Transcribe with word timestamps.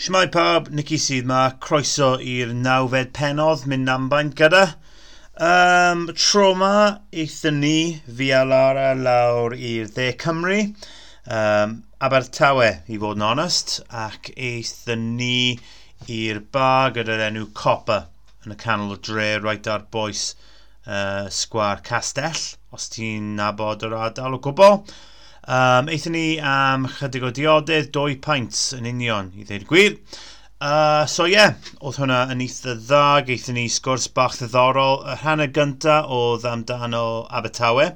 Shmai 0.00 0.30
pawb, 0.32 0.70
Nicky 0.72 0.96
sydd 0.96 1.26
ma, 1.28 1.38
croeso 1.64 2.06
i'r 2.34 2.54
nawfed 2.66 3.10
penodd 3.16 3.66
mynd 3.68 3.90
ambain 3.94 4.30
gyda. 4.38 4.62
Um, 5.48 6.06
tro 6.16 6.54
ma, 6.56 6.70
eithon 7.12 7.58
ni 7.60 8.00
fi 8.20 8.30
a 8.32 8.38
Lara 8.48 8.94
lawr 8.96 9.52
i'r 9.58 9.90
De 9.98 10.06
Cymru, 10.22 10.56
um, 11.40 11.74
Abertawe 12.08 12.70
i 12.88 12.96
fod 13.02 13.20
yn 13.20 13.26
onest, 13.28 13.74
ac 14.04 14.32
eithon 14.48 15.04
ni 15.18 15.58
i'r 16.16 16.40
bar 16.56 16.96
gyda'r 16.96 17.26
enw 17.26 17.50
Copper 17.60 18.08
yn 18.46 18.56
y 18.56 18.58
canol 18.64 18.96
y 18.96 19.00
dre, 19.10 19.28
rhaid 19.42 19.68
ar 19.74 19.84
boes 19.98 20.24
uh, 20.86 21.28
sgwar 21.28 21.84
Castell, 21.90 22.46
os 22.72 22.88
ti'n 22.96 23.34
nabod 23.36 23.84
yr 23.84 24.00
ardal 24.06 24.40
o 24.40 24.44
gwbl. 24.48 24.80
Um, 25.50 25.88
eithon 25.90 26.14
ni 26.14 26.38
am 26.46 26.84
chydig 26.86 27.24
o 27.26 27.30
diodydd, 27.34 27.88
dwy 27.94 28.12
paint 28.22 28.58
yn 28.76 28.84
union 28.86 29.32
i 29.34 29.42
ddeud 29.48 29.64
gwir. 29.66 29.96
Uh, 30.62 31.02
so 31.10 31.24
ie, 31.26 31.32
yeah, 31.32 31.56
oedd 31.80 31.98
hwnna 31.98 32.18
yn 32.30 32.44
eitha 32.44 32.76
dda, 32.78 33.00
geithon 33.26 33.58
ni 33.58 33.64
sgwrs 33.74 34.06
bach 34.14 34.36
ddiddorol. 34.38 35.00
Y 35.10 35.16
rhan 35.16 35.42
y 35.42 35.48
gyntaf 35.56 36.06
oedd 36.14 36.46
amdano 36.52 37.02
Abertawe 37.40 37.88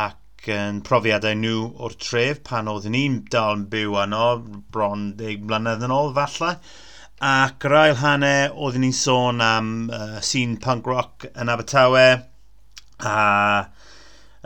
ac 0.00 0.50
yn 0.56 0.82
profiadau 0.88 1.38
nhw 1.38 1.62
o'r 1.86 1.94
tref 2.02 2.42
pan 2.50 2.72
oedd 2.74 2.90
ni'n 2.96 3.20
dal 3.30 3.60
yn 3.60 3.64
byw 3.70 4.00
anno 4.02 4.26
bron 4.74 5.12
10 5.22 5.46
mlynedd 5.46 5.86
yn 5.86 5.94
ôl 6.00 6.10
falle. 6.18 6.56
Ac 7.30 7.70
yr 7.70 7.78
ail 7.84 7.98
hanner, 8.02 8.50
oedd 8.58 8.82
ni'n 8.82 8.98
sôn 9.04 9.46
am 9.52 9.72
uh, 9.94 10.18
scene 10.18 10.58
punk 10.66 10.90
rock 10.90 11.30
yn 11.30 11.54
Abertawe 11.54 12.06
a 13.06 13.16
uh, 13.22 13.75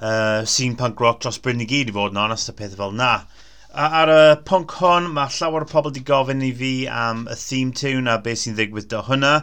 uh, 0.01 0.45
scene 0.45 0.77
punk 0.77 1.01
rock 1.01 1.21
dros 1.21 1.39
Bryn 1.39 1.61
i 1.65 1.69
gyd 1.69 1.91
i 1.93 1.95
fod 1.97 2.15
yn 2.15 2.23
onest 2.25 2.53
y 2.53 2.57
peth 2.59 2.77
fel 2.79 2.95
na. 2.97 3.13
A 3.71 3.89
ar 4.01 4.11
y 4.11 4.23
punk 4.49 4.73
hon, 4.81 5.11
mae 5.15 5.31
llawer 5.37 5.67
o 5.67 5.71
pobl 5.73 5.93
wedi 5.93 6.03
gofyn 6.07 6.47
i 6.47 6.51
fi 6.61 6.73
am 7.01 7.27
y 7.31 7.37
theme 7.39 7.77
tune 7.81 8.11
a 8.11 8.17
beth 8.25 8.41
sy'n 8.43 8.57
ddigwydd 8.59 8.89
do 8.93 9.03
hwnna. 9.07 9.35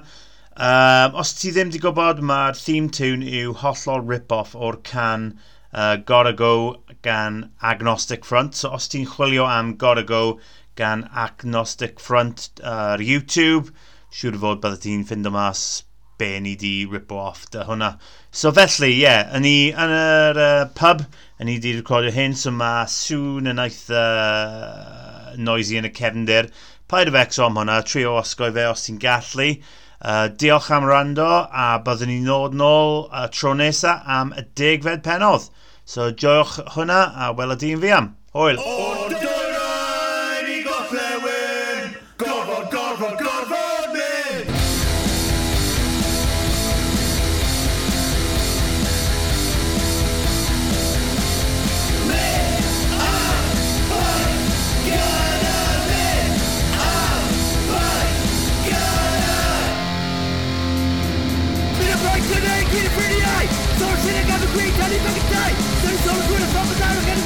Um, 0.58 1.16
os 1.22 1.36
ti 1.38 1.54
ddim 1.54 1.70
wedi 1.70 1.84
gwybod, 1.84 2.24
mae'r 2.32 2.58
theme 2.60 2.90
tune 3.00 3.24
yw 3.42 3.54
hollol 3.62 4.04
rip-off 4.12 4.56
o'r 4.56 4.82
can 4.92 5.30
uh, 5.72 5.96
Gotta 5.98 6.34
Go 6.34 6.82
gan 7.08 7.52
Agnostic 7.62 8.26
Front. 8.26 8.56
So 8.56 8.74
os 8.76 8.90
ti'n 8.92 9.06
chwilio 9.14 9.46
am 9.48 9.76
Gotta 9.78 10.04
Go 10.04 10.40
gan 10.76 11.08
Agnostic 11.14 12.02
Front 12.02 12.50
ar 12.64 13.00
uh, 13.00 13.10
YouTube, 13.12 13.72
siŵr 14.12 14.42
fod 14.42 14.66
byddai 14.66 14.84
ti'n 14.88 15.06
ffind 15.06 15.30
o 15.30 15.36
mas 15.38 15.68
be 16.18 16.40
ni 16.40 16.56
di 16.60 16.86
ripo 16.90 17.20
off 17.30 17.46
dy 17.54 17.64
hwnna. 17.68 17.94
So 18.32 18.52
felly, 18.52 18.92
ie, 18.92 19.02
yeah, 19.04 19.24
yn 19.38 19.46
ni 19.46 19.56
yn 19.72 19.94
yr 19.94 20.40
uh, 20.42 20.66
pub, 20.78 21.04
yn 21.40 21.50
ni 21.50 21.58
di 21.64 21.76
recordio 21.78 22.14
hyn, 22.16 22.36
so 22.38 22.54
mae 22.54 22.86
sŵn 22.92 23.52
yn 23.54 23.62
aeth 23.64 23.92
uh, 23.94 25.36
noisy 25.38 25.80
yn 25.82 25.90
y 25.90 25.94
cefndir. 25.98 26.52
Paid 26.88 27.12
o 27.12 27.16
fecso 27.18 27.48
am 27.48 27.60
hwnna, 27.62 27.82
trio 27.88 28.18
osgoi 28.22 28.54
fe 28.56 28.68
os 28.72 28.88
ti'n 28.88 29.02
gallu. 29.04 29.52
Uh, 29.98 30.28
diolch 30.30 30.70
am 30.74 30.86
rando, 30.86 31.30
a 31.50 31.70
byddwn 31.86 32.14
ni'n 32.14 32.28
nod 32.30 32.58
nôl 32.58 33.08
uh, 33.08 33.26
tro 33.34 33.56
nesa 33.58 34.00
am 34.20 34.34
y 34.38 34.46
degfed 34.60 35.06
penodd. 35.08 35.50
So 35.88 36.12
joiwch 36.12 36.60
hwnna, 36.76 37.02
a 37.16 37.34
weledi'n 37.38 37.82
fi 37.82 37.96
am. 38.02 38.14
Hwyl! 38.38 38.62
Oh, 38.62 39.27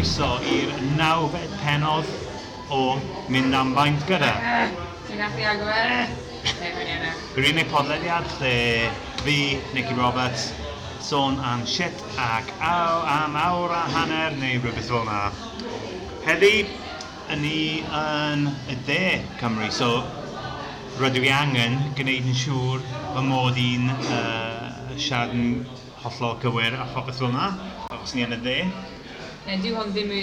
croeso 0.00 0.38
i'r 0.48 0.70
nawfed 0.96 1.50
penodd 1.60 2.08
o 2.72 2.96
Mynd 3.28 3.52
am 3.52 3.74
Faint 3.76 4.04
gyda. 4.08 4.30
Ti'n 5.04 5.18
gallu 5.20 5.42
agor? 5.50 6.12
Yr 7.36 7.48
unig 7.50 7.66
podlediad 7.68 8.28
lle 8.38 8.52
fi, 9.20 9.34
Nicky 9.74 9.92
Roberts, 9.98 10.46
sôn 11.04 11.36
am 11.44 11.66
shit 11.68 12.00
ac 12.16 12.48
aw, 12.64 13.02
am 13.12 13.36
awr 13.36 13.74
a 13.76 13.82
hanner 13.92 14.38
neu 14.40 14.62
rhywbeth 14.62 14.88
fel 14.88 15.02
yna. 15.02 15.18
Heddi, 16.24 16.54
yn 17.34 17.44
ni 17.44 17.60
yn 17.98 18.46
y 18.72 18.78
de 18.86 19.02
Cymru, 19.42 19.68
so 19.68 19.90
rydw 21.02 21.26
i 21.26 21.34
angen 21.42 21.76
gwneud 21.98 22.30
yn 22.30 22.38
siŵr 22.44 22.86
fy 23.18 23.26
mod 23.28 23.60
i'n 23.60 23.92
uh, 23.98 24.96
siarad 24.96 25.36
yn 25.36 25.60
hollol 26.06 26.40
gywir 26.40 26.78
a 26.80 26.88
phobeth 26.94 27.20
fel 27.20 27.34
yna, 27.34 27.50
os 28.00 28.16
ni 28.16 28.24
yn 28.24 28.38
y 28.38 28.40
de. 28.48 28.56
Neu 29.50 29.58
dyw 29.64 29.74
hwn 29.74 29.88
ddim 29.90 30.10
y 30.14 30.18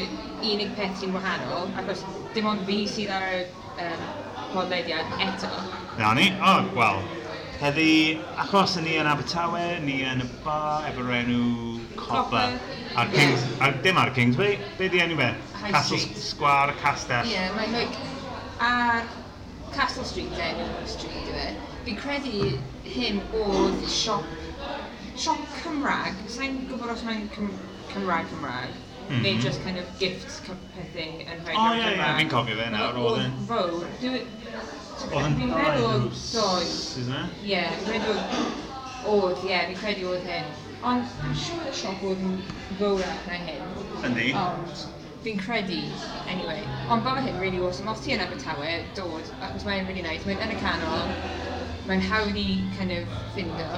unig 0.53 0.69
peth 0.77 1.01
sy'n 1.01 1.11
wahanol, 1.11 1.65
achos 1.81 2.03
dim 2.31 2.45
ond 2.47 2.61
fi 2.63 2.77
sydd 2.87 3.09
ar 3.11 3.25
y 3.27 3.41
um, 3.83 4.05
podlediad 4.53 5.09
eto. 5.25 5.49
Na 5.97 6.13
ni? 6.15 6.29
O, 6.37 6.53
oh, 6.53 6.69
wel, 6.77 7.01
heddi, 7.59 7.89
achos 8.39 8.77
ni 8.85 8.93
yn 9.01 9.09
Abertawe, 9.11 9.65
ni 9.83 9.97
yn 10.07 10.23
y 10.23 10.29
bar 10.45 10.87
efo'r 10.87 11.11
enw 11.17 11.41
Copper. 11.99 12.55
Ar 12.95 13.11
Kings, 13.11 13.43
ar, 13.59 13.75
dim 13.83 13.99
ar 13.99 14.13
Kingsway, 14.15 14.55
be 14.79 14.87
di 14.95 15.03
enw 15.03 15.19
fe? 15.19 15.29
Castle 15.59 15.99
Street. 16.05 16.23
Square, 16.29 16.79
Castell. 16.85 17.27
Ie, 17.27 17.35
yeah, 17.35 17.51
mae'n 17.59 17.75
like, 17.75 17.99
ar 18.63 19.03
Castle 19.75 20.07
Street, 20.07 20.39
enw 20.47 20.71
street 20.87 21.31
yw 21.33 21.43
e. 21.43 21.51
Fi 21.83 21.99
credu 21.99 22.55
hyn 22.95 23.19
oedd 23.43 23.83
siop, 23.91 24.31
siop 25.19 25.43
Cymraeg. 25.59 26.27
Sa'n 26.31 26.61
gwybod 26.71 26.95
os 26.95 27.07
mae'n 27.11 27.27
Cymraeg 27.35 28.31
Cymraeg. 28.31 28.83
Mm 29.07 29.15
-hmm. 29.15 29.23
neu 29.23 29.41
just 29.41 29.63
kind 29.63 29.77
of 29.79 29.99
gift 29.99 30.41
pethau 30.75 31.21
yn 31.33 31.43
rhaid 31.45 31.57
O 31.57 31.67
ie, 31.75 31.91
ie, 31.93 32.07
fi'n 32.17 32.31
cofio 32.31 32.57
fe 32.59 32.69
nawr, 32.73 32.97
oedd 32.99 33.21
yn... 33.23 33.37
Row, 33.47 33.77
Oedd 35.07 35.25
yn... 35.27 35.37
Fi'n 35.39 35.53
meddwl, 35.53 36.07
doi. 36.33 36.65
Ie, 37.47 37.61
fi'n 37.85 37.93
meddwl, 37.93 38.19
oedd, 39.13 39.45
ie, 39.47 39.61
fi'n 39.69 39.79
credu 39.79 40.11
oedd 40.11 40.27
hyn. 40.27 40.51
Ond, 40.91 41.15
I'm 41.23 41.39
siŵr 41.45 41.71
y 41.71 41.73
siop 41.79 42.03
oedd 42.09 42.27
yn 42.27 42.35
fawrach 42.81 43.23
na 43.29 43.39
hyn. 43.45 43.63
Yndi. 44.09 44.27
Ond, 44.41 44.83
fi'n 45.23 45.39
credu, 45.45 45.79
anyway. 46.27 46.61
Ond 46.91 47.07
bydde 47.07 47.23
hyn 47.29 47.39
really 47.41 47.63
awesome. 47.63 47.89
Os 47.93 48.03
ti 48.03 48.15
yn 48.17 48.23
Abertawe, 48.27 48.75
dod, 48.99 49.31
achos 49.39 49.65
mae'n 49.69 49.87
really 49.87 50.03
nice. 50.05 50.27
Mae'n 50.27 50.43
yn 50.49 50.55
y 50.57 50.59
canol, 50.61 51.07
mae'n 51.87 52.03
hawdd 52.11 52.37
i 52.43 52.47
kind 52.75 52.99
of 52.99 53.17
ffindo, 53.33 53.71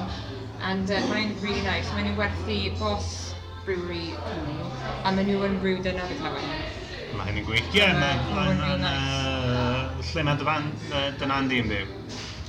and 0.66 0.90
uh, 0.90 1.06
mae'n 1.14 1.38
really 1.46 1.62
nice. 1.70 1.94
Mae'n 1.94 2.18
werthu 2.18 2.62
bos 2.82 3.29
brewery 3.70 4.16
hwnnw, 4.18 4.70
a 5.06 5.12
maen 5.14 5.28
nhw 5.30 5.44
yn 5.46 5.58
brewed 5.62 5.86
yn 5.86 6.00
Abertawe. 6.02 6.46
Mae 7.14 7.28
hyn 7.28 7.36
yn 7.38 7.46
gwych. 7.46 7.68
Ie, 7.78 7.86
mae'n 8.34 8.64
lle 10.08 10.24
mae 10.26 10.40
dyna'n 11.20 11.50
di 11.52 11.60
yn 11.62 11.70
byw. 11.70 11.92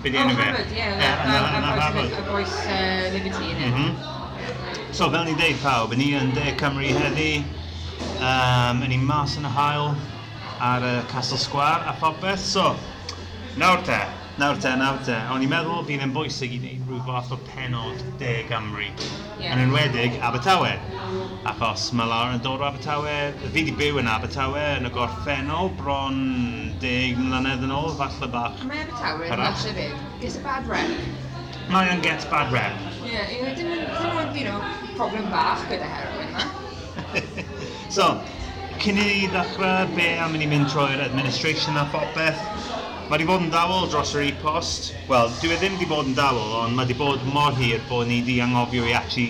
Be 0.00 0.12
di 0.14 0.16
oh, 0.16 0.22
enw 0.22 0.38
fe? 0.38 0.46
Ie, 0.78 0.86
yn 0.88 1.66
Harvard. 1.66 2.14
Y 2.16 2.24
boes 2.30 2.54
uh, 2.62 3.10
Liberty 3.12 3.52
yn 3.52 3.60
mm-hmm. 3.66 4.94
So 4.96 5.10
fel 5.12 5.28
ni'n 5.28 5.36
deud 5.42 5.60
pawb, 5.60 5.92
ni 6.00 6.14
yn 6.16 6.32
De 6.38 6.54
Cymru 6.62 6.88
heddi, 6.88 7.44
um, 8.24 8.80
yn 8.80 8.88
ni 8.88 9.02
mas 9.04 9.36
yn 9.36 9.44
y 9.44 9.52
hael 9.58 9.92
ar 10.70 10.88
y 10.88 10.94
Castle 11.12 11.42
Square 11.42 11.84
a 11.84 11.92
phobeth. 12.00 12.40
So, 12.40 12.72
nawr 13.60 13.84
te, 13.84 14.00
Nawr 14.40 14.56
te, 14.56 14.70
nawr 14.72 14.96
te. 15.04 15.12
O'n 15.28 15.42
i'n 15.44 15.50
meddwl 15.52 15.82
bydd 15.84 16.00
e'n 16.00 16.12
bwysig 16.14 16.54
i 16.56 16.58
wneud 16.62 16.86
rhyw 16.88 17.00
fath 17.04 17.32
o 17.34 17.36
penod 17.50 17.98
De 18.22 18.30
Gymru. 18.48 18.86
Yeah. 19.36 19.52
Yn 19.52 19.66
enwedig 19.66 20.16
Abertawe. 20.24 20.70
Achos 21.50 21.90
mae 21.92 22.08
Lawr 22.08 22.32
yn 22.38 22.40
dod 22.46 22.64
o 22.64 22.68
Abertawe. 22.70 23.18
Fi 23.42 23.50
wedi 23.52 23.74
byw 23.76 24.00
yn 24.00 24.08
Abertawe 24.08 24.62
yn 24.78 24.88
y 24.88 24.92
gorffennol 24.94 25.68
bron 25.82 26.22
deg 26.80 27.20
mlynedd 27.20 27.66
yn 27.68 27.76
ôl, 27.76 27.92
falle 28.00 28.30
bach. 28.32 28.64
Mae 28.64 28.80
Abertawe 28.86 29.28
yn 29.28 29.44
lush 29.44 29.68
hefyd. 29.68 30.00
Gets 30.24 30.40
a 30.40 30.46
bad 30.48 30.72
rep. 30.72 30.96
Mae 31.68 31.92
yn 31.92 32.00
get 32.08 32.24
bad 32.32 32.56
rep. 32.56 32.80
Ie, 33.04 33.12
yeah, 33.12 33.52
dim 33.60 33.76
ond, 34.08 34.32
you 34.40 34.48
know, 34.48 34.64
problem 34.96 35.28
bach 35.34 35.68
gyda 35.68 35.92
heroin 35.98 36.32
na. 36.32 36.48
so, 37.98 38.14
cyn 38.80 39.04
i 39.04 39.04
ni 39.04 39.32
ddechrau, 39.36 39.84
be 40.00 40.14
am 40.16 40.32
i 40.32 40.40
ni 40.40 40.48
mynd 40.48 40.72
trwy'r 40.72 41.04
administration 41.10 41.76
a 41.76 41.84
phopeth, 41.92 42.40
Mae 43.10 43.18
wedi 43.18 43.26
bod 43.26 43.42
yn 43.42 43.48
dawel 43.50 43.88
dros 43.90 44.12
yr 44.14 44.28
e-post. 44.28 44.84
Wel, 45.08 45.32
dwi 45.40 45.48
e 45.50 45.56
ddim 45.58 45.72
wedi 45.74 45.86
bod 45.90 46.06
yn 46.06 46.12
dawel, 46.14 46.52
ond 46.60 46.76
mae 46.78 46.86
wedi 46.86 46.94
bod 46.94 47.24
mor 47.34 47.56
hir 47.58 47.80
bod 47.88 48.06
ni 48.06 48.20
wedi 48.20 48.36
anghofio 48.44 48.84
i 48.86 48.92
ati 48.94 49.24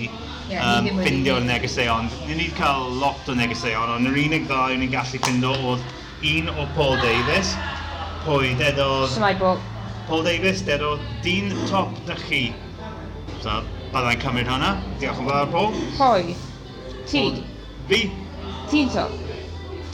yeah, 0.51 0.67
um, 0.67 0.91
ffindio'r 0.99 1.47
negeseuon. 1.47 2.11
Ni 2.27 2.35
wedi 2.35 2.51
cael 2.59 2.93
lot 3.01 3.31
o 3.33 3.39
negeseuon, 3.39 3.95
ond 3.95 4.11
yr 4.11 4.21
unig 4.21 4.45
dda 4.45 4.59
ddau 4.67 4.77
ni'n 4.83 4.93
gallu 4.93 5.23
ffindio 5.25 5.55
oedd 5.71 5.89
un 6.35 6.53
o 6.53 6.69
Paul 6.77 7.01
Davies, 7.01 7.55
pwy 8.27 8.53
dedodd... 8.61 9.17
Paul. 9.41 9.65
Paul 10.11 10.29
Davies 10.29 10.61
dedodd 10.69 11.09
dyn 11.25 11.49
top 11.73 11.97
na 12.05 12.21
chi. 12.27 12.45
So, 13.41 13.63
byddai'n 13.97 14.21
cymryd 14.27 14.53
hwnna. 14.59 14.75
Diolch 15.01 15.25
yn 15.25 15.33
fawr, 15.33 15.53
Paul. 15.57 15.83
Pwy? 15.97 16.39
Ti? 17.09 17.27
Fi? 17.89 18.05
Ti'n 18.69 18.93
top? 18.93 19.21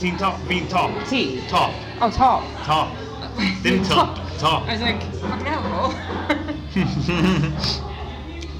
Ti'n 0.03 0.19
top? 0.19 0.47
Fi'n 0.51 0.71
top? 0.75 1.03
Ti? 1.07 1.27
Top. 1.47 1.83
O, 2.01 2.09
oh, 2.11 2.17
top. 2.19 2.55
Top. 2.67 3.06
Dim 3.37 3.83
top. 3.83 4.17
Top. 4.39 4.63
I 4.63 4.73
was 4.73 4.81
like, 4.81 5.03
fucking 5.21 5.45
hell. 5.45 5.61
Paul. 5.61 5.93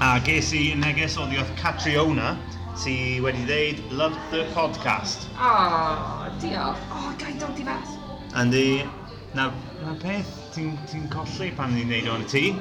A 0.00 0.20
ges 0.22 0.52
i 0.54 0.74
neges 0.78 1.16
o 1.18 1.24
ddiolch 1.26 1.50
Catriona 1.58 2.36
ti 2.78 3.18
wedi 3.24 3.42
dweud 3.48 3.80
Love 3.90 4.14
the 4.30 4.44
Podcast. 4.54 5.26
Oh, 5.34 6.30
diolch. 6.38 6.78
Oh, 6.94 7.10
gai 7.18 7.32
dod 7.40 7.58
i 7.58 7.66
fas. 7.66 7.96
Andy, 8.38 8.86
na, 9.34 9.50
na 9.82 9.96
peth 9.98 10.30
ti'n 10.54 10.78
ti 10.86 11.02
colli 11.10 11.50
pan 11.58 11.74
ni'n 11.74 11.90
neud 11.90 12.06
o'n 12.14 12.26
ti. 12.30 12.54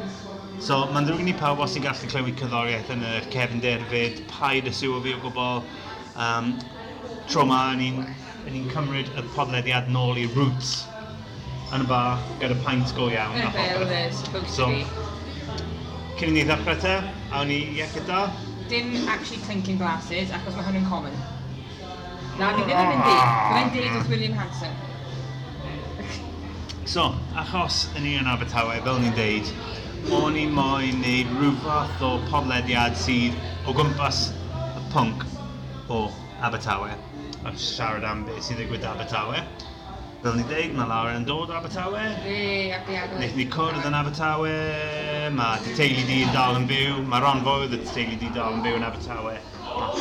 So, 0.58 0.88
mae'n 0.90 1.06
ddrwg 1.06 1.22
ni 1.30 1.38
pawb 1.38 1.62
os 1.62 1.78
ti'n 1.78 1.86
gallu 1.86 2.10
clywed 2.10 2.42
cyddoriaeth 2.42 2.90
yn 2.98 3.06
yr 3.06 3.30
cefnder 3.34 3.86
fyd, 3.94 4.26
paid 4.34 4.66
y 4.66 4.74
siw 4.74 4.98
o 4.98 5.06
fi 5.06 5.14
o 5.14 5.22
gwbl. 5.22 5.62
Um, 6.18 6.56
tro 7.30 7.46
ma, 7.46 7.62
ni'n 7.78 8.02
ni 8.50 8.66
cymryd 8.74 9.14
y 9.14 9.30
podlediad 9.38 9.94
nôl 9.94 10.18
i 10.18 10.26
Roots 10.34 10.80
yn 11.76 11.84
y 11.84 11.88
bar 11.90 12.20
gyda 12.42 12.56
pint 12.64 12.94
go 12.96 13.10
iawn 13.12 13.36
Yn 13.36 13.44
y 13.44 13.48
a 13.48 13.52
popeth. 13.56 14.20
So, 14.54 14.68
cyn 16.20 16.30
i 16.32 16.36
ni 16.36 16.44
ddechrau 16.48 16.78
te, 16.84 16.94
a 17.32 17.44
ni 17.48 17.58
ie 17.76 17.88
gyda? 17.96 18.28
Dim 18.72 18.94
actually 19.08 19.42
clinking 19.48 19.80
glasses, 19.82 20.32
achos 20.36 20.56
mae 20.56 20.68
hwn 20.68 20.80
yn 20.82 20.88
common. 20.92 21.18
Na, 22.40 22.54
ni 22.56 22.64
ddim 22.68 22.78
yn 22.78 22.92
mynd 22.94 23.10
i. 23.10 23.16
Ah. 23.16 23.50
Mae'n 23.56 23.74
deud 23.76 23.90
wrth 23.98 24.14
William 24.14 24.38
Hanson. 24.40 24.78
So, 26.88 27.10
achos 27.36 27.84
yn 27.98 28.08
ni 28.08 28.16
yn 28.20 28.32
Abertawe, 28.32 28.80
fel 28.86 29.02
ni'n 29.04 29.16
deud, 29.18 29.52
o'n 30.22 30.40
i 30.40 30.46
moyn 30.48 31.02
neud 31.04 31.36
rhyw 31.36 31.56
fath 31.66 32.06
o 32.06 32.14
podlediad 32.32 32.96
sydd 33.02 33.36
o 33.68 33.76
gwmpas 33.76 34.30
y 34.56 34.88
pwnc 34.94 35.28
o 35.92 36.06
Abertawe 36.48 36.96
a 37.48 37.52
siarad 37.60 38.06
am 38.08 38.24
beth 38.28 38.44
sydd 38.46 38.62
ddigwydd 38.62 38.86
Abertawe. 38.88 39.44
2010 40.28 40.74
mae 40.76 40.88
lawr 40.90 41.14
yn 41.16 41.26
dod 41.28 41.52
Abertawe. 41.56 42.02
Ne, 42.26 42.72
Nes 43.22 43.36
ni 43.38 43.46
cwrdd 43.52 43.86
yn 43.88 43.96
Abertawe, 43.96 44.56
mae 45.38 45.62
dy 45.64 45.76
teulu 45.78 46.04
di 46.10 46.18
dal 46.34 46.60
yn 46.60 46.68
byw, 46.68 46.98
mae 47.08 47.24
Ron 47.24 47.44
Fowyd 47.46 47.76
y 47.78 47.80
teulu 47.88 48.18
di 48.20 48.32
dal 48.36 48.58
yn 48.58 48.66
byw 48.66 48.76
yn 48.76 48.84
Abertawe. 48.90 49.38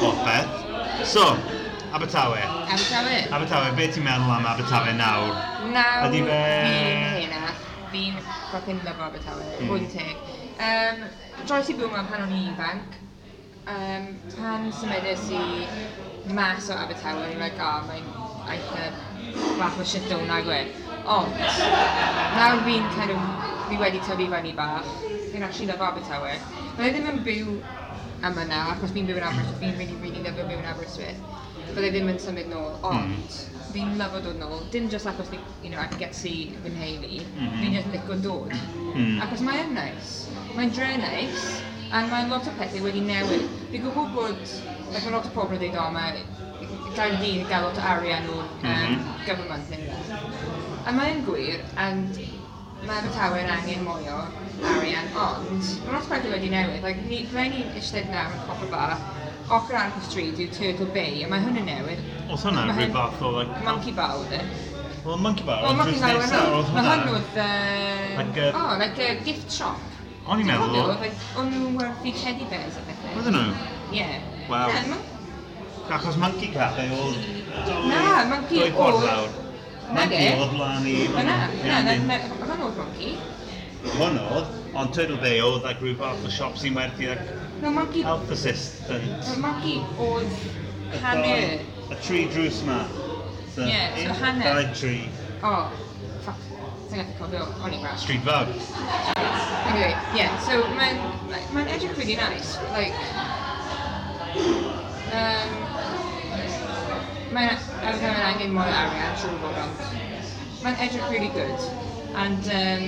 Popeth. 0.01 0.59
So, 1.07 1.29
Abertawe. 1.95 2.43
Abertawe. 2.67 3.17
Abertawe, 3.39 3.71
be 3.79 3.89
ti'n 3.95 4.07
meddwl 4.09 4.35
am 4.35 4.51
Abertawe 4.51 4.99
nawr? 4.99 5.31
Nawr, 5.77 6.09
Ydy 6.09 6.27
fe... 6.27 6.43
fi'n 6.67 7.23
hynna. 7.23 7.57
Fi'n 7.95 8.21
fucking 8.51 8.83
lyfo 8.83 9.07
Abertawe, 9.07 9.49
mm. 9.61 9.71
hwn 9.71 9.91
teg. 9.95 10.31
Um, 10.59 11.05
Droes 11.47 11.71
i 11.71 11.79
byw 11.79 11.93
yma 11.93 12.07
pan 12.11 12.27
o'n 12.27 12.35
i 12.35 12.47
ifanc. 12.51 13.03
Um, 13.67 14.11
pan 14.35 14.71
symudus 14.75 15.29
i 15.31 15.45
mas 16.35 16.67
o 16.73 16.81
Abertawe, 16.83 17.29
o'n 17.29 17.37
i'n 17.37 17.45
like, 17.47 17.63
oh, 17.63 17.85
mae'n 17.87 18.11
eitha 18.57 18.91
bach 19.59 19.79
o 19.81 19.85
shit 19.85 20.09
down 20.11 20.31
ag 20.31 20.47
we. 20.51 20.61
Ond, 21.07 21.41
nawr 22.37 22.63
fi'n 22.67 22.87
kind 22.97 23.13
of, 23.15 23.27
fi 23.69 23.79
wedi 23.81 24.01
tyfu 24.03 24.29
fyny 24.33 24.55
bach, 24.57 24.87
fi'n 25.33 25.45
actually 25.47 25.69
love 25.71 25.85
Abertawe. 25.89 26.33
Byddai 26.77 26.93
ddim 26.95 27.11
yn 27.13 27.21
byw 27.27 27.53
yma 28.27 28.47
na, 28.49 28.63
achos 28.73 28.95
fi'n 28.95 29.07
byw 29.09 29.21
yn 29.21 29.27
Aberystwyth, 29.29 29.61
fi'n 29.63 29.77
really, 29.81 29.99
really 30.03 30.25
lyfio 30.25 30.49
byw 30.49 30.63
yn 30.63 30.71
Aberystwyth. 30.73 31.21
Byddai 31.69 31.93
ddim 31.95 32.11
yn 32.13 32.19
symud 32.23 32.51
nôl, 32.51 32.73
hmm. 32.81 32.89
ond 32.91 33.39
mm. 33.39 33.63
fi'n 33.75 33.95
lyfo 34.01 34.23
dod 34.25 34.41
nôl, 34.41 34.61
dim 34.75 34.89
just 34.93 35.11
achos 35.11 35.31
fi, 35.33 35.41
you 35.63 35.71
know, 35.71 35.81
I 35.83 35.87
can 35.93 36.01
get 36.03 36.17
to 36.17 36.33
fy 36.65 36.73
nheulu, 36.75 37.21
mm. 37.23 37.57
fi'n 37.61 37.79
just 37.79 37.93
licio 37.95 38.19
dod. 38.25 38.55
Mm. 38.95 39.19
Achos 39.25 39.45
mae 39.47 39.63
yn 39.65 39.75
neis, 39.77 40.15
mae'n 40.57 40.75
dre 40.75 40.93
neis, 41.03 41.47
a 41.93 42.03
mae 42.11 42.27
lot 42.31 42.49
o 42.49 42.55
pethau 42.59 42.87
wedi 42.87 43.05
newid. 43.07 43.47
Fi'n 43.71 43.87
gwybod 43.87 44.15
bod, 44.17 44.57
like, 44.95 45.07
a 45.07 45.15
lot 45.15 45.29
o 45.29 45.35
pobl 45.37 45.59
yn 45.59 45.63
dweud, 45.63 45.79
o, 45.83 45.87
mae 45.95 46.25
Gaerdydd 46.97 47.47
gael 47.51 47.67
lot 47.67 47.81
o 47.81 47.85
arian 47.93 48.27
nhw'n 48.27 48.43
um, 48.47 48.65
mm 48.65 48.81
-hmm. 48.81 49.21
government 49.29 49.71
neu 49.71 49.85
rhywbeth. 49.85 50.87
A 50.87 50.95
mae'n 50.97 51.23
gwir, 51.27 51.63
and 51.87 52.21
mae 52.87 52.99
Abertawe'n 53.01 53.51
angen 53.57 53.85
mwy 53.87 54.09
o 54.13 54.21
arian, 54.75 55.11
ond 55.27 55.71
mae'n 55.87 55.97
lot 55.97 56.11
wedi 56.15 56.33
wedi 56.35 56.53
newid. 56.53 56.83
Like, 56.87 57.03
ni, 57.11 57.25
mae 57.35 57.51
ni'n 57.53 57.75
eistedd 57.81 58.13
nawr 58.13 58.37
yn 58.37 58.47
copper 58.49 58.71
bar, 58.75 58.97
ochr 59.59 59.81
ar 59.81 59.93
y 59.99 60.07
stryd 60.07 60.41
yw 60.45 60.53
Turtle 60.55 60.93
Bay, 60.95 61.25
a 61.25 61.29
mae 61.33 61.45
hwn 61.45 61.61
yn 61.63 61.69
newid. 61.73 62.07
Oedd 62.29 62.47
hwnna 62.47 62.69
rhyw 62.71 62.95
fath 62.97 63.23
o... 63.23 63.35
Like, 63.41 63.65
monkey 63.67 63.95
bar 63.97 64.17
oedd 64.21 64.39
e. 64.39 64.45
Wel, 65.07 65.19
Monkey 65.23 65.45
Bow, 65.47 65.61
oedd 65.69 65.83
drws 65.87 66.01
nesaf, 66.03 66.71
Mae 66.75 66.87
hwn 66.89 67.13
oedd... 67.13 67.37
Um, 67.43 68.33
o, 68.43 68.47
oh, 68.59 68.73
like 68.81 69.05
a 69.05 69.13
gift 69.27 69.53
shop. 69.55 69.85
O'n 70.27 70.43
i'n 70.43 70.49
meddwl... 70.51 70.97
O'n 71.39 71.53
nhw'n 71.53 71.77
werthu 71.79 72.15
teddy 72.19 72.49
bears 72.51 72.81
a 72.81 72.83
bethau. 72.89 73.13
Oedden 73.21 73.39
nhw? 73.39 73.69
Ie. 73.95 74.09
Wow. 74.51 75.15
Achos 75.89 76.17
Monkey 76.17 76.49
Cafe 76.53 76.89
oedd... 76.91 77.17
Na, 77.87 78.25
Monkey 78.31 78.59
oedd... 78.59 78.73
Dwy 78.73 78.75
ffordd 78.75 79.05
lawr. 79.07 79.35
Monkey 79.95 80.31
oedd 80.35 80.55
blaen 80.57 80.87
i... 80.91 80.95
Na, 81.15 81.23
na, 81.23 81.83
na, 81.87 81.97
na, 82.11 82.21
hwn 82.43 82.65
oedd 82.67 82.79
Monkey. 82.81 83.17
Hwn 83.97 84.19
oedd, 84.25 84.55
ond 84.75 84.95
Turtle 84.97 85.19
Bay 85.23 85.39
oedd 85.47 85.67
like 85.67 85.85
rhyw 85.85 85.95
fath 86.01 86.27
o 86.27 86.33
siop 86.35 86.59
sy'n 86.59 86.75
werthu 86.77 87.11
ac 87.15 87.23
no, 87.63 87.71
monkey, 87.71 88.03
health 88.03 88.31
assistant. 88.31 89.07
No, 89.29 89.37
Monkey 89.45 89.79
oedd 90.03 90.35
hanner. 91.03 91.61
Y 91.91 91.99
tri 92.03 92.25
drws 92.35 92.63
ma. 92.67 92.83
So, 93.55 93.65
yeah, 93.65 93.95
so 93.97 94.13
hanner. 94.25 94.45
Dau 94.45 94.75
tri. 94.75 95.09
Oh, 95.43 95.71
fuck. 96.27 96.43
Ti'n 96.91 97.01
gallu 97.01 97.15
cofio, 97.21 97.47
o'n 97.63 97.79
i'n 97.79 97.87
rhaid. 97.87 98.03
Street 98.03 98.27
Vug. 98.27 98.51
Anyway, 99.71 99.95
yeah, 100.19 100.35
so 100.45 100.61
mae'n 100.77 101.01
ma 101.55 101.65
edrych 101.65 101.97
really 101.97 102.19
nice. 102.19 102.59
Like, 102.75 102.95
um, 105.15 105.66
Mae'n 107.37 107.51
arfer 107.85 108.23
angen 108.25 108.55
mwy 108.57 108.71
arian, 108.73 109.17
siwr 109.21 109.35
bod 109.43 109.57
ond. 109.61 109.81
Mae'n 110.63 110.79
edrych 110.81 111.11
really 111.13 111.29
good. 111.35 111.65
And 112.17 112.47
um, 112.49 112.85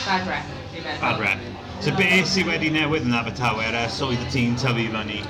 bad 0.00 0.26
rep, 0.26 0.48
i 0.74 0.80
meddwl. 0.82 1.04
Bad 1.04 1.22
rep. 1.22 1.44
So 1.84 1.94
beth 2.00 2.26
sydd 2.32 2.50
wedi 2.50 2.72
newydd 2.74 3.06
yn 3.06 3.14
Abertawe 3.14 3.62
ar 3.68 3.78
er 3.78 3.94
oedd 4.08 4.24
y 4.24 4.30
tîn 4.32 4.56
tyfu 4.58 4.88
fan 4.96 5.06
ni? 5.12 5.20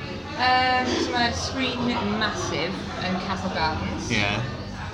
Um, 0.46 0.88
so 0.94 1.12
mae 1.12 1.34
screen 1.36 1.92
massive 2.22 2.72
yn 3.04 3.20
Castle 3.26 3.52
Gardens. 3.58 4.08
Yeah. 4.14 4.40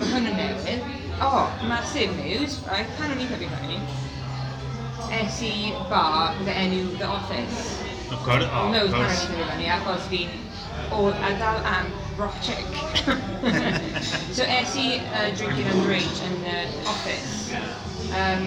Mae 0.01 0.11
hwn 0.17 0.27
yn 0.33 0.37
newydd. 0.41 0.91
Oh, 1.23 1.47
massive 1.71 2.19
news. 2.19 2.59
Right, 2.67 2.91
pan 2.99 3.15
o'n 3.15 3.23
i'n 3.23 3.31
tyfu 3.31 3.53
fan 3.55 3.79
es 5.23 5.39
i 5.47 5.71
bar 5.89 6.35
with 6.35 6.51
the 6.51 6.59
enw 6.65 6.99
The 6.99 7.07
Office. 7.07 7.63
Of 8.11 8.27
course, 8.27 8.51
oh, 8.51 8.73
no, 8.75 8.85
of 8.91 8.99
course. 8.99 8.99
No, 8.99 8.99
pan 8.99 9.07
o'n 9.07 9.15
i'n 9.15 9.25
tyfu 9.31 9.49
fan 9.53 9.63
ni, 9.63 9.73
achos 9.79 10.11
fi'n... 10.11 10.37
Oedd 10.99 11.27
a 11.27 11.35
dal 11.39 11.65
am 11.69 11.95
rock 12.19 12.35
so 14.37 14.43
es 14.43 14.75
i 14.77 14.99
uh, 15.15 15.31
drinking 15.37 15.69
underage 15.71 16.19
yn 16.27 16.35
the 16.43 16.59
office. 16.91 17.53
Um, 18.11 18.43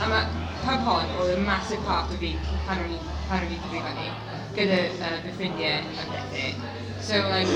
a 0.00 0.08
mae 0.08 0.24
pub 0.62 0.84
hon 0.86 1.12
oedd 1.20 1.34
yn 1.34 1.44
massive 1.44 1.82
part 1.84 2.12
o 2.12 2.16
fi 2.22 2.30
pan 2.66 2.80
o'n 2.80 2.94
i 2.96 3.00
pan 3.28 3.44
o'n 3.44 3.52
i 3.52 3.58
cyfri 3.64 3.82
fan 3.84 4.00
i 4.00 4.08
gyda 4.56 4.78
uh, 4.94 5.18
fy 5.24 5.34
ffrindiau 5.36 5.78
a 6.00 6.06
bethau. 6.12 6.52
So, 7.08 7.20
like, 7.28 7.52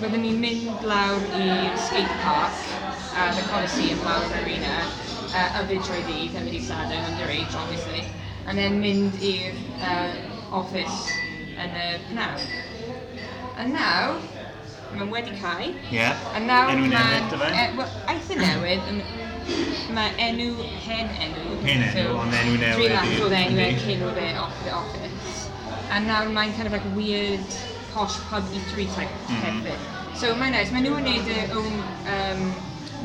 byddwn 0.00 0.24
ni'n 0.26 0.40
mynd 0.42 0.86
lawr 0.88 1.22
i 1.38 1.48
skate 1.86 2.16
park, 2.24 2.56
uh, 3.14 3.30
the 3.36 3.44
Coliseum 3.52 4.02
lawr 4.06 4.26
arena, 4.40 4.76
uh, 5.34 5.60
a 5.60 5.66
fyd 5.70 5.84
roedd 5.92 6.10
i, 6.14 6.24
ddim 6.32 6.48
wedi 6.50 6.64
sadau 6.66 7.12
underage, 7.12 7.54
obviously, 7.62 8.02
and 8.46 8.58
then 8.58 8.80
mynd 8.82 9.22
i'r 9.22 9.54
uh, 9.78 10.10
office 10.62 10.98
yn 11.58 11.78
y 11.84 11.86
pnawn. 12.08 12.67
A 13.58 13.64
nawr, 13.66 14.20
mae'n 14.94 15.10
wedi 15.12 15.32
cael. 15.40 15.64
Ie. 15.72 15.96
Yeah. 15.96 16.14
A 16.36 16.40
nawr 16.44 16.70
enw 16.74 16.86
newydd, 16.92 17.30
dyfa? 17.32 17.48
E, 17.50 17.64
Wel, 17.78 17.94
aeth 18.12 18.30
y 18.30 18.36
newydd, 18.38 18.84
yn- 18.92 19.02
mae 19.96 20.12
enw 20.28 20.48
hen 20.84 21.10
enw. 21.24 21.56
Hen 21.64 21.82
enw, 21.86 21.92
so 21.96 22.18
ond 22.22 22.36
enw 22.38 22.54
newydd 22.60 22.76
Three 22.78 22.92
lads 22.94 23.14
i- 23.16 23.22
oedd 23.26 23.34
enw 23.40 23.58
e 23.64 23.66
yndi. 23.72 23.82
cyn 23.84 24.04
oedd 24.08 24.20
e 24.22 24.28
off 24.44 24.62
the 24.64 24.74
office. 24.76 25.42
A 25.90 25.98
nawr 26.04 26.30
mae'n 26.36 26.54
kind 26.56 26.68
of 26.70 26.72
like 26.76 26.86
weird 26.94 27.58
posh 27.94 28.18
pub 28.30 28.44
eatery 28.54 28.86
type 28.94 29.10
Mhm. 29.28 29.62
pethau. 29.64 29.78
So 30.14 30.34
mae'n 30.34 30.52
nes, 30.54 30.70
mae 30.72 30.82
nhw 30.84 30.96
yn 30.98 31.04
neud 31.08 31.24
their 31.26 31.50
own 31.56 31.82
um, 32.14 32.42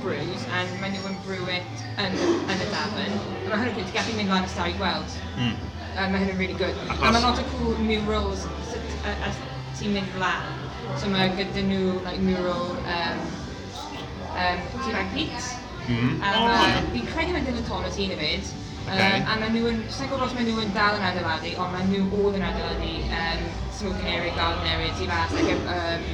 brews, 0.04 0.46
and 0.60 0.70
mae 0.82 0.90
nhw 0.94 1.06
yn 1.10 1.18
brew 1.26 1.48
it 1.48 1.84
yn, 1.98 2.14
yn 2.14 2.62
y 2.62 2.68
dafyn. 2.74 3.18
A 3.50 3.56
mae 3.56 3.64
hynny'n 3.64 3.76
gallu 3.80 3.94
gallu 3.98 4.16
mynd 4.20 4.30
lan 4.30 4.44
y 4.46 4.52
stag 4.54 4.78
gweld. 4.78 5.18
Mm. 5.38 5.56
Um, 5.98 6.12
mae 6.12 6.20
hynny'n 6.24 6.38
really 6.38 6.54
good. 6.62 6.76
Achos- 6.90 7.12
mae 7.12 7.22
lot 7.22 7.40
o 7.40 7.44
cool 7.58 7.76
murals 7.90 8.46
s- 8.46 8.78
uh, 9.06 9.28
as 9.30 9.36
ti'n 9.84 9.98
mynd 9.98 10.12
flan. 10.16 10.52
So 11.00 11.12
mae 11.12 11.32
gyda 11.38 11.64
nhw 11.68 12.00
like, 12.06 12.22
mural 12.24 12.72
um, 12.96 13.24
um, 14.32 14.60
Tea 14.80 14.96
Bag 14.96 15.14
Pete. 15.16 15.48
Mm. 15.88 16.20
A 16.24 16.36
oh, 16.40 16.46
mae, 16.48 16.84
fi'n 16.94 17.10
credu 17.12 17.36
mae'n 17.36 17.48
dyn 17.50 17.60
y 17.60 17.64
tôn 17.68 17.88
o 17.88 17.92
ti'n 17.92 18.14
hefyd. 18.16 18.52
Um, 18.84 18.94
okay. 18.94 19.20
Um, 19.20 19.28
a 19.28 19.40
maen 19.42 19.56
nhw 19.58 19.72
yn, 19.72 19.82
sa'n 19.92 20.12
gwybod 20.12 20.30
os 20.30 20.36
maen 20.38 20.48
nhw 20.48 20.64
yn 20.64 20.72
dal 20.76 21.00
yn 21.00 21.08
adeiladu, 21.10 21.56
ond 21.60 21.76
maen 21.76 21.92
nhw 21.92 22.06
oedd 22.22 22.40
yn 22.40 22.46
adeiladu 22.48 22.94
um, 23.20 23.44
smoking 23.76 24.12
area, 24.14 24.36
garden 24.40 24.72
area, 24.72 24.96
tu 25.00 25.10
fas, 25.12 25.36
like, 25.36 25.60
um, 25.76 26.08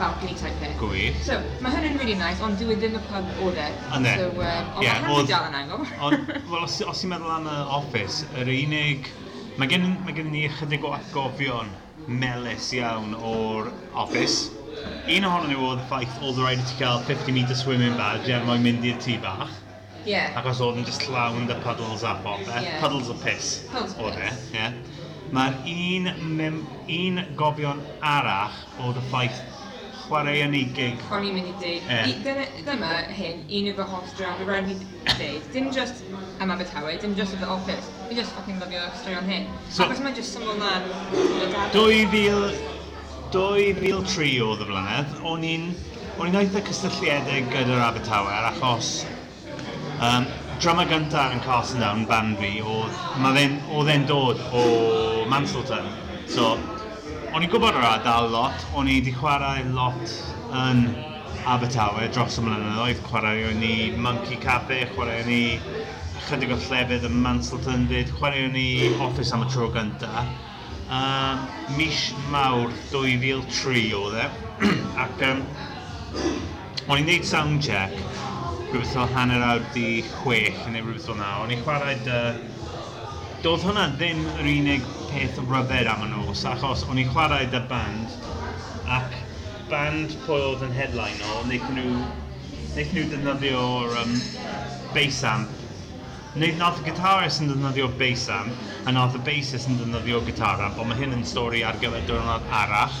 balcony 0.00 0.36
type 0.36 0.56
thing. 0.60 0.76
Gwyth. 0.80 1.20
So, 1.24 1.38
mae 1.64 1.72
hynny'n 1.76 2.00
really 2.00 2.16
nice, 2.20 2.44
ond 2.44 2.60
dwi 2.60 2.76
e 2.76 2.80
ddim 2.80 2.96
y 2.98 3.02
pub 3.08 3.44
o 3.44 3.52
de. 3.56 3.68
Ynddo. 3.92 4.14
So, 4.18 4.30
um, 4.36 4.72
ond 4.76 4.86
yeah, 4.88 5.04
mae 5.04 5.20
hyn 5.20 5.30
dal 5.32 5.48
yn 5.48 5.60
ango. 5.62 5.80
ond, 6.08 6.32
well, 6.50 6.64
os, 6.66 6.80
os 6.92 7.04
i'n 7.04 7.12
meddwl 7.12 7.36
am 7.38 7.48
y 7.48 7.60
office, 7.80 8.26
yr 8.36 8.52
unig... 8.52 9.12
Mae 9.60 9.68
gen, 9.68 9.82
mae 10.06 10.14
gen 10.16 10.30
ni 10.32 10.46
ychydig 10.48 10.84
o 10.88 10.94
atgofion 10.96 11.68
melus 12.06 12.72
iawn 12.76 13.14
o'r 13.14 13.70
office. 13.94 14.50
Un 15.12 15.26
ohonyn 15.28 15.52
nhw 15.52 15.66
oedd 15.68 15.82
y 15.82 15.88
ffaith 15.90 16.16
oedd 16.26 16.40
rhaid 16.42 16.62
i 16.62 16.66
ti 16.68 16.78
cael 16.80 17.02
50 17.08 17.36
metre 17.36 17.56
swimming 17.58 17.98
badge 17.98 18.32
er 18.34 18.46
mwyn 18.46 18.64
mynd 18.64 18.86
i'r 18.88 18.98
tŷ 19.02 19.18
bach. 19.22 19.52
Yeah. 20.08 20.34
Ac 20.38 20.48
os 20.50 20.62
oedd 20.64 20.80
yn 20.80 20.88
just 20.88 21.04
llawn 21.06 21.46
dy 21.46 21.56
puddles 21.62 22.02
a 22.02 22.16
popeth, 22.24 22.50
yeah. 22.64 22.80
puddles 22.82 23.10
o 23.12 23.16
piss 23.22 23.52
oedd 24.02 24.18
e. 24.18 24.32
Yeah. 24.56 24.74
Mae'r 25.32 25.54
un, 25.72 26.10
mem, 26.36 26.58
un 26.92 27.22
gofion 27.38 27.80
arach 28.04 28.58
oedd 28.82 28.98
y 28.98 29.04
ffaith 29.12 29.38
chwarae 30.12 30.42
yn 30.44 30.52
ei 30.58 30.66
gig. 30.76 30.98
O'n 31.08 31.24
i'n 31.24 31.32
mynd 31.38 31.48
i 31.48 31.52
dweud, 31.56 31.84
yeah. 31.88 32.04
dyna, 32.26 32.44
dyma 32.66 32.90
hyn, 33.16 33.38
un 33.58 33.68
o'r 33.70 33.76
fy 33.78 33.84
hoff 33.92 34.10
drama 34.18 34.42
rhaid 34.48 34.68
i 34.74 34.76
dweud, 35.14 35.42
dim 35.54 35.66
just 35.72 35.96
am 36.44 36.50
Abertawe, 36.52 36.90
dim 37.00 37.14
just 37.16 37.32
of 37.32 37.40
the 37.40 37.48
office, 37.48 37.86
fi 38.08 38.14
just 38.18 38.32
fucking 38.36 38.58
lyfio 38.60 38.82
straeon 39.00 39.26
hyn. 39.30 39.44
So, 39.70 39.78
Achos 39.86 40.00
mae'n 40.04 40.16
just 40.18 40.30
syml 40.36 40.56
man, 40.60 40.82
2003 41.72 44.44
oedd 44.44 44.60
y 44.60 44.66
flynedd, 44.68 45.08
o'n 45.32 45.42
i'n 45.48 45.64
o'n 46.18 46.28
i'n 46.28 46.36
eitha 46.42 46.60
cysylltiedig 46.68 47.44
gyda'r 47.54 47.82
Abertawe 47.86 48.32
achos 48.50 48.88
um, 50.04 50.24
drama 50.60 50.84
gynta 50.92 51.22
yn 51.32 51.40
Carson 51.46 51.80
Down, 51.80 52.04
band 52.10 52.36
fi, 52.42 52.52
oedd 52.60 53.88
e'n 53.96 54.04
dod 54.10 54.38
o 54.52 54.54
Manselton. 55.32 55.86
So, 56.28 56.44
O'n 57.32 57.40
i'n 57.46 57.48
gwybod 57.48 57.78
yr 57.80 57.84
ardal 57.88 58.26
lot, 58.28 58.64
o'n 58.76 58.88
i 58.92 58.98
wedi 58.98 59.12
chwarae 59.16 59.62
lot 59.72 60.10
yn 60.52 60.82
Abertawe 61.48 62.04
dros 62.12 62.34
y 62.36 62.42
mlynyddoedd. 62.44 63.00
Chwaraeon 63.06 63.56
ni 63.56 63.70
Monkey 64.04 64.36
Cafe, 64.42 64.82
chwaraeon 64.90 65.30
ni 65.30 65.38
chydig 66.26 66.52
o 66.52 66.58
llefydd 66.60 67.06
yn 67.08 67.16
Manselton 67.24 67.88
fyd, 67.88 68.12
chwaraeon 68.18 68.52
ni 68.52 68.66
Office 69.06 69.32
am 69.32 69.46
y 69.46 69.48
tro 69.48 69.70
gyntaf. 69.72 70.28
Um, 70.92 71.48
mis 71.78 72.04
Mawr 72.34 72.68
2003 72.92 73.88
oedd 73.96 74.20
e, 74.20 74.28
ac 75.06 75.24
um, 75.30 75.40
o'n 76.84 77.00
i'n 77.00 77.08
neud 77.14 77.24
soundcheck 77.32 77.96
rhywbeth 78.74 78.98
o 79.00 79.08
hanner 79.16 79.46
awr 79.54 79.64
di 79.72 80.02
chwech 80.18 80.66
neu 80.68 80.84
rhywbeth 80.84 81.08
o 81.08 81.16
na. 81.16 81.38
O'n 81.46 81.56
i'n 81.56 81.64
chwarae 81.64 81.96
dy... 82.04 82.24
Doedd 83.42 83.64
hwnna 83.64 83.88
ddim 83.96 84.20
yr 84.36 84.52
unig 84.52 84.84
peth 85.12 85.38
ryfedd 85.44 85.88
am 85.92 86.06
yn 86.06 86.14
nos, 86.16 86.42
achos 86.48 86.82
o'n 86.88 87.00
i'n 87.02 87.10
chwarae 87.12 87.44
dy 87.52 87.60
band, 87.68 88.14
ac 88.96 89.16
band 89.68 90.14
pwy 90.24 90.38
oedd 90.46 90.64
yn 90.64 90.72
headline 90.76 91.20
o, 91.28 91.42
wnaethon 91.42 91.76
nhw, 91.76 91.98
wnaethon 92.72 92.96
nhw 92.96 93.04
defnyddio'r 93.12 93.98
um, 94.02 94.14
bass 94.94 95.20
amp. 95.28 95.52
Neu 96.40 96.54
nath 96.56 96.80
y 96.80 96.86
gitarist 96.86 97.44
yn 97.44 97.52
defnyddio 97.52 97.90
bass 98.00 98.24
amp, 98.32 98.64
a 98.88 98.94
nath 98.96 99.18
y 99.18 99.22
bassist 99.28 99.68
yn 99.68 99.76
defnyddio 99.82 100.22
gitar 100.30 100.64
amp, 100.64 100.80
ond 100.80 100.92
mae 100.92 101.02
hyn 101.02 101.12
yn 101.18 101.26
stori 101.28 101.60
ar 101.68 101.76
gyfer 101.82 102.08
diwrnod 102.08 102.48
arall. 102.62 102.96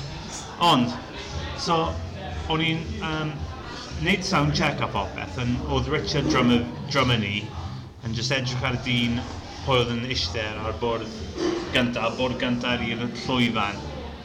Ond, 0.68 0.92
so, 1.60 1.80
o'n 2.52 2.66
i'n 2.68 2.84
um, 3.08 3.32
neud 4.04 4.28
sound 4.28 4.52
check 4.58 4.84
a 4.84 4.90
popeth, 4.92 5.40
and 5.40 5.72
oedd 5.72 5.88
Richard 5.92 6.28
drummer, 6.28 6.60
drummer 6.92 7.16
ni, 7.24 7.46
yn 8.04 8.16
just 8.18 8.36
edrych 8.36 8.68
ar 8.68 8.76
y 8.76 8.84
dyn 8.84 9.22
pwy 9.62 9.78
oedd 9.78 9.90
yn 9.94 10.06
eistedd 10.10 10.60
ar 10.66 10.74
bwrdd 10.80 11.10
gyntaf, 11.74 12.16
bwrdd 12.18 12.38
gyntaf 12.40 12.82
i'r 12.86 13.02
llwyfan. 13.24 13.82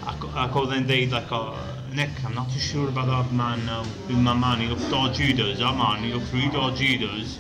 Ac, 0.07 0.23
ac 0.43 0.55
oedd 0.57 0.73
e'n 0.77 0.87
dweud, 0.89 1.13
like, 1.13 1.35
oh, 1.35 1.57
Nick, 1.93 2.23
I'm 2.25 2.33
not 2.35 2.49
too 2.51 2.59
sure 2.59 2.89
about 2.89 3.07
that 3.11 3.33
man 3.35 3.65
now. 3.65 3.83
Dwi'n 4.07 4.23
man 4.23 4.39
man, 4.39 4.59
he 4.59 4.67
looked 4.67 4.91
all 4.93 5.09
judos, 5.09 5.59
that 5.59 5.77
man, 5.77 6.03
he 6.03 6.13
looked 6.13 6.27
three 6.31 6.49
all 6.55 6.71
judos. 6.71 7.37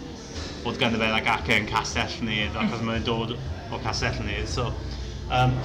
Oedd 0.65 0.79
ganddo 0.81 1.01
fe, 1.01 1.09
like, 1.11 1.29
ac 1.31 1.49
yn 1.55 1.67
castell 1.69 2.15
nid, 2.27 2.55
ac 2.55 2.75
oedd 2.77 2.85
mae'n 2.85 3.05
dod 3.07 3.35
o 3.35 3.81
castell 3.83 4.21
nid, 4.27 4.47
so... 4.51 4.69
Um, 5.33 5.55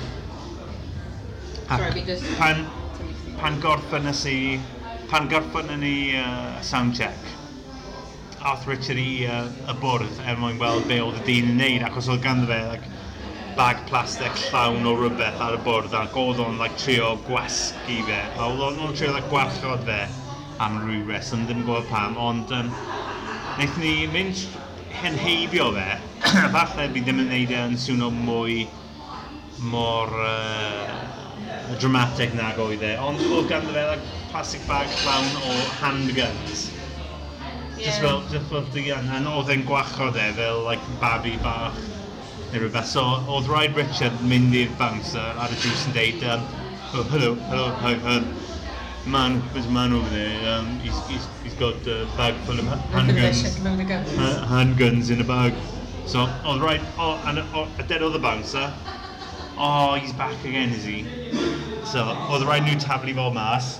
ac, 1.69 2.01
pan, 2.39 2.65
pan 3.39 3.61
gorffen 3.63 4.09
ys 4.11 4.25
i, 4.31 4.39
pan 5.13 5.29
gorffen 5.31 5.73
ni 5.83 5.95
uh, 6.19 6.61
soundcheck, 6.65 7.33
Arth 8.43 8.67
Richard 8.67 8.99
e, 8.99 9.03
i 9.03 9.27
uh, 9.31 9.45
y 9.71 9.75
bwrdd 9.79 10.17
er 10.27 10.39
mwyn 10.41 10.57
gweld 10.59 10.89
be 10.91 10.97
oedd 11.05 11.21
y 11.21 11.23
dyn 11.29 11.53
yn 11.53 11.61
neud 11.61 11.85
achos 11.87 12.09
oedd 12.11 12.25
ganddo 12.25 12.49
fe 12.51 12.59
like, 12.73 12.89
bag 13.55 13.83
plastic 13.87 14.41
llawn 14.49 14.89
o 14.89 14.95
rhywbeth 14.99 15.39
ar 15.45 15.55
y 15.55 15.61
bwrdd 15.63 15.95
ac 15.95 16.17
oedd 16.19 16.41
o'n 16.43 16.59
like, 16.59 16.75
trio 16.81 17.13
gwasgu 17.29 18.01
fe. 18.09 18.19
A 18.35 18.49
oedd 18.49 18.81
o'n 18.83 18.97
trio 18.99 19.13
like, 19.15 19.31
gwarchod 19.31 19.87
fe 19.87 20.01
am 20.65 20.81
rhyw 20.83 21.07
reswm 21.13 21.47
ddim 21.47 21.63
yn 21.63 21.69
gwybod 21.69 21.87
pam 21.93 22.19
ond 22.19 22.51
um, 22.59 22.75
wnaethon 23.55 23.85
ni 23.85 23.95
mynd 24.11 24.43
henheibio 25.03 25.71
fe. 25.79 25.89
Falle 26.57 26.91
fi 26.97 26.99
ddim 26.99 27.23
yn 27.23 27.31
neud 27.37 27.55
e 27.55 27.63
yn 27.69 27.79
swno 27.79 28.11
mwy 28.17 28.65
mor 29.71 30.11
uh, 30.19 30.99
dramatic 31.79 32.35
nag 32.35 32.59
oedd 32.67 32.83
e 32.91 32.97
ond 33.07 33.23
oedd 33.29 33.51
ganddo 33.55 33.79
fe 33.79 33.89
like, 33.95 34.21
plastic 34.35 34.67
bag 34.67 35.03
llawn 35.05 35.35
o 35.47 35.59
handguns. 35.79 36.72
Just 37.83 38.01
fel, 38.01 38.23
just 38.31 38.47
fel 38.47 38.63
dian. 38.75 39.09
And 39.11 39.27
oedd 39.27 39.51
e'n 39.51 39.65
gwachod 39.67 40.15
e 40.15 40.29
fel, 40.37 40.63
like, 40.63 40.83
babi 41.01 41.35
bach. 41.43 41.75
Neu 42.53 42.61
rhywbeth. 42.63 42.87
So, 42.87 43.03
oedd 43.27 43.51
rhaid 43.51 43.75
Richard 43.75 44.23
mynd 44.29 44.55
i'r 44.55 44.71
bouncer 44.79 45.41
ar 45.43 45.51
y 45.51 45.59
drws 45.59 45.83
yn 45.89 45.97
deud, 45.97 46.23
um, 46.31 46.47
oh, 46.93 47.03
hello, 47.11 47.35
hello, 47.51 47.69
hi, 47.83 47.95
hi. 48.07 48.21
Man, 49.11 49.43
there's 49.53 49.67
a 49.67 49.75
man 49.75 49.93
over 49.93 50.09
there. 50.11 50.55
Um, 50.55 50.79
he's, 50.79 50.95
he's, 51.09 51.27
he's 51.43 51.55
got 51.59 51.75
a 51.91 52.07
bag 52.17 52.39
full 52.47 52.61
of 52.61 52.67
handguns. 52.95 53.43
Uh, 53.67 54.47
handguns 54.47 55.11
in 55.11 55.21
a 55.21 55.25
bag. 55.25 55.53
So, 56.07 56.29
all 56.45 56.61
right, 56.61 56.81
oh, 56.99 57.21
and 57.27 57.41
oh, 57.53 57.67
a 57.79 57.83
dead 57.83 58.03
other 58.03 58.21
bouncer. 58.21 58.73
Oh, 59.59 59.95
he's 59.95 60.13
back 60.13 60.39
again, 60.45 60.71
is 60.71 60.85
he? 60.85 61.03
So, 61.85 62.07
oedd 62.31 62.47
rhaid 62.47 62.63
nhw 62.69 62.79
tablu 62.79 63.19
fo 63.19 63.33
mas. 63.35 63.75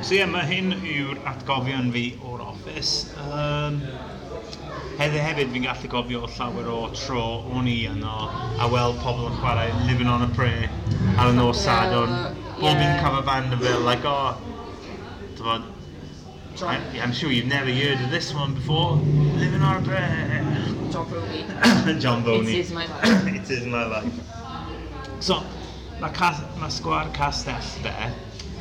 So 0.00 0.14
ie, 0.14 0.22
yeah, 0.22 0.28
mae 0.32 0.46
hyn 0.48 0.70
yw'r 0.80 1.18
atgofion 1.28 1.90
fi 1.92 2.02
o'r 2.24 2.40
office. 2.40 3.10
Um, 3.20 3.82
heddi 4.96 5.20
hefyd 5.20 5.50
fi'n 5.52 5.66
gallu 5.66 5.90
gofio 5.92 6.22
llawer 6.38 6.70
o 6.72 6.78
tro 6.96 7.24
o'n 7.52 7.68
i 7.68 7.74
yno 7.90 8.14
a 8.64 8.68
weld 8.72 8.96
pobl 9.04 9.28
yn 9.28 9.36
chwarae 9.42 9.68
Living 9.90 10.08
on 10.08 10.24
a 10.24 10.28
Prayer 10.38 10.70
ar 11.20 11.28
y 11.28 11.34
nos 11.36 11.60
sadwrn. 11.66 12.14
Bob 12.62 12.80
un 12.80 12.96
cafafan 13.02 13.52
yn 13.52 13.60
fel, 13.60 13.84
like, 13.84 14.08
oh, 14.08 14.40
dyfod, 15.36 15.68
I'm, 16.64 16.82
I'm 17.00 17.12
sure 17.12 17.30
you've 17.30 17.52
never 17.52 17.70
heard 17.70 18.00
of 18.00 18.10
this 18.10 18.32
one 18.34 18.54
before. 18.54 18.96
Living 19.36 19.60
on 19.60 19.82
a 19.82 19.86
Prayer. 19.86 20.42
John 20.90 21.10
Boney. 21.12 22.00
John 22.00 22.24
Boney. 22.24 22.56
It 22.56 22.64
is 22.64 22.72
my 22.72 22.86
life. 22.96 23.26
It 23.36 23.50
is 23.50 23.66
my 23.66 23.84
life. 23.84 24.12
So, 25.20 25.42
mae 26.00 26.32
ma 26.56 26.72
sgwar 26.72 27.12
castell 27.12 27.60
de, 27.84 28.12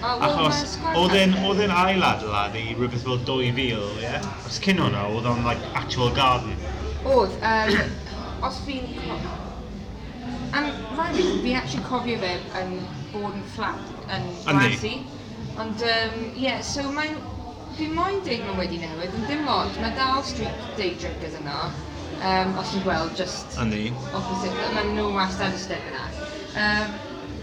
Oh, 0.02 0.22
Achos 0.24 0.78
oedd 0.96 1.14
e'n 1.20 1.34
oedd 1.44 1.60
e'n 1.66 1.74
ail 1.76 2.04
adeilad 2.08 2.54
i 2.56 2.62
rhywbeth 2.70 3.02
fel 3.04 3.18
2000, 3.28 3.58
ie? 3.60 3.80
Yeah? 4.00 4.28
Os 4.48 4.60
cyn 4.64 4.78
hwnna, 4.80 5.02
oedd 5.12 5.26
o'n 5.28 5.42
like 5.44 5.72
actual 5.76 6.14
garden. 6.16 6.54
Oedd, 7.04 7.36
um, 7.50 7.92
os 8.48 8.62
fi'n... 8.64 8.88
Am 10.56 10.70
rhaid 10.96 11.18
fi, 11.18 11.26
fi 11.44 11.56
actually 11.60 11.84
cofio 11.90 12.22
fe 12.22 12.32
yn 12.62 12.72
bod 13.12 13.36
yn 13.36 13.44
fflat 13.58 13.92
yn 14.16 14.30
Gwersi. 14.46 14.94
Ond, 15.60 15.84
um, 15.92 16.16
yeah, 16.40 16.64
so 16.64 16.88
mae'n... 16.96 17.20
Fi'n 17.76 17.92
moyn 17.96 18.24
deimlo 18.24 18.56
wedi 18.56 18.80
newid, 18.80 19.12
ond 19.20 19.28
dim 19.28 19.44
lot. 19.48 19.84
Mae 19.84 19.92
dal 20.00 20.24
street 20.28 20.64
day 20.80 20.96
drinkers 21.04 21.36
yna. 21.42 21.60
Um, 22.24 22.56
os 22.60 22.72
ti'n 22.72 22.88
gweld, 22.88 23.12
just... 23.20 23.60
Yndi. 23.60 23.90
Opposite, 24.14 24.72
mae 24.78 24.96
nhw 24.96 25.12
wastad 25.20 25.60
y 25.60 25.62
step 25.68 25.92
yna. 25.92 26.08
Um, 26.56 26.98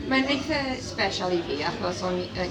Mae'n 0.06 0.28
eitha 0.30 0.58
special 0.78 1.32
i 1.34 1.40
fi 1.48 1.58
achos 1.66 2.02
o'n 2.06 2.20
i... 2.22 2.48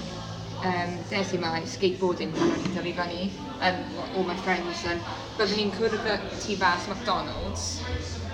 Um, 0.66 0.94
des 1.10 1.30
i 1.36 1.38
mae 1.38 1.60
skateboarding 1.68 2.32
pan 2.34 2.48
o'n 2.50 2.62
i 2.64 2.70
dyfu 2.74 2.92
fyny, 2.96 3.26
um, 3.68 3.80
all 4.16 4.24
my 4.26 4.34
friends, 4.44 4.80
and 4.88 5.04
byddwn 5.36 5.60
ni'n 5.60 5.72
cwrdd 5.76 6.08
y 6.10 6.14
tu 6.42 6.56
fas 6.58 6.86
McDonald's, 6.90 7.66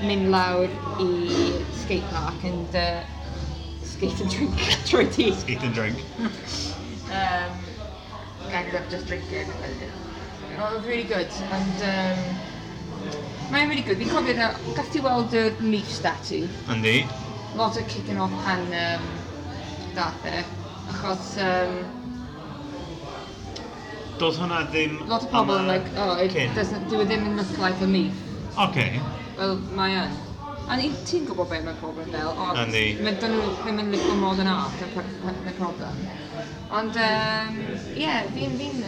mynd 0.07 0.31
lawr 0.33 0.71
i 1.03 1.09
skate 1.83 2.07
park 2.15 2.47
and 2.49 2.79
uh, 2.79 3.03
skate 3.91 4.23
and 4.23 4.33
drink 4.37 4.63
trwy 4.89 5.09
ti. 5.19 5.27
Skate 5.43 5.67
and 5.67 5.75
drink. 5.77 5.99
um, 7.11 7.59
ended 8.55 8.79
up 8.79 8.89
just 8.89 9.11
drinking. 9.11 9.51
oh, 9.51 10.71
it 10.71 10.79
was 10.79 10.87
really 10.87 11.11
good. 11.11 11.29
And 11.59 11.85
um, 11.91 12.25
mae'n 13.51 13.69
really 13.69 13.85
good. 13.91 13.99
Fi'n 13.99 14.15
cofio 14.15 14.39
na, 14.39 14.55
gath 14.79 14.95
ti 14.95 15.05
weld 15.05 15.37
y 15.37 15.51
Leaf 15.61 15.91
statue. 15.99 16.47
Yndi 16.71 17.03
lot 17.57 17.77
of 17.77 17.89
kicking 17.89 18.19
off 18.19 18.33
pan 18.45 18.67
um, 18.73 19.09
dath 19.95 20.27
e. 20.27 20.45
Achos... 20.93 21.37
Um, 21.39 21.83
Doedd 24.21 24.37
hwnna 24.39 24.65
ddim... 24.71 24.99
Lot 25.11 25.25
o 25.27 25.31
pobl 25.33 25.57
yn 25.59 25.71
like, 25.71 25.89
oh, 25.99 26.15
it 26.21 26.35
cyn. 26.35 26.53
doesn't, 26.55 26.89
do 26.91 27.01
it 27.01 27.09
e 27.09 27.09
ddim 27.11 27.25
yn 27.31 27.41
look 27.41 27.57
like 27.59 27.81
a 27.83 27.89
myth. 27.89 28.19
Okay. 28.67 29.01
Wel, 29.39 29.57
mae 29.77 29.97
yn. 30.05 30.13
A 30.71 30.77
ni, 30.79 30.93
ti'n 31.09 31.25
gwybod 31.27 31.49
beth 31.51 31.65
mae 31.67 31.79
pobl 31.81 32.05
yn 32.05 32.13
fel, 32.15 32.29
ond 32.39 32.61
mae 32.77 33.17
dyn 33.19 33.35
nhw 33.35 33.49
ddim 33.63 33.81
yn 33.83 33.91
licio 33.93 34.15
modern 34.21 34.53
art 34.53 34.85
y 34.85 34.91
problem. 35.57 36.05
Ond, 36.73 37.01
um, 37.03 37.59
yeah, 37.99 38.23
fi'n 38.37 38.55
fi'n... 38.61 38.79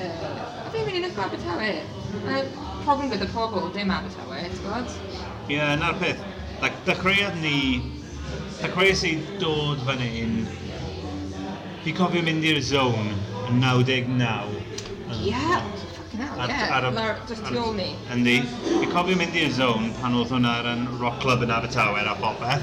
Fi'n 0.70 0.86
mynd 0.86 1.00
i 1.00 1.02
licio 1.02 1.24
Abertawe. 1.26 1.72
Mae'r 2.28 2.52
problem 2.84 3.10
gyda 3.10 3.28
pobl, 3.34 3.66
dim 3.74 3.90
Abertawe, 3.92 4.44
ti'n 4.46 4.62
gwybod? 4.62 4.94
Ie, 5.48 5.58
yeah, 5.58 5.74
na'r 5.80 5.98
peth. 6.00 6.22
Like, 6.62 6.78
dechreuad 6.86 7.36
ni 7.42 7.58
Ac 8.62 8.76
wnes 8.78 9.02
i 9.08 9.14
dod 9.42 9.80
fan 9.86 9.98
hyn, 9.98 10.34
fi 11.84 11.92
cofio 11.96 12.22
mynd 12.24 12.44
i'r 12.46 12.60
zone 12.62 13.10
yn 13.50 13.58
99. 13.62 14.60
Ie, 15.24 15.40
Ar, 16.38 16.52
ar, 16.76 16.86
ôl 17.58 17.72
ni. 17.74 17.88
yndi. 18.14 18.36
Fi 18.68 18.86
cofio 18.92 19.16
mynd 19.18 19.34
i'r 19.40 19.50
zone 19.56 19.90
pan 19.98 20.14
oedd 20.20 20.30
hwnna 20.36 20.52
ar 20.60 20.68
yn 20.70 20.84
rock 21.00 21.18
club 21.24 21.42
yn 21.46 21.50
Abertawe 21.54 22.04
a 22.06 22.14
popeth. 22.20 22.62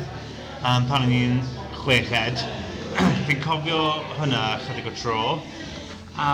Um, 0.64 0.88
pan 0.88 1.04
o'n 1.08 1.12
i'n 1.18 1.42
chweched. 1.82 2.46
fi'n 3.28 3.44
cofio 3.44 3.82
hwnna 4.16 4.46
chydig 4.64 4.88
o 4.88 4.96
tro. 5.02 5.26
A 6.16 6.32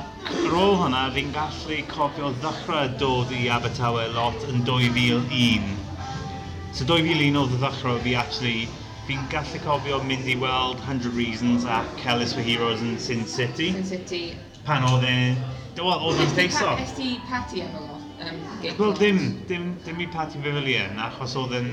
ar 0.00 0.56
ôl 0.58 0.76
hwnna, 0.82 1.06
fi'n 1.14 1.30
gallu 1.36 1.78
cofio 1.94 2.34
ddechrau 2.42 2.90
dod 3.00 3.32
i 3.38 3.46
Abertawe 3.54 4.08
lot 4.18 4.44
yn 4.50 4.66
2001. 4.66 5.70
So 6.74 6.84
2001 6.90 7.38
oedd 7.38 7.56
y 7.56 7.62
ddechrau 7.62 7.98
fi 8.04 8.14
actually 8.18 8.68
fi'n 9.10 9.22
gallu 9.30 9.58
cofio 9.64 9.96
mynd 10.06 10.28
i 10.30 10.36
weld 10.38 10.78
100 10.86 11.14
Reasons 11.16 11.64
a 11.64 11.80
Kellis 11.98 12.34
for 12.36 12.44
Heroes 12.46 12.82
yn 12.84 12.98
Sin 12.98 13.24
City. 13.26 13.72
Sin 13.72 13.86
City. 13.88 14.36
Pan 14.64 14.86
oedd 14.86 15.06
e... 15.08 15.14
Wel, 15.80 16.04
oedd 16.06 16.20
e'n 16.22 16.34
deiso. 16.36 16.76
Nes 16.78 16.92
ti 16.94 17.16
pati 17.26 17.64
efo 17.64 17.82
lot? 17.88 18.04
Um, 18.20 18.38
Wel, 18.78 18.92
dim, 19.00 19.20
dim, 19.48 19.64
dim 19.86 20.02
i 20.04 20.06
pati 20.12 20.38
Pavilion, 20.44 20.94
e, 20.94 21.02
achos 21.08 21.34
oedd 21.40 21.56
e'n... 21.58 21.70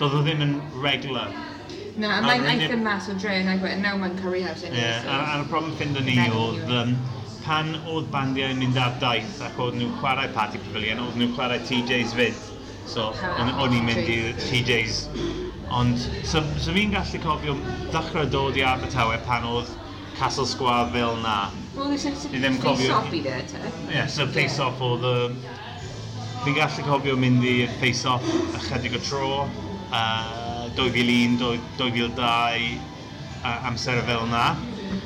Doedd 0.00 0.16
o 0.18 0.22
ddim 0.24 0.42
yn 0.46 0.56
regular. 0.82 1.30
Na, 2.00 2.16
a 2.16 2.24
mae'n 2.24 2.48
aeth 2.54 2.74
yn 2.74 2.82
mas 2.82 3.06
o 3.12 3.14
dre 3.20 3.36
yn 3.42 3.52
agwet, 3.52 3.76
e- 3.76 3.82
nawr 3.84 4.00
mae'n 4.00 4.16
Curry 4.18 4.42
House 4.46 4.64
anyway. 4.66 4.82
Yeah, 4.82 5.04
so 5.04 5.14
a'r 5.36 5.46
problem 5.52 5.76
ffindo 5.78 6.02
ni 6.06 6.16
i 6.18 6.26
oedd... 6.32 6.64
Um, 6.80 6.96
pan 7.44 7.70
oedd 7.88 8.10
bandiau 8.12 8.50
yn 8.52 8.58
mynd 8.64 8.80
ar 8.80 8.98
daith 9.00 9.38
ac 9.46 9.60
oedd 9.62 9.78
nhw'n 9.78 9.94
chwarae 10.00 10.32
Party 10.34 10.58
Pavilion, 10.64 11.04
oedd 11.04 11.20
nhw'n 11.20 11.36
chwarae 11.38 11.62
TJ's 11.70 12.16
fyd. 12.18 12.42
So, 12.90 13.12
o'n 13.14 13.76
i'n 13.78 13.86
mynd 13.86 14.10
i 14.10 14.18
TJ's 14.48 15.04
Ond, 15.70 15.98
so, 16.26 16.42
so 16.58 16.74
fi'n 16.74 16.90
gallu 16.90 17.20
cofio 17.22 17.54
ddechrau 17.92 18.26
dod 18.30 18.56
i 18.58 18.64
Abertawe 18.66 19.20
pan 19.26 19.46
oedd 19.46 19.70
Castle 20.18 20.46
Square 20.46 20.90
fel 20.92 21.16
na. 21.22 21.50
Wel, 21.76 21.94
ni 21.94 22.40
ddim 22.42 22.58
cofio... 22.60 22.90
Face-off 22.90 23.14
i 23.14 23.20
de, 23.24 23.36
te? 23.52 23.60
Ie, 23.62 23.94
yeah, 23.94 24.08
so 24.10 24.26
face-off 24.34 24.82
yeah. 24.82 24.90
oedd 24.90 25.06
y... 25.06 25.58
Fi'n 26.40 26.56
gallu 26.56 26.86
cofio 26.88 27.14
mynd 27.20 27.46
i'r 27.46 27.70
face-off 27.80 28.26
ychydig 28.58 28.98
o 28.98 29.02
tro. 29.06 29.30
Uh, 29.90 30.66
2001, 30.74 31.38
2002, 31.78 32.26
uh, 33.44 33.68
amser 33.70 34.02
fel 34.10 34.26
na. 34.30 34.44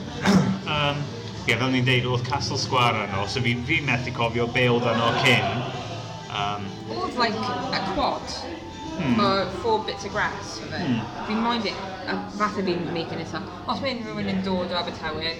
um, 0.75 1.05
Ie, 1.45 1.53
yeah, 1.53 1.61
fel 1.61 1.75
ni'n 1.75 1.85
deud, 1.85 2.09
oedd 2.09 2.25
Castle 2.25 2.57
Square 2.57 3.05
yno, 3.05 3.27
so 3.29 3.45
fi, 3.45 3.53
fi 3.69 3.83
methu 3.85 4.17
cofio 4.17 4.49
be 4.57 4.65
oedd 4.73 4.89
yno 4.95 5.13
cyn. 5.21 5.65
Um, 6.33 6.69
oedd, 6.89 7.19
like, 7.21 7.53
a 7.77 7.85
quad? 7.93 8.54
mm. 8.99 9.17
for 9.19 9.59
four 9.61 9.79
bits 9.85 10.05
of 10.05 10.13
grass 10.13 10.59
of 10.61 10.73
it. 10.73 10.87
Mm. 10.87 11.27
Fi'n 11.29 11.43
moyn 11.45 11.67
it, 11.67 11.79
a 12.07 12.19
fath 12.39 12.59
o 12.59 12.65
fi'n 12.67 12.93
making 12.93 13.21
it 13.21 13.35
up. 13.35 13.49
Os 13.69 13.83
mae 13.85 13.97
unrhywun 13.97 14.31
yn 14.33 14.43
dod 14.47 14.73
o 14.73 14.81
Abertawe, 14.81 15.33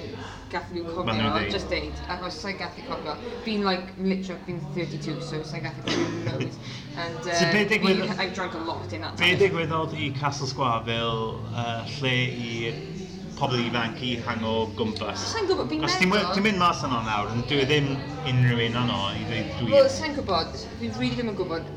gathu 0.55 0.79
nhw'n 0.79 0.97
cofio, 0.97 1.45
just 1.53 1.71
deud, 1.73 2.03
ac 2.13 2.25
os 2.29 2.39
sa'i 2.41 2.57
gathu 2.59 2.85
cofio, 2.89 3.17
fi'n 3.47 3.65
like, 3.67 3.95
literally, 3.99 4.41
fi'n 4.49 4.61
32, 4.77 5.17
so 5.29 5.43
sa'i 5.47 5.63
gathu 5.65 5.87
cofio 5.87 6.27
loads. 6.31 6.59
And 6.97 7.19
uh, 7.27 7.39
so, 7.41 7.51
digwydd, 7.75 8.05
fi, 8.07 8.19
I've 8.25 8.35
drunk 8.35 8.55
a 8.55 8.65
lot 8.69 8.93
in 8.93 9.07
that 9.07 9.17
time. 9.17 9.35
Be 9.35 9.41
digwyddodd 9.45 9.97
i 9.99 10.11
Castle 10.21 10.51
Square 10.51 10.85
fel 10.91 11.25
uh, 11.53 11.81
lle 11.99 12.15
i 12.49 12.53
pobl 13.35 13.59
ifanc 13.65 14.03
i 14.07 14.13
hango 14.25 14.53
gwmpas. 14.79 15.25
Sa'n 15.33 15.49
gwybod, 15.51 15.71
fi'n 15.73 15.83
meddwl... 15.83 16.35
Ti'n 16.37 16.47
mynd 16.47 16.61
mas 16.61 16.85
yno 16.87 17.01
nawr, 17.07 17.33
yn 17.35 17.43
dwi 17.51 17.65
e 17.65 17.71
ddim 17.71 17.89
unrhyw 18.31 18.69
un 18.69 18.79
yno 18.85 19.01
i 19.11 19.25
ddweud 19.27 19.57
dwi... 19.59 19.73
Wel, 19.75 19.91
sa'n 19.91 20.15
gwybod, 20.19 20.55
fi'n 20.79 20.95
rili 20.95 21.01
really 21.01 21.19
ddim 21.19 21.33
yn 21.33 21.41
gwybod 21.41 21.73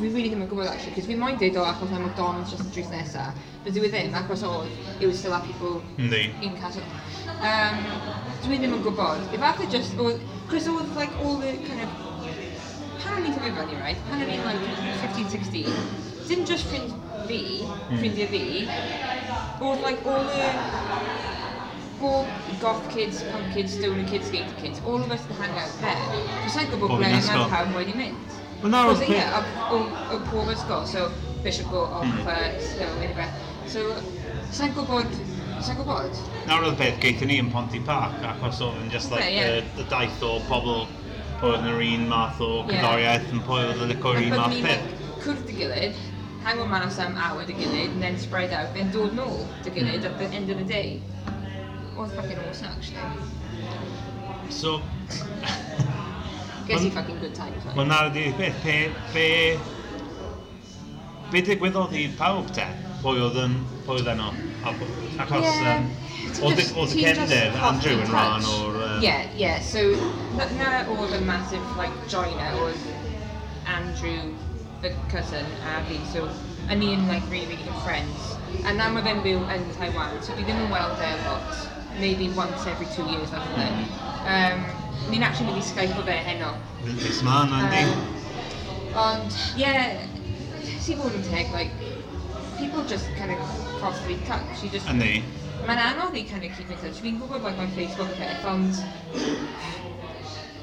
fi 0.00 0.08
really 0.14 0.30
ddim 0.32 0.42
yn 0.44 0.50
gwybod 0.50 0.68
actually, 0.70 0.94
cos 0.96 1.08
fi 1.08 1.16
moyn 1.20 1.38
deud 1.40 1.56
o 1.60 1.64
achos 1.68 1.90
mae 1.92 2.02
McDonald's 2.02 2.52
just 2.52 2.64
yn 2.64 2.72
drws 2.74 2.90
nesa, 2.92 3.26
but 3.64 3.74
dwi 3.76 3.88
e 3.88 3.90
ddim, 3.92 4.16
achos 4.20 4.44
oedd, 4.48 4.70
it 4.98 5.06
was 5.06 5.18
still 5.18 5.34
at 5.36 5.44
people 5.46 5.80
Yndi. 5.98 6.22
in 6.46 6.56
Castle. 6.60 6.86
Um, 7.40 7.82
dwi 8.44 8.60
ddim 8.60 8.76
yn 8.78 8.84
gwybod. 8.86 9.26
If 9.36 9.44
after 9.50 9.68
just, 9.74 9.96
oedd, 10.00 10.22
cos 10.52 10.68
oedd 10.72 10.94
like 10.96 11.12
all 11.24 11.36
the 11.42 11.52
kind 11.66 11.84
of, 11.84 11.94
pan 13.02 13.18
o'n 13.18 13.28
i'n 13.28 13.36
tyfu 13.36 13.52
fyny, 13.58 13.80
right? 13.82 14.00
Pan 14.10 14.24
o'n 14.24 14.34
i'n 14.36 14.44
like 14.48 14.64
15, 15.04 15.28
16, 15.36 15.70
dim 16.30 16.44
just 16.48 16.68
ffrind 16.70 16.96
fi, 17.28 17.42
hmm. 17.66 17.96
ffrindiau 17.96 18.30
fi, 18.32 18.44
oedd 19.60 19.86
like 19.86 20.06
all 20.06 20.24
the 20.34 20.52
all 22.00 22.26
goth 22.60 22.88
kids, 22.90 23.22
punk 23.24 23.52
kids, 23.52 23.76
stoner 23.76 24.06
kids, 24.08 24.26
skater 24.26 24.54
kids, 24.60 24.80
all 24.86 24.96
of 24.96 25.10
us 25.12 25.24
to 25.26 25.34
hang 25.34 25.50
out 25.58 25.72
there. 25.84 25.98
Cos 26.44 26.56
I 26.56 26.64
gwybod 26.70 26.96
ble 26.96 27.10
yna'n 27.18 27.50
pawb 27.52 27.74
wedi 27.76 27.96
mynd. 27.98 28.39
Well, 28.62 28.70
no, 28.70 28.88
was, 28.88 29.08
yeah, 29.08 29.42
o 29.70 29.76
um, 29.76 30.24
pob 30.28 30.48
ysgol, 30.52 30.86
so 30.86 31.10
Bishop 31.42 31.70
go 31.70 31.84
uh, 31.84 32.04
hmm. 32.04 32.60
so 32.60 32.84
anyway. 33.00 33.28
So, 33.66 33.94
sa'n 34.52 34.74
gwybod, 34.76 35.08
sa'n 35.64 35.78
gwybod? 35.78 36.18
Nawr 36.44 36.66
oedd 36.68 36.76
beth 36.76 36.98
gaethon 37.00 37.30
ni 37.30 37.38
yn 37.40 37.48
Ponty 37.54 37.80
Park, 37.86 38.18
achos 38.20 38.60
oedd 38.66 38.76
yn 38.82 38.90
just 38.92 39.14
like 39.14 39.24
okay, 39.24 39.38
yeah. 39.38 39.54
the, 39.54 39.82
the 39.82 39.86
daith 39.88 40.20
o 40.26 40.34
pobl 40.50 40.84
pwy 41.40 41.54
oedd 41.54 41.64
yn 41.64 41.70
yr 41.70 41.80
un 41.86 42.04
math 42.10 42.42
o 42.44 42.50
cyddoriaeth 42.68 43.32
yn 43.32 43.40
pwy 43.46 43.62
oedd 43.70 43.80
yn 43.86 43.92
licor 43.94 44.20
un 44.20 44.34
math 44.34 44.58
peth. 44.66 44.92
Cwrdd 45.22 45.54
y 45.54 45.56
gilydd, 45.62 46.04
hango 46.44 46.68
mas 46.68 47.00
am 47.00 47.16
awr 47.30 47.48
dy 47.48 47.56
gilydd, 47.62 47.94
and 47.94 48.04
then 48.04 48.20
spread 48.20 48.52
out, 48.52 48.76
then 48.76 48.92
dod 48.92 49.16
nôl 49.16 49.40
dy 49.64 49.72
gilydd 49.78 50.04
at 50.10 50.20
the 50.20 50.28
end 50.36 50.52
of 50.52 50.60
the 50.60 50.68
day. 50.68 51.00
Oedd 51.96 52.12
fucking 52.12 52.44
awesome, 52.44 52.76
actually. 52.76 53.08
So, 54.52 54.82
Ges 56.70 56.84
i 56.84 56.90
fucking 56.90 57.18
good 57.18 57.34
times. 57.34 57.64
Wel, 57.74 57.86
na 57.86 58.04
ydi, 58.06 58.28
beth, 58.38 58.62
be, 58.62 58.76
be, 59.10 59.26
be 61.32 61.42
digwyddodd 61.48 61.96
i 61.98 62.04
pawb 62.18 62.52
te? 62.54 62.66
Pwy 63.00 63.18
oedd 63.24 63.38
yn, 63.42 63.56
pwy 63.86 63.96
oedd 63.98 64.10
yno? 64.12 64.28
Achos, 64.62 65.48
yeah. 65.48 65.80
um, 65.80 65.88
oedd 66.46 66.60
y 66.62 66.66
cefnir, 66.92 67.56
Andrew, 67.66 67.96
yn 68.04 68.12
rhan 68.12 68.46
o'r... 68.54 68.76
Um... 68.86 69.02
Yeah, 69.02 69.26
yeah, 69.40 69.58
so, 69.66 69.82
na 70.38 70.84
oedd 70.94 71.16
y 71.16 71.20
massive, 71.26 71.64
like, 71.80 71.96
joiner 72.12 72.60
oedd 72.62 72.86
Andrew, 73.74 74.30
the 74.84 74.92
cousin, 75.10 75.48
a 75.72 75.80
fi, 75.88 75.98
so, 76.12 76.28
a 76.68 76.76
ni 76.78 76.92
yn, 76.94 77.08
like, 77.10 77.26
really, 77.32 77.50
really 77.50 77.66
good 77.66 77.82
friends. 77.82 78.36
A 78.62 78.76
na 78.76 78.92
mae 78.94 79.02
fe'n 79.08 79.24
byw 79.26 79.42
yn 79.56 79.66
Taiwan, 79.80 80.14
so 80.22 80.38
fi 80.38 80.46
ddim 80.46 80.62
yn 80.68 80.70
weld 80.70 81.02
e 81.02 81.10
lot, 81.24 81.66
maybe 81.98 82.30
once 82.38 82.62
every 82.70 82.86
two 82.94 83.08
years, 83.10 83.34
fath 83.34 83.50
o 83.50 83.58
hmm. 83.58 84.06
Um, 84.30 84.79
ni'n 85.08 85.24
actually 85.26 85.48
mynd 85.50 85.62
i 85.62 85.66
skype 85.66 85.98
o 85.98 86.04
fe 86.06 86.16
heno. 86.26 86.52
Lys 86.86 87.20
ma 87.26 87.42
yna, 87.46 87.60
ynddi? 87.66 87.82
Um, 87.88 88.94
ond, 89.04 89.36
ie, 89.56 89.64
yeah, 89.64 90.00
si 90.84 90.96
fod 90.98 91.16
yn 91.16 91.26
teg, 91.30 91.52
like, 91.56 91.72
people 92.58 92.84
just 92.84 93.08
kind 93.16 93.32
of 93.32 93.38
cross 93.80 94.00
the 94.06 94.16
touch. 94.28 94.64
You 94.64 94.70
just... 94.70 94.88
Yndi. 94.92 95.20
Mae'n 95.66 95.80
anodd 95.90 96.16
i 96.16 96.24
kind 96.28 96.44
of 96.44 96.56
keep 96.56 96.70
in 96.72 96.80
touch. 96.80 97.00
Fi'n 97.04 97.20
gwybod 97.20 97.44
bod 97.44 97.56
mae'n 97.58 97.72
Facebook 97.76 98.12
peth, 98.20 98.44
ond 98.48 98.80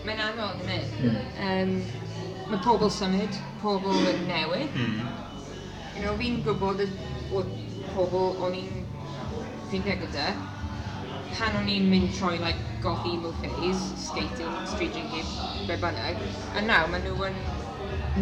mae'n 0.08 0.22
anodd 0.32 0.62
hmm. 0.66 0.74
yn 0.74 1.14
mynd. 1.14 1.32
Um, 1.48 2.06
mae 2.52 2.60
pobl 2.64 2.92
symud, 2.94 3.40
pobl 3.62 3.98
yn 4.08 4.22
newid. 4.30 4.76
Mm. 4.80 5.00
You 5.98 6.04
know, 6.06 6.14
fi'n 6.20 6.38
gwybod 6.46 6.84
bod 7.32 7.50
pobl 7.96 8.38
o'n 8.46 8.56
i'n 8.56 8.86
ffeindio 9.68 9.98
gyda, 10.04 10.30
pan 11.36 11.56
o'n 11.60 11.70
i'n 11.72 11.88
mynd 11.92 12.12
trwy 12.18 12.40
like 12.42 12.60
goth 12.84 13.06
emo 13.10 13.34
phase, 13.44 13.86
skating, 14.08 14.52
street 14.72 14.94
drinking, 14.96 15.32
be 15.70 15.80
bynnag, 15.82 16.20
a 16.56 16.66
nawr 16.66 16.92
maen 16.92 17.08
nhw 17.08 17.30
yn 17.30 17.40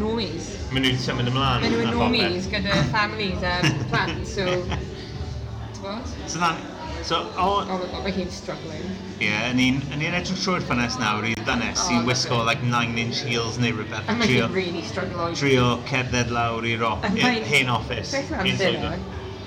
normies. 0.02 0.52
Maen 0.72 0.88
nhw'n 0.88 1.02
symud 1.08 1.32
ymlaen. 1.32 1.66
Maen 1.66 1.76
nhw 1.76 1.84
yn 1.88 1.98
normies 2.00 2.50
gyda 2.54 2.80
families 2.94 3.44
a 3.46 3.58
plant, 3.92 4.26
so... 4.28 4.48
So 6.26 6.40
that, 6.42 6.58
So, 7.06 7.20
o... 7.38 7.62
Oh, 7.70 8.02
mae 8.02 8.10
hi'n 8.16 8.32
struggling. 8.34 8.86
Ie, 9.20 9.28
yeah, 9.28 9.52
yn 9.52 9.60
ni 9.60 10.08
edrych 10.08 10.40
trwy'r 10.42 10.64
ffynest 10.66 10.98
nawr 10.98 11.28
i 11.30 11.36
ddynes 11.38 11.78
oh, 11.78 11.84
sy'n 11.84 12.08
wisgo 12.08 12.40
like 12.48 12.64
9-inch 12.66 13.20
heels 13.28 13.60
neu 13.62 13.76
rhywbeth. 13.76 14.10
A 14.10 14.16
mae 14.18 14.32
hi'n 14.32 14.56
really 14.56 14.82
struggling. 14.90 15.38
Trio 15.38 15.68
cerdded 15.92 16.34
lawr 16.34 16.66
i 16.66 16.74
roc, 16.82 17.06
hen 17.52 17.70
office. 17.70 18.16
Beth 18.16 18.66
yw'n 18.66 19.06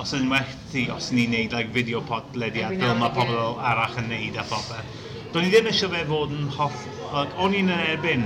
os 0.00 0.14
yn 0.16 0.30
werthu, 0.32 0.86
os 0.94 1.10
ni'n 1.12 1.34
neud 1.34 1.52
like, 1.56 1.72
video 1.74 2.00
podlediad 2.08 2.78
fel 2.80 2.96
mae 3.00 3.12
pobl 3.16 3.58
arach 3.60 3.98
yn 4.00 4.08
neud 4.12 4.38
a 4.40 4.44
popeth. 4.48 4.96
Do'n 5.32 5.48
i 5.48 5.52
ddim 5.52 5.68
eisiau 5.68 5.92
fe 5.92 6.02
fod 6.08 6.32
yn 6.36 6.48
hoff... 6.56 6.76
Like, 7.12 7.36
o'n 7.40 7.54
i'n 7.56 7.68
erbyn 7.74 8.24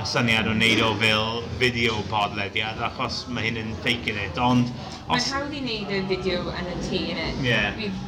y 0.00 0.06
syniad 0.08 0.48
o 0.48 0.54
wneud 0.56 0.80
o 0.84 0.90
fel 1.00 1.42
video 1.60 2.00
podlediad 2.10 2.80
achos 2.88 3.22
mae 3.28 3.50
hyn 3.50 3.60
yn 3.60 3.76
faking 3.84 4.20
it, 4.22 4.40
ond... 4.40 4.72
Os... 5.04 5.12
Mae'n 5.12 5.30
hawdd 5.36 5.54
i 5.58 5.62
wneud 5.62 5.92
y 5.92 6.00
fideo 6.10 6.40
yn 6.54 6.72
y 6.72 6.78
tŷ, 6.86 7.02
yn 7.12 7.22
innit? 7.26 7.44
Ie. 7.44 7.52
Yeah. 7.52 8.00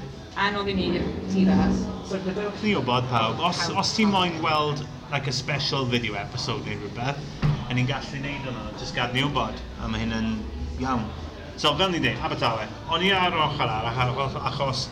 Anodd 0.46 0.72
i 0.72 0.76
wneud 0.76 0.98
y 1.00 1.04
tŷ 1.32 1.44
fas. 1.52 1.84
Rydych 2.12 2.60
chi 2.62 2.74
o 2.78 2.82
bod 2.86 3.08
pawb, 3.12 3.44
os, 3.50 3.60
os 3.76 3.92
ti'n 3.96 4.12
moyn 4.12 4.40
weld 4.44 4.82
like, 5.12 5.28
a 5.28 5.36
special 5.36 5.84
video 5.84 6.16
episode 6.20 6.64
neu 6.64 6.80
rhywbeth, 6.80 7.20
yn 7.68 7.78
ni'n 7.78 7.88
gallu 7.92 8.20
wneud 8.22 8.48
hwnna, 8.48 8.66
just 8.80 8.96
gad 8.96 9.14
ni 9.16 9.24
wybod, 9.26 9.64
a 9.80 9.92
mae 9.92 10.04
hyn 10.04 10.16
yn 10.16 10.34
iawn. 10.80 11.06
So 11.56 11.74
fel 11.74 11.88
ni 11.88 11.98
dweud, 12.04 12.18
Abertawe, 12.20 12.66
o'n 12.92 13.00
i 13.00 13.10
ar 13.16 13.32
ochr 13.46 13.70
arall 13.72 14.34
achos 14.50 14.82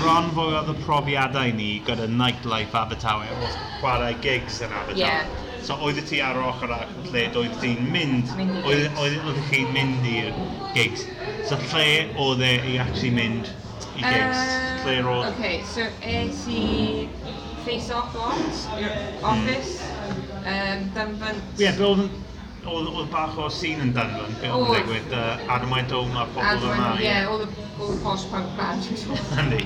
ron 0.00 0.30
fwy 0.32 0.54
oedd 0.56 0.70
y 0.72 0.74
profiadau 0.86 1.50
ni 1.56 1.66
gyda 1.84 2.06
nightlife 2.08 2.76
Abertawe 2.80 3.26
oedd 3.34 3.58
chwarae 3.82 4.14
gigs 4.24 4.62
yn 4.64 4.72
Abertawe. 4.72 5.02
Yeah. 5.02 5.28
So 5.66 5.76
oedd 5.84 6.00
ti 6.08 6.22
ar 6.24 6.38
ochr 6.40 6.72
arall 6.72 6.94
lle 7.10 7.26
oedd 7.36 7.58
ti'n 7.60 7.90
mynd, 7.92 8.32
oedd, 8.62 8.86
oedd, 9.02 9.18
oedd 9.20 9.42
chi'n 9.50 9.68
mynd 9.74 10.08
i'r 10.08 10.32
gigs. 10.72 11.04
So 11.50 11.60
lle 11.74 11.90
oedd 12.24 12.40
e 12.46 12.54
i 12.72 12.78
actually 12.86 13.12
mynd 13.18 13.52
i 13.98 14.06
gigs? 14.06 14.40
Uh, 14.40 14.86
lle 14.86 14.96
roedd? 15.04 15.28
Okay, 15.34 15.60
so 15.74 15.84
es 16.00 16.40
i 16.48 16.64
face-off 17.66 18.16
lot, 18.16 18.80
your 18.80 18.96
office, 19.28 19.76
mm. 19.84 20.40
um, 20.56 20.88
dan. 20.96 21.44
Ie, 21.58 21.66
yeah, 21.66 21.76
oedd 22.72 23.10
bach 23.12 23.36
o 23.38 23.48
scene 23.52 23.84
yn 23.86 23.92
Dunlun, 23.96 24.34
beth 24.40 24.54
oedd 24.54 24.72
yn 24.72 24.74
digwydd, 24.76 25.14
uh, 25.16 25.54
Adamite 25.54 25.88
Dome 25.92 26.18
a 26.18 26.26
pobl 26.34 26.66
yma. 26.70 26.90
Ie, 27.02 27.14
oedd 27.32 27.46
y 27.46 27.94
posh 28.02 28.26
punk 28.32 28.50
band. 28.58 28.90
Hynny. 29.38 29.62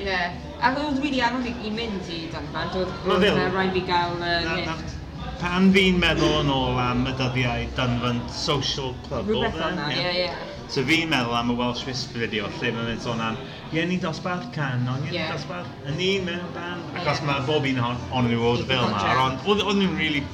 Ie. 0.00 0.22
A 0.60 0.72
oedd 0.76 1.00
wedi 1.04 1.22
anodd 1.24 1.48
i 1.50 1.74
mynd 1.74 2.08
i 2.12 2.22
Dunlun, 2.32 2.72
oedd 2.76 3.44
rhaid 3.54 3.76
fi 3.76 3.84
gael 3.88 4.16
nid. 4.22 4.96
Pan 5.40 5.70
fi'n 5.72 5.96
meddwl 6.00 6.42
yn 6.42 6.52
ôl 6.52 6.80
am 6.80 7.06
y 7.08 7.14
dyddiau 7.16 7.68
Dunlun 7.78 8.20
Social 8.32 8.92
Club, 9.06 9.30
oedd 9.36 9.60
e? 9.60 9.94
Ie, 9.96 10.26
ie. 10.26 10.58
So 10.70 10.84
fi'n 10.86 11.08
meddwl 11.10 11.38
am 11.38 11.54
y 11.54 11.56
Welsh 11.58 11.86
Wisp 11.88 12.12
video 12.16 12.50
lle 12.58 12.74
mae'n 12.76 12.92
mynd 12.92 13.04
sôn 13.04 13.24
am 13.24 13.40
Ie, 13.70 13.84
ni 13.86 14.00
dosbarth 14.02 14.48
can, 14.50 14.82
ond 14.90 15.04
ie, 15.06 15.12
yeah. 15.14 15.28
dosbarth, 15.30 15.68
a 15.86 15.92
ni 15.94 16.16
mewn 16.26 16.48
band. 16.56 16.88
Ac 16.98 17.06
os 17.12 17.20
mae 17.22 17.44
bob 17.46 17.68
un 17.70 17.76
ohonyn 17.78 18.32
nhw 18.32 18.48
oedd 18.48 18.64
fel 18.66 18.82
yna, 18.82 19.12
ond 19.22 19.44
oedd 19.46 19.62
nhw'n 19.78 19.94
really 19.94 20.24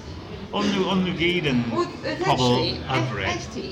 Ond 0.56 0.70
nhw, 0.72 0.86
ond 0.88 1.04
nhw 1.04 1.12
gyd 1.18 1.46
yn 1.50 1.58
pobl 2.22 2.54
hyfryd. 2.88 3.28
Oes 3.28 3.48
ti? 3.52 3.66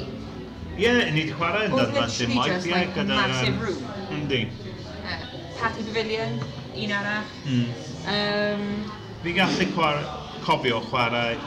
Ie, 0.75 0.91
ni 1.15 1.23
wedi 1.23 1.33
chwarae 1.33 1.71
yn 1.71 1.77
dadla 1.79 2.05
sy'n 2.13 2.35
maith, 2.35 2.67
ie, 2.69 2.81
gyda... 2.93 3.17
Massive 3.17 3.63
room. 3.63 3.83
Yndi. 4.13 4.41
Uh, 4.99 5.15
Patty 5.57 5.87
Pavilion, 5.87 6.37
un 6.75 6.95
arall. 6.99 7.31
Mm. 7.47 7.69
Um, 8.15 8.65
Fi 9.23 9.37
gallu 9.39 9.69
chwarae, 9.73 10.05
cofio 10.45 10.83
chwarae, 10.91 11.39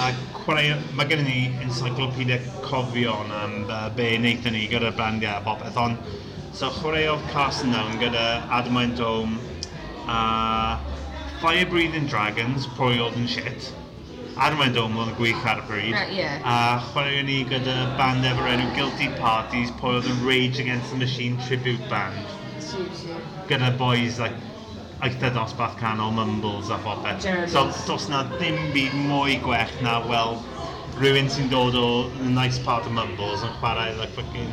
a 0.00 0.10
chwarae, 0.38 0.76
mae 0.96 1.10
gen 1.10 1.26
ni 1.28 1.38
encyclopedia 1.66 2.38
cofion 2.64 3.32
am 3.42 3.56
uh, 3.68 3.88
be 3.96 4.14
wnaethon 4.16 4.56
ni 4.56 4.64
gyda 4.70 4.94
brandiau 4.96 5.42
a 5.42 5.44
popeth, 5.44 5.76
ond 5.82 6.12
so 6.56 6.70
chwarae 6.78 7.04
chwaraeodd 7.04 7.32
Carson 7.34 7.76
Down 7.76 7.98
gyda 8.00 8.28
Adamant 8.48 8.96
Dome 8.96 9.36
a 10.08 10.78
Fire 11.42 11.66
Breathing 11.68 12.08
Dragons, 12.08 12.64
pwy 12.78 13.02
oedd 13.02 13.18
yn 13.20 13.28
shit 13.28 13.74
arwain 14.36 14.76
oedd 14.76 14.98
yn 15.00 15.14
gwych 15.16 15.46
ar 15.48 15.62
y 15.62 15.66
bryd. 15.68 15.94
Uh, 15.96 16.02
yeah. 16.12 16.40
A 16.44 16.80
chwarae 16.90 17.22
ni 17.24 17.38
gyda 17.48 17.76
band 18.00 18.26
efo'r 18.28 18.50
enw 18.52 18.68
Guilty 18.76 19.08
Parties, 19.20 19.72
pwy 19.80 19.96
oedd 19.98 20.10
yn 20.12 20.20
Rage 20.26 20.60
Against 20.62 20.92
the 20.92 21.00
Machine 21.00 21.38
tribute 21.46 21.82
band. 21.92 22.34
Gyda 23.48 23.70
boys 23.78 24.20
like 24.20 24.36
eitha 25.06 25.30
dosbarth 25.32 25.78
canol, 25.80 26.12
mumbles 26.16 26.70
a 26.70 26.78
phobeth. 26.84 27.24
So 27.52 27.66
dos 27.88 28.08
na 28.12 28.24
ddim 28.36 28.58
byd 28.76 28.94
mwy 29.06 29.38
gwech 29.44 29.72
na, 29.84 29.98
wel, 30.10 30.40
rhywun 31.00 31.28
sy'n 31.32 31.50
dod 31.52 31.76
o 31.76 31.86
the 32.20 32.30
nice 32.32 32.58
part 32.58 32.86
of 32.88 32.92
mumbles 32.96 33.44
yn 33.44 33.52
chwarae 33.60 33.92
like 33.98 34.12
fucking 34.16 34.52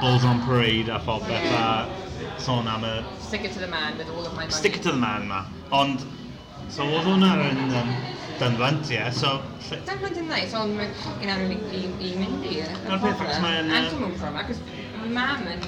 balls 0.00 0.26
on 0.26 0.42
parade 0.46 0.90
a 0.90 0.98
phobeth 1.06 1.46
yeah. 1.50 1.86
a 1.86 2.42
sôn 2.42 2.66
am 2.70 2.86
y... 2.86 2.94
Stick 3.22 3.44
it 3.44 3.52
to 3.52 3.58
the 3.58 3.70
man 3.70 3.98
with 3.98 4.10
all 4.10 4.26
of 4.26 4.32
my 4.34 4.44
money. 4.44 4.52
Stick 4.52 4.76
it 4.76 4.82
to 4.82 4.92
the 4.92 4.98
man 4.98 5.26
ma. 5.28 5.44
Ond, 5.74 6.02
so 6.68 6.86
oedd 6.86 7.06
hwnna 7.06 7.32
yn... 7.50 7.66
Um, 7.82 7.96
Dynfant, 8.40 8.90
ie. 8.92 9.00
So, 9.16 9.38
lle... 9.68 9.80
Dunfant 9.88 10.20
yn 10.20 10.28
neis, 10.30 10.54
ond 10.58 10.76
mae'n 10.76 10.92
ffocin 11.00 11.32
anodd 11.32 11.54
i, 11.54 11.58
i, 11.78 11.82
i 12.08 12.12
mynd 12.20 12.46
i. 12.48 12.58
Na'r 12.84 13.02
peth 13.02 13.24
achos 13.24 13.42
mae'n... 13.44 13.72
A 13.72 13.82
dwi'n 13.86 14.02
mwyn 14.02 14.16
ffrom, 14.20 14.38
achos 14.42 14.62
fy 14.68 15.10
mam 15.14 15.48
yn... 15.54 15.66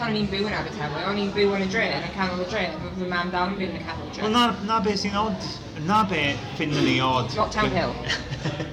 Pan 0.00 0.14
o'n 0.14 0.16
i'n 0.16 0.28
byw 0.32 0.46
yn 0.48 0.54
Abertawe, 0.56 1.00
o'n 1.10 1.18
i'n 1.20 1.32
byw 1.36 1.50
yn 1.58 1.66
y 1.66 1.68
dre, 1.68 1.82
yn 1.92 2.06
y 2.06 2.12
canol 2.14 2.40
y 2.40 2.46
dre, 2.48 2.62
fy 2.96 3.08
mam 3.08 3.32
dal 3.34 3.50
yn 3.50 3.58
byw 3.58 3.68
yn 3.68 3.76
y 3.76 3.82
canol 3.84 4.06
y 4.06 4.14
dre. 4.14 4.22
Wel, 4.24 4.32
na, 4.32 4.44
na 4.68 4.78
be 4.84 4.94
sy'n 4.96 5.18
odd. 5.20 5.48
Na 5.84 5.98
be 6.08 6.22
ffind 6.54 6.78
yn 6.80 6.88
ei 6.88 7.02
od... 7.04 7.36
Lockdown 7.36 7.76
Hill. 7.76 7.92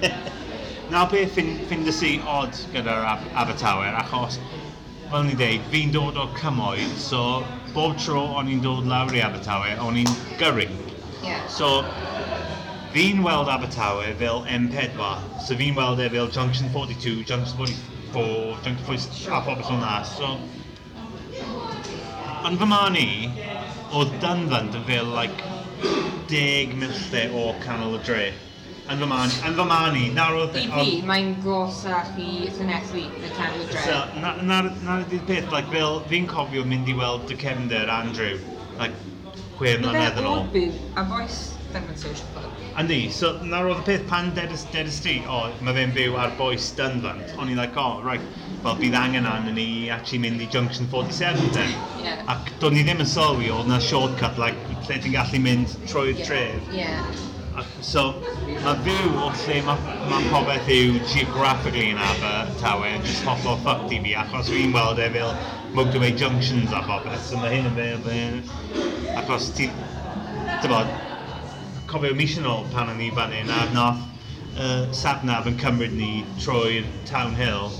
na 0.94 1.04
be 1.12 1.26
ffind 1.28 1.92
y 1.92 1.92
si 1.92 2.14
odd 2.24 2.56
gyda'r 2.72 3.04
Abertawe, 3.36 3.92
achos 4.00 4.40
fel 5.08 5.24
ni 5.24 5.36
dweud, 5.36 5.68
fi'n 5.72 5.92
dod 5.92 6.16
o 6.20 6.26
cymoedd, 6.36 6.96
so 7.00 7.22
bob 7.74 7.96
tro 8.00 8.24
o'n 8.40 8.48
i'n 8.52 8.64
dod 8.64 8.88
lawr 8.88 9.14
i 9.16 9.22
Abertawe, 9.24 9.76
o'n 9.84 10.00
i'n 10.00 10.16
gyrru. 10.40 10.68
Yeah. 11.24 11.44
So, 11.48 11.84
Fi'n 12.88 13.20
weld 13.20 13.48
Abertawe 13.52 14.14
fel 14.16 14.46
M4, 14.48 15.18
so 15.44 15.56
fi'n 15.60 15.74
weld 15.76 16.00
e 16.00 16.08
fel 16.08 16.30
Junction 16.32 16.70
42, 16.72 17.22
Junction 17.28 17.58
44, 17.58 18.62
Junction 18.64 18.84
46 18.86 19.26
a 19.28 19.40
phobeth 19.44 19.68
o'n. 19.74 19.82
So, 20.08 20.30
yn 22.48 22.56
fy 22.56 22.68
man 22.70 22.96
i, 22.96 23.08
oedd 23.92 24.14
Dunfund 24.22 24.78
yn 24.78 24.86
fel 24.88 25.10
like, 25.12 25.44
10 26.32 26.78
milltau 26.80 27.36
o 27.36 27.50
canol 27.60 27.98
y 27.98 28.00
dre. 28.08 28.22
Yn 28.88 29.04
fy 29.04 29.08
man, 29.10 29.36
yn 29.50 29.58
fy 29.60 29.66
man 29.68 29.98
i, 30.00 30.06
nawr 30.16 30.38
oedd... 30.46 30.56
I 30.56 30.64
fi, 30.72 30.94
mae'n 31.10 31.34
gosach 31.44 32.16
i 32.16 32.48
Llanelli, 32.56 33.04
y 33.20 33.34
canol 33.36 33.66
y 33.66 33.68
dre. 33.68 33.84
So, 33.84 34.00
nar 34.24 34.40
na, 34.48 34.62
na 34.86 34.96
ydy'r 35.04 35.28
peth, 35.28 35.52
like, 35.52 35.68
fel 35.76 36.00
fi'n 36.08 36.30
cofio 36.32 36.64
mynd 36.64 36.88
i 36.88 36.96
weld 36.96 37.28
dy 37.28 37.36
cefnder 37.44 37.92
Andrew, 38.00 38.40
like, 38.80 38.96
chwe 39.58 39.76
mlynedd 39.84 40.24
yn 40.24 40.32
ôl. 40.32 40.48
Bydde 40.56 40.88
o 40.88 41.04
a 41.04 41.06
boes 41.12 41.42
Dunfund 41.68 42.00
Social 42.00 42.32
Club. 42.32 42.57
Andi, 42.78 43.10
so 43.10 43.32
na 43.42 43.58
roedd 43.58 43.80
y 43.80 43.84
peth 43.88 44.02
pan 44.06 44.28
dedys, 44.36 44.60
dedys 44.70 45.00
ti, 45.02 45.16
o, 45.26 45.38
oh, 45.48 45.54
mae 45.66 45.74
fe'n 45.74 45.90
byw 45.96 46.12
ar 46.22 46.30
boes 46.38 46.68
Dunfant, 46.78 47.32
o'n 47.34 47.48
i'n 47.50 47.58
like, 47.58 47.74
o, 47.74 47.86
oh, 47.96 48.04
right, 48.06 48.22
fel 48.44 48.68
well, 48.68 48.76
bydd 48.78 48.94
angen 48.94 49.26
an 49.26 49.48
ni 49.56 49.64
actually 49.90 50.20
mynd 50.22 50.44
i 50.44 50.46
Junction 50.46 50.86
47 50.92 51.48
then. 51.56 51.72
Yeah. 52.04 52.22
Ac 52.30 52.52
do'n 52.62 52.78
i 52.78 52.84
ddim 52.86 53.02
yn 53.02 53.10
sylwi 53.10 53.50
oedd 53.50 53.66
na 53.66 53.80
shortcut, 53.82 54.38
like, 54.38 54.62
lle 54.86 55.00
ti'n 55.02 55.16
gallu 55.16 55.40
mynd 55.42 55.74
trwy'r 55.88 56.12
yeah. 56.12 56.28
tref. 56.28 56.70
Yeah. 56.76 57.10
Ac, 57.58 57.74
so, 57.82 58.06
mae 58.46 58.76
fyw 58.86 59.10
o 59.24 59.32
lle 59.40 59.58
mae 59.66 59.98
ma 60.12 60.22
popeth 60.28 60.70
yw 60.76 61.02
geographically 61.10 61.88
yn 61.96 61.98
Abertawe 62.12 62.94
yn 62.94 63.02
just 63.08 63.26
hollol 63.26 63.58
fucked 63.66 63.90
i 63.98 63.98
fi, 64.06 64.14
achos 64.22 64.54
fi'n 64.54 64.70
weld 64.78 65.02
e 65.02 65.10
fel 65.18 65.34
motorway 65.74 66.14
junctions 66.14 66.70
a 66.70 66.86
popeth, 66.86 67.26
so 67.26 67.42
mae 67.42 67.58
hyn 67.58 67.72
yn 67.72 68.06
fel, 68.06 68.40
achos 69.18 69.50
ti, 69.58 69.66
dyma, 70.62 70.86
cofio 71.88 72.14
mis 72.14 72.36
yn 72.36 72.46
ôl 72.48 72.66
pan 72.74 72.90
o'n 72.92 73.00
i 73.00 73.08
fan 73.16 73.32
hyn 73.32 73.48
a 73.48 73.62
nath 73.72 74.00
uh, 74.60 74.84
sadnaf 74.92 75.46
yn 75.48 75.56
cymryd 75.60 75.94
ni 75.96 76.10
trwy'r 76.42 76.86
Town 77.08 77.32
Hill 77.38 77.70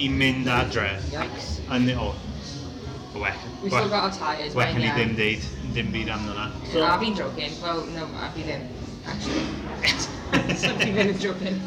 i 0.00 0.08
mynd 0.10 0.48
adre. 0.50 0.88
Yikes. 1.12 1.50
Yn, 1.76 1.86
o, 1.94 2.08
oh, 2.10 3.20
wech. 3.22 3.44
We 3.62 3.70
still 3.70 3.88
got 3.92 4.08
our 4.08 4.14
tyres. 4.16 4.56
Wech 4.56 4.74
yn 4.74 4.88
i 4.88 4.90
ddim 4.96 5.14
deud, 5.18 5.46
dim 5.76 5.92
byd 5.94 6.10
am 6.14 6.26
hwnna. 6.26 6.48
So, 6.72 6.82
a 6.86 6.96
fi'n 7.02 7.14
joking. 7.18 7.54
Well, 7.62 7.84
no, 7.94 8.08
a 8.18 8.32
fi 8.34 8.48
ddim, 8.48 8.66
actually. 9.06 9.46
so 10.64 10.74
fi 10.80 10.90
ddim 10.90 11.14
yn 11.14 11.22
joking. 11.22 11.62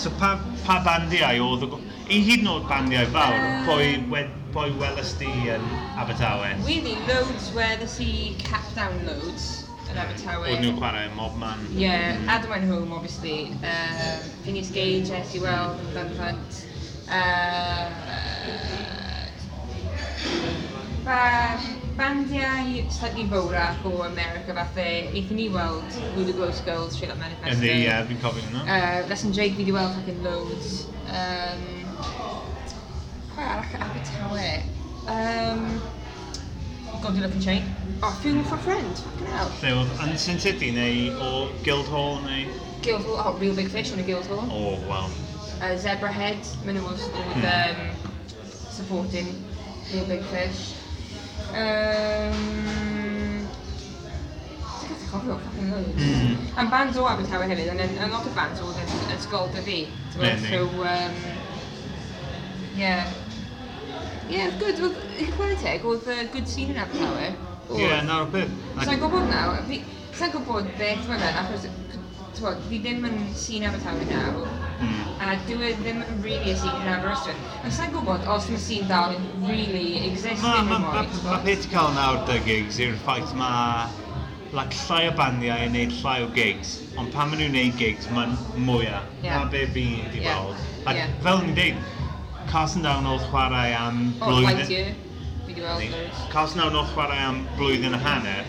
so 0.00 0.10
pa, 0.18 0.34
pa 0.64 0.80
bandiau 0.86 1.46
oedd 1.52 1.68
y... 1.68 1.80
I 2.10 2.22
hyd 2.26 2.42
yn 2.42 2.50
oed 2.50 2.66
bandiau 2.66 3.06
fawr, 3.14 3.36
uh, 3.38 3.62
pwy, 3.68 3.90
wed, 4.10 4.34
pwy 4.56 4.72
welys 4.80 5.14
di 5.20 5.30
yn 5.54 5.66
Abertawe? 6.00 6.56
Really, 6.66 6.96
loads 7.06 7.52
where 7.54 7.76
the 7.78 7.86
sea 7.86 8.34
cap 8.42 8.66
down 8.74 8.96
loads. 9.06 9.59
Yn 9.90 10.00
Abertawe. 10.04 10.46
Oedd 10.48 10.62
nhw'n 10.64 10.78
chwarae 10.78 11.10
Mobman. 11.16 11.66
Yeah, 11.74 12.18
Adam 12.28 12.50
went 12.54 12.66
home, 12.70 12.92
obviously. 12.92 13.52
Um, 13.66 14.24
Phineas 14.44 14.70
Gage, 14.74 15.10
es 15.18 15.34
i 15.34 15.42
weld 15.42 15.82
yn 15.84 15.92
Dunfant. 15.96 16.62
Uh, 17.10 17.90
ba, 21.04 21.20
bandiau 21.98 22.84
slightly 22.94 23.26
fawrach 23.32 23.84
o 23.88 24.02
America 24.06 24.54
fatha, 24.54 24.86
eithon 25.10 25.40
ni 25.40 25.48
weld 25.52 25.98
Rudy 26.16 26.32
Gross 26.38 26.60
Girls, 26.66 26.94
Straight 26.94 27.12
Up 27.12 27.18
Manifesto. 27.18 27.56
Yndi, 27.56 27.72
ie, 27.84 27.96
fi'n 28.10 28.22
cofio 28.22 28.46
hwnna. 28.46 28.64
Uh, 28.66 29.08
Lesson 29.10 29.34
Jake 29.36 29.56
fi 29.58 29.64
wedi 29.64 29.74
weld 29.76 29.96
fucking 29.98 30.22
loads. 30.26 30.84
Um, 31.10 31.64
pwy 33.34 33.48
arall 33.48 33.88
Abertawe? 33.88 34.50
Um, 35.10 35.66
God, 37.02 37.16
you 37.16 37.22
look 37.22 37.32
and 37.32 37.42
chain. 37.42 37.64
Oh, 38.02 38.18
Funeral 38.22 38.44
for 38.44 38.54
a 38.54 38.58
Friend, 38.58 38.96
fucking 38.96 39.26
hell. 39.26 39.50
Lle 39.60 39.70
oedd 39.76 39.98
yn 40.00 40.14
Sin 40.18 40.38
City 40.40 40.70
neu 40.72 41.10
o 41.20 41.48
Guildhall 41.66 42.22
neu... 42.24 42.46
Guildhall, 42.80 43.18
oh, 43.20 43.34
Real 43.36 43.52
Big 43.58 43.68
Fish 43.68 43.90
yn 43.92 44.00
y 44.00 44.06
Guildhall. 44.06 44.46
O, 44.48 44.70
oh, 44.70 44.86
wel. 44.88 45.10
Uh, 45.60 45.74
Zebra 45.76 46.08
Head, 46.08 46.40
maen 46.64 46.78
nhw 46.78 46.86
oedd 46.88 47.02
oedd, 47.20 47.44
um, 47.50 47.82
supporting 48.72 49.28
Real 49.90 50.06
Big 50.08 50.24
Fish. 50.30 50.70
Um, 51.52 53.44
Dwi'n 54.64 54.94
gallu 54.94 55.10
cofio 55.10 55.36
fucking 55.44 55.68
loads. 55.74 56.08
Mm. 56.08 56.48
Am 56.64 56.72
bands 56.72 56.96
o 56.96 57.04
Abertawe 57.10 57.50
hefyd, 57.52 57.68
ond 57.74 57.84
yn 57.84 58.00
yn 58.06 58.16
lot 58.16 58.24
o 58.24 58.32
bands 58.38 58.64
oedd 58.64 58.80
yn 58.80 59.12
ysgol 59.18 59.52
dy 59.52 59.66
fi. 59.68 59.78
Ti'n. 60.16 60.48
So, 60.48 60.64
um, 60.88 61.20
yeah. 62.80 63.12
Yeah, 64.30 64.48
it's 64.48 64.56
good. 64.64 64.80
Oedd, 64.88 64.98
i 65.20 65.28
chwarae 65.36 65.60
teg, 65.60 65.84
oedd 65.84 66.08
uh, 66.08 66.24
good 66.32 66.48
scene 66.48 66.72
yn 66.72 66.80
Abertawe. 66.86 67.28
Ie, 67.78 68.02
nawr 68.06 68.26
beth. 68.32 68.50
Sa'n 68.80 68.98
gwybod 69.00 69.30
nawr, 69.30 69.60
sa'n 70.18 70.32
gwybod 70.34 70.70
beth 70.80 71.06
mae 71.10 71.20
fe, 71.22 71.30
achos 71.42 71.66
tywod, 72.36 72.60
fi 72.70 72.80
ddim 72.82 73.06
yn 73.06 73.16
sîn 73.36 73.66
Abertawe 73.68 74.06
nawr, 74.08 74.48
hmm. 74.80 75.00
a 75.22 75.36
dwi 75.46 75.70
e 75.70 75.72
ddim 75.78 76.02
yn 76.06 76.22
really 76.24 76.54
sîn 76.58 76.72
yn 76.72 76.92
Aberystwyth. 76.96 77.56
Ond 77.60 77.76
sa'n 77.76 77.94
gwybod 77.94 78.26
os 78.34 78.48
mae 78.50 78.62
sîn 78.64 78.88
dal 78.90 79.14
yn 79.16 79.26
really 79.46 80.00
exist 80.08 80.46
yn 80.46 80.72
y 80.74 80.78
moed. 80.84 81.18
Mae 81.26 81.42
peth 81.46 81.66
i 81.68 81.72
cael 81.74 81.92
nawr 81.98 82.22
dy 82.30 82.38
gigs 82.48 82.80
yw'r 82.82 82.96
ffaith 83.04 83.34
mae 83.38 83.88
like, 84.56 84.74
llai 84.88 85.04
o 85.10 85.12
bandiau 85.18 85.66
yn 85.68 85.76
neud 85.76 85.92
llai 86.00 86.16
o 86.24 86.30
gigs, 86.34 86.78
ond 86.98 87.12
pan 87.14 87.30
maen 87.30 87.44
nhw'n 87.44 87.54
neud 87.54 87.76
gigs, 87.78 88.08
mae'n 88.14 88.34
mwyaf. 88.66 89.06
Yeah. 89.22 89.44
Mae 89.44 89.52
be 89.52 89.66
fi 89.76 89.84
wedi 90.00 90.24
yeah. 90.24 90.40
weld. 90.40 90.64
A 90.90 90.96
yeah. 90.96 91.12
fel 91.22 91.44
ni'n 91.44 91.54
dweud, 91.58 91.84
Carson 92.50 92.82
Down 92.82 93.06
oedd 93.06 93.22
chwarae 93.30 93.70
am 93.78 94.02
oh, 94.18 94.26
blwyddyn... 94.26 94.90
Oh, 94.90 95.06
fi 95.54 95.62
wedi 95.62 95.66
weld 95.66 95.94
oes. 95.94 96.18
Casnawn 96.32 96.74
o 96.74 96.84
chwarae 96.92 97.18
am 97.18 97.46
blwyddyn 97.56 97.94
a 97.94 97.98
hanner, 97.98 98.44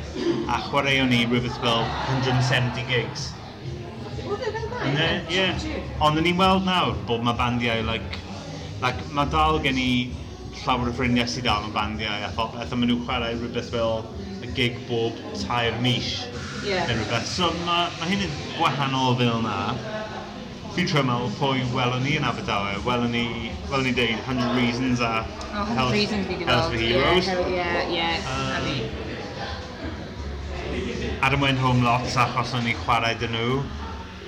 a 0.48 0.60
chwaraeon 0.70 1.10
ni 1.10 1.26
rhywbeth 1.26 1.58
fel 1.62 1.86
170 2.10 2.86
gigs. 2.90 3.32
Oedd 4.26 4.42
e 4.46 4.52
fel 4.52 4.68
dda? 4.70 5.08
Ie. 5.34 5.46
Ond 6.00 6.22
ni'n 6.22 6.38
weld 6.38 6.66
nawr 6.66 6.98
bod 7.08 7.24
mae 7.26 7.38
bandiau, 7.38 7.84
like, 7.88 8.20
like, 8.82 9.08
mae 9.16 9.30
dal 9.34 9.60
gen 9.64 9.80
i 9.82 9.92
llawer 10.62 10.92
o 10.92 10.94
ffrindiau 10.98 11.30
sydd 11.30 11.48
dal 11.50 11.66
yn 11.70 11.74
bandiau, 11.76 12.28
a 12.28 12.30
thop, 12.38 12.58
eithaf 12.60 12.78
maen 12.78 12.94
nhw 12.94 13.02
chwarae 13.08 13.34
rhywbeth 13.38 13.72
fel 13.74 14.06
y 14.42 14.52
gig 14.58 14.78
bob 14.90 15.18
tair 15.42 15.78
mis. 15.82 16.14
Ie. 16.62 16.76
Yeah. 16.76 17.26
So 17.26 17.50
mae 17.66 17.90
ma 17.98 18.12
hyn 18.12 18.28
yn 18.28 18.38
gwahanol 18.60 19.18
fel 19.18 19.42
na. 19.48 19.58
Futuremel 20.72 21.30
for 21.32 21.56
Welony 21.76 22.16
and 22.16 22.24
Aberdawe. 22.24 22.76
Welony, 22.86 23.52
Welony 23.68 23.94
did 23.94 24.12
100 24.12 24.56
Reasons 24.56 25.02
are 25.02 25.26
oh, 25.28 25.68
100 25.68 25.76
Hell's, 25.76 25.92
Reasons 25.92 26.28
we 26.28 26.36
could 26.36 26.48
for 26.48 26.78
Heroes. 26.78 27.28
Yeah, 27.28 27.34
hell, 27.34 27.52
yeah, 27.52 27.90
yeah. 27.90 28.16
Um, 28.32 28.56
I 28.56 28.66
mean. 28.66 28.86
Um, 28.86 29.12
Adam 31.22 31.42
went 31.42 31.58
home 31.58 31.84
lots 31.84 32.16
achos 32.16 32.54
o'n 32.58 32.66
i 32.66 32.74
chwarae 32.86 33.12
dyn 33.20 33.36
nhw. 33.36 33.60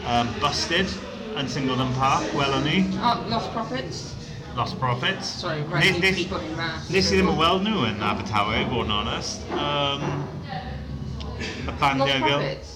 Um, 0.04 0.28
Busted 0.44 0.92
yn 1.40 1.48
Singleton 1.50 1.94
Park, 1.96 2.28
Welony. 2.36 2.84
Oh, 3.00 3.24
Lost 3.32 3.50
Profits. 3.56 4.14
Lost 4.58 4.78
Profits. 4.80 5.32
Sorry, 5.42 5.64
right, 5.72 5.98
nes, 6.04 6.28
nes, 6.28 6.92
nes 6.92 7.10
i 7.10 7.18
ddim 7.18 7.32
yn 7.32 7.40
weld 7.40 7.64
nhw 7.66 7.88
yn 7.88 8.04
Abertawe, 8.04 8.62
bod 8.70 8.86
yn 8.90 8.94
onest. 9.00 9.48
Um, 9.56 10.06
y 11.40 11.78
bandiau 11.80 12.20
fel... 12.20 12.20
Lost 12.20 12.28
Profits? 12.28 12.73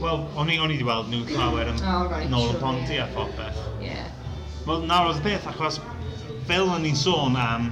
Wel, 0.00 0.26
o'n 0.36 0.50
i 0.52 0.58
wedi 0.60 0.84
weld 0.84 1.08
nhw 1.08 1.22
llawer 1.30 1.70
yn 1.72 1.78
oh, 1.88 2.02
right, 2.10 2.28
nôl 2.28 2.50
sure, 2.50 2.60
ponti 2.60 2.98
yeah. 2.98 3.06
i 3.06 3.08
a 3.08 3.14
popeth. 3.14 3.60
Yeah. 3.80 4.08
Wel, 4.66 4.82
nawr 4.90 5.12
oedd 5.12 5.22
beth, 5.24 5.46
achos 5.48 5.78
fel 6.48 6.68
o'n 6.72 6.84
i'n 6.88 6.98
sôn 6.98 7.38
am... 7.40 7.70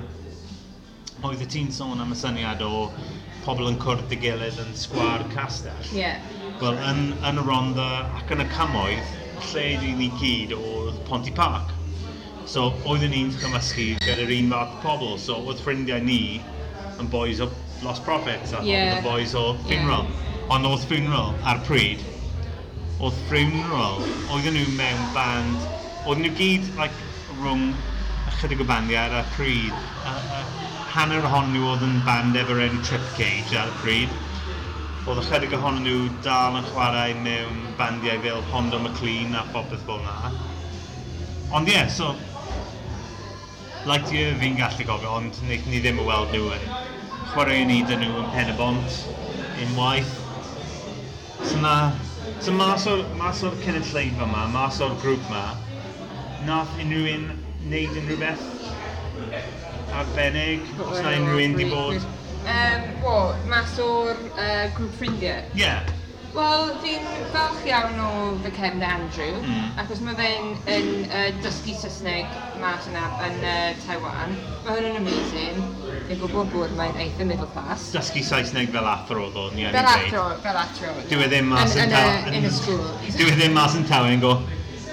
Oedd 1.24 1.42
y 1.44 1.48
ti'n 1.48 1.70
sôn 1.72 2.00
am 2.00 2.12
y 2.12 2.16
syniad 2.20 2.62
o 2.64 2.88
pobl 3.44 3.68
yn 3.68 3.76
cwrdd 3.80 4.12
y 4.12 4.18
gilydd 4.22 4.56
yn 4.62 4.72
sgwar 4.76 5.24
castell. 5.34 5.90
Yeah. 5.96 6.20
Wel, 6.62 6.80
yn, 6.88 7.12
yn 7.28 7.40
y 7.40 7.44
Ronda 7.44 7.88
ac 8.16 8.32
yn 8.32 8.44
y 8.44 8.48
Camoedd, 8.54 9.12
lle 9.50 9.66
dyn 9.82 10.00
ni 10.00 10.08
gyd 10.20 10.56
oedd 10.56 11.00
Ponty 11.08 11.32
Park. 11.34 11.72
So, 12.48 12.70
oedden 12.88 13.12
ni'n 13.12 13.32
cymysgu 13.40 13.94
gyda'r 14.04 14.32
un 14.38 14.50
fath 14.52 14.80
pobl. 14.84 15.14
So, 15.20 15.36
oedd 15.44 15.60
ffrindiau 15.64 16.00
ni 16.04 16.40
yn 17.00 17.12
boys 17.12 17.44
o 17.44 17.50
Lost 17.84 18.04
Profits 18.08 18.56
a 18.56 18.64
yeah. 18.64 18.94
oedd 18.94 19.04
y 19.04 19.08
boys 19.10 19.36
o 19.36 19.46
Funeral. 19.68 20.08
Yeah. 20.08 20.20
Ond 20.54 20.68
oedd 20.68 20.84
Funeral 20.88 21.32
ar 21.48 21.60
pryd, 21.68 22.04
oedd 23.04 23.16
Funeral, 23.28 23.98
oedden 24.32 24.54
nhw 24.56 24.76
mewn 24.78 25.08
band, 25.12 25.64
oedden 26.06 26.24
nhw 26.24 26.36
gyd 26.38 26.68
like, 26.78 27.08
rhwng 27.40 27.66
ychydig 28.30 28.62
o 28.64 28.66
bandiau 28.68 29.02
ar 29.02 29.18
y 29.18 29.24
pryd. 29.34 29.82
A, 30.08 30.14
a, 30.36 30.38
hanner 30.94 31.26
ohonyn 31.28 31.52
nhw 31.52 31.66
oedd 31.72 31.84
yn 31.84 31.98
band 32.06 32.38
efo'r 32.40 32.62
enw 32.64 32.80
Trip 32.86 33.04
Cage 33.18 33.58
ar 33.60 33.68
y 33.68 33.74
pryd. 33.82 34.14
Oedd 35.04 35.20
ychydig 35.20 35.52
ohonyn 35.58 35.84
nhw 35.84 36.06
dal 36.24 36.56
yn 36.60 36.68
chwarae 36.70 37.16
mewn 37.26 37.60
bandiau 37.80 38.22
fel 38.24 38.40
Hondo 38.54 38.80
McLean 38.80 39.36
a 39.36 39.44
popeth 39.52 39.84
fel 39.88 40.00
na. 40.06 40.32
Ond 41.52 41.68
ie, 41.68 41.76
yeah, 41.76 41.90
so... 41.92 42.14
Like 43.84 44.08
you, 44.16 44.30
fi'n 44.40 44.56
gallu 44.56 44.88
gofio, 44.88 45.18
ond 45.18 45.42
wnaethon 45.42 45.74
ni 45.74 45.82
ddim 45.84 46.00
yn 46.00 46.08
weld 46.08 46.32
nhw 46.32 46.54
yn 46.56 46.64
chwarae 47.34 47.68
ni 47.68 47.82
dyn 47.84 48.00
nhw 48.00 48.22
yn 48.22 48.32
Pen 48.32 48.54
y 48.54 48.56
Bont 48.56 49.00
unwaith. 49.66 50.16
So 51.44 51.60
na, 51.60 51.74
So 52.44 52.52
mas 52.52 52.86
o'r, 52.90 53.04
mas 53.20 53.42
o'r 53.44 53.56
cynulleid 53.64 54.20
yma, 54.20 54.46
mas 54.52 54.80
o'r 54.84 54.94
grŵp 55.02 55.24
yma, 55.30 55.44
nath 56.48 56.72
unrhyw 56.82 57.10
un 57.14 57.26
wneud 57.64 57.98
unrhyw 58.00 58.20
beth 58.20 58.44
arbennig? 60.00 60.64
Os 60.84 61.02
na 61.04 61.14
unrhyw 61.18 61.44
un 61.48 61.58
di 61.58 61.68
bod? 61.72 62.08
Um, 62.44 62.88
wo, 63.04 63.18
mas 63.48 63.76
o'r 63.80 64.16
uh, 64.34 64.64
grŵp 64.76 64.96
ffrindiau? 65.00 65.44
Ie. 65.54 65.62
Yeah. 65.64 65.94
Wel, 66.34 66.72
fi'n 66.82 67.04
falch 67.30 67.62
iawn 67.68 68.00
o 68.02 68.10
fy 68.42 68.50
cefn 68.56 68.82
Andrew, 68.82 69.36
mm. 69.38 69.66
achos 69.78 70.00
mae 70.02 70.16
fe'n 70.18 70.48
yn, 70.74 70.88
uh, 71.06 71.28
dysgu 71.44 71.76
Saesneg 71.78 72.32
mas 72.58 72.88
yna 72.90 73.04
yn 73.28 73.38
uh, 73.46 73.68
Taiwan. 73.84 74.34
Mae 74.64 74.80
hwn 74.80 74.88
yn 74.90 74.98
amazing. 75.04 75.60
Dwi'n 76.04 76.18
gwybod 76.20 76.50
bod 76.52 76.72
mae'n 76.76 76.98
eitha 77.00 77.24
middle 77.24 77.46
class. 77.54 77.86
Dysgu 77.94 78.20
Saesneg 78.26 78.68
fel 78.74 78.84
athro 78.90 79.22
oedd 79.24 79.38
o'n 79.40 79.60
iawn. 79.62 79.72
Fel 79.72 79.86
athro, 79.88 80.24
fel 80.44 80.58
athro. 80.60 80.90
Dwi 81.08 81.24
e 81.24 81.28
ddim 81.32 81.48
mas 81.48 81.76
yn 81.80 81.94
taw... 81.94 82.10
Yn 82.28 82.44
y 82.44 82.50
school. 82.52 82.82
Dwi 83.06 83.30
e 83.30 83.36
ddim 83.38 83.56
mas 83.56 83.76
yn 83.78 83.86
taw 83.88 84.10
yn 84.10 84.20
go 84.20 84.34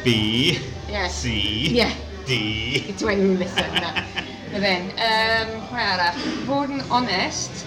B, 0.05 0.13
yeah. 0.87 1.09
C, 1.11 1.33
yeah. 1.75 1.91
D. 2.29 2.37
Dwi'n 3.01 3.35
listen 3.41 3.75
na. 3.83 3.91
Then, 4.55 4.87
um, 5.03 5.51
pwy 5.67 5.83
arall? 5.83 6.23
Fod 6.47 6.71
yn 6.77 6.81
onest, 6.95 7.65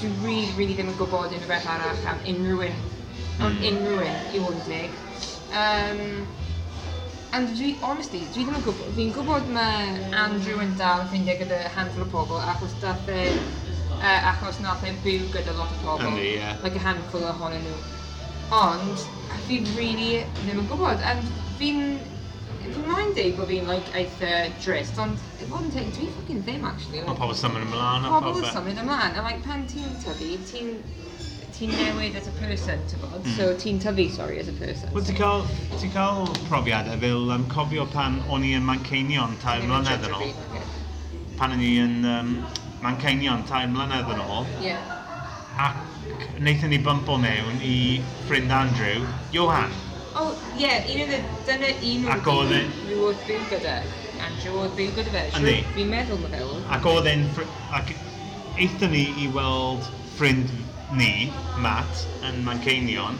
dwi 0.00 0.10
really, 0.24 0.48
really 0.56 0.78
ddim 0.78 0.88
yn 0.94 0.96
gwybod 0.96 1.36
unrhyw 1.36 1.52
beth 1.52 1.68
arall 1.76 2.02
am 2.08 2.24
unrhyw 2.32 2.64
un. 2.70 2.82
Mm. 3.38 3.60
unrhyw 3.68 4.00
un 4.08 4.18
i 4.32 4.42
fod 4.46 4.56
yn 4.56 4.66
deg. 4.72 4.98
Um, 5.52 6.02
A 7.30 7.40
dwi, 7.44 7.76
honestly, 7.84 8.22
dwi 8.32 8.44
ddim 8.46 8.56
yn 8.56 8.62
gwybod, 8.64 8.92
fi'n 8.96 9.10
gwybod 9.12 9.48
mae 9.52 9.88
Andrew 10.16 10.62
yn 10.64 10.70
dal 10.78 11.02
yn 11.02 11.10
ffeindio 11.10 11.34
gyda 11.42 11.58
handful 11.74 12.06
o 12.06 12.08
pobl 12.08 12.38
achos 12.40 12.72
dath 12.80 13.10
e, 13.12 13.24
uh, 13.98 14.30
achos 14.30 14.60
nath 14.64 14.86
e 14.88 14.94
byw 15.04 15.26
gyda 15.34 15.52
lot 15.58 15.74
o 15.74 15.80
pobl. 15.82 16.06
Andy, 16.08 16.30
yeah. 16.38 16.56
Like 16.64 16.78
a 16.80 16.84
handful 16.86 17.26
ohonyn 17.28 17.66
nhw. 17.66 17.76
Ond, 18.56 19.04
fi 19.44 19.58
really 19.76 20.22
ddim 20.38 20.62
yn 20.62 20.70
gwybod, 20.70 21.04
and 21.10 21.28
fi'n, 21.60 21.98
fi'n 22.62 22.88
moyn 22.88 23.12
deud 23.18 23.36
bod 23.36 23.52
fi'n 23.52 23.68
like, 23.68 23.92
eitha 24.00 24.32
drist, 24.64 24.96
ond 25.04 25.20
fod 25.42 25.66
yn 25.66 25.74
take, 25.76 25.92
dwi 25.98 26.08
ffucking 26.14 26.40
ddim 26.48 26.64
actually. 26.70 27.02
Like, 27.02 27.12
Mae 27.12 27.20
pobl 27.26 27.36
symud 27.42 27.68
ymlaen. 27.68 28.08
Pobl 28.08 28.40
symud 28.48 28.80
ymlaen, 28.86 29.20
a 29.20 29.26
like, 29.28 29.44
pan 29.44 29.68
ti'n 29.68 29.92
tyfu, 30.00 30.32
ti'n 30.48 30.78
ti'n 31.58 31.72
newid 31.74 32.14
as 32.14 32.28
a 32.28 32.34
person, 32.38 32.78
ti'n 32.86 33.00
bod? 33.02 33.16
Mm. 33.18 33.32
So 33.34 33.48
ti'n 33.58 33.80
tyfu, 33.82 34.06
sorry, 34.14 34.38
as 34.38 34.48
a 34.48 34.52
person. 34.52 34.92
Wel, 34.94 35.02
ti'n 35.02 35.16
cael, 35.18 35.42
ti 35.80 35.88
cael 35.90 36.28
profiadau 36.46 37.00
fel 37.02 37.32
um, 37.34 37.46
cofio 37.50 37.86
pan 37.90 38.20
o'n 38.30 38.46
i 38.46 38.52
yn 38.54 38.62
Manceinion 38.66 39.34
tair 39.42 39.64
mlynedd 39.66 40.06
yn 40.06 40.14
ôl. 40.14 40.30
Pan 41.40 41.56
o'n 41.56 41.64
i 41.64 41.72
yn 41.82 41.96
um, 42.06 42.30
Manceinion 42.84 43.42
tair 43.50 43.66
mlynedd 43.72 44.12
yn 44.14 44.22
ôl. 44.22 44.46
Yeah. 44.62 44.94
Ac 45.58 45.82
wnaethon 46.38 46.70
ni 46.70 46.78
bympo 46.86 47.18
mewn 47.18 47.58
i 47.66 47.74
ffrind 48.28 48.54
Andrew, 48.54 49.02
Johan. 49.34 49.74
O, 50.14 50.30
ie, 50.62 50.70
un 50.94 51.02
oedd 51.08 51.26
dyna 51.48 51.74
un 51.74 52.06
oedd 52.14 52.30
rhyw 52.30 52.60
e- 52.60 53.02
oedd 53.08 53.26
byw 53.26 53.42
gyda. 53.50 53.76
Andrew 54.28 54.62
oedd 54.62 54.78
byw 54.78 54.94
gyda 54.94 55.16
fe. 55.16 55.26
Yndi. 55.40 55.58
Fi'n 55.74 55.90
meddwl 55.90 56.22
na 56.22 56.30
fel. 56.36 56.54
Ac 56.78 56.86
oedd 56.94 57.10
e'n... 57.10 57.26
Ac 57.74 57.90
eithon 58.58 58.94
ni 58.94 59.08
i 59.24 59.28
weld 59.34 59.90
ffrind 60.14 60.54
ni, 60.96 61.32
Matt, 61.58 62.06
yn 62.24 62.40
Manceinion, 62.44 63.18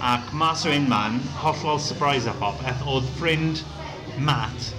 ac 0.00 0.32
mas 0.32 0.64
o 0.66 0.72
un 0.72 0.88
man, 0.88 1.20
hollol 1.42 1.80
surprise 1.80 2.26
a 2.26 2.34
pop, 2.40 2.60
eth 2.68 2.82
oedd 2.88 3.08
ffrind 3.16 3.62
Matt, 4.18 4.70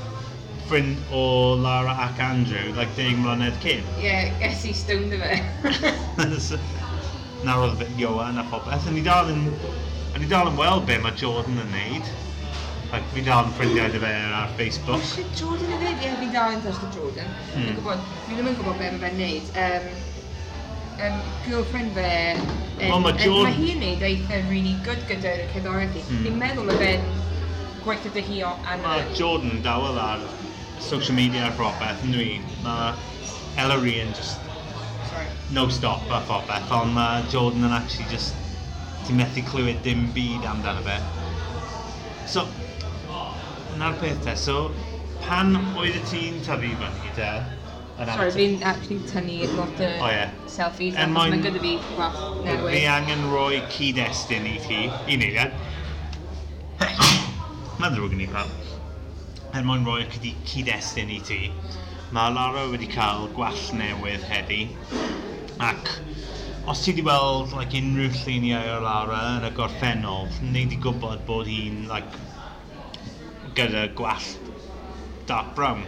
ffrind 0.68 0.98
o 1.14 1.56
Lara 1.62 1.96
ac 2.08 2.20
Andrew, 2.24 2.74
like 2.78 2.94
deg 2.98 3.18
mlynedd 3.22 3.60
cyn. 3.64 3.86
Ie, 4.02 4.08
yeah, 4.08 4.32
ges 4.42 4.66
i 4.68 4.74
stoned 4.78 5.14
fe. 5.22 5.40
Nawr 7.46 7.68
oedd 7.68 7.78
bit 7.80 8.00
Johan 8.02 8.42
a 8.42 8.46
popeth, 8.52 8.88
yn 8.90 8.98
ni 8.98 9.04
dal 9.06 9.30
yn, 9.32 9.46
yn, 10.16 10.22
ni 10.24 10.30
dal 10.30 10.50
yn 10.50 10.58
weld 10.58 10.88
be 10.90 10.98
mae 11.04 11.14
Jordan 11.22 11.62
yn 11.62 11.76
neud. 11.76 12.16
Like, 12.88 13.04
fi 13.12 13.22
dal 13.22 13.46
yn 13.46 13.56
ffrindiau 13.58 13.92
dy 13.92 14.00
fe 14.02 14.12
ar 14.34 14.52
Facebook. 14.58 15.04
Mae 15.14 15.32
Jordan 15.38 15.74
yn 15.76 15.86
neud? 15.86 15.98
Ie, 16.02 16.10
yeah, 16.10 16.20
fi 16.24 16.30
dal 16.34 16.58
yn 16.58 16.66
touch 16.66 16.86
Jordan. 16.96 17.34
Hmm. 17.54 17.74
Gwybod, 17.78 18.06
fi 18.26 18.38
ddim 18.38 18.52
yn 18.54 18.58
gwybod 18.62 18.80
be 18.82 18.94
mae 18.96 19.04
fe'n 19.06 19.20
neud. 19.22 19.52
Um, 19.64 19.90
um, 21.04 21.22
girlfriend 21.46 21.94
fe 21.98 22.10
oh, 22.38 22.82
yn, 22.82 22.92
oh, 22.92 23.00
mae 23.04 23.16
John... 23.22 23.46
Mae 23.48 23.58
hi'n 23.58 23.80
neud 23.84 24.04
eitha'n 24.10 24.50
really 24.52 24.76
good 24.86 25.04
gyda'r 25.10 25.46
cyddoeddi. 25.54 26.04
Hmm. 26.08 26.26
Ni'n 26.26 26.42
meddwl 26.42 26.74
y 26.74 26.78
fe'n 26.82 27.08
gweithio 27.86 28.14
dy 28.16 28.26
hi 28.28 28.42
o 28.48 28.54
anna. 28.66 28.84
Mae 28.88 29.06
Jordan 29.18 29.62
dawel 29.66 30.00
ar 30.02 30.26
social 30.84 31.18
media 31.18 31.48
a 31.48 31.54
phobeth, 31.58 32.04
yn 32.06 32.16
dwi. 32.16 32.30
Mae 32.66 32.92
Ellery 33.64 33.98
yn 34.04 34.14
just 34.18 34.42
Sorry. 35.10 35.26
no 35.56 35.68
stop 35.74 36.06
a 36.14 36.22
phobeth, 36.30 36.74
ond 36.82 36.94
mae 36.98 37.24
Jordan 37.34 37.68
yn 37.70 37.78
actually 37.78 38.10
just 38.14 38.36
ti 39.08 39.16
methu 39.18 39.46
clywed 39.48 39.82
dim 39.86 40.08
byd 40.16 40.46
amdano 40.50 40.84
fe. 40.86 40.98
So, 42.28 42.44
na'r 43.80 43.96
peth 44.02 44.20
te, 44.26 44.36
so 44.36 44.68
pan 45.24 45.56
oedd 45.78 45.96
y 45.96 46.04
ti'n 46.10 46.42
tyfu 46.46 46.74
fan 46.82 47.00
hynny 47.00 47.14
te, 47.16 47.32
Sorry, 47.98 48.30
fi'n 48.30 48.62
actually 48.62 49.00
tynnu 49.10 49.48
lot 49.58 49.80
o 49.82 49.86
oh, 50.06 50.10
yeah. 50.14 50.30
selfies, 50.46 50.94
And 50.94 51.16
achos 51.18 51.32
mae'n 51.32 51.42
gyda 51.42 51.62
fi 51.64 51.72
fath 51.96 52.20
newydd. 52.46 52.76
Fi 52.76 52.82
angen 52.94 53.24
rhoi 53.32 53.56
er 53.60 53.64
cyd-destun 53.74 54.46
i 54.46 54.54
ti, 54.62 54.78
i 55.10 55.18
ni, 55.18 55.32
ie. 55.34 55.48
Mae'n 57.80 57.96
ddrwg 57.96 58.14
yn 58.14 58.22
ei 58.28 58.30
pam. 58.36 58.54
Er 59.58 59.66
mwyn 59.66 59.88
rhoi 59.88 60.06
cyd-destun 60.14 61.10
i 61.16 61.18
ti, 61.26 61.40
mae 62.14 62.38
Lara 62.38 62.68
wedi 62.70 62.92
cael 62.94 63.26
gwall 63.34 63.66
newydd 63.82 64.30
heddi, 64.30 64.62
ac 65.58 65.96
os 66.70 66.86
ti 66.86 66.94
wedi 66.94 67.10
weld 67.10 67.58
like, 67.58 67.82
unrhyw 67.82 68.14
lluniau 68.22 68.76
o 68.78 68.80
Lara 68.86 69.24
yn 69.40 69.50
y 69.50 69.56
gorffennol, 69.58 70.30
ni 70.46 70.68
wedi 70.68 70.78
gwybod 70.86 71.26
bod 71.26 71.50
hi'n 71.50 71.88
like, 71.90 72.22
gyda 73.58 73.88
gwall 73.98 74.34
dark 75.26 75.56
brown 75.58 75.88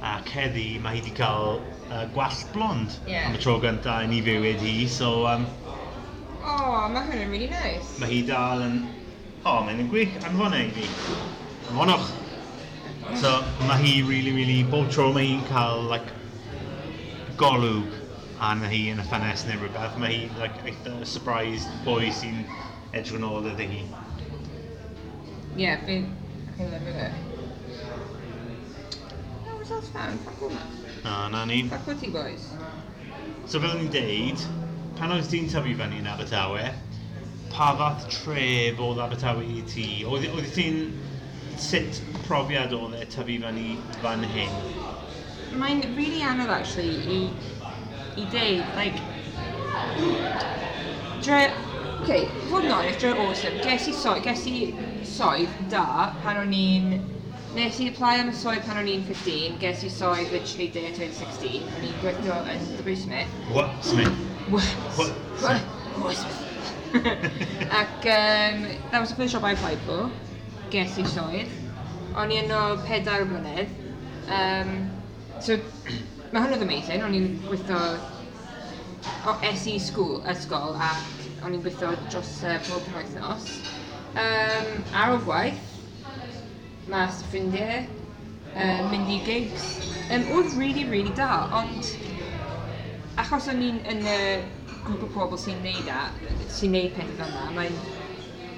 ac 0.00 0.30
heddi 0.32 0.78
mae 0.80 0.96
hi 0.96 1.02
wedi 1.02 1.12
cael 1.16 1.58
uh, 1.90 2.04
gwallt 2.14 2.46
blond 2.54 2.94
yeah. 3.06 3.26
am 3.28 3.36
y 3.36 3.40
tro 3.42 3.58
gyntaf 3.60 4.06
yn 4.06 4.14
ei 4.16 4.22
fywyd 4.24 4.62
hi, 4.64 4.74
so... 4.88 5.10
Um, 5.28 5.44
oh, 6.40 6.88
mae 6.88 7.04
hwnna'n 7.04 7.28
really 7.28 7.50
nice. 7.52 7.98
Mae 8.00 8.08
hi 8.14 8.22
dal 8.28 8.64
yn... 8.64 8.80
O, 9.44 9.52
oh, 9.52 9.60
mae'n 9.66 9.88
gwych 9.92 10.16
anfonau 10.24 10.64
i 10.64 10.72
fi. 10.76 10.88
Anfonwch. 11.70 12.08
So, 13.20 13.34
mae 13.68 13.80
hi 13.82 13.94
really, 14.08 14.32
really... 14.36 14.62
Bob 14.72 14.88
tro 14.94 15.10
mae 15.16 15.28
hi'n 15.28 15.44
cael, 15.50 15.84
like, 15.92 16.16
golwg 17.40 17.96
a 18.40 18.54
na 18.56 18.68
hi 18.72 18.86
yn 18.92 19.00
y 19.02 19.08
ffenes 19.08 19.44
neu 19.48 19.60
rhywbeth, 19.60 19.98
mae 20.00 20.14
hi, 20.14 20.20
like, 20.40 20.62
eitha 20.68 20.94
surprised 21.04 21.68
boi 21.84 22.12
sy'n 22.20 22.44
edrych 22.94 23.18
yn 23.18 23.26
ôl 23.28 23.50
ydy 23.52 23.68
hi. 23.74 23.82
Ie, 25.56 25.66
yeah, 25.66 25.84
fi'n... 25.84 26.08
fi'n 26.56 26.72
lyfio 26.72 26.96
fe. 26.96 27.29
Charles 29.70 29.88
Fan, 29.90 30.18
ffac 30.18 30.38
hwnna. 30.42 30.62
O, 31.06 31.28
na 31.30 31.44
ni. 31.44 31.62
Ffac 31.68 31.88
o 31.88 31.94
ti, 31.94 32.08
boys. 32.10 32.46
So 33.46 33.60
fel 33.62 33.76
ni'n 33.78 33.90
deud, 33.94 34.40
pan 34.98 35.12
oes 35.14 35.28
ti'n 35.30 35.46
tyfu 35.52 35.76
fyny 35.78 36.00
yn 36.00 36.08
Abertawe, 36.10 36.64
pa 37.52 37.68
fath 37.78 38.08
tref 38.10 38.80
oedd 38.82 38.98
Abertawe 39.04 39.44
i 39.46 39.62
ti? 39.70 39.86
Oedd, 40.02 40.26
oedd 40.34 40.50
ti'n... 40.56 40.82
Sut 41.60 42.00
profiad 42.24 42.74
oedd 42.74 42.96
e 42.98 43.06
tyfu 43.14 43.36
fyny 43.44 43.68
fan 44.00 44.26
hyn? 44.32 44.58
Mae'n 45.62 45.84
really 45.94 46.24
anodd, 46.26 46.50
actually, 46.56 46.98
i, 47.06 47.20
i 48.18 48.26
deud, 48.34 48.66
like... 48.74 48.98
Dre... 51.22 51.44
Okay, 52.00 52.26
fod 52.48 52.66
yn 52.66 52.74
onest, 52.74 52.98
dre'r 53.04 53.22
awesome. 53.22 53.62
Ges 53.62 53.86
i, 53.86 53.94
so, 53.94 54.18
ges 54.26 54.42
i 54.50 54.58
soedd 55.06 55.62
da 55.70 56.10
pan 56.24 56.42
o'n 56.42 56.58
i'n 56.58 56.94
Nes 57.50 57.80
i 57.82 57.88
apply 57.90 58.14
am 58.22 58.28
y 58.30 58.32
swydd 58.38 58.62
pan 58.62 58.78
o'n 58.78 58.86
i'n 58.86 59.00
15, 59.08 59.56
ges 59.58 59.80
i 59.82 59.88
swydd 59.90 60.28
literally 60.30 60.68
day 60.70 60.84
I 60.86 60.90
turned 60.94 61.16
16, 61.18 61.64
o'n 61.74 61.86
i'n 61.88 61.96
gweithio 61.98 62.36
yn 62.52 62.60
Dybu 62.76 62.92
Smith. 62.94 63.32
What 63.50 63.72
Smith? 63.82 64.20
What? 64.54 64.68
What? 64.94 65.16
What? 65.42 65.64
What 66.04 66.20
Smith? 66.20 66.46
Ac 67.80 68.06
um, 68.12 68.60
that 68.92 69.00
was 69.00 69.10
the 69.10 69.16
first 69.16 69.34
job 69.34 69.48
I 69.48 69.56
applied 69.56 69.82
for, 69.88 70.12
ges 70.70 70.94
i 71.02 71.06
swydd. 71.10 71.50
O'n 72.22 72.30
i 72.30 72.38
yno 72.44 72.60
pedair 72.86 73.26
mlynedd. 73.26 73.74
Um, 74.30 74.72
so, 75.42 75.58
mae 76.30 76.44
hwn 76.44 76.54
oedd 76.54 76.62
amazing, 76.68 77.02
o'n 77.02 77.18
i'n 77.18 77.28
gweithio 77.48 77.80
o 79.26 79.34
SE 79.50 79.74
school, 79.90 80.20
ysgol, 80.30 80.78
ac 80.78 81.26
o'n 81.42 81.58
i'n 81.58 81.66
gweithio 81.66 81.96
dros 82.06 82.30
uh, 82.46 82.60
bob 82.70 82.86
penwythnos. 82.86 83.50
Um, 84.14 84.72
ar 84.94 85.16
o 85.16 85.20
gwaith, 85.26 85.69
mas 86.90 87.20
y 87.22 87.28
ffrindiau, 87.30 87.82
um, 88.54 88.86
mynd 88.90 89.10
i 89.14 89.18
gigs. 89.26 89.66
Um, 90.10 90.26
oedd 90.36 90.56
really, 90.58 90.84
really 90.90 91.12
da, 91.14 91.46
ond 91.60 91.92
achos 93.20 93.46
o'n 93.50 93.62
i'n 93.62 93.78
yn 93.90 94.02
y 94.06 94.18
grŵp 94.86 95.04
o 95.06 95.10
pobl 95.14 95.38
sy'n 95.38 95.60
neud, 95.64 95.90
a, 95.92 96.08
sy'n 96.50 96.74
neud 96.74 96.96
pethau 96.96 97.18
fel 97.20 97.30
yna, 97.30 97.50
mae'n 97.58 97.76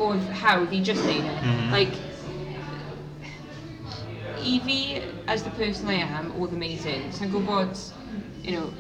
oedd 0.03 0.31
hawdd 0.43 0.73
i 0.73 0.81
just 0.87 1.05
neud 1.05 1.27
e. 1.27 1.35
Mm 1.35 1.51
-hmm. 1.51 1.75
Like, 1.75 1.99
i 4.43 4.55
fi, 4.67 4.79
as 5.27 5.43
the 5.43 5.51
person 5.59 5.91
I 5.91 6.01
am, 6.03 6.33
oedd 6.39 6.55
amazing. 6.57 7.11
Sa'n 7.11 7.29
so, 7.29 7.33
gwybod, 7.35 7.77
you 8.43 8.57
know, 8.57 8.71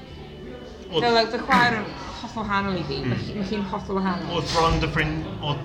Oed... 0.92 1.04
fel 1.04 1.18
oedd 1.20 1.36
y 1.36 1.42
chwaer 1.42 1.76
yn 1.80 1.90
hollol 2.22 2.46
wahanol 2.46 2.78
i 2.78 2.86
fi, 2.88 3.02
mm. 3.02 3.12
mae 3.36 3.50
hi'n 3.50 3.68
hollol 3.74 4.00
wahanol. 4.00 4.32
Oedd 4.38 4.48
bron 4.54 4.80
dy 4.80 4.90
ffrind, 4.96 5.28
oedd 5.42 5.62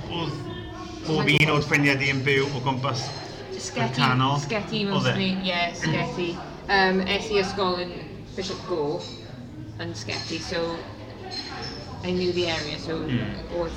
bob 1.08 1.32
un 1.38 1.56
o'r 1.56 1.63
ffrindiau 1.63 1.97
di 2.00 2.12
yn 2.12 2.21
byw 2.28 2.52
o 2.52 2.62
gwmpas 2.65 3.08
Sketty, 3.57 4.01
canol. 4.01 4.37
sketty 4.39 4.83
Oedd 4.85 4.87
e? 4.87 4.93
mostly, 4.93 5.29
yeah, 5.43 5.71
sketty. 5.73 6.29
Um, 6.69 7.01
es 7.07 7.29
i 7.31 7.39
ysgol 7.41 7.79
yn 7.81 7.93
Bishop 8.35 8.59
Go, 8.69 9.01
and 9.79 9.95
sketty, 9.95 10.39
so 10.41 10.77
I 12.03 12.11
knew 12.11 12.31
the 12.33 12.47
area, 12.47 12.77
so 12.79 12.99
Mm. 12.99 13.33
oedd 13.51 13.73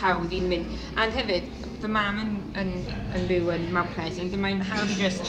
hawdd 0.00 0.32
i'n 0.32 0.48
mynd. 0.48 0.66
And 0.96 1.12
hefyd, 1.12 1.44
fy 1.82 1.88
mam 1.88 2.18
yn, 2.22 2.32
yn, 2.62 2.72
yn 3.14 3.28
byw 3.28 3.52
yn 3.54 3.68
Mount 3.72 3.92
Pleasant, 3.94 4.32
and 4.32 4.42
mae'n 4.42 4.62
hawdd 4.70 4.90
i 4.90 4.98
just 5.02 5.22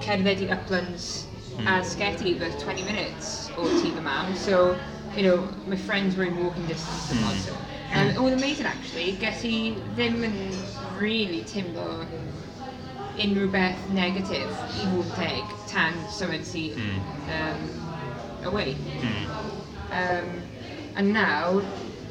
cerdded 0.00 0.40
i 0.46 0.50
Uplands 0.56 1.26
Mm. 1.58 1.68
a 1.68 1.82
sketty 1.84 2.32
for 2.38 2.50
20 2.64 2.82
minutes 2.82 3.50
o 3.56 3.68
ti 3.80 3.90
fy 3.92 4.00
mam, 4.00 4.34
so, 4.34 4.76
you 5.16 5.22
know, 5.22 5.36
my 5.66 5.76
friends 5.76 6.16
were 6.16 6.24
in 6.24 6.36
walking 6.42 6.66
distance 6.66 7.12
Mm. 7.12 7.38
So, 7.44 7.52
um, 7.94 8.08
it 8.10 8.18
was 8.20 8.32
amazing 8.32 8.66
actually, 8.66 9.12
ges 9.20 9.44
i 9.44 9.76
ddim 9.94 10.24
yn 10.24 10.38
really 10.98 11.42
timlo 11.52 12.06
unrhyw 13.14 13.50
beth 13.52 13.88
negatif 13.94 14.62
i 14.82 14.88
fod 14.90 15.10
teg 15.18 15.56
tan 15.70 15.96
symud 16.10 16.46
sydd 16.48 16.78
mm. 16.80 17.00
um, 17.38 17.64
away. 18.50 18.76
Mm. 19.02 19.26
Um, 19.94 20.30
a 20.98 21.02
nawr, 21.02 21.62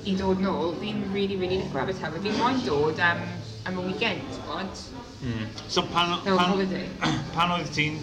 i 0.08 0.16
dod 0.20 0.42
nôl, 0.44 0.74
fi'n 0.82 1.04
really, 1.14 1.38
really 1.40 1.60
licio 1.62 1.82
Abertawe. 1.84 2.22
Fi'n 2.24 2.40
moyn 2.40 2.60
dod 2.68 3.00
am, 3.04 3.22
am 3.68 3.80
y 3.80 3.86
weekend, 3.92 4.40
bod? 4.48 4.84
Mm. 5.24 5.46
So 5.68 5.84
pan, 5.94 6.16
no, 6.26 6.38
pan, 6.38 6.64
pan 7.36 7.54
oedd 7.58 7.72
ti'n 7.76 8.00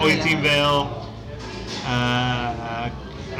oedd 0.00 0.22
ti'n 0.26 0.42
fel 0.46 0.82
uh, 1.84 2.90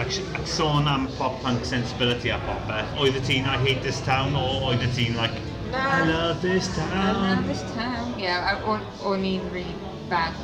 ac, 0.02 0.20
ac 0.38 0.48
sôn 0.48 0.88
am 0.90 1.06
pop-punk 1.18 1.64
sensibility 1.68 2.32
a 2.34 2.40
popeth, 2.46 2.98
oedd 3.00 3.18
y 3.20 3.24
ti'n 3.28 3.48
I 3.48 3.56
hate 3.62 3.82
this 3.86 4.00
town 4.06 4.36
o 4.38 4.46
oedd 4.70 4.84
y 4.86 4.90
ti'n 4.96 5.16
like 5.20 5.36
na, 5.70 5.78
I 5.78 6.06
love 6.08 6.42
this 6.42 6.68
town. 6.74 6.92
I 6.92 7.34
love 7.34 7.46
this 7.46 7.62
town. 7.74 8.14
Ie, 8.18 8.24
yeah, 8.24 8.64
o'n 9.06 9.26
i'n 9.26 9.44
really 9.54 9.76
bad 10.10 10.34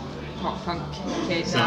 pop-punk 0.42 0.83
kid. 1.27 1.47
So. 1.51 1.64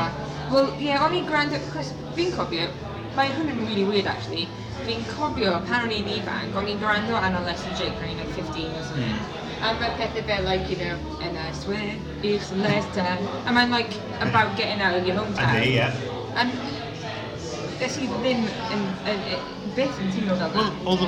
Wel, 0.54 0.72
ie, 0.78 0.90
yeah, 0.90 1.04
o'n 1.04 1.18
i'n 1.18 1.28
gwrando, 1.28 1.60
cos 1.74 1.92
fi'n 2.18 2.32
cofio, 2.38 2.70
mae 3.18 3.34
hwn 3.36 3.52
yn 3.52 3.60
really 3.66 3.84
weird 3.90 4.08
actually, 4.08 4.48
fi'n 4.86 5.04
cofio 5.12 5.58
pan 5.68 5.90
o'n 5.90 5.94
i'n 5.98 6.08
ifanc, 6.16 6.56
o'n 6.58 6.72
i'n 6.72 6.80
gwrando 6.82 7.20
ar 7.20 7.36
Leslie 7.46 7.76
Jake 7.76 8.00
o'n 8.00 8.14
i'n 8.14 8.24
like 8.24 8.34
15 8.38 8.80
or 8.80 8.88
something. 8.88 9.20
Mm. 9.20 9.36
And 9.60 9.80
mae 9.82 9.92
pethau 10.00 10.24
fel, 10.24 10.46
like, 10.48 10.70
you 10.72 10.78
know, 10.78 10.96
and 11.22 11.38
I 11.38 11.52
swear, 11.52 11.96
it's 12.24 12.50
the 12.50 12.62
last 12.64 12.94
time. 12.96 13.20
And 13.46 13.60
I'm 13.60 13.70
like, 13.70 13.92
about 14.22 14.56
getting 14.56 14.80
out 14.82 14.96
of 14.96 15.06
your 15.06 15.18
hometown. 15.18 15.52
I 15.52 15.66
do, 15.66 15.70
yeah. 15.70 15.92
And 16.36 16.54
Nes 17.80 17.96
i 17.96 18.08
ddim 18.12 18.42
yn... 18.76 18.82
Beth 19.78 20.00
yn 20.04 20.10
teimlo 20.12 20.36
fel 20.36 20.52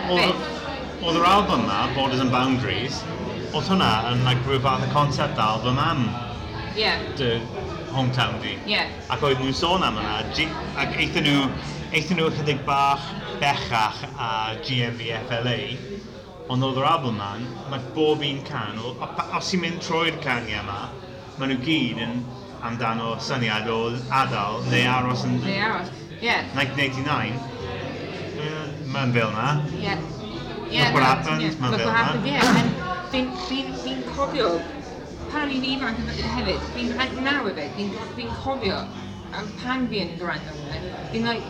Wel, 0.07 0.29
oedd 1.01 1.17
yr 1.19 1.25
album 1.27 1.65
na, 1.67 1.81
Borders 1.97 2.21
and 2.23 2.31
Boundaries, 2.31 3.01
oedd 3.51 3.67
hwnna 3.67 3.89
yn 4.13 4.23
like, 4.23 4.39
rhyw 4.47 4.61
fath 4.63 4.85
o 4.85 4.87
concept 4.93 5.41
album 5.43 5.81
am 5.83 6.05
yeah. 6.77 7.03
dy 7.19 7.33
hometown 7.91 8.39
di. 8.45 8.55
Yeah. 8.69 8.87
Ac 9.11 9.25
oedd 9.27 9.41
nhw'n 9.43 9.57
sôn 9.57 9.83
am 9.83 9.99
hwnna, 9.99 10.21
ac 10.79 10.95
eithon 10.95 11.27
nhw, 11.27 11.45
eithon 11.91 12.21
nhw 12.21 12.31
chydig 12.37 12.63
bach 12.69 13.03
bechach 13.41 14.05
a 14.15 14.31
GMVFLA, 14.63 15.59
ond 16.47 16.69
oedd 16.69 16.79
yr 16.79 16.87
album 16.93 17.19
na, 17.19 17.33
mae 17.73 17.83
bob 17.97 18.23
un 18.23 18.39
can, 18.47 18.79
o, 18.79 18.95
os 19.35 19.51
ti'n 19.51 19.65
mynd 19.65 19.83
trwy'r 19.83 20.23
caniau 20.23 20.63
yma, 20.63 20.85
maen 21.35 21.51
nhw 21.51 21.63
gyd 21.67 21.99
yn 22.07 22.21
amdano 22.63 23.17
syniad 23.19 23.67
o 23.73 23.81
adael 24.21 24.63
neu 24.69 24.87
aros 24.95 25.27
yn... 25.27 25.41
Neu 25.43 25.65
aros. 25.67 25.97
Yeah. 26.21 26.45
1989. 26.53 27.33
Uh, 28.41 28.67
mae'n 28.93 29.13
fel 29.13 29.31
na. 29.35 29.47
Yeah. 29.81 29.99
Look 30.71 30.93
what 30.93 31.03
happened, 31.03 31.41
yeah. 31.41 31.57
mae'n 31.59 31.77
fel 31.77 31.87
na. 31.87 31.93
Happened, 31.97 32.27
yeah. 32.27 32.61
And 32.61 32.81
fi'n 33.11 33.73
fi 33.83 33.95
cofio, 34.13 34.49
pan 35.31 35.49
o'n 35.49 35.55
i'n 35.57 35.65
ifanc 35.73 35.97
hefyd, 36.37 36.67
fi'n 36.75 36.93
naw 37.25 37.41
hefyd, 37.49 37.73
fi'n 37.75 37.95
fi 38.15 38.27
cofio 38.43 38.83
am 39.35 39.47
pan 39.61 39.87
fi 39.91 40.01
yn 40.03 40.13
gwrando 40.19 40.53
fi'n 41.11 41.27
like, 41.27 41.43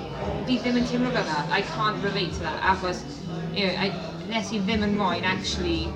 fi 0.48 0.58
ddim 0.62 0.80
yn 0.82 0.88
teimlo 0.90 1.12
fel 1.14 1.28
that, 1.30 1.52
I 1.54 1.62
can't 1.74 2.02
relate 2.04 2.34
to 2.38 2.46
that, 2.46 2.62
achos, 2.74 3.04
you 3.54 3.68
know, 3.68 3.74
I, 3.86 3.90
nes 4.30 4.52
i 4.54 4.62
ddim 4.62 4.86
yn 4.88 4.98
moyn 4.98 5.26
actually 5.28 5.92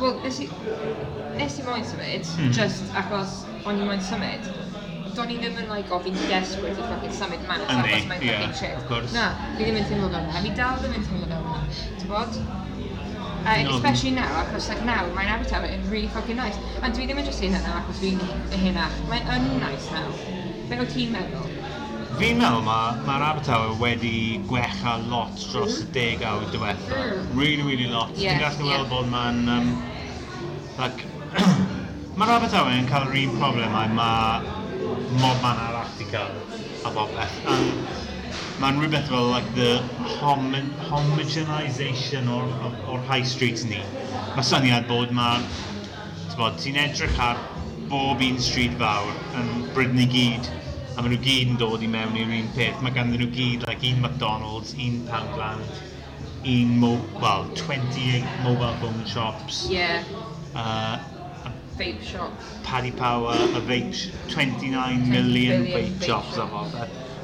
well, 0.00 0.16
nes 0.24 0.40
i, 0.40 0.48
nes 1.36 1.58
i 1.60 1.66
moyn 1.66 1.84
symud, 1.84 2.28
hmm. 2.36 2.52
just 2.56 2.96
achos 2.96 3.40
o'n 3.68 3.80
i 3.80 3.88
moyn 3.88 4.04
symud 4.04 4.48
do'n 5.20 5.34
i 5.34 5.36
ddim 5.40 5.58
yn 5.60 5.68
like, 5.68 5.92
o 5.92 6.00
fi'n 6.00 6.16
desperate 6.30 6.80
i 6.80 6.88
fucking 6.88 7.14
symud 7.16 7.46
mas 7.48 7.64
achos 7.66 8.08
mae'n 8.08 8.24
yeah, 8.24 8.40
fucking 8.40 8.56
shit. 8.56 8.76
Of 8.78 8.88
course. 8.88 9.12
Na, 9.16 9.30
fi 9.58 9.66
ddim 9.66 9.78
yn 9.80 9.86
teimlo 9.90 10.08
fel 10.14 10.24
yna. 10.24 10.42
Fi 10.46 10.52
dal 10.56 10.80
ddim 10.80 10.96
yn 10.96 11.06
teimlo 11.08 11.28
fel 11.28 11.38
yna. 11.38 11.62
Ti'n 12.00 12.10
bod? 12.10 12.42
Uh, 13.40 13.62
no. 13.64 13.76
Especially 13.76 14.12
now, 14.16 14.28
achos 14.42 14.68
like, 14.68 14.82
now 14.84 15.04
mae'n 15.16 15.32
Abertawe 15.34 15.68
yn 15.72 15.84
really 15.92 16.08
fucking 16.16 16.40
nice. 16.40 16.60
A 16.80 16.92
dwi 16.92 17.08
ddim 17.08 17.20
yn 17.20 17.28
just 17.28 17.44
un 17.44 17.56
hynna 17.56 17.76
achos 17.82 18.00
fi'n 18.02 18.20
hynach. 18.64 18.96
Mae'n 19.12 19.32
yn 19.36 19.48
nice 19.62 19.88
now. 19.96 20.08
Be 20.70 20.80
o 20.80 20.88
ti'n 20.94 21.12
meddwl? 21.16 21.48
Fi'n 22.20 22.40
meddwl 22.40 22.64
mae'r 22.66 23.00
ma, 23.04 23.18
ma 23.20 23.30
Abertawe 23.30 23.76
wedi 23.80 24.14
gwella 24.48 24.96
lot 25.08 25.36
dros 25.40 25.80
y 25.80 25.84
mhm. 25.84 25.92
deg 25.96 26.24
awr 26.30 26.48
diwetha. 26.54 27.00
Mm. 27.00 27.34
Really, 27.38 27.64
really 27.64 27.88
lot. 27.92 28.12
Yes, 28.16 28.36
Ti'n 28.36 28.44
gallu 28.46 28.68
yeah. 28.68 28.78
weld 28.78 28.92
bod 28.92 29.12
mae'n... 29.12 29.44
Um, 29.56 29.72
like, 30.80 31.04
mae'r 32.20 32.34
Abertawe 32.36 32.76
yn 32.76 32.88
cael 32.88 33.08
yr 33.08 33.22
un 33.24 33.38
problem 33.40 33.78
mae 33.96 34.59
mob 35.18 35.42
man 35.42 35.58
arall 35.66 35.90
wedi 35.96 36.06
cael 36.12 36.36
a 36.86 36.92
bobeth. 36.94 37.40
Mae'n 38.60 38.78
rhywbeth 38.78 39.08
fel 39.08 39.30
like, 39.32 39.48
the 39.56 39.78
hom 40.18 40.52
homogenisation 40.90 42.28
o'r, 42.36 42.50
or 42.86 43.00
high 43.10 43.24
street 43.24 43.64
ni. 43.70 43.80
Mae 44.36 44.46
syniad 44.46 44.86
bod 44.88 45.14
mae 45.16 45.42
ti'n 46.62 46.78
edrych 46.84 47.18
ar 47.20 47.40
bob 47.90 48.22
un 48.24 48.38
stryd 48.40 48.76
fawr 48.80 49.14
yn 49.40 49.48
Bryd 49.74 49.96
gyd 50.14 50.50
a 50.96 51.02
maen 51.02 51.14
nhw 51.14 51.20
gyd 51.24 51.52
yn 51.54 51.58
dod 51.60 51.84
i 51.84 51.88
mewn 51.90 52.16
i'r 52.20 52.32
un 52.38 52.50
peth. 52.56 52.80
Mae 52.84 52.94
ganddyn 52.94 53.22
nhw 53.22 53.30
gyd, 53.34 53.66
like, 53.68 53.86
un 53.88 54.02
McDonald's, 54.04 54.74
un 54.86 55.00
Poundland, 55.08 55.80
un, 56.44 56.74
mo 56.82 56.92
well, 57.22 57.46
28 57.56 58.24
mobile 58.44 58.74
phone 58.82 59.06
shops. 59.08 59.66
Yeah. 59.70 60.04
Uh, 60.54 60.98
vape 61.80 62.02
shops. 62.04 62.52
Paddy 62.64 62.92
Power, 62.92 63.32
a 63.32 63.60
vape, 63.64 63.94
sh 63.94 64.10
29 64.28 65.08
million, 65.08 65.64
vape, 65.64 65.88
vape 65.88 66.06
shops 66.06 66.36
a 66.36 66.46
fod. 66.52 66.78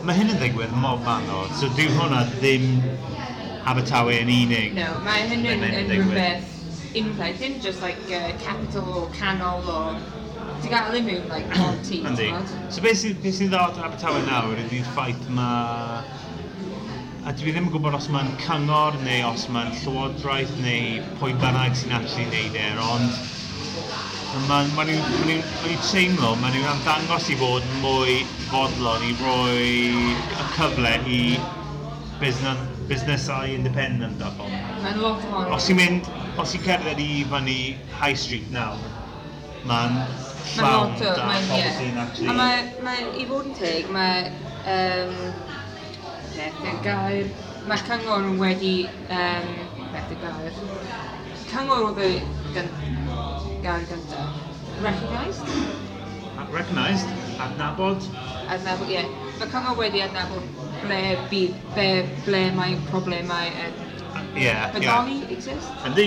Mae 0.07 0.17
hyn 0.17 0.33
yn 0.33 0.41
ddigwydd 0.41 0.75
mob 0.81 1.03
man 1.07 1.25
o, 1.35 1.45
so 1.61 1.69
dyw 1.77 1.91
hwnna 1.97 2.25
ddim 2.37 2.69
Abertawe 3.67 4.21
yn 4.23 4.31
unig. 4.31 4.77
No, 4.77 4.93
mae 5.05 5.25
hyn 5.27 5.47
yn, 5.51 5.65
yn 5.67 5.91
rhywbeth 5.91 6.53
unwaith, 6.97 7.41
dim 7.43 7.59
just 7.61 7.83
like 7.83 7.99
uh, 8.15 8.31
capital 8.45 8.93
o 9.03 9.09
canol 9.17 9.67
o 9.69 9.81
Ti'n 10.63 10.71
gael 10.73 10.95
yn 10.97 11.05
mewn, 11.05 11.25
like, 11.29 11.49
one 11.61 11.81
team. 11.85 12.07
Yndi. 12.09 12.31
So 12.73 12.81
beth 12.85 13.01
sy'n 13.03 13.17
be 13.21 13.33
sy 13.35 13.49
ddod 13.51 13.77
Abertawe 13.83 14.23
nawr 14.29 14.63
ydy'r 14.63 14.87
ffaith 14.95 15.27
mae... 15.37 16.01
A 17.27 17.33
dwi 17.35 17.51
ddim 17.51 17.67
yn 17.67 17.73
gwybod 17.75 17.97
os 17.99 18.07
mae'n 18.15 18.31
cyngor 18.41 18.97
neu 19.03 19.27
os 19.29 19.49
mae'n 19.53 19.75
llywodraeth 19.83 20.55
neu 20.63 21.03
pwy 21.21 21.35
bynnag 21.43 21.75
sy'n 21.77 21.97
actually 21.99 22.29
neud 22.31 22.57
e, 22.63 22.69
ond 22.87 23.19
Mae'n 24.37 24.69
ma 24.77 24.85
ma 24.85 24.85
ma 24.85 25.35
ma 25.65 25.75
teimlo, 25.89 26.31
mae 26.37 26.53
nhw'n 26.53 26.67
ymddangos 26.75 27.29
i 27.33 27.37
fod 27.41 27.69
mwy 27.81 28.17
fodlon 28.51 29.05
i 29.09 29.13
roi 29.17 29.69
y 30.37 30.45
cyfle 30.57 30.93
i 31.09 31.21
busnes, 32.21 32.61
busnesau 32.91 33.49
independent 33.55 34.21
a 34.21 34.29
phobl. 34.37 34.59
Mae'n 34.83 35.01
lot 35.01 35.25
o 35.31 35.47
Os 35.57 35.71
i'n 35.73 35.81
mynd, 35.81 36.11
os 36.43 36.53
i'n 36.59 36.65
cerdded 36.67 37.01
i 37.01 37.25
fyny 37.33 37.57
High 37.97 38.19
Street 38.25 38.53
nawr, 38.53 38.85
mae'n 39.71 39.97
llawn 40.53 40.93
ma 40.93 41.15
da 41.17 41.31
ma 41.31 41.41
pobl 41.49 41.73
sy'n 41.79 41.99
actually... 42.05 42.29
A 42.29 42.37
mae, 42.43 42.61
mae, 42.85 43.09
i 43.17 43.25
fod 43.33 43.49
yn 43.49 43.57
teg, 43.57 43.89
mae... 43.97 44.29
Um, 44.77 45.17
beth 46.37 46.61
yn 46.75 46.85
gair... 46.85 47.33
Mae'r 47.67 47.89
cyngor 47.89 48.29
wedi... 48.45 48.77
Um, 49.09 49.51
beth 49.97 50.13
y 50.13 50.21
gair... 50.27 50.63
Cyngor 51.49 51.89
oedd 51.89 52.05
y 52.05 52.13
gair 53.67 53.87
gyntaf. 53.91 54.27
Recognised? 54.83 55.43
Recognised? 56.53 57.09
Adnabod? 57.41 58.03
Adnabod, 58.49 58.89
ie. 58.89 58.95
Yeah. 58.95 59.09
Fy 59.41 59.49
cyngor 59.53 59.75
wedi 59.81 60.03
adnabod 60.05 60.45
ble, 60.85 61.01
bydd, 61.33 61.57
ble, 61.75 61.89
ble 62.29 62.43
mae 62.57 62.77
problemau 62.93 63.51
yn 63.51 63.81
uh, 63.81 64.23
yeah, 64.39 64.71
bodoli 64.77 65.19
yeah. 65.19 65.35
exist. 65.35 65.83
Yndi. 65.89 66.07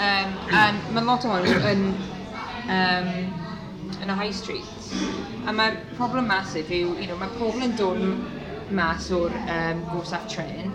Um, 0.00 0.34
and 0.64 0.90
mae 0.96 1.06
lot 1.06 1.28
o 1.28 1.36
hwn 1.36 1.70
yn, 1.70 1.86
um, 2.74 3.10
yn 4.00 4.12
y 4.16 4.18
high 4.24 4.34
street. 4.34 4.90
A 5.46 5.54
mae 5.54 5.78
problem 5.94 6.26
masif 6.32 6.74
yw, 6.74 6.96
you 6.98 7.06
know, 7.06 7.20
mae 7.22 7.30
pobl 7.38 7.62
yn 7.68 7.78
dod 7.78 8.02
mas 8.74 9.12
o'r 9.14 9.34
um, 9.46 9.86
gorsaf 9.94 10.26
tren 10.30 10.74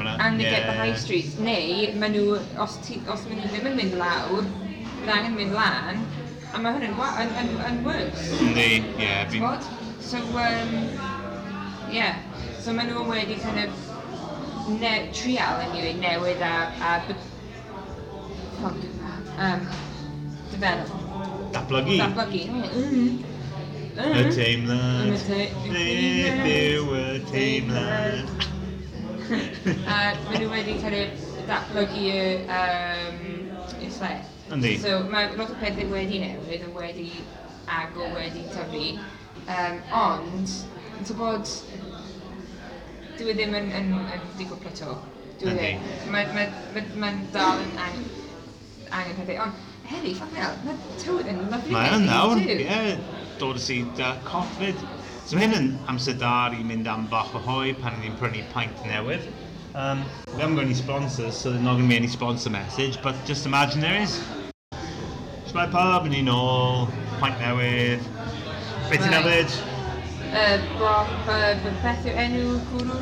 and 0.00 0.38
they 0.38 0.44
yeah. 0.44 0.50
get 0.50 0.66
the 0.66 0.72
high 0.72 0.94
street. 0.94 1.28
Neu, 1.40 1.92
maen 2.00 2.12
nhw, 2.16 2.40
os, 2.60 2.76
ti, 2.84 2.98
os 3.12 3.22
maen 3.28 3.40
nhw 3.40 3.52
ddim 3.52 3.68
yn 3.70 3.78
mynd 3.78 3.98
lawr, 4.00 4.48
bydd 5.06 5.14
angen 5.14 5.36
mynd 5.38 5.52
lan, 5.54 6.00
a 6.50 6.58
mae 6.58 6.72
hwn 6.74 6.84
yn, 6.88 6.94
yn, 7.22 7.28
yn, 7.40 7.50
yn 7.68 7.76
worse. 7.86 8.38
Yndi, 8.42 8.64
ie. 8.98 9.10
Ti'n 9.30 9.44
So, 10.02 10.18
um, 10.18 10.72
yeah. 11.94 12.18
So 12.62 12.74
maen 12.74 12.90
nhw 12.90 13.04
wedi 13.06 13.36
kind 13.42 13.62
of 13.62 13.70
ne 14.80 14.92
trial 15.14 15.62
yn 15.62 15.70
anyway, 15.70 15.94
newid 16.02 16.42
a, 16.42 16.52
a 16.82 16.92
um, 19.46 19.64
develop. 20.50 20.90
Datblygu. 21.54 21.98
Datblygu. 22.02 22.42
Mm. 22.50 22.66
mm. 22.90 23.24
Y 23.96 24.28
teimlad, 24.34 25.08
beth 25.08 26.50
yw 26.50 26.96
y 26.98 27.04
teimlad. 27.30 28.26
A 29.94 30.00
maen 30.26 30.40
nhw 30.42 30.50
wedi 30.50 30.80
kind 30.82 30.98
of 30.98 31.28
datblygu 31.46 32.08
y 32.10 32.24
um, 32.58 33.22
slaeth. 33.90 34.35
Yndi. 34.54 34.76
So 34.78 35.00
mae 35.10 35.32
lot 35.36 35.50
o 35.50 35.58
pethau 35.60 35.90
wedi 35.90 36.20
newid 36.22 36.64
a 36.66 36.72
wedi 36.76 37.10
agor 37.66 38.12
wedi 38.14 38.44
tyfu. 38.54 38.84
Um, 39.46 39.80
ond, 39.94 40.52
ti'n 41.02 41.18
bod, 41.18 41.50
dwi 43.18 43.32
e 43.32 43.36
ddim 43.38 43.56
yn, 43.58 43.72
yn, 43.80 43.92
yn 44.14 44.28
digon 44.38 44.60
plato. 44.62 44.98
Dwi 45.40 45.50
e 45.50 45.56
ddim. 45.56 45.88
Mae'n 46.14 46.34
ma, 46.36 46.44
ma, 46.76 46.84
ma 47.02 47.10
dal 47.34 47.64
yn 47.64 47.80
angen, 47.86 48.06
angen 48.90 49.18
pethau. 49.18 49.40
Ond, 49.46 49.64
heddi, 49.90 50.14
ffac 50.18 50.30
fel, 50.36 50.60
mae 50.66 51.00
tywyd 51.02 51.32
yn 51.32 51.42
lyflu. 51.50 51.74
Mae 51.74 51.96
yn 51.98 52.06
nawr, 52.10 52.44
ie. 52.46 52.94
Dod 53.40 53.58
y 53.58 53.64
sydd 53.66 54.00
uh, 54.02 54.14
coffid. 54.26 54.86
So 55.26 55.34
mae 55.34 55.48
hyn 55.48 55.58
yn 55.58 55.68
amser 55.90 56.14
dar 56.22 56.54
i 56.54 56.62
mynd 56.62 56.86
am 56.86 57.08
bach 57.10 57.34
o 57.34 57.42
hoi 57.42 57.74
pan 57.82 57.98
ni'n 57.98 58.14
prynu 58.20 58.46
paint 58.54 58.86
newydd. 58.86 59.26
Um, 59.76 60.04
we 60.32 60.40
haven't 60.40 60.56
got 60.56 60.64
any 60.64 60.74
sponsors, 60.74 61.36
so 61.36 61.50
there's 61.50 61.62
not 61.62 61.74
going 61.74 61.84
to 61.84 61.88
be 61.88 61.96
any 61.96 62.08
sponsor 62.08 62.48
message, 62.48 62.96
but 63.02 63.14
just 63.26 63.44
imagine 63.44 63.82
there 63.82 64.00
is. 64.00 64.20
Ysbrau 65.56 65.70
Pub 65.72 66.06
yn 66.10 66.14
un 66.18 66.26
ôl, 66.28 66.82
Pwaint 67.16 67.38
Newydd. 67.40 68.02
Beth 68.90 69.00
ti'n 69.00 69.14
yfed? 69.16 69.54
Bloch, 70.76 71.14
beth 71.24 72.04
yw 72.10 72.18
enw 72.20 72.58
cwrw? 72.66 72.98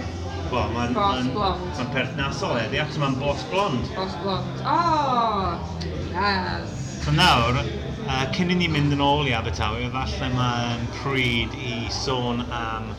Wel, 0.53 0.69
mae'n... 0.77 0.95
Bos 0.95 1.33
Blond. 1.35 1.65
Mae'n 1.73 1.91
perthnasol 1.97 2.61
eddi, 2.61 2.79
ac 2.79 2.95
mae'n 3.03 3.17
Bos 3.19 3.43
Blond. 3.51 3.91
Bos 3.97 4.15
Blond. 4.23 4.63
O! 4.71 4.77
Oh, 4.77 5.83
yes. 6.13 6.79
So 7.03 7.17
nawr, 7.17 7.59
uh, 7.59 8.23
cyn 8.39 8.55
i 8.55 8.61
ni 8.61 8.71
mynd 8.71 8.95
yn 8.95 9.03
ôl 9.03 9.27
i 9.27 9.35
Abertawe, 9.35 9.83
efallai 9.89 10.31
mae'n 10.37 10.87
pryd 11.01 11.59
i 11.59 11.81
sôn 11.99 12.47
am 12.55 12.93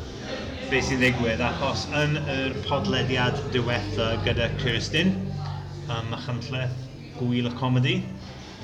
beth 0.67 0.89
sy'n 0.89 0.99
ddigwydd, 0.99 1.47
achos 1.47 1.87
yn 2.03 2.19
yr 2.25 2.59
podlediad 2.67 3.39
diwetha 3.55 4.17
gyda 4.27 4.51
Kirsten, 4.59 5.15
um, 5.87 6.11
Machynlleth 6.11 6.75
Gwyl 7.21 7.47
y 7.47 7.55
Comedy, 7.55 8.01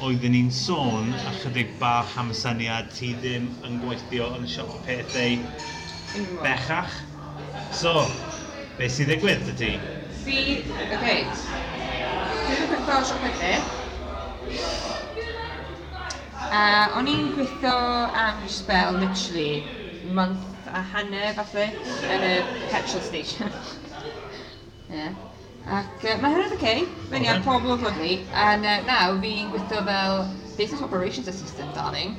oeddwn 0.02 0.34
ni'n 0.34 0.52
sôn 0.58 1.12
ychydig 1.32 1.76
bach 1.82 2.16
am 2.22 2.32
y 2.34 2.38
syniad 2.38 2.90
ti 2.98 3.12
ddim 3.22 3.48
yn 3.68 3.78
gweithio 3.84 4.32
yn 4.38 4.48
siop 4.50 4.72
pethau 4.88 5.36
bechach. 6.44 6.96
So, 7.82 7.94
beth 8.80 8.96
sy'n 8.98 9.12
ddigwydd 9.12 9.46
dy 9.50 9.56
ti? 9.62 9.72
Fi, 10.26 10.38
oce, 10.58 10.88
okay. 10.98 11.22
dwi'n 12.50 12.68
gweithio 12.74 12.98
o 12.98 13.06
siop 13.12 13.24
pethau. 13.28 13.54
E. 13.54 13.80
A 16.52 16.64
o'n 17.00 17.08
i'n 17.08 17.30
gweithio 17.38 17.76
am 18.26 18.42
spell, 18.52 18.98
literally, 19.00 19.64
month 20.18 20.68
a 20.68 20.82
hanner 20.94 21.36
falle, 21.38 21.68
yn 22.18 22.26
y 22.28 22.38
petrol 22.74 23.06
station. 23.06 23.54
yeah. 24.90 25.14
Ac 25.70 26.06
uh, 26.10 26.18
mae 26.22 26.34
hynny'n 26.34 26.56
okay. 26.56 26.86
Fe'n 27.12 27.26
iawn, 27.28 27.44
pobl 27.46 27.74
o 27.76 27.78
lyflu. 27.78 28.14
And 28.34 28.66
uh, 28.66 28.80
nawr 28.88 29.20
fi'n 29.22 29.52
gweithio 29.54 29.84
fel 29.86 30.24
Business 30.58 30.82
Operations 30.82 31.28
Assistant, 31.30 31.74
darling. 31.78 32.16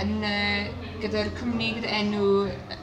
Yn, 0.00 0.12
uh, 0.24 0.70
gyda'r 1.02 1.32
cwmni 1.38 1.72
gyda 1.78 1.90
enw 1.98 2.24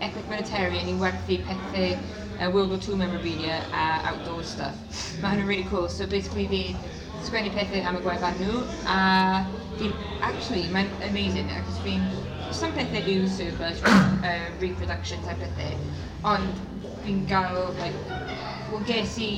Epic 0.01 0.27
Militarian 0.31 0.89
i'n 0.91 0.99
werthu 1.01 1.39
pethau 1.47 1.95
uh, 1.95 2.49
World 2.51 2.73
War 2.73 2.81
II 2.81 2.99
memorabilia 2.99 3.61
a 3.71 3.87
outdoor 4.11 4.43
stuff. 4.43 4.75
Mae 5.21 5.35
hynny'n 5.35 5.47
really 5.47 5.67
cool. 5.71 5.87
So 5.89 6.07
basically 6.07 6.47
fi 6.51 6.61
sgwennu 7.23 7.53
pethau 7.55 7.83
am 7.87 7.99
y 7.99 8.03
gwefan 8.05 8.39
nhw 8.41 8.59
a 8.91 8.99
fi'n, 9.79 9.93
actually, 10.25 10.67
mae'n 10.73 10.89
amazing 11.07 11.49
achos 11.53 11.79
fi'n, 11.85 12.03
some 12.51 12.73
pethau 12.75 13.03
yw 13.13 13.27
surplus, 13.29 13.81
uh, 13.85 14.49
reproduction 14.59 15.21
type 15.25 15.39
pethau, 15.43 15.79
ond 16.25 16.61
fi'n 17.05 17.23
gael, 17.29 17.71
like, 17.79 17.95
well, 18.71 18.83
ges 18.87 19.17
i 19.23 19.31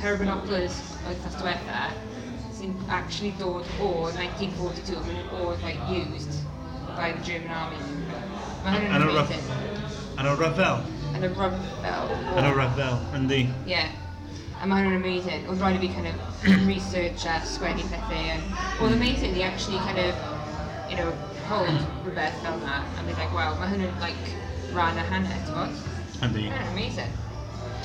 pair 0.00 0.14
of 0.14 0.20
binoculars 0.20 0.76
wythnos 1.06 1.36
diwetha, 1.40 1.82
sy'n 2.56 2.74
actually 2.88 3.32
dod 3.40 3.66
o 3.80 3.90
1942, 4.16 4.96
oedd, 5.42 5.62
like, 5.62 5.80
used 5.92 6.40
by 6.96 7.12
the 7.12 7.22
German 7.24 7.50
army. 7.50 7.76
Mae 8.64 8.78
Yn 8.80 8.86
hynny'n 8.86 9.08
y 9.10 9.14
rough- 9.14 9.30
amazing. 9.30 9.84
Yn 10.16 10.30
y 10.30 10.34
rhyfel. 10.40 10.80
Yn 11.16 11.26
y 11.28 11.30
rhyfel. 11.34 12.10
Yn 12.40 12.48
y 12.48 12.52
rhyfel, 12.56 12.98
yndi. 13.18 13.40
Yeah. 13.68 13.88
A 14.62 14.66
mae 14.66 14.80
hwnna'n 14.86 14.96
amazing. 15.02 15.44
Oedd 15.52 15.60
rhaid 15.60 15.76
i 15.76 15.82
fi 15.84 15.90
kind 15.92 16.08
of 16.08 16.66
research 16.70 17.26
a 17.28 17.36
sgwennu 17.44 17.84
pethau. 17.92 18.24
And 18.36 18.56
oedd 18.80 18.94
amazing, 18.96 19.34
they 19.36 19.42
actually 19.44 19.78
kind 19.84 19.98
of, 20.00 20.16
you 20.90 20.96
know, 20.96 21.12
hold 21.50 21.68
rhywbeth 22.06 22.40
fel 22.42 22.56
yna. 22.62 22.80
And 22.96 23.06
they're 23.08 23.20
like, 23.20 23.34
wow, 23.36 23.52
mae 23.60 23.90
like 24.00 24.32
rhan 24.72 24.96
a 24.96 25.04
hanner, 25.12 25.36
ti'n 25.44 25.54
bod? 25.60 25.76
Yndi. 26.24 26.48
Mae'n 26.48 26.72
amazing. 26.72 27.12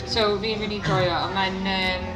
So 0.06 0.38
fi'n 0.42 0.60
really 0.60 0.82
joio, 0.86 1.16
a 1.16 1.30
mae'n... 1.36 1.62
Um, 1.72 2.10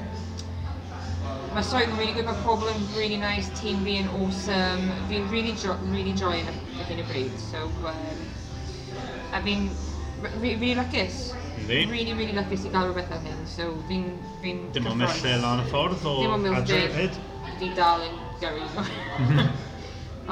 mae 1.55 1.63
stori 1.63 1.85
yn 1.87 1.95
really 1.95 2.13
good, 2.15 2.27
mae 2.27 2.41
pobl 2.43 2.67
yn 2.67 2.81
really 2.97 3.17
nice, 3.21 3.47
tîm 3.61 3.83
fi 3.85 3.99
yn 4.01 4.09
awesome, 4.19 4.89
fi'n 5.09 5.29
really, 5.31 5.53
jo 5.61 5.77
really 5.93 6.11
joy 6.19 6.41
y 6.41 6.87
hyn 6.89 6.99
y 6.99 7.05
bryd, 7.11 7.37
so... 7.39 7.69
Um, 7.87 8.25
a 9.31 9.41
fi'n 9.45 9.69
really, 10.21 10.57
really 10.59 10.75
luckus. 10.81 11.29
Yndi. 11.61 11.85
Really, 11.91 12.17
really 12.17 12.35
luckus 12.35 12.65
i 12.67 12.73
gael 12.73 12.89
rhywbeth 12.89 13.07
fel 13.13 13.23
hyn, 13.29 13.45
so 13.49 13.69
fi'n... 13.91 14.09
Fi 14.43 14.57
Dim 14.75 14.89
ond 14.91 14.99
mellau 15.03 15.37
lan 15.45 15.63
y 15.63 15.69
ffordd 15.71 16.09
o 16.11 16.17
adreifyd. 16.59 17.21
Fi 17.61 17.71
dal 17.77 18.03
yn 18.09 18.19
gyrru. 18.43 19.47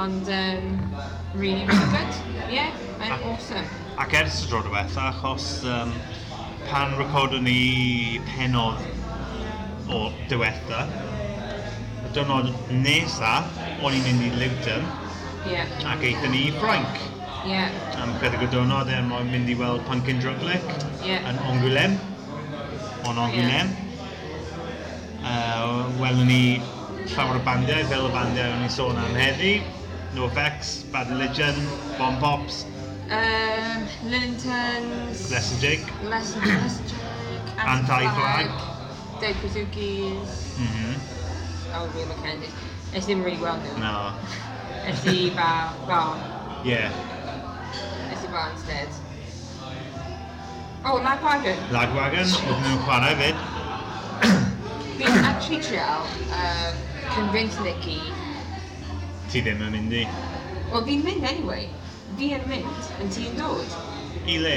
Ond, 0.03 0.27
um, 0.27 0.95
really, 1.35 1.65
really 1.69 1.89
good. 1.93 2.15
Yeah, 2.49 2.73
mae'n 2.97 3.13
awesome. 3.29 3.67
Ac 4.01 4.15
ers 4.17 4.39
y 4.41 4.47
dro 4.49 4.63
diwetha, 4.65 5.11
achos 5.11 5.45
um, 5.69 5.93
pan 6.69 6.93
recordwn 6.99 7.45
ni 7.47 8.19
penodd 8.27 8.81
o 9.91 10.05
diwetha, 10.29 10.85
y 12.03 12.11
dynod 12.15 12.51
nesa, 12.83 13.41
o'n 13.83 13.95
i'n 13.97 14.05
mynd 14.07 14.25
i 14.27 14.31
Lewton, 14.41 14.85
yeah. 15.49 15.69
ac 15.91 16.05
eithon 16.07 16.33
ni 16.33 16.47
i 16.49 16.55
Ffrainc. 16.59 17.01
Yeah. 17.43 17.73
Am 17.99 18.13
chydig 18.21 18.45
o 18.45 18.49
dynod 18.53 18.91
er 18.93 19.03
mwyn 19.07 19.31
mynd 19.33 19.51
i 19.51 19.57
weld 19.59 19.83
Punkin 19.89 20.21
Druglic 20.23 20.63
yeah. 21.03 21.25
yn 21.27 21.39
Ongwylem, 21.51 21.97
o'n 23.09 23.19
Ongwylem. 23.27 23.71
Yeah. 23.73 23.79
Uh, 25.23 25.87
welwn 26.01 26.27
ni 26.27 26.43
llawer 27.13 27.39
o 27.39 27.43
bandiau, 27.45 27.83
fel 27.91 28.09
y 28.09 28.11
bandiau 28.15 28.55
o'n 28.57 28.65
i'n 28.67 28.71
sôn 28.71 28.99
am 28.99 29.15
heddi, 29.15 29.57
No 30.13 30.27
Effects, 30.27 30.83
Bad 30.93 31.09
Religion, 31.09 31.55
Bomb 31.97 32.19
Pops, 32.21 32.63
Um, 33.13 33.87
Lintons, 34.09 35.31
Less 35.31 35.51
and 35.53 35.61
Jake. 35.61 35.85
Lesson 36.09 36.41
Lesson 36.41 36.85
Jake, 36.87 37.59
Anti-Flag. 37.65 38.49
Dead 39.21 39.35
Kazuki's, 39.35 40.57
Mm 40.57 40.67
-hmm. 40.67 40.93
oh, 41.75 41.85
Real 41.95 42.07
Mackenzie. 42.07 42.49
It's 42.93 43.05
ddim 43.05 43.23
really 43.23 43.37
well 43.41 43.57
known. 43.61 43.79
No. 43.79 44.13
It's 44.89 45.01
the 45.01 45.29
bar, 45.39 45.73
bar. 45.87 46.17
Yeah. 46.65 46.89
It's 48.11 48.21
the 48.21 48.27
bar 48.33 48.49
instead. 48.51 48.89
Oh, 50.85 50.97
Lagwagon. 50.99 51.57
Lagwagon, 51.71 52.27
oedden 52.27 52.63
nhw'n 52.65 52.81
chwarae 52.85 53.15
fyd. 53.21 53.35
Fi'n 54.97 55.23
actually 55.31 55.61
trial 55.61 56.01
uh, 56.33 56.71
convince 57.15 57.55
Nicky. 57.63 58.01
Ti 59.31 59.41
ddim 59.45 59.61
yn 59.61 59.71
mynd 59.77 59.93
i. 60.01 60.03
Wel, 60.73 60.83
fi'n 60.89 61.01
mynd 61.07 61.23
anyway. 61.29 61.69
fi 62.19 62.31
yn 62.37 62.47
mynd, 62.49 62.93
yn 63.01 63.11
ti 63.13 63.27
yn 63.29 63.35
dod. 63.39 63.75
I 64.27 64.37
le? 64.43 64.55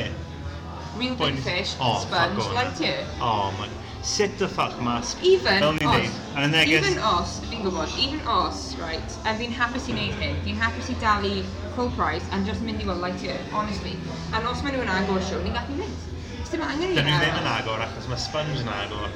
Real 0.96 1.16
big 1.20 1.38
fish, 1.44 1.74
oh, 1.80 1.98
sponge, 2.00 2.46
like 2.56 2.80
you. 2.80 2.94
Oh, 3.20 3.52
man. 3.58 3.72
Sit 4.06 4.38
the 4.38 4.46
fuck 4.46 4.80
mask. 4.80 5.18
Even 5.22 5.62
os, 5.64 5.82
even 5.82 6.50
neges... 6.52 6.96
os, 7.02 7.40
fi'n 7.50 7.64
gwybod, 7.64 7.90
even 7.98 8.20
os, 8.30 8.76
right, 8.78 9.16
a 9.26 9.34
fi'n 9.34 9.52
hapus 9.52 9.88
i 9.90 9.96
wneud 9.96 10.20
hyn, 10.22 10.36
fi'n 10.44 10.60
hapus 10.60 10.92
i 10.92 10.96
dalu 11.02 11.32
full 11.74 11.90
price 11.98 12.24
and 12.30 12.46
just 12.46 12.62
mynd 12.62 12.84
i 12.84 12.86
weld 12.86 13.02
lightyear, 13.02 13.40
honestly. 13.52 13.96
A 14.30 14.44
os 14.46 14.62
maen 14.62 14.78
nhw'n 14.78 14.92
agor 14.94 15.24
siw, 15.26 15.42
ni'n 15.42 15.58
gallu 15.58 15.80
mynd. 15.80 16.04
Dim 16.52 16.62
angen 16.62 16.92
i 16.92 16.94
Dyn 16.94 17.08
Dyn 17.10 17.18
ddim 17.18 17.40
yn 17.42 17.48
agor 17.50 17.82
achos 17.82 18.06
mae 18.12 18.22
sponge 18.22 18.60
yn 18.62 18.70
agor. 18.70 19.10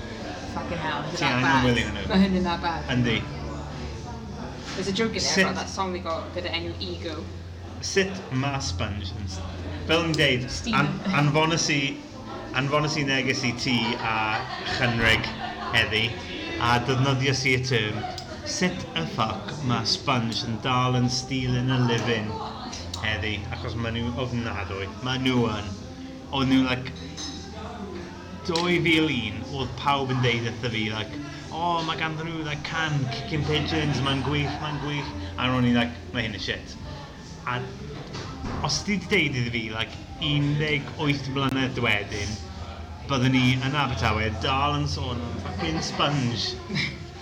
Fucking 0.57 0.82
hell, 0.82 1.05
is 1.07 1.14
it 1.14 1.20
that 1.20 1.45
bad? 1.47 2.09
Mae 2.11 2.24
hyn 2.24 2.41
yn 2.41 2.49
that 2.49 2.64
bad. 2.64 2.91
Yndi. 2.91 3.20
There's 4.74 4.88
a 4.88 4.93
joke 4.93 5.14
in 5.14 5.22
there 5.22 5.36
Sit. 5.38 5.45
about 5.47 5.55
that 5.62 5.70
song 5.70 5.93
we 5.93 6.01
got 6.03 6.34
gyda 6.34 6.51
enw 6.51 6.74
Ego 6.82 7.22
sut 7.81 8.20
mae 8.33 8.61
Sponge? 8.64 9.11
yn... 9.16 9.28
Fel 9.89 10.05
yn 10.07 10.14
deud, 10.14 10.47
an, 10.76 10.91
anfonys 11.18 11.66
i, 11.72 11.81
anfonys 12.61 12.97
i 13.01 13.05
neges 13.09 13.43
i 13.49 13.53
ti 13.59 13.76
a 14.05 14.16
chynrig 14.76 15.26
heddi, 15.72 16.05
a 16.61 16.76
defnyddio 16.87 17.35
si 17.35 17.57
y 17.57 17.62
term, 17.64 18.01
sut 18.45 18.85
y 19.01 19.05
ffoc 19.14 19.55
mae 19.70 19.89
Sponge 19.89 20.45
yn 20.49 20.61
dal 20.64 20.99
yn 21.01 21.09
stilyn 21.11 21.72
y 21.72 21.81
lifin 21.89 22.28
heddi, 23.01 23.39
achos 23.55 23.76
maen 23.81 23.97
nhw 23.97 24.12
ofnadwy. 24.22 24.89
Maen 25.07 25.24
nhw 25.24 25.47
yn. 25.55 25.72
Oedd 26.37 26.53
nhw, 26.53 26.61
like, 26.68 26.93
2001, 28.49 29.41
oedd 29.57 29.72
pawb 29.81 30.12
yn 30.12 30.20
deud 30.24 30.47
wrtho 30.51 30.70
fi, 30.74 30.85
like, 30.93 31.24
oh, 31.51 31.81
mae 31.87 31.99
ganddyn 32.01 32.28
nhw, 32.28 32.45
like, 32.47 32.62
can, 32.68 33.01
kicking 33.16 33.47
pigeons, 33.49 34.05
mae'n 34.05 34.22
gwych, 34.28 34.53
mae'n 34.62 34.78
gwych, 34.85 35.11
a 35.37 35.49
ro'n 35.49 35.66
i, 35.70 35.74
like, 35.76 35.97
mae 36.14 36.28
hyn 36.28 36.37
y 36.37 36.45
shit. 36.45 36.76
A 37.51 37.59
os 38.62 38.82
ti 38.84 38.94
wedi 38.94 39.09
deud 39.11 39.36
iddi 39.40 39.51
fi, 39.51 39.62
like, 39.74 39.94
18 40.20 41.32
blynedd 41.34 41.78
wedyn, 41.82 42.34
byddwn 43.11 43.32
ni 43.34 43.44
yn 43.57 43.76
Abertawe 43.82 44.28
dal 44.44 44.76
yn 44.76 44.86
sôn 44.92 45.18
am 45.18 45.38
fucking 45.46 45.80
sponge. 45.82 46.53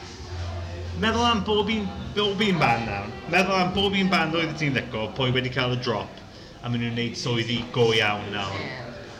Meddwl 1.02 1.24
am 1.28 1.44
bob 1.46 1.70
un, 1.72 1.86
bob 2.16 2.42
un 2.44 2.60
band 2.60 2.90
nawr. 2.90 3.08
Meddwl 3.32 3.60
am 3.60 3.72
bob 3.76 3.96
un 3.96 4.10
band 4.12 4.36
oedd 4.36 4.52
ti'n 4.60 4.76
ddeco, 4.76 5.06
pwy 5.16 5.32
wedi 5.36 5.54
cael 5.54 5.76
y 5.76 5.80
drop, 5.86 6.20
a 6.60 6.68
maen 6.68 6.82
nhw'n 6.84 6.98
gwneud 6.98 7.16
swyddi 7.22 7.62
go 7.76 7.88
iawn 7.96 8.28
nawr. 8.34 8.60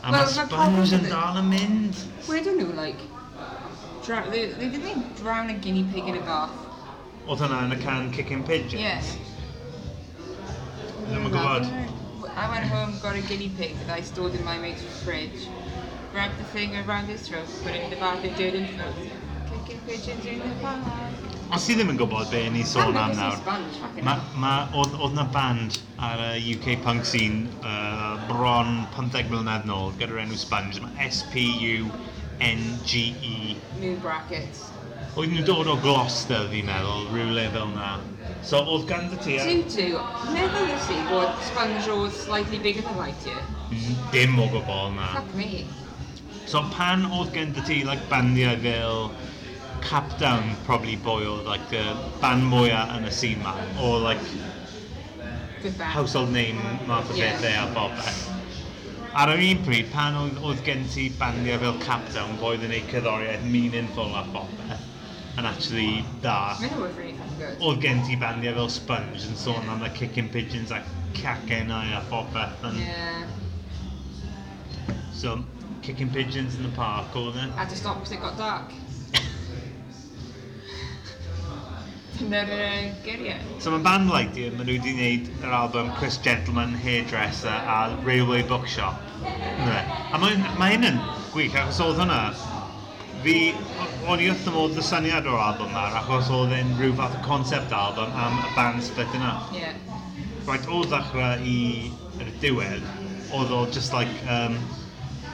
A 0.03 0.13
well, 0.13 0.19
mae 0.19 0.35
sponge 0.35 0.99
yn 0.99 1.09
dal 1.09 1.41
yn 1.41 1.49
mynd. 1.55 2.05
Where 2.27 2.45
do 2.45 2.53
nhw, 2.59 2.75
like, 2.77 3.01
drown, 4.05 4.29
they, 4.35 4.51
they, 4.59 4.69
didn't 4.75 5.17
drown 5.23 5.55
a 5.55 5.57
guinea 5.57 5.89
pig 5.95 6.11
in 6.11 6.21
a 6.21 6.27
bath. 6.29 6.53
Oedd 7.29 7.47
hwnna 7.47 7.65
yn 7.69 7.79
y 7.79 7.83
can 7.87 8.13
Kicking 8.13 8.45
Pigeons? 8.49 8.83
Yeah. 8.83 9.38
Ddim 11.09 11.25
yn 11.25 11.33
gwybod. 11.33 11.65
I 12.37 12.49
went 12.53 12.67
home, 12.69 12.99
got 13.03 13.17
a 13.17 13.23
guinea 13.23 13.49
pig 13.57 13.79
that 13.81 13.91
I 13.91 14.03
stored 14.03 14.35
in 14.35 14.45
my 14.45 14.59
mate's 14.59 14.83
fridge, 15.03 15.49
grabbed 16.13 16.37
the 16.39 16.45
thing 16.53 16.77
around 16.77 17.07
his 17.07 17.27
throat, 17.27 17.49
put 17.63 17.75
it 17.75 17.83
in 17.85 17.91
the 17.91 17.97
bath 17.97 18.23
and 18.25 18.37
did 18.37 18.55
it 18.55 18.69
Kicking 19.49 19.81
pigeons 19.87 20.27
in 20.27 20.39
the 20.39 20.55
park. 20.61 20.85
Os 21.57 21.65
i 21.73 21.75
ddim 21.79 21.89
yn 21.95 21.97
gwybod 21.97 22.29
be 22.29 22.43
ni 22.53 22.61
sôn 22.69 22.97
am 23.01 23.15
nawr, 23.17 23.39
ma, 24.05 24.15
ma, 24.37 24.51
oedd, 24.77 24.93
oedd 25.01 25.15
na 25.17 25.25
band 25.33 25.79
ar 26.11 26.21
y 26.27 26.53
UK 26.53 26.67
punk 26.85 27.09
scene 27.09 27.49
uh, 27.63 28.21
bron 28.29 28.85
15 28.99 29.33
mlynedd 29.33 29.65
nôl 29.71 29.89
gyda'r 29.97 30.21
enw 30.27 30.37
Sponge, 30.37 30.77
mae 30.85 30.93
S-P-U-N-G-E. 31.09 31.97
New 33.81 33.97
brackets. 34.05 34.61
Oedd 35.17 35.33
nhw'n 35.33 35.49
dod 35.49 35.73
o 35.73 35.75
Gloucester, 35.81 36.45
fi'n 36.53 36.69
meddwl, 36.69 37.09
rhywle 37.15 37.49
fel 37.57 37.73
na. 37.73 37.97
So 38.43 38.61
oedd 38.63 38.87
gan 38.89 39.09
dy 39.11 39.19
ti... 39.25 39.37
Tutu, 39.43 39.89
meddwl 40.35 40.71
ys 40.75 40.91
bod 41.11 41.43
sponge 41.49 41.89
oedd 41.93 42.15
slightly 42.17 42.61
bigger 42.63 42.85
than 42.87 42.97
light 43.01 43.27
year. 43.27 43.41
Mm, 43.71 43.99
dim 44.15 44.39
o 44.39 44.47
gwbl 44.53 44.95
na. 44.95 45.09
Fuck 45.17 45.35
me. 45.39 45.65
So 46.49 46.63
pan 46.73 47.05
oedd 47.11 47.35
gen 47.35 47.53
dy 47.57 47.65
ti 47.67 47.83
like, 47.85 48.07
bandiau 48.13 48.57
fel 48.63 49.11
Capdown, 49.85 50.55
probably 50.67 50.97
boy 50.97 51.27
oedd 51.27 51.45
like, 51.51 51.67
the 51.71 51.85
band 52.23 52.47
mwyaf 52.49 52.95
yn 52.97 53.07
y 53.11 53.13
scene 53.15 53.43
ma 53.45 53.55
o 53.83 53.97
like 54.03 54.23
household 55.93 56.33
name 56.33 56.59
math 56.87 57.11
o 57.13 57.19
yeah. 57.19 57.35
bethau 57.37 57.67
a 57.67 57.69
bobeth. 57.75 58.25
Ar 59.19 59.33
yr 59.35 59.43
un 59.43 59.63
pryd, 59.67 59.91
pan 59.93 60.17
oedd, 60.23 60.41
oedd 60.47 60.65
gen 60.67 60.87
ti 60.93 61.09
bandiau 61.21 61.61
fel 61.63 61.79
Capdown, 61.85 62.37
boedd 62.41 62.65
yn 62.65 62.75
ei 62.79 62.85
cyddoriaeth 62.91 63.45
meaningful 63.51 64.15
a 64.17 64.25
bobeth, 64.33 64.88
yn 65.39 65.47
actually 65.47 66.05
da. 66.23 66.57
Oedd 67.63 67.81
gen 67.83 68.03
ti 68.07 68.17
bandiau 68.19 68.57
fel 68.59 68.73
Sponge 68.75 69.23
yn 69.29 69.39
sôn 69.39 69.71
am 69.71 69.85
y 69.87 69.91
kicking 69.95 70.31
pigeons 70.35 70.73
a 70.75 70.83
cacennau 71.19 71.95
a 71.95 72.03
phopeth. 72.11 72.65
And... 72.65 72.81
Yeah. 72.83 73.27
So, 75.13 75.45
kicking 75.83 76.11
pigeons 76.11 76.57
in 76.57 76.63
the 76.63 76.75
park 76.77 77.15
oedd 77.15 77.39
e. 77.39 77.49
I 77.57 77.65
just 77.65 77.83
stopped 77.83 78.05
because 78.05 78.13
it 78.13 78.21
got 78.21 78.37
dark. 78.39 78.75
Dyna'r 82.19 82.51
uh, 82.51 82.95
geriau. 83.07 83.39
So 83.63 83.71
mae 83.71 83.83
band 83.87 84.11
like 84.11 84.33
di, 84.35 84.49
maen 84.51 84.67
nhw 84.67 84.81
wedi 84.81 84.97
gwneud 84.97 85.29
yr 85.47 85.53
album 85.61 85.93
Chris 86.01 86.19
Gentleman, 86.19 86.75
Hairdresser 86.83 87.55
a 87.55 87.95
Railway 88.03 88.43
Bookshop. 88.43 88.99
Yeah. 89.23 90.11
A 90.11 90.19
mae 90.19 90.73
hyn 90.75 90.89
yn 90.91 90.99
gwych 91.31 91.55
achos 91.55 91.79
oedd 91.85 92.03
hwnna 92.03 92.23
fi, 93.25 93.37
o'n 94.09 94.23
i 94.23 94.29
wrth 94.31 94.49
modd 94.55 94.79
y 94.79 94.85
syniad 94.85 95.27
o'r 95.31 95.41
album 95.43 95.73
ma, 95.75 95.87
achos 96.01 96.31
oedd 96.35 96.55
e'n 96.57 96.75
rhyw 96.79 96.95
fath 96.99 97.17
o 97.19 97.23
concept 97.27 97.75
album 97.77 98.13
am 98.25 98.39
y 98.41 98.51
band 98.57 98.85
split 98.87 99.17
yna. 99.19 99.33
Yeah. 99.55 99.75
Right, 100.49 100.69
o 100.73 100.83
ddechrau 100.89 101.43
i 101.45 101.59
yr 102.23 102.31
diwedd, 102.43 102.87
oedd 103.37 103.55
o 103.55 103.65
just 103.75 103.97
like, 103.97 104.13
um, 104.33 104.57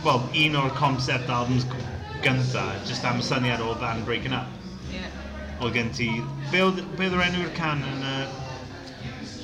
well, 0.06 0.24
un 0.44 0.58
o'r 0.60 0.72
concept 0.78 1.30
albums 1.30 1.68
gynta, 2.24 2.64
just 2.88 3.06
am 3.08 3.22
syniad 3.24 3.62
o 3.64 3.74
band 3.82 4.04
breaking 4.08 4.34
up. 4.36 4.50
Yeah. 4.92 5.08
Oedd 5.60 5.78
gen 5.78 5.92
ti, 5.94 6.10
be 6.50 6.64
oedd 6.64 6.82
yr 7.10 7.24
enw'r 7.28 7.54
can 7.58 7.84
yn 7.92 8.08
y, 8.10 8.16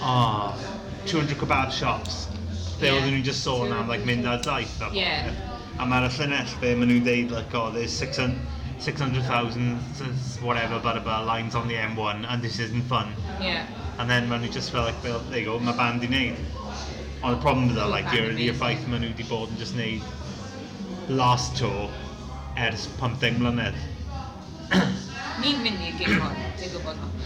uh, 0.00 0.10
oh, 0.10 0.66
200 1.06 1.38
kebab 1.40 1.72
shops? 1.74 2.26
be 2.80 2.86
yeah. 2.86 2.96
oedden 2.96 3.12
nhw'n 3.12 3.24
just 3.24 3.44
sôn 3.44 3.72
am 3.76 3.88
like, 3.92 4.06
mynd 4.08 4.26
ar 4.26 4.40
daith. 4.44 4.72
Yeah 4.96 5.32
a 5.80 5.86
mae'r 5.88 6.10
llunell 6.12 6.50
be 6.60 6.70
maen 6.76 6.90
nhw'n 6.90 7.04
deud, 7.06 7.30
like, 7.32 7.54
oh, 7.56 7.70
there's 7.72 7.92
600, 7.92 8.36
600,000 8.84 9.78
whatever, 10.44 10.78
blah, 10.78 10.98
blah, 10.98 11.20
lines 11.24 11.54
on 11.54 11.68
the 11.68 11.74
M1, 11.74 12.26
and 12.28 12.42
this 12.42 12.58
isn't 12.58 12.82
fun. 12.82 13.14
Yeah. 13.40 13.66
And 13.98 14.10
then 14.10 14.28
maen 14.28 14.44
nhw 14.44 14.52
just 14.52 14.72
fel, 14.72 14.84
like, 14.84 15.02
well, 15.04 15.20
there 15.30 15.40
you 15.40 15.46
go, 15.46 15.58
mae 15.58 15.76
band 15.78 16.04
i 16.04 16.10
wneud. 16.10 16.36
Ond 17.22 17.38
y 17.38 17.40
problem 17.40 17.66
with 17.68 17.80
that, 17.80 17.88
like, 17.94 18.12
yw'r 18.12 18.36
yw 18.36 18.56
ffaith 18.60 18.84
maen 18.92 19.06
nhw 19.06 19.14
wedi 19.14 19.28
bod 19.30 19.54
yn 19.54 19.62
just 19.62 19.76
wneud 19.78 20.04
last 21.22 21.56
tour 21.56 21.88
ers 22.68 22.86
15 23.00 23.40
mlynedd. 23.40 23.80
Ni'n 25.40 25.64
mynd 25.64 25.80
i'r 25.88 25.96
gig 25.96 26.12
hon, 26.20 26.36
dwi'n 26.60 26.76
gwybod 26.76 27.00
hon. 27.00 27.18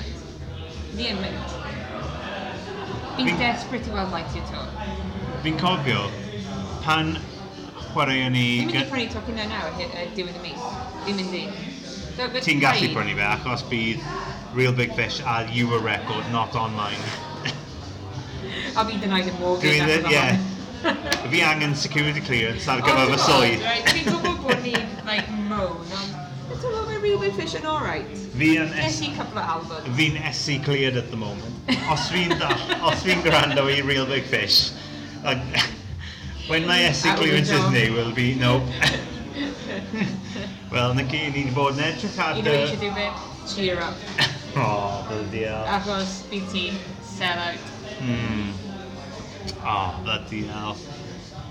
Ni 0.95 1.11
yn 1.11 1.23
mynd. 1.27 1.61
Fi'n 3.19 3.37
desperate 3.43 3.91
i 3.91 3.99
weld 3.99 4.15
light 4.15 4.39
your 4.39 4.47
tour. 4.55 4.67
Fi'n 5.43 5.59
cofio 5.59 6.07
pan 6.87 7.17
chwaraeon 7.95 8.35
ni... 8.35 8.47
Dwi'n 8.61 8.71
mynd 8.73 8.81
i 8.81 8.89
prynu 8.91 9.13
tocyn 9.15 9.39
yna 9.39 9.47
nawr, 9.51 9.77
diwedd 10.17 10.41
y 10.41 10.43
mis. 10.45 10.65
Dwi'n 11.05 11.21
mynd 11.21 11.37
i. 11.39 11.45
Ti'n 12.47 12.63
gallu 12.63 12.91
prynu 12.95 13.15
fe, 13.19 13.29
achos 13.29 13.65
bydd 13.71 14.03
Real 14.55 14.75
Big 14.75 14.95
Fish 14.99 15.21
a 15.27 15.43
You 15.51 15.71
Euro 15.71 15.83
Record 15.85 16.31
not 16.33 16.55
online. 16.55 16.99
a 18.77 18.85
fi 18.85 18.99
denied 18.99 19.31
y 19.31 19.39
mortgage. 19.39 19.81
Dwi'n, 19.83 20.11
ie. 20.11 20.53
Fi 21.31 21.41
angen 21.47 21.75
security 21.75 22.21
clearance 22.21 22.69
ar 22.69 22.83
gyfer 22.85 23.09
oh, 23.09 23.15
fy 23.15 23.23
swydd. 23.25 23.65
Dwi'n 23.89 24.11
gwybod 24.11 24.43
bod 24.45 24.63
ni'n, 24.67 24.91
like, 25.09 25.31
moan, 25.49 25.81
ond 25.97 26.23
Dwi'n 26.65 26.75
meddwl 26.75 27.01
Real 27.05 27.21
Big 27.21 27.35
Fish 27.37 27.55
yn 27.59 27.67
alright. 27.69 28.11
Fi 28.39 28.51
yn 28.63 28.75
esu 28.85 29.11
cyfle 29.17 29.43
album. 29.55 29.89
Fi'n 29.99 30.19
esu 30.29 30.59
cleared 30.65 30.97
at 31.01 31.11
the 31.11 31.19
moment. 31.21 31.73
Os 31.93 32.07
fi'n 32.13 32.35
dall, 32.41 32.61
os 32.91 33.03
fi'n 33.05 33.25
gwrando 33.25 33.67
i 33.73 33.81
Real 33.85 34.07
Big 34.09 34.29
Fish, 34.29 34.73
like, 35.25 35.65
When 36.47 36.67
my 36.67 36.93
SC 36.93 37.17
clearance 37.17 37.51
is 37.51 37.71
new, 37.71 37.95
will 37.95 38.13
be, 38.13 38.35
no. 38.35 38.61
Wel, 40.71 40.95
na 40.95 41.03
ki, 41.03 41.31
ni 41.31 41.45
wedi 41.45 41.55
bod 41.57 41.79
yn 41.79 41.85
edrych 41.87 42.19
ar... 42.21 42.37
Un 42.37 42.49
o'r 42.51 42.57
eisiau 42.59 42.81
dwi'n 42.83 42.95
mynd, 42.99 43.23
cheer 43.49 43.81
up. 43.81 43.97
oh, 44.61 45.07
bloody 45.09 45.47
hell. 45.49 45.65
Achos 45.73 46.13
bydd 46.29 46.47
ti'n 46.53 46.77
sell 47.09 47.41
out. 47.41 47.65
Mm. 48.05 48.53
Oh, 49.65 49.97
bloody 50.05 50.45
hell. 50.51 50.77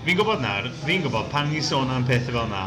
Fi'n 0.04 0.20
gwybod 0.20 0.44
nawr, 0.44 0.70
fi'n 0.84 1.02
gwybod 1.08 1.30
pan 1.34 1.50
ni'n 1.50 1.64
sôn 1.66 1.90
am 1.90 2.06
pethau 2.06 2.38
fel 2.38 2.50
na, 2.54 2.64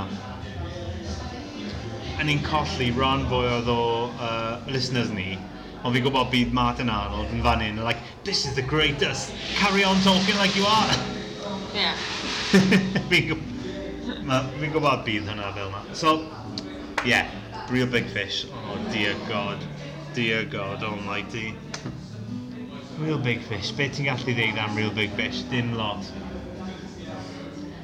a 2.18 2.26
ni'n 2.28 2.44
colli 2.44 2.90
ran 2.98 3.24
fwy 3.32 3.46
oedd 3.56 3.72
o 3.72 3.82
uh, 4.10 4.58
listeners 4.68 5.14
ni, 5.16 5.38
ond 5.84 5.94
fi'n 5.96 6.04
gwybod 6.10 6.34
bydd 6.34 6.52
Martin 6.58 6.92
Arnold 6.92 7.32
yn 7.32 7.46
fan 7.46 7.64
hyn, 7.64 7.86
like, 7.88 8.04
this 8.28 8.44
is 8.44 8.58
the 8.60 8.66
greatest, 8.74 9.32
carry 9.62 9.88
on 9.88 10.02
talking 10.04 10.36
like 10.44 10.60
you 10.60 10.68
are. 10.68 10.98
Yeah. 11.78 11.94
Fi'n 13.12 14.72
gwybod 14.74 15.04
bydd 15.06 15.28
hynna 15.30 15.52
fel 15.54 15.68
yna. 15.70 15.82
So, 15.94 16.14
yeah, 17.06 17.30
real 17.70 17.86
big 17.86 18.08
fish. 18.10 18.48
Oh, 18.50 18.78
dear 18.90 19.14
God. 19.28 19.62
Dear 20.16 20.46
God 20.50 20.82
almighty. 20.82 21.54
Real 22.98 23.20
big 23.22 23.44
fish. 23.46 23.70
Be 23.78 23.92
ti'n 23.94 24.10
gallu 24.10 24.34
ddeud 24.34 24.58
am 24.64 24.74
real 24.80 24.90
big 24.96 25.14
fish? 25.20 25.44
Dim 25.52 25.76
lot. 25.78 26.10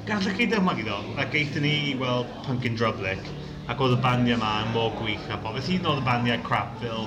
Gallwch 0.09 0.33
chi 0.41 0.49
dyma 0.49 0.73
ddo? 0.79 0.97
a 1.21 1.29
geithon 1.29 1.67
ni 1.67 1.75
i 1.91 1.93
weld 2.01 2.33
Punkin 2.47 2.79
Drublic. 2.79 3.29
ac 3.69 3.79
oedd 3.79 3.93
y 3.95 4.01
bandiau 4.03 4.35
yma 4.35 4.55
yn 4.65 4.73
mor 4.73 4.89
gwych 4.97 5.29
a 5.31 5.37
popeth. 5.45 5.69
Hyd 5.69 5.85
yn 5.85 5.91
oedd 5.93 6.01
y 6.01 6.07
bandiau 6.09 6.41
crap 6.49 6.73
fel 6.81 7.05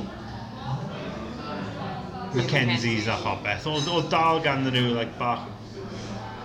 Mackenzie's 2.38 3.10
a 3.10 3.18
popeth. 3.26 3.66
Oedd 3.74 4.08
dal 4.14 4.40
gan 4.46 4.62
nhw 4.70 4.94
like, 4.94 5.18
bach 5.18 5.50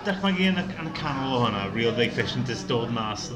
dychmygu 0.06 0.48
yn 0.50 0.60
y, 0.60 0.64
yn 0.82 0.90
y 0.90 0.92
canol 0.98 1.36
o 1.36 1.40
hwnna, 1.44 1.66
real 1.74 1.94
big 1.96 2.12
fish 2.16 2.34
yn 2.38 2.46
just 2.48 2.68
dod 2.70 2.92
mas. 2.94 3.28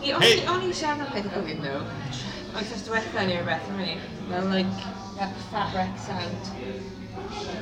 Ie, 0.00 0.14
o'n 0.14 0.64
i'n 0.64 0.74
siarad 0.76 1.04
am 1.04 1.10
pethau 1.12 1.34
gofyn 1.34 1.60
nhw. 1.64 1.80
Ond 2.50 2.70
cos 2.70 2.84
diwetha 2.86 3.26
ni. 3.26 3.36
Fel, 4.30 4.48
like, 4.52 4.86
that 5.18 5.34
fat 5.50 5.74
wreck 5.74 5.98
sound. 5.98 6.50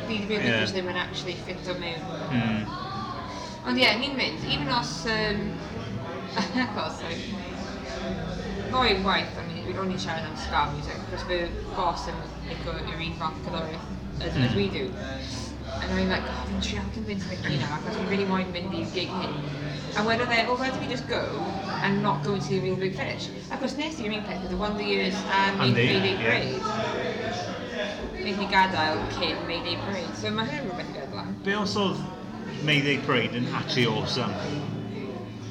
Fi 0.07 0.21
di 0.21 0.21
byd 0.29 0.47
yeah. 0.47 0.65
ddim 0.71 0.93
yn 0.93 1.01
actually 1.01 1.35
fit 1.49 1.69
o 1.73 1.77
mewn. 1.81 2.07
Mm. 2.31 2.63
Ond 3.67 3.81
ie, 3.81 3.85
yeah, 3.85 3.99
ni'n 4.01 4.17
mynd. 4.19 4.47
Even 4.49 4.73
os... 4.79 4.95
Um, 5.11 5.45
Acos, 6.39 6.99
sorry. 7.01 7.21
Ddoe 8.69 8.97
waith, 9.05 9.37
o'n 9.41 9.93
i'n 9.93 10.01
siarad 10.01 10.29
am 10.29 10.37
ska 10.39 10.67
music, 10.75 11.01
cos 11.11 11.25
fy 11.29 11.43
bos 11.75 12.09
yn 12.13 12.25
licio 12.49 12.77
yr 12.79 13.05
un 13.09 13.21
fath 13.21 13.45
cydoreth 13.47 13.95
as, 14.21 14.33
mm. 14.33 14.45
as 14.45 14.51
hmm. 14.53 14.57
we 14.57 14.69
do. 14.69 15.48
And 15.83 15.93
I'm 15.93 16.09
like, 16.09 16.23
oh, 16.27 16.45
fi'n 16.49 16.63
trial 16.63 16.91
convince 16.95 17.27
Mickey 17.29 17.57
now, 17.59 17.79
achos 17.79 17.97
fi'n 17.97 18.09
really 18.13 18.27
moyn 18.29 18.51
mynd 18.55 18.75
i'r 18.77 18.91
gig 18.95 19.13
hyn. 19.13 19.35
A 19.97 20.05
wedyn 20.07 20.25
oedd 20.27 20.35
e, 20.37 20.43
well, 20.49 20.59
where 20.61 20.73
do 20.75 20.81
we 20.83 20.89
just 20.91 21.09
go 21.09 21.23
and 21.83 22.03
not 22.03 22.23
go 22.25 22.35
into 22.35 22.49
the 22.55 22.61
real 22.65 22.77
big 22.77 22.97
finish? 22.97 23.29
Achos 23.55 23.77
nes 23.81 24.01
i'r 24.05 24.15
un 24.19 24.25
peth, 24.29 24.45
the 24.49 24.57
y 24.57 24.61
one 24.61 24.77
the 24.81 24.85
years 24.85 25.17
and 25.41 25.61
the 25.63 25.71
Mayday 25.73 26.15
Parade. 26.21 26.61
Wnaeth 28.19 28.41
ni 28.43 28.49
gadael 28.53 29.01
cyn 29.17 29.45
Mayday 29.49 29.77
Parade, 29.85 30.15
so 30.21 30.33
mae 30.35 30.49
hyn 30.51 30.65
yn 30.65 30.73
rhywbeth 30.73 30.95
gyda 30.97 31.11
blaen. 31.15 31.35
Be 31.47 31.57
os 31.57 31.77
oedd 31.81 32.03
Mayday 32.69 32.99
Parade 33.07 33.39
yn 33.39 33.49
actually 33.61 33.87
awesome? 33.87 34.35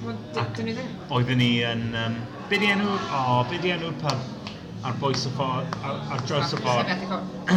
Wel, 0.05 0.17
dyn 0.55 0.69
ni 0.69 0.77
ddim. 0.77 0.91
Oedden 1.11 1.41
ni 1.41 1.51
yn... 1.67 1.87
Um, 1.97 2.17
be 2.51 2.59
di 2.61 2.69
enw... 2.71 2.87
O, 2.87 3.21
oh, 3.21 3.39
be 3.49 3.57
di 3.63 3.73
enw'r 3.73 3.95
pub? 4.03 4.53
Ar 4.87 4.99
boes 5.01 5.25
y 5.27 5.31
ffordd... 5.35 5.79
Ar, 5.81 6.03
ar 6.15 6.25
draws 6.29 6.53
y 6.55 6.61
ffordd. 6.61 6.91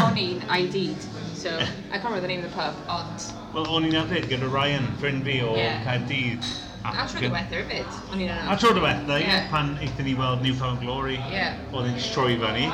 O'n 0.01 0.23
i'n 0.25 0.47
ID'd 0.57 1.11
so 1.41 1.57
I 1.57 1.97
can't 1.97 2.05
remember 2.05 2.20
the 2.20 2.28
name 2.28 2.45
of 2.45 2.51
the 2.51 2.57
pub, 2.57 2.74
ond... 2.86 3.22
Wel, 3.55 3.64
o'n 3.72 3.86
i'n 3.88 3.95
arfer 3.97 4.26
gyda 4.28 4.49
Ryan, 4.53 4.84
ffrind 5.01 5.24
fi 5.24 5.38
o 5.41 5.55
yeah. 5.57 5.78
Caerdydd. 5.86 6.45
A 6.84 7.07
tro 7.09 7.22
diwethaf 7.22 7.55
hefyd, 7.55 7.95
o'n 8.12 8.20
i'n 8.20 8.32
anodd. 8.34 8.51
A 8.53 8.57
tro 8.61 8.72
diwethaf, 8.76 9.22
yeah. 9.24 9.47
pan 9.53 9.72
eithon 9.80 10.05
ni 10.05 10.12
weld 10.18 10.45
Newfound 10.45 10.84
Glory, 10.84 11.16
yeah. 11.32 11.57
oedd 11.72 11.88
yn 11.88 11.97
troi 12.11 12.36
fan 12.43 12.61
i. 12.61 12.66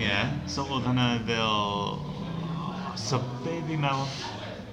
Yeah, 0.00 0.32
so 0.48 0.64
oedd 0.64 0.88
hynna 0.88 1.10
fel... 1.28 2.00
So 3.04 3.20
be 3.44 3.60
fi'n 3.68 3.84
meddwl? 3.84 4.08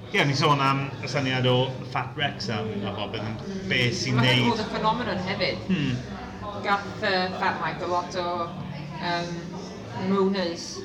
Ie, 0.07 0.15
yeah, 0.15 0.27
ni 0.27 0.35
sôn 0.39 0.63
am 0.63 0.85
y 1.03 1.11
syniad 1.11 1.49
o 1.51 1.57
Fat 1.91 2.15
Rex 2.19 2.47
a 2.51 2.61
bobl 2.95 3.19
yn 3.19 3.35
be 3.67 3.89
sy'n 3.91 4.15
neud. 4.21 4.23
Mae'n 4.23 4.53
oedd 4.53 4.63
y 4.63 4.69
ffenomenon 4.71 5.23
hefyd. 5.27 5.67
Hmm. 5.67 5.99
Gath 6.63 7.03
uh, 7.03 7.27
Fat 7.43 7.59
Mike 7.59 7.83
a 7.83 7.91
lot 7.91 8.15
o 8.23 8.27
um, 9.11 9.35
mooners 10.07 10.77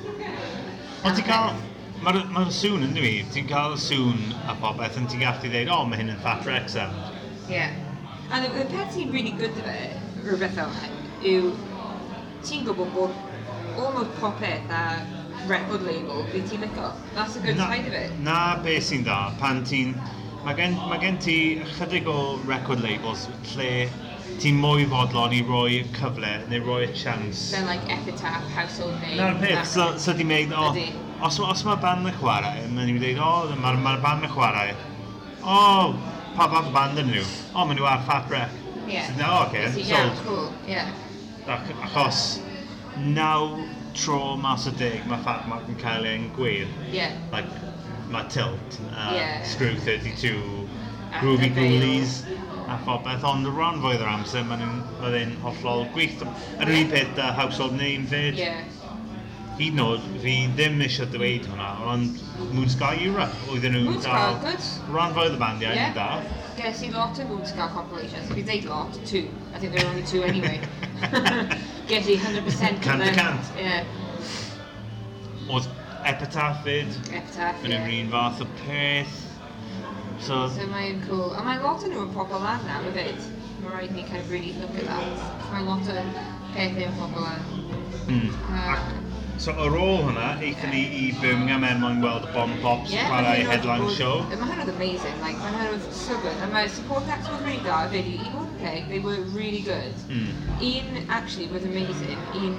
Ond 1.07 1.15
ti'n 1.15 1.27
cael... 1.27 1.59
Mae'r 2.03 2.17
ma 2.35 2.41
sŵn 2.53 2.83
yn 2.83 2.95
dwi, 2.95 3.11
ti'n 3.31 3.45
cael 3.47 3.77
y 3.77 3.79
sŵn 3.79 4.17
a 4.51 4.55
popeth 4.59 4.97
yn 4.99 5.05
ti'n 5.07 5.21
gallu 5.23 5.51
dweud, 5.53 5.69
o, 5.71 5.77
oh, 5.79 5.85
mae 5.87 6.01
hyn 6.01 6.11
yn 6.11 6.19
fat 6.23 6.43
Rex 6.45 6.75
am. 6.81 6.91
Yeah. 7.47 7.71
A 8.27 8.41
y 8.43 8.49
the 8.51 8.65
peth 8.73 8.91
sy'n 8.91 9.13
really 9.13 9.31
good 9.39 9.55
dde, 9.55 9.77
rhywbeth 10.25 10.57
fel 10.57 10.73
hyn, 10.81 10.97
yw 11.31 11.53
ti'n 12.43 12.67
gwybod 12.67 12.91
bod 12.97 13.15
almost 13.79 14.19
popeth 14.19 14.73
a 14.81 14.83
record 15.47 15.87
label 15.87 16.27
fi 16.33 16.43
ti'n 16.43 16.67
lico. 16.67 16.91
That's 17.15 17.39
a 17.39 17.45
good 17.45 17.55
na, 17.55 17.69
side 17.71 17.87
of 17.87 17.95
it. 18.01 18.19
Na 18.27 18.39
be 18.67 18.75
sy'n 18.83 19.07
dda, 19.07 19.21
pan 19.39 19.63
ti'n... 19.67 19.95
Mae 20.43 20.59
gen, 20.59 20.75
ma 20.91 20.99
gen 20.99 21.17
ti 21.23 21.37
chydig 21.77 22.11
o 22.11 22.35
record 22.51 22.83
labels 22.83 23.29
lle 23.53 23.87
ti'n 24.41 24.57
mwy 24.61 24.85
fodlon 24.91 25.33
i 25.33 25.39
roi 25.45 25.79
cyfle 25.95 26.29
neu 26.51 26.61
roi 26.65 26.83
y 26.85 26.91
chance. 26.93 27.51
They're 27.51 27.65
like 27.65 27.81
epitaph, 27.89 28.45
household 28.53 28.99
name. 29.01 29.17
Na'r 29.17 29.39
peth, 29.41 29.65
so, 29.65 29.87
so 29.97 30.13
di 30.13 30.25
meid, 30.27 30.53
o, 30.53 30.69
oh, 30.69 31.25
os, 31.25 31.39
os 31.41 31.63
mae 31.65 31.79
band 31.81 32.05
yn 32.11 32.17
chwarae, 32.19 32.67
mae'n 32.67 32.91
ni'n 32.91 32.99
dweud, 33.01 33.21
o, 33.23 33.31
oh, 33.47 33.57
mae'r 33.63 33.79
ma 33.81 33.95
band 34.03 34.27
yn 34.27 34.33
chwarae, 34.35 34.75
o, 35.41 35.55
oh, 35.55 35.97
pa 36.37 36.49
fath 36.53 36.69
band 36.75 37.01
yn 37.01 37.09
nhw? 37.15 37.23
O, 37.25 37.55
oh, 37.55 37.65
maen 37.65 37.79
nhw 37.79 37.89
ar 37.89 38.05
Fat 38.09 38.29
Wreck. 38.29 38.53
Yeah. 38.87 39.09
So, 39.09 39.17
no, 39.19 39.31
okay, 39.47 39.71
so, 39.73 39.81
yeah, 39.89 40.21
cool, 40.25 40.53
yeah. 40.67 40.93
Ac, 41.47 41.73
achos, 41.89 42.21
naw 43.17 43.57
tro 43.97 44.35
mas 44.37 44.67
o 44.69 44.75
dig 44.77 45.01
mae 45.09 45.17
Fat 45.25 45.47
Mac 45.49 45.65
yn 45.71 45.79
cael 45.81 46.05
ein 46.05 46.29
gwir. 46.37 46.69
Yeah. 46.93 47.17
Like, 47.33 47.49
mae 48.13 48.29
Tilt, 48.29 48.81
uh, 48.91 49.15
yeah. 49.17 49.41
Screw 49.43 49.73
32, 49.81 50.37
Groovy 51.17 51.49
Ghoulies 51.55 52.21
a 52.67 52.77
phobeth, 52.83 53.23
ond 53.27 53.47
y 53.47 53.51
rhan 53.53 53.79
o'r 53.85 54.03
amser 54.11 54.43
maen 54.47 54.63
nhw'n 54.63 55.35
ma 55.41 55.51
hollol 55.51 55.85
gwych. 55.95 56.17
Yr 56.59 56.73
un 56.73 56.89
peth 56.91 57.13
da 57.19 57.31
household 57.37 57.77
name 57.79 58.07
fyd. 58.11 58.39
Yeah. 58.39 58.65
Hyd 59.57 59.73
yn 59.73 59.81
oed, 59.81 60.03
fi 60.21 60.33
ddim 60.53 60.81
eisiau 60.85 61.07
dweud 61.13 61.47
hwnna, 61.49 61.69
ond 61.89 62.19
Moon 62.51 62.67
Sky 62.69 62.91
Europe 63.07 63.53
oedden 63.53 63.73
nhw 63.73 63.95
dal. 64.03 64.37
Rhan 64.93 65.15
fwy'r 65.15 65.37
bandiau 65.41 65.73
yeah. 65.73 65.95
da. 65.95 66.09
Ges 66.59 66.83
i 66.85 66.91
lot 66.93 67.17
o 67.23 67.25
Moon 67.31 67.45
Sky 67.47 67.69
compilations, 67.73 68.29
fi 68.33 68.43
ddeud 68.45 68.67
lot, 68.69 68.99
two. 69.09 69.23
I 69.55 69.61
think 69.61 69.73
there 69.73 69.85
were 69.85 69.93
only 69.95 70.05
two 70.05 70.23
anyway. 70.27 70.59
Ges 71.89 72.11
i 72.11 72.19
100% 72.21 72.83
Cant 72.85 73.07
y 73.07 73.13
cant. 73.17 73.53
Yeah. 73.57 73.87
Oedd 75.47 75.71
Epitaph 76.07 76.61
fyd. 76.67 76.91
Epitaph, 77.09 77.63
yeah. 77.63 77.71
Yn 77.71 77.77
yr 77.79 77.95
un 78.01 78.13
fath 78.13 78.43
o 78.43 78.49
peth. 78.65 79.26
So, 80.19 80.47
so 80.49 80.67
mae'n 80.71 81.03
cool. 81.07 81.33
A 81.37 81.43
mae 81.45 81.59
lot 81.63 81.83
o 81.83 81.91
nhw 81.91 82.05
yn 82.07 82.13
pobl 82.15 82.41
lan 82.43 82.63
na, 82.67 82.79
fe 82.85 82.93
fyd. 82.97 83.27
Mae'n 83.63 83.73
rhaid 83.73 83.93
ni 83.95 84.05
kind 84.07 84.23
of 84.23 84.31
really 84.31 84.53
look 84.61 84.77
at 84.81 84.87
that. 84.89 85.27
Mae 85.51 85.65
lot 85.67 85.91
o 85.93 86.05
pethau 86.55 86.87
yn 86.87 86.97
pobl 87.01 87.27
lan. 87.27 87.51
Mm. 88.07 88.31
Uh, 88.47 88.71
Ac, 88.75 88.87
So 89.37 89.53
ar 89.53 89.75
ôl 89.77 89.99
hwnna, 90.01 90.31
eithon 90.41 90.71
ni 90.73 90.79
i 90.97 91.01
Birmingham 91.21 91.61
er 91.67 91.75
mwyn 91.77 91.99
gweld 92.01 92.23
y 92.25 92.31
Bomb 92.33 92.55
Pops 92.63 92.89
yeah, 92.89 93.05
chwarae 93.11 93.43
headline 93.45 93.83
was, 93.85 93.93
show. 93.93 94.23
Mae 94.31 94.39
hwnna'n 94.41 94.71
amazing, 94.73 95.19
like, 95.21 95.37
mae 95.43 95.51
hwnna'n 95.53 95.83
stubborn. 95.93 96.39
A 96.41 96.47
mae'r 96.55 96.71
support 96.73 97.11
acts 97.13 97.29
were 97.29 97.37
really 97.45 97.61
da, 97.67 97.83
really, 97.91 98.15
i 98.17 98.31
fod 98.33 98.47
yn 98.47 98.55
peg, 98.63 98.87
they 98.89 98.97
were 99.03 99.19
really 99.35 99.61
good. 99.67 100.01
Mm. 100.09 100.31
Un, 100.71 101.03
actually, 101.19 101.45
was 101.53 101.69
amazing. 101.69 102.17
Un, 102.41 102.57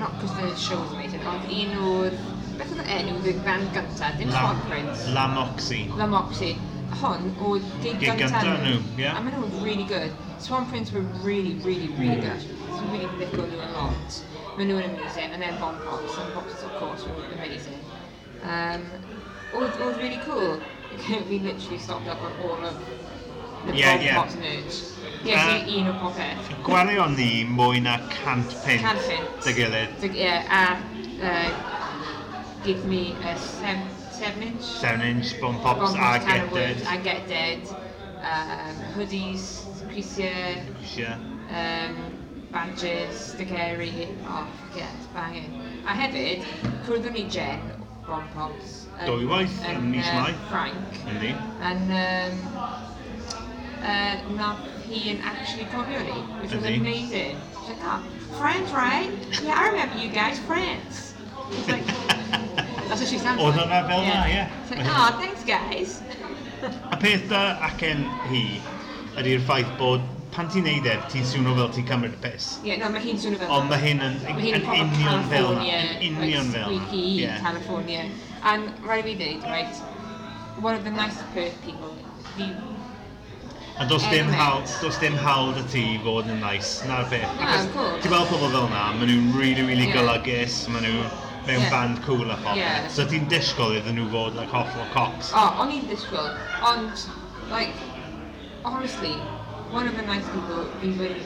not 0.00 0.16
because 0.16 0.32
the 0.40 0.48
show 0.56 0.80
was 0.80 0.96
amazing, 0.96 1.28
ond 1.28 1.52
un 1.58 1.76
oedd 1.90 2.16
beth 2.58 2.74
oedd 2.76 2.90
enw 2.96 3.16
ddegfan 3.24 3.64
gyntaf, 3.76 4.18
dim 4.18 4.32
La, 4.34 4.42
conference. 4.48 5.06
Lamoxi. 5.16 5.80
Lamoxi. 5.98 6.52
Hon 7.00 7.30
oedd 7.48 7.68
gig 7.84 7.98
gyntaf 8.02 8.20
gyntaf 8.20 8.66
nhw. 8.66 8.76
ie. 9.00 9.08
A 9.08 9.20
maen 9.20 9.34
nhw 9.36 9.46
oedd 9.46 9.62
really 9.66 9.86
good. 9.88 10.12
Swan 10.42 10.68
Prince 10.70 10.92
were 10.92 11.04
really, 11.22 11.54
really, 11.66 11.88
really 11.98 12.18
mm. 12.18 12.26
good. 12.28 12.42
So 12.74 12.82
really 12.92 13.10
thick 13.18 13.34
nhw 13.38 13.64
a 13.66 13.70
lot. 13.76 14.20
Maen 14.56 14.68
nhw 14.68 14.78
yn 14.82 14.90
amazing, 14.90 15.32
and 15.32 15.42
then 15.42 15.58
Bon 15.62 15.78
Pops, 15.86 16.18
and 16.18 16.34
Pops 16.36 16.62
of 16.68 16.76
course 16.80 17.08
were 17.08 17.26
amazing. 17.38 17.80
Um, 18.42 18.86
oedd, 19.54 19.80
oedd 19.80 20.00
really 20.02 20.20
cool. 20.26 20.60
we 21.30 21.38
literally 21.38 21.78
stopped 21.78 22.08
up 22.08 22.20
on 22.20 22.32
all 22.44 22.64
of 22.68 22.76
the 23.66 23.76
yeah, 23.76 23.96
Bon 23.96 24.04
yeah. 24.04 24.16
Pops 24.20 24.36
merch. 24.36 24.82
Ie, 25.24 25.34
uh, 25.38 25.78
un 25.78 25.88
o 25.88 25.92
popeth. 26.00 26.48
Gwarion 26.66 27.14
ni 27.16 27.44
mwy 27.46 27.80
na 27.84 28.00
cant 28.10 28.56
pint. 28.64 28.82
Cant 28.82 29.04
pint. 29.06 29.44
Dy 29.46 29.54
gilydd. 29.54 30.02
Ie, 30.02 30.16
yeah, 30.18 30.50
a 30.50 30.64
uh, 31.22 31.71
give 32.64 32.84
me 32.84 33.14
a 33.24 33.36
seven, 33.38 33.88
seven 34.10 34.42
inch. 34.42 34.62
7 34.62 35.00
inch 35.00 35.40
Bomb 35.40 35.58
Pops 35.60 35.92
Bomb 35.92 35.96
Pops 36.00 36.24
Get 36.24 36.52
Dead. 36.54 36.82
I 36.86 36.96
Get 36.98 37.26
Dead. 37.28 37.60
Um, 38.22 38.76
hoodies, 38.94 39.64
Creasia, 39.90 40.62
Yeah. 40.96 41.16
um, 41.50 41.96
badges, 42.52 43.34
Stigeri, 43.34 44.06
oh 44.28 44.46
it's 44.76 45.06
banging. 45.12 45.60
A 45.86 45.92
hefyd, 45.92 46.44
cwrddwn 46.86 47.12
ni 47.12 47.24
Jen, 47.28 47.60
Bomb 48.06 48.28
Pops. 48.34 48.86
yn- 49.00 49.08
Dwywaith 49.08 49.58
yn 49.72 49.90
mis 49.90 50.06
Mai. 50.12 50.32
Ffrainc. 50.48 51.00
Yndi. 51.10 51.34
And 51.60 51.90
um, 51.90 52.38
uh, 53.82 54.16
nath 54.38 54.62
hi 54.86 55.00
yn 55.10 55.20
actually 55.24 55.64
cofio 55.74 56.02
ni, 56.06 56.20
which 56.40 56.52
was 56.54 56.62
amazing. 56.64 57.36
She's 57.58 57.68
like, 57.70 57.82
oh, 57.82 58.02
friends, 58.38 58.70
right? 58.70 59.10
Yeah, 59.42 59.58
I 59.58 59.68
remember 59.70 59.98
you 59.98 60.10
guys, 60.10 60.38
friends. 60.38 61.14
It's 61.50 61.68
like, 61.68 61.82
That's 62.32 63.00
what 63.00 63.08
she 63.08 63.18
sounds 63.18 63.40
Oedd 63.42 63.56
hwnna 63.56 63.82
fel 63.88 64.02
na, 64.06 64.16
ie. 64.28 64.42
It's 64.46 64.70
like, 64.70 64.88
oh, 64.88 65.12
thanks 65.20 65.44
guys. 65.44 66.00
A 66.92 66.96
peth 66.96 67.28
da 67.30 67.44
acen 67.68 68.04
hi 68.30 68.42
ydy'r 69.20 69.44
ffaith 69.46 69.70
bod 69.78 70.04
pan 70.32 70.48
ti'n 70.52 70.64
neud 70.64 70.86
e, 70.88 70.96
ti'n 71.12 71.24
swnio 71.28 71.54
fel 71.58 71.72
ti'n 71.76 71.86
cymryd 71.88 72.14
y 72.16 72.20
pus. 72.24 72.50
Ie, 72.62 72.70
yeah, 72.70 72.82
no, 72.82 72.90
mae 72.92 73.04
hi'n 73.04 73.18
swnio 73.20 73.40
fel 73.40 73.54
Ond 73.56 73.72
mae 73.72 73.80
hyn 73.82 74.04
yn, 74.04 74.20
yn, 74.32 74.44
yn 74.60 74.68
union 74.84 75.26
fel 75.32 75.50
na. 75.58 75.64
Yn 76.00 76.20
union 76.20 76.52
fel 76.54 76.68
yna. 76.68 76.84
Squeaky 76.84 77.02
yeah. 77.22 77.40
California. 77.44 78.06
And 78.52 78.84
rhaid 78.86 79.08
fi 79.08 79.16
dweud, 79.20 79.48
right, 79.52 79.82
one 80.64 80.74
of 80.74 80.84
the 80.84 80.94
nice 80.94 81.18
Perth 81.34 81.58
people, 81.64 81.92
fi... 82.36 82.48
A 83.80 83.86
does 83.88 84.04
dim 84.12 84.28
hawl, 84.28 84.60
does 84.80 84.98
dim 85.00 85.14
hawl 85.16 85.52
dy 85.56 85.62
ti 85.72 85.84
fod 86.04 86.28
yn 86.28 86.40
nice, 86.44 86.82
na'r 86.88 87.06
beth. 87.10 87.28
No, 87.40 87.52
of 87.56 87.68
course. 87.76 88.02
Ti'n 88.04 88.12
gweld 88.12 88.32
pobl 88.32 88.50
fel 88.52 88.66
yna, 88.68 88.82
maen 88.98 89.08
nhw'n 89.08 89.30
really, 89.36 89.64
really 89.68 89.88
yeah. 89.88 89.96
golygus, 90.00 90.62
maen 90.72 90.84
nhw 90.88 91.06
mewn 91.46 91.60
yeah. 91.60 91.70
band 91.70 92.02
cool 92.02 92.30
a 92.30 92.36
phobl. 92.36 92.56
Yeah. 92.56 92.88
So 92.88 93.06
ti'n 93.08 93.28
disgwyl 93.30 93.76
iddyn 93.78 93.98
nhw 93.98 94.08
fod 94.12 94.36
like, 94.38 94.50
hollol 94.54 94.88
cops. 94.94 95.32
O, 95.32 95.40
oh, 95.40 95.62
o'n 95.62 95.72
i'n 95.74 95.88
disgwyl. 95.90 96.30
Ond, 96.68 97.06
like, 97.50 97.74
honestly, 98.64 99.14
one 99.72 99.88
of 99.88 99.96
the 99.96 100.06
nice 100.06 100.26
people 100.34 100.66
fi 100.80 100.92
wedi, 101.00 101.24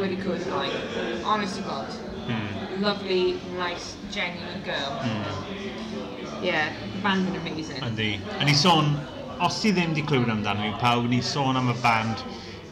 wedi 0.00 0.18
cwrs 0.24 0.48
like, 0.54 1.24
honest 1.24 1.60
to 1.60 1.66
God. 1.68 1.92
Hmm. 2.26 2.82
Lovely, 2.82 3.40
nice, 3.56 3.94
genuine 4.10 4.62
girl. 4.64 4.98
Hmm. 5.04 6.44
Yeah, 6.44 6.72
the 6.92 7.02
band 7.02 7.30
yn 7.30 7.38
amazing. 7.40 7.84
Yndi. 7.86 8.10
A 8.40 8.44
ni 8.44 8.56
sôn, 8.58 8.96
os 9.40 9.60
ti 9.62 9.72
ddim 9.72 9.94
wedi 9.94 10.04
clywed 10.08 10.32
amdano 10.34 10.66
ni 10.66 10.74
pawb, 10.82 11.06
ni 11.12 11.22
sôn 11.24 11.56
am 11.56 11.70
y 11.72 11.78
band 11.84 12.26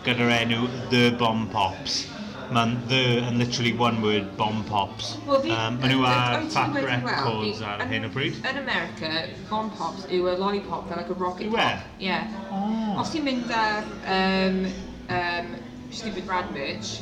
gyda'r 0.05 0.35
enw 0.43 0.67
The 0.91 1.07
Bomb 1.21 1.49
Pops. 1.55 2.03
The 2.55 3.19
yn 3.27 3.39
literally 3.39 3.73
one 3.73 4.01
word 4.01 4.37
Bomb 4.37 4.63
Pops. 4.65 5.17
Well, 5.27 5.41
fi- 5.43 5.51
um, 5.51 5.81
Maen 5.81 5.91
nhw 5.91 6.05
ar 6.07 6.45
Fat 6.55 6.71
Records 6.77 7.63
ar 7.67 7.81
yn- 7.83 7.89
hyn 7.91 8.05
o 8.07 8.11
bryd. 8.15 8.37
Yn 8.47 8.59
America, 8.61 9.11
Bomb 9.51 9.73
Pops 9.75 10.05
yw 10.07 10.29
a 10.31 10.37
lollipop 10.39 10.87
fel 10.89 10.97
like 11.01 11.11
a 11.11 11.15
rocket 11.15 11.49
Yw 11.49 11.57
e? 11.57 11.65
pop. 11.65 11.81
Yeah. 11.99 12.29
Oh. 12.53 13.01
Os 13.03 13.11
ti'n 13.11 13.25
mynd 13.27 13.51
ar 13.51 13.83
um, 14.07 14.61
um, 15.09 15.49
Stupid 15.91 16.27
Brad 16.29 16.53
merch, 16.55 17.01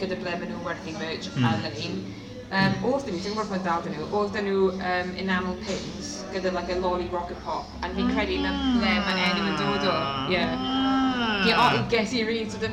gyda 0.00 0.18
ble 0.18 0.34
maen 0.34 0.50
nhw'n 0.50 0.66
werthu 0.66 0.96
merch 0.98 1.30
Mm. 1.36 1.46
ar 1.46 1.70
hyn, 1.78 2.02
um, 2.50 2.74
oedd 2.90 3.06
nhw, 3.06 3.20
dwi'n 3.22 3.38
gwybod 3.38 3.62
dal 3.68 3.86
nhw, 3.86 4.08
oedd 4.22 4.40
nhw 4.48 4.66
um, 4.74 5.14
enamel 5.22 5.54
pins 5.62 6.10
gyda 6.34 6.50
like 6.58 6.74
a 6.74 6.80
lolly 6.82 7.06
rocket 7.14 7.38
pop, 7.46 7.70
a 7.86 7.92
fi'n 7.94 8.10
credu 8.16 8.40
na 8.42 8.50
ble 8.80 8.98
mae'n 9.06 9.22
enw 9.30 9.46
yn 9.46 9.56
dod 9.62 9.86
o. 9.94 9.96
Yeah. 10.34 10.58
Ah. 10.58 11.46
Yeah, 11.46 11.62
oh, 11.62 11.86
i 11.86 12.22
really 12.26 12.50
sort 12.50 12.64
of, 12.64 12.72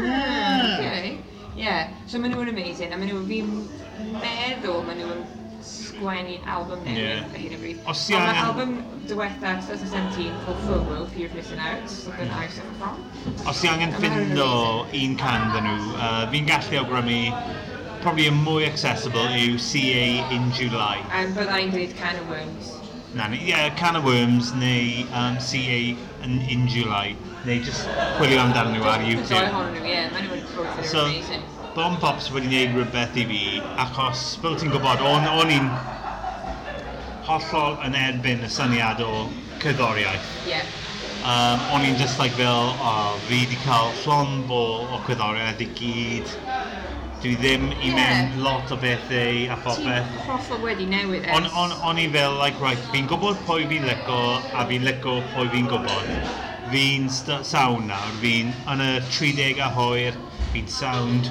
Yeah. 0.00 0.78
okay. 0.78 1.18
Yeah, 1.56 1.92
so 2.06 2.18
maen 2.18 2.32
nhw'n 2.32 2.48
amazing, 2.48 2.92
a 2.92 2.98
maen 2.98 3.10
nhw, 3.12 3.22
fi'n 3.28 3.48
meddwl 4.22 4.84
maen 4.86 5.02
nhw'n 5.02 5.24
sgwennu 5.62 6.38
album 6.48 6.80
newydd 6.86 6.98
yeah. 6.98 7.34
hyn 7.36 7.56
o 7.56 7.58
bryd. 7.60 7.82
Os 7.92 8.04
ia... 8.10 8.18
Ond 8.18 8.28
mae 8.30 8.40
album 8.42 8.72
diwetha 9.10 9.52
2017 9.66 10.38
called 10.46 10.62
Full 10.66 10.86
Will, 10.88 11.04
Fear 11.12 11.28
of 11.28 11.36
Missing 11.38 11.60
Out, 11.60 11.90
so 11.92 12.14
good 12.16 12.32
I 12.32 12.48
suffer 12.54 12.78
from. 12.80 13.02
Os 13.52 13.60
i 13.62 13.70
angen 13.70 13.92
ffindo 13.98 14.48
un 15.02 15.18
can 15.20 15.52
dyn 15.54 15.68
nhw, 15.68 15.92
uh, 15.98 16.24
fi'n 16.32 16.48
gallu 16.48 16.80
awgrymu 16.82 17.20
probably 18.02 18.26
y 18.26 18.34
mwy 18.34 18.64
accessible 18.66 19.28
yw 19.38 19.58
CA 19.62 20.06
in 20.34 20.48
July. 20.56 21.04
Um, 21.12 21.36
byddai'n 21.36 21.70
dweud 21.74 21.92
Can 22.00 22.16
of 22.18 22.32
Worms. 22.32 22.72
Na, 23.14 23.28
yeah, 23.36 23.68
Can 23.76 24.00
of 24.00 24.08
Worms 24.08 24.54
neu 24.56 25.04
um, 25.12 25.38
CA 25.38 25.78
in, 26.24 26.40
in 26.48 26.66
July 26.66 27.12
neu 27.44 27.58
just 27.64 27.88
chwilio 28.18 28.40
amdano 28.42 28.70
nhw 28.74 28.86
ar 28.86 29.02
YouTube. 29.06 29.40
Enjoy 29.40 29.72
nhw, 29.74 29.86
ie. 29.88 30.04
Mae'n 30.14 30.28
both 30.30 30.86
so, 30.86 31.06
amazing. 31.06 31.42
Bomb 31.74 31.98
Pops 32.02 32.28
wedi 32.34 32.50
gwneud 32.50 32.74
rhywbeth 32.76 33.16
i 33.16 33.22
fi, 33.30 33.40
achos, 33.80 34.22
fel 34.42 34.58
ti'n 34.60 34.72
gwybod, 34.74 35.00
o'n, 35.08 35.24
on 35.40 35.52
i'n 35.54 35.70
hollol 37.24 37.78
yn 37.86 37.96
erbyn 37.96 38.44
y 38.44 38.50
syniad 38.52 39.00
o 39.00 39.24
cyddoriaeth. 39.62 40.28
Yeah. 40.50 40.68
Um, 41.22 41.64
o'n 41.72 41.86
i'n 41.88 41.96
just 41.96 42.20
like 42.20 42.36
fel, 42.36 42.74
o, 42.74 42.92
oh, 42.92 43.16
fi 43.24 43.40
wedi 43.40 43.58
cael 43.64 43.88
llon 44.02 44.44
o, 44.52 44.62
o 44.92 45.00
cyddoriaeth 45.08 45.64
i 45.64 45.70
gyd, 45.80 46.36
dwi 47.24 47.34
ddim 47.40 47.68
i 47.72 47.88
yeah. 47.88 47.96
mewn 47.96 48.44
lot 48.44 48.70
o 48.74 48.80
bethau 48.84 49.42
a 49.48 49.58
phopeth. 49.64 50.12
Ti'n 50.12 50.24
hollol 50.28 50.64
wedi 50.68 50.92
newid 50.92 51.24
es. 51.24 51.34
On, 51.40 51.48
on, 51.64 51.76
on 51.88 52.04
i 52.04 52.08
fel, 52.12 52.36
like, 52.36 52.60
right, 52.60 52.88
fi'n 52.92 53.08
gwybod 53.08 53.40
pwy 53.48 53.64
fi'n 53.72 53.88
lico 53.88 54.22
a 54.52 54.68
fi'n 54.68 54.84
lico 54.92 55.22
pwy 55.32 55.48
fi'n 55.56 55.72
gwybod 55.72 56.50
fi'n 56.72 57.08
sawn 57.12 57.86
nawr, 57.90 58.12
fi'n 58.22 58.52
yn 58.72 58.82
y 58.84 58.90
30 59.12 59.60
a 59.60 59.68
hoer, 59.74 60.16
fi'n 60.54 60.68
sound, 60.72 61.28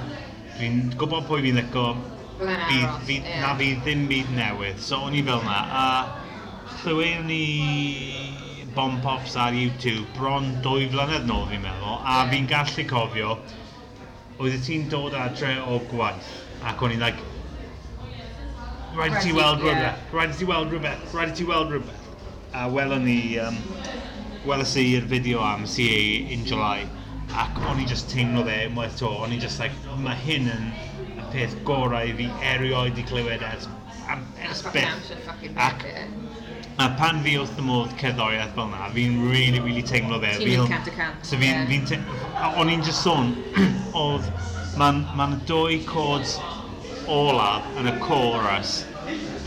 fi'n 0.59 0.83
gwybod 0.99 1.25
pwy 1.29 1.41
fi'n 1.47 1.57
lyco, 1.57 1.85
bydd, 2.41 2.91
fi, 3.07 3.17
yeah. 3.17 3.41
na 3.41 3.55
fi 3.57 3.71
ddim 3.81 4.03
byd 4.09 4.29
newydd. 4.37 4.81
So 4.81 4.99
o'n 5.07 5.17
i 5.17 5.23
fel 5.25 5.41
na, 5.45 5.57
a 5.81 5.85
llywyn 6.83 7.25
ni 7.29 8.67
Bomb 8.75 9.01
Pops 9.03 9.35
ar 9.35 9.57
YouTube 9.57 10.05
bron 10.17 10.51
dwy 10.65 10.85
flynedd 10.93 11.25
nôl 11.29 11.47
fi'n 11.49 11.65
meddwl, 11.65 11.97
a 11.97 12.21
yeah. 12.21 12.31
fi'n 12.35 12.49
gallu 12.51 12.85
cofio, 12.93 13.35
oedd 14.41 14.61
ti'n 14.67 14.87
dod 14.93 15.17
adre 15.17 15.55
o 15.65 15.81
gwaith, 15.89 16.29
ac 16.69 16.85
o'n 16.85 16.93
i'n 16.97 17.01
like, 17.07 17.25
rhaid 18.93 19.17
i 19.17 19.25
ti 19.25 19.33
weld 19.35 19.65
rhywbeth, 19.65 20.05
rhaid 20.13 20.35
i 20.35 20.39
ti 20.43 20.51
weld 20.53 20.73
rhywbeth, 20.73 21.17
rhaid 21.17 21.33
i 21.33 21.37
ti 21.41 21.49
weld 21.49 21.73
rhywbeth. 21.73 22.07
A 22.51 22.65
welon 22.67 23.05
ni 23.07 23.19
um, 23.39 23.57
gweles 24.45 24.73
i'r 24.81 25.05
fideo 25.11 25.43
am 25.45 25.67
CA 25.69 26.01
in 26.35 26.45
July 26.49 26.85
ac 27.39 27.59
o'n 27.69 27.79
i 27.79 27.85
just 27.87 28.09
teimlo 28.11 28.43
fe 28.47 28.57
unwaith 28.67 28.97
to, 28.99 29.09
o'n 29.23 29.31
i 29.31 29.37
just 29.39 29.59
like, 29.61 29.75
mae 30.03 30.17
hyn 30.25 30.49
yn 30.51 30.65
y 31.15 31.27
peth 31.31 31.55
gorau 31.67 32.09
i 32.09 32.15
fi 32.17 32.27
erioed 32.53 32.99
i 32.99 33.05
clywed 33.07 33.45
ers, 33.47 33.69
am, 34.11 34.25
ers 34.43 34.63
byth. 34.73 35.13
Ac 35.55 35.85
a 36.81 36.89
pan 36.99 37.21
fi 37.23 37.37
wrth 37.39 37.59
y 37.61 37.65
modd 37.67 37.95
cerddoriaeth 38.01 38.55
fel 38.57 38.71
na, 38.73 38.89
fi'n 38.95 39.17
really, 39.29 39.61
really 39.63 39.83
teimlo 39.85 40.19
fe. 40.23 40.33
Ti'n 40.41 40.49
mynd 40.49 40.73
cant 40.73 40.91
y 40.91 40.95
cant. 40.97 41.25
So 41.27 41.39
fi'n, 41.39 41.63
yeah. 41.71 41.87
fi'n 41.87 42.55
o'n 42.59 42.73
i'n 42.73 42.83
just 42.87 43.05
sôn, 43.05 43.35
oedd, 44.03 44.27
mae'n 44.81 45.03
ma 45.19 45.29
dwy 45.47 45.81
chords 45.87 46.39
olaf 47.11 47.67
yn 47.79 47.91
y 47.91 47.97
chorus, 48.03 48.81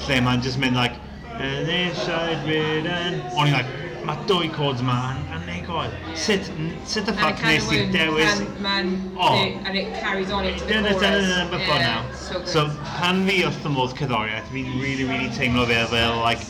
lle 0.06 0.20
mae'n 0.24 0.44
just 0.44 0.62
mynd 0.62 0.80
like, 0.80 1.00
Yn 1.34 1.66
eisiau 1.66 2.36
bryd. 2.44 2.84
O'n 3.34 3.48
i'n 3.48 3.56
like, 3.56 3.83
mae 4.04 4.20
dwy 4.28 4.48
cods 4.52 4.82
yma 4.84 4.96
yn 5.34 5.44
neud 5.48 5.64
coed. 5.66 5.94
Sut, 6.18 6.48
sut 6.90 7.08
y 7.08 7.14
ffac 7.16 7.40
nes 7.44 7.68
i 7.72 7.80
dewis... 7.92 8.42
Man, 8.64 8.90
oh. 9.16 9.36
and 9.38 9.76
it 9.76 9.94
carries 10.00 10.30
on 10.30 10.44
into 10.48 10.64
the 10.64 10.74
chorus. 10.74 11.00
Dyna, 11.00 11.20
dyna, 11.20 11.48
dyna, 11.50 11.58
dyna, 11.64 11.78
now. 11.82 12.04
So, 12.18 12.42
so 12.44 12.64
pan 12.98 13.24
fi 13.28 13.38
wrth 13.48 13.64
y 13.64 13.72
modd 13.74 13.96
cyddoriaeth, 13.98 14.50
fi'n 14.52 14.70
really, 14.82 15.08
really 15.08 15.30
teimlo 15.38 15.64
fe 15.70 15.80
fel, 15.92 16.20
like, 16.20 16.44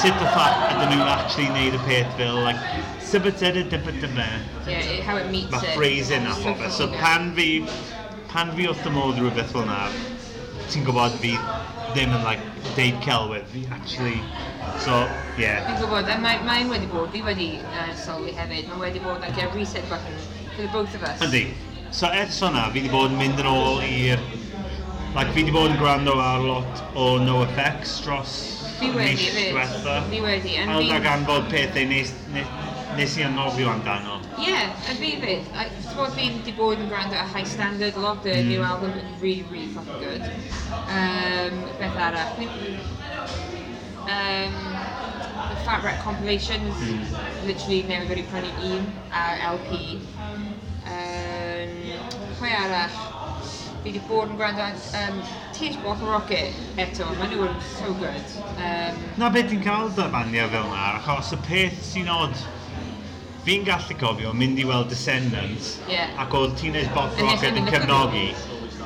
sut 0.00 0.16
y 0.16 0.32
ffac 0.32 0.64
ydyn 0.70 0.94
nhw'n 0.94 1.12
actually 1.16 1.50
neud 1.58 1.78
y 1.78 1.82
peth 1.84 2.16
fel, 2.20 2.40
like, 2.46 2.72
sybytyd 3.12 3.60
y 3.60 3.66
dybydyme. 3.74 4.28
Yeah, 4.66 4.90
how 5.08 5.20
it 5.20 5.30
meets 5.32 5.52
it. 5.52 5.58
Mae 5.58 5.76
phrasing 5.76 6.28
a 6.30 6.36
phobeth. 6.40 6.72
So 6.78 6.88
pan 6.96 7.32
fi, 7.36 7.48
pan 8.32 8.56
fi 8.56 8.70
wrth 8.72 8.88
y 8.88 8.96
modd 8.96 9.20
rhywbeth 9.20 9.52
fel 9.52 9.68
na, 9.68 9.84
ti'n 10.70 10.88
gwybod 10.88 11.20
fi 11.20 11.36
ddim 11.92 12.14
yn 12.16 12.24
like, 12.26 12.40
deud 12.78 12.96
celwydd, 13.04 13.46
fi 13.52 13.66
actually, 13.76 14.16
so. 14.84 15.04
Yeah. 15.40 15.66
Fi'n 15.68 15.78
gwybod, 15.82 16.08
a 16.08 16.18
mae'n 16.22 16.72
wedi 16.72 16.88
bod, 16.92 17.12
fi 17.12 17.22
wedi 17.26 17.50
uh, 17.60 17.92
sylwi 17.98 18.34
hefyd, 18.38 18.72
mae 18.72 18.86
wedi 18.86 19.04
bod 19.04 19.20
like 19.24 19.38
a 19.42 19.50
reset 19.54 19.86
button 19.92 20.18
for 20.54 20.62
the 20.62 20.72
both 20.72 20.94
of 20.96 21.04
us. 21.04 21.22
Yndi. 21.26 21.46
So 21.94 22.10
ers 22.10 22.40
hwnna, 22.42 22.66
fi 22.72 22.82
wedi 22.82 22.94
bod 22.94 23.12
yn 23.14 23.20
mynd 23.20 23.44
yn 23.44 23.52
ôl 23.52 23.84
i'r 23.86 24.24
Like, 25.14 25.30
fi 25.30 25.44
wedi 25.44 25.52
bod 25.54 25.70
yn 25.70 25.78
gwrando 25.78 26.16
ar 26.18 26.42
lot 26.42 26.80
o 26.98 27.12
No 27.22 27.44
Effects 27.44 28.00
dros 28.02 28.32
fi 28.78 28.90
wedi, 28.90 29.10
mis 29.10 29.34
diwetha. 29.36 30.02
Fi 30.10 30.20
wedi. 30.20 30.56
A 30.58 30.78
oedd 30.78 30.92
ag 30.96 31.06
anfod 31.08 31.48
pethau 31.52 31.86
nes, 31.88 32.12
nes, 32.34 32.48
nes 32.96 33.16
i 33.16 33.22
anofio 33.22 33.70
amdano. 33.70 34.20
Ie, 34.38 34.48
yeah, 34.48 34.90
a 34.90 34.94
fi 34.98 35.14
fydd. 35.22 35.48
Dwi'n 35.94 36.12
fi'n 36.14 36.40
di 36.46 36.54
bod 36.56 36.80
yn 36.82 36.90
gwrando 36.90 37.18
ar 37.18 37.30
High 37.32 37.48
Standard 37.48 37.98
lot 37.98 38.26
o'r 38.26 38.40
mm. 38.40 38.50
new 38.50 38.62
album 38.66 38.94
yn 38.98 39.08
really, 39.22 39.44
really 39.50 39.70
fucking 39.74 39.98
good. 40.02 40.22
Um, 40.90 41.60
beth 41.80 41.98
arall. 42.06 42.44
Um, 44.04 44.56
the 45.50 45.56
Fat 45.64 45.82
Wreck 45.82 46.00
compilations, 46.00 46.74
mm. 46.74 47.46
literally 47.46 47.82
never 47.90 48.06
wedi 48.14 48.26
prynu 48.30 48.52
un 48.70 48.86
ar 49.10 49.42
LP. 49.54 49.98
Um, 50.84 51.76
pwy 52.38 52.54
arall? 52.60 52.98
Fi 53.84 53.90
wedi 53.90 54.02
bod 54.08 54.30
yn 54.32 54.38
gwrando 54.40 54.64
at 54.64 54.90
um, 55.02 55.22
Tears 55.54 55.76
Bottle 55.84 56.10
Rocket 56.10 56.80
eto, 56.80 57.06
maen 57.18 57.32
nhw 57.34 57.48
yn 57.50 57.56
so 57.74 57.94
good. 58.00 58.36
Um, 58.56 59.00
Na 59.20 59.30
beth 59.34 59.50
ti'n 59.52 59.64
cael 59.64 59.90
dy 59.96 60.10
bandiau 60.12 60.52
fel 60.52 60.68
yna, 60.70 60.84
achos 60.98 61.34
y 61.36 61.40
peth 61.48 61.82
sy'n 61.92 62.12
odd 62.12 62.44
fi'n 63.44 63.64
gallu 63.66 63.96
cofio 64.00 64.32
mynd 64.36 64.58
i 64.60 64.64
weld 64.68 64.88
Descendants 64.88 65.74
yeah. 65.90 66.12
ac 66.22 66.32
oedd 66.36 66.54
Teenage 66.60 66.90
Bob 66.96 67.12
Rocket 67.20 67.58
yn 67.60 67.68
cefnogi. 67.68 68.28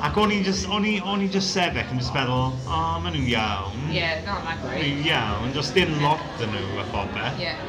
Ac 0.03 0.15
o'n 0.19 0.31
i'n 0.31 0.45
just, 0.47 0.67
o'n 0.71 0.85
i, 0.87 0.93
o'n 1.03 1.23
i 1.23 1.27
just 1.31 1.51
sefyll 1.55 1.91
yn 1.91 1.99
just 1.99 2.15
meddwl, 2.15 2.53
o, 2.55 2.67
oh, 2.67 2.99
maen 3.03 3.15
nhw'n 3.15 3.27
iawn. 3.33 3.81
Yeah, 3.91 4.19
not 4.27 4.45
that 4.47 4.61
great. 4.63 4.83
Nhw'n 4.83 5.09
iawn, 5.09 5.53
just 5.55 5.75
dim 5.75 5.91
lot 6.03 6.43
yn 6.43 6.53
nhw 6.55 6.79
a 6.79 6.87
phobeth. 6.93 7.39
Yeah. 7.39 7.59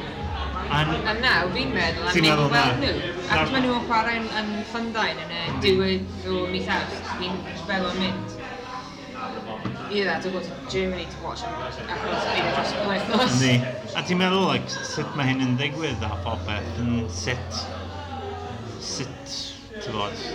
And, 0.71 0.93
a 1.11 1.15
naw, 1.19 1.49
fi'n 1.55 1.73
meddwl, 1.75 2.07
a 2.07 2.13
ni'n 2.15 2.43
gweld 2.51 2.83
nhw. 2.83 2.93
Ac 3.31 3.51
maen 3.51 3.67
nhw'n 3.67 3.87
chwarae 3.89 4.19
yn, 4.21 4.29
yn 4.39 4.53
Llundain 4.71 5.19
yn 5.25 5.35
y 5.35 5.41
mm. 5.41 5.59
diwedd 5.65 6.29
o 6.31 6.45
mis 6.51 6.71
awst. 6.71 7.11
Fi'n 7.19 7.35
fel 7.67 7.89
o'n 7.89 7.99
mynd 7.99 8.40
either 9.91 10.09
had 10.09 10.23
to 10.23 10.29
go 10.29 10.39
to 10.39 10.51
Germany 10.69 11.05
to 11.05 11.23
watch 11.23 11.41
him 11.41 11.51
achos 11.51 12.23
fi 12.31 12.41
dros 12.47 12.73
y 12.73 12.85
wythnos. 12.87 13.39
Ni. 13.41 13.53
A 13.95 14.03
ti'n 14.07 14.19
meddwl, 14.21 14.47
like, 14.47 14.69
sut 14.69 15.15
mae 15.19 15.27
hyn 15.27 15.43
yn 15.43 15.57
ddigwydd 15.59 16.03
a 16.07 16.15
popeth, 16.25 16.69
yn 16.83 17.03
sut, 17.11 17.61
sut, 18.79 19.35
ti'n 19.81 19.97
bod, 19.97 20.25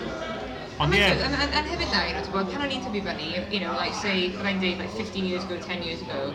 Ond 0.79 0.93
ie. 0.93 1.01
And, 1.01 1.23
and, 1.23 1.53
and 1.57 1.67
hefyd 1.67 1.89
na, 1.89 2.03
you 2.05 2.13
know, 2.13 2.33
bod, 2.35 2.51
pan 2.53 2.67
o'n 2.67 2.73
i'n 2.77 2.83
tyfu 2.85 3.01
fyny, 3.07 3.31
you 3.55 3.63
know, 3.63 3.73
like, 3.81 3.97
say, 3.97 4.29
byddai'n 4.35 4.61
dweud, 4.61 4.83
like, 4.85 4.93
15 5.01 5.25
years 5.25 5.45
ago, 5.49 5.57
10 5.57 5.83
years 5.83 6.03
ago, 6.05 6.35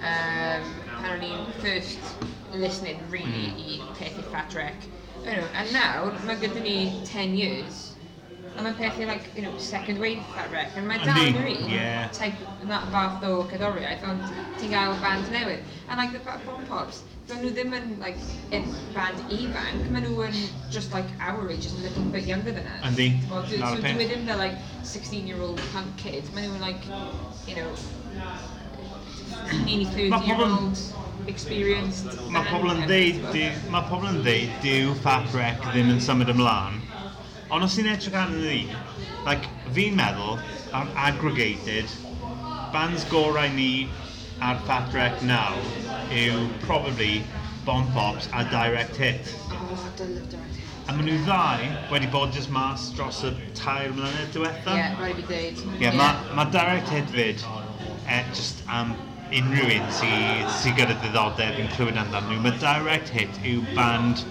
um, 0.00 0.70
pan 0.96 1.10
o'n 1.18 1.26
i'n 1.28 1.44
first 1.60 2.00
listening, 2.54 3.00
really, 3.12 3.52
mm. 3.52 3.60
i 3.60 3.94
pethau 3.98 4.24
fat 4.32 4.56
wreck, 4.56 4.88
you 5.26 5.36
know, 5.36 5.48
and 5.52 5.72
now, 5.76 6.08
mae 6.24 6.40
gyda 6.40 6.64
ni 6.64 6.76
10 7.12 7.36
years 7.36 7.91
a 8.56 8.62
mae'n 8.62 8.76
pethau 8.76 9.06
like, 9.08 9.30
you 9.36 9.42
know, 9.42 9.52
second 9.58 9.98
wave 9.98 10.22
that 10.34 10.50
rec. 10.52 10.76
And 10.76 10.88
mae 10.88 11.00
dal 11.00 11.22
yn 11.24 11.38
yr 11.40 11.48
un 11.52 11.70
yeah. 11.72 12.10
type 12.12 12.36
that 12.68 12.84
fath 12.92 13.24
o 13.24 13.42
cerddoriaeth, 13.52 14.04
ond 14.08 14.22
ti'n 14.60 14.74
gael 14.74 14.94
band 15.02 15.30
newydd. 15.32 15.64
And 15.88 16.02
like 16.02 16.12
the 16.12 16.20
Bomb 16.46 16.66
Pops, 16.68 17.02
dyn 17.30 17.42
nhw 17.42 17.52
ddim 17.56 17.76
yn 17.78 17.94
like, 18.02 18.20
in 18.52 18.68
band 18.96 19.34
ifanc, 19.38 19.88
maen 19.94 20.06
nhw 20.08 20.26
yn 20.28 20.38
just 20.74 20.92
like 20.96 21.08
our 21.20 21.48
age, 21.48 21.62
just 21.68 21.78
a 21.80 21.84
little 21.86 22.08
bit 22.14 22.28
younger 22.28 22.52
than 22.52 22.68
us. 22.76 22.84
Yndi, 22.90 23.08
well, 23.30 23.46
so, 23.48 23.56
so 23.56 23.82
dwi 23.88 24.08
ddim 24.10 24.28
like 24.36 24.58
16 24.82 25.26
year 25.26 25.40
old 25.40 25.62
punk 25.72 25.96
kid, 26.04 26.28
maen 26.36 26.50
nhw'n 26.50 26.60
like, 26.60 26.84
you 27.48 27.56
know, 27.56 27.72
nearly 29.64 29.88
30 29.96 30.26
year 30.26 30.44
old 30.44 30.78
experienced. 31.30 32.20
Mae 32.34 32.44
pobl 32.50 32.72
yn 32.74 32.84
ddeud, 32.90 33.20
mae 33.72 33.84
pobl 33.88 34.08
yn 34.10 34.22
ddeud, 34.26 34.56
dyw 34.64 34.96
Fat 35.04 35.28
Wreck 35.32 35.62
ddim 35.70 35.94
yn 35.96 36.02
symud 36.02 36.32
ymlaen. 36.32 36.82
Ond 37.52 37.64
os 37.66 37.74
ti'n 37.76 37.90
edrych 37.92 38.14
arno 38.16 38.38
ni, 38.40 38.62
like, 39.26 39.48
fi'n 39.76 39.96
meddwl 39.98 40.38
am 40.78 40.88
aggregated, 40.96 41.90
bands 42.72 43.04
gorau 43.10 43.50
ni 43.52 43.90
ar 44.40 44.56
Fat 44.68 44.88
Wreck 44.94 45.20
now 45.28 45.58
yw 46.16 46.46
probably 46.62 47.22
Bomb 47.66 47.92
Pops 47.92 48.30
a 48.32 48.46
Direct 48.54 48.96
Hit. 48.96 49.34
Oh, 49.50 49.76
I 49.76 50.04
love 50.14 50.30
Direct 50.32 50.56
Hit. 50.56 50.70
A 50.88 50.96
maen 50.96 51.10
nhw 51.10 51.18
ddau 51.28 51.68
wedi 51.92 52.08
bod 52.16 52.32
jyst 52.38 52.50
mas 52.56 52.88
dros 52.96 53.20
y 53.28 53.34
tair 53.60 53.92
mlynedd 53.98 54.32
diwetha. 54.34 54.72
Ie, 54.72 54.80
yeah, 54.80 54.96
rhaid 55.04 55.20
i 55.20 55.28
ddeud. 55.28 55.60
Ie, 55.68 55.76
yeah, 55.84 56.00
mae 56.00 56.34
ma 56.40 56.48
Direct 56.56 56.96
Hit 56.96 57.12
fyd, 57.12 57.44
eh, 58.08 58.24
just 58.32 58.64
am 58.80 58.96
unrhyw 59.28 59.76
un 59.76 59.92
sydd 60.00 60.48
sy 60.56 60.72
gyda 60.80 60.96
ddiddordeb 61.04 61.60
yn 61.60 61.68
clywed 61.76 62.00
amdano 62.00 62.32
nhw. 62.32 62.40
Mae 62.48 62.56
Direct 62.64 63.12
Hit 63.12 63.44
yw 63.44 63.62
band 63.76 64.24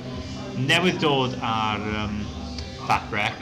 newydd 0.66 1.00
dod 1.06 1.38
ar 1.46 1.86
um, 2.04 2.18
Fat 2.92 3.08
Wreck 3.10 3.40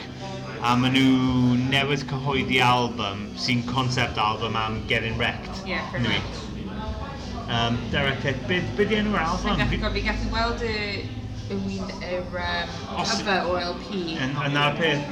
a 0.62 0.76
maen 0.78 0.92
nhw 0.94 1.54
newydd 1.72 2.04
cyhoeddi 2.06 2.60
album 2.62 3.24
sy'n 3.44 3.64
concept 3.66 4.18
album 4.22 4.54
am 4.54 4.76
Getting 4.86 5.16
Wrecked. 5.18 5.64
Yeah, 5.66 5.88
pretty 5.90 6.06
much. 6.06 7.48
Um, 7.50 7.80
Derek, 7.90 8.22
be, 8.46 8.60
be 8.78 8.84
di 8.86 9.00
enw'r 9.00 9.18
album? 9.24 9.58
Fi 9.72 9.80
gallu 9.80 9.80
gofio, 9.82 10.04
gallu 10.06 10.28
gweld 10.30 10.62
y 10.62 11.56
wyn 11.64 11.90
yr 12.12 12.38
um, 12.44 12.70
cover 12.94 13.48
o 13.50 13.56
LP. 13.72 14.04
Yn 14.22 14.60
ar 14.60 14.76
peth. 14.78 15.02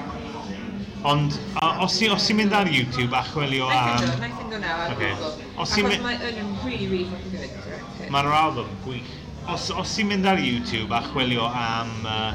Ond 1.14 1.34
a, 1.58 1.72
os 1.88 1.98
ti'n 1.98 2.14
os 2.14 2.28
mynd 2.38 2.54
ar 2.60 2.70
YouTube 2.70 3.18
a 3.18 3.24
chwilio 3.32 3.66
am... 3.74 4.04
Um, 4.04 4.22
I 4.22 4.30
can 4.36 4.52
go 4.54 4.62
now, 4.62 4.84
I'll 4.84 4.94
okay. 4.94 5.16
Google. 5.16 5.34
Os 5.64 5.74
ti'n 5.74 5.90
mae 6.04 6.30
yn 6.30 6.54
really, 6.62 6.86
really 6.86 7.10
fucking 7.10 7.34
good, 7.34 7.58
Derek. 7.66 8.14
Mae'r 8.14 8.30
album 8.44 8.70
gwych. 8.86 9.10
Os, 9.50 9.66
os 9.74 9.98
ti'n 9.98 10.12
mynd 10.14 10.30
ar 10.30 10.38
YouTube 10.38 10.94
a 10.94 11.02
chwilio 11.10 11.50
am 11.50 11.90
uh, 12.06 12.30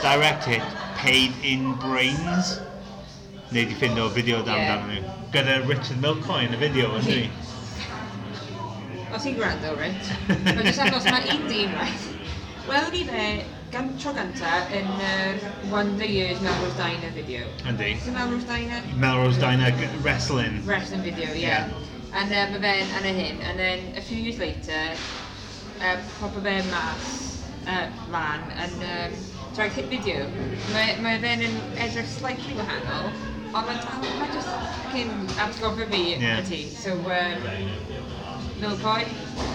Direct 0.00 0.48
Hit, 0.48 0.83
Cave 1.04 1.34
in 1.44 1.74
Brains. 1.74 2.60
Neu 3.52 3.66
di 3.68 3.74
ffind 3.76 3.98
fideo 4.14 4.38
dan 4.42 4.56
yeah. 4.56 4.68
dan 4.70 4.86
nhw. 4.88 5.02
Gyda 5.34 5.56
Richard 5.68 5.98
Milcoy 6.00 6.46
yn 6.46 6.54
y 6.56 6.60
fideo, 6.62 6.94
yn 6.96 7.04
ni. 7.04 7.18
Os 9.12 9.26
i'n 9.28 9.36
gwrando, 9.36 9.74
Rich. 9.76 10.08
Mae'n 10.46 10.62
jyst 10.64 10.80
achos 10.86 11.04
mae 11.10 11.28
un 11.34 11.44
dîm, 11.50 11.74
right? 11.76 12.06
Welwn 12.70 12.88
ni 12.96 13.02
fe 13.10 13.26
gan, 13.74 13.90
tro 14.00 14.14
gynta 14.16 14.54
yn 14.72 14.88
yr 15.10 15.44
uh, 15.44 15.52
One 15.74 15.92
Day 16.00 16.08
Years 16.08 16.40
Melrose 16.40 16.80
Diner 16.80 17.12
video. 17.18 17.44
Yndi. 17.68 17.90
Is 17.98 18.08
it 18.08 18.16
Melrose 18.16 18.48
Diner? 18.48 18.80
Melrose 18.96 19.36
Diner 19.44 19.76
wrestling. 20.06 20.62
Wrestling 20.64 21.04
video, 21.04 21.28
yeah. 21.36 21.68
yeah. 21.68 22.16
And 22.16 22.32
uh, 22.32 22.48
mae 22.56 22.64
fe'n 22.64 22.96
yn 23.02 23.10
y 23.12 23.14
hyn, 23.20 23.44
and 23.44 23.60
then 23.60 23.86
a 24.00 24.08
few 24.08 24.24
years 24.24 24.40
later, 24.40 24.80
uh, 25.84 25.96
proper 26.16 26.48
fe 26.48 26.58
mas 26.72 27.44
uh, 27.68 27.88
lan 28.08 28.48
yn 28.56 28.80
um, 28.88 29.22
drag 29.54 29.70
hit 29.70 29.86
video, 29.86 30.26
mae, 30.72 30.96
mae 31.04 31.18
fe'n 31.22 31.44
yn 31.46 31.52
edrych 31.78 32.08
slightly 32.10 32.56
wahanol, 32.58 33.12
ond 33.54 33.68
mae'n 33.68 33.82
dal, 33.84 34.08
mae 34.18 34.32
just 34.34 34.50
cyn 34.90 35.12
atgoffa 35.44 35.86
fi 35.92 36.00
yeah. 36.16 36.40
ydy. 36.40 36.64
So, 36.74 36.96
um, 36.98 37.44
Milcoy? 38.58 39.04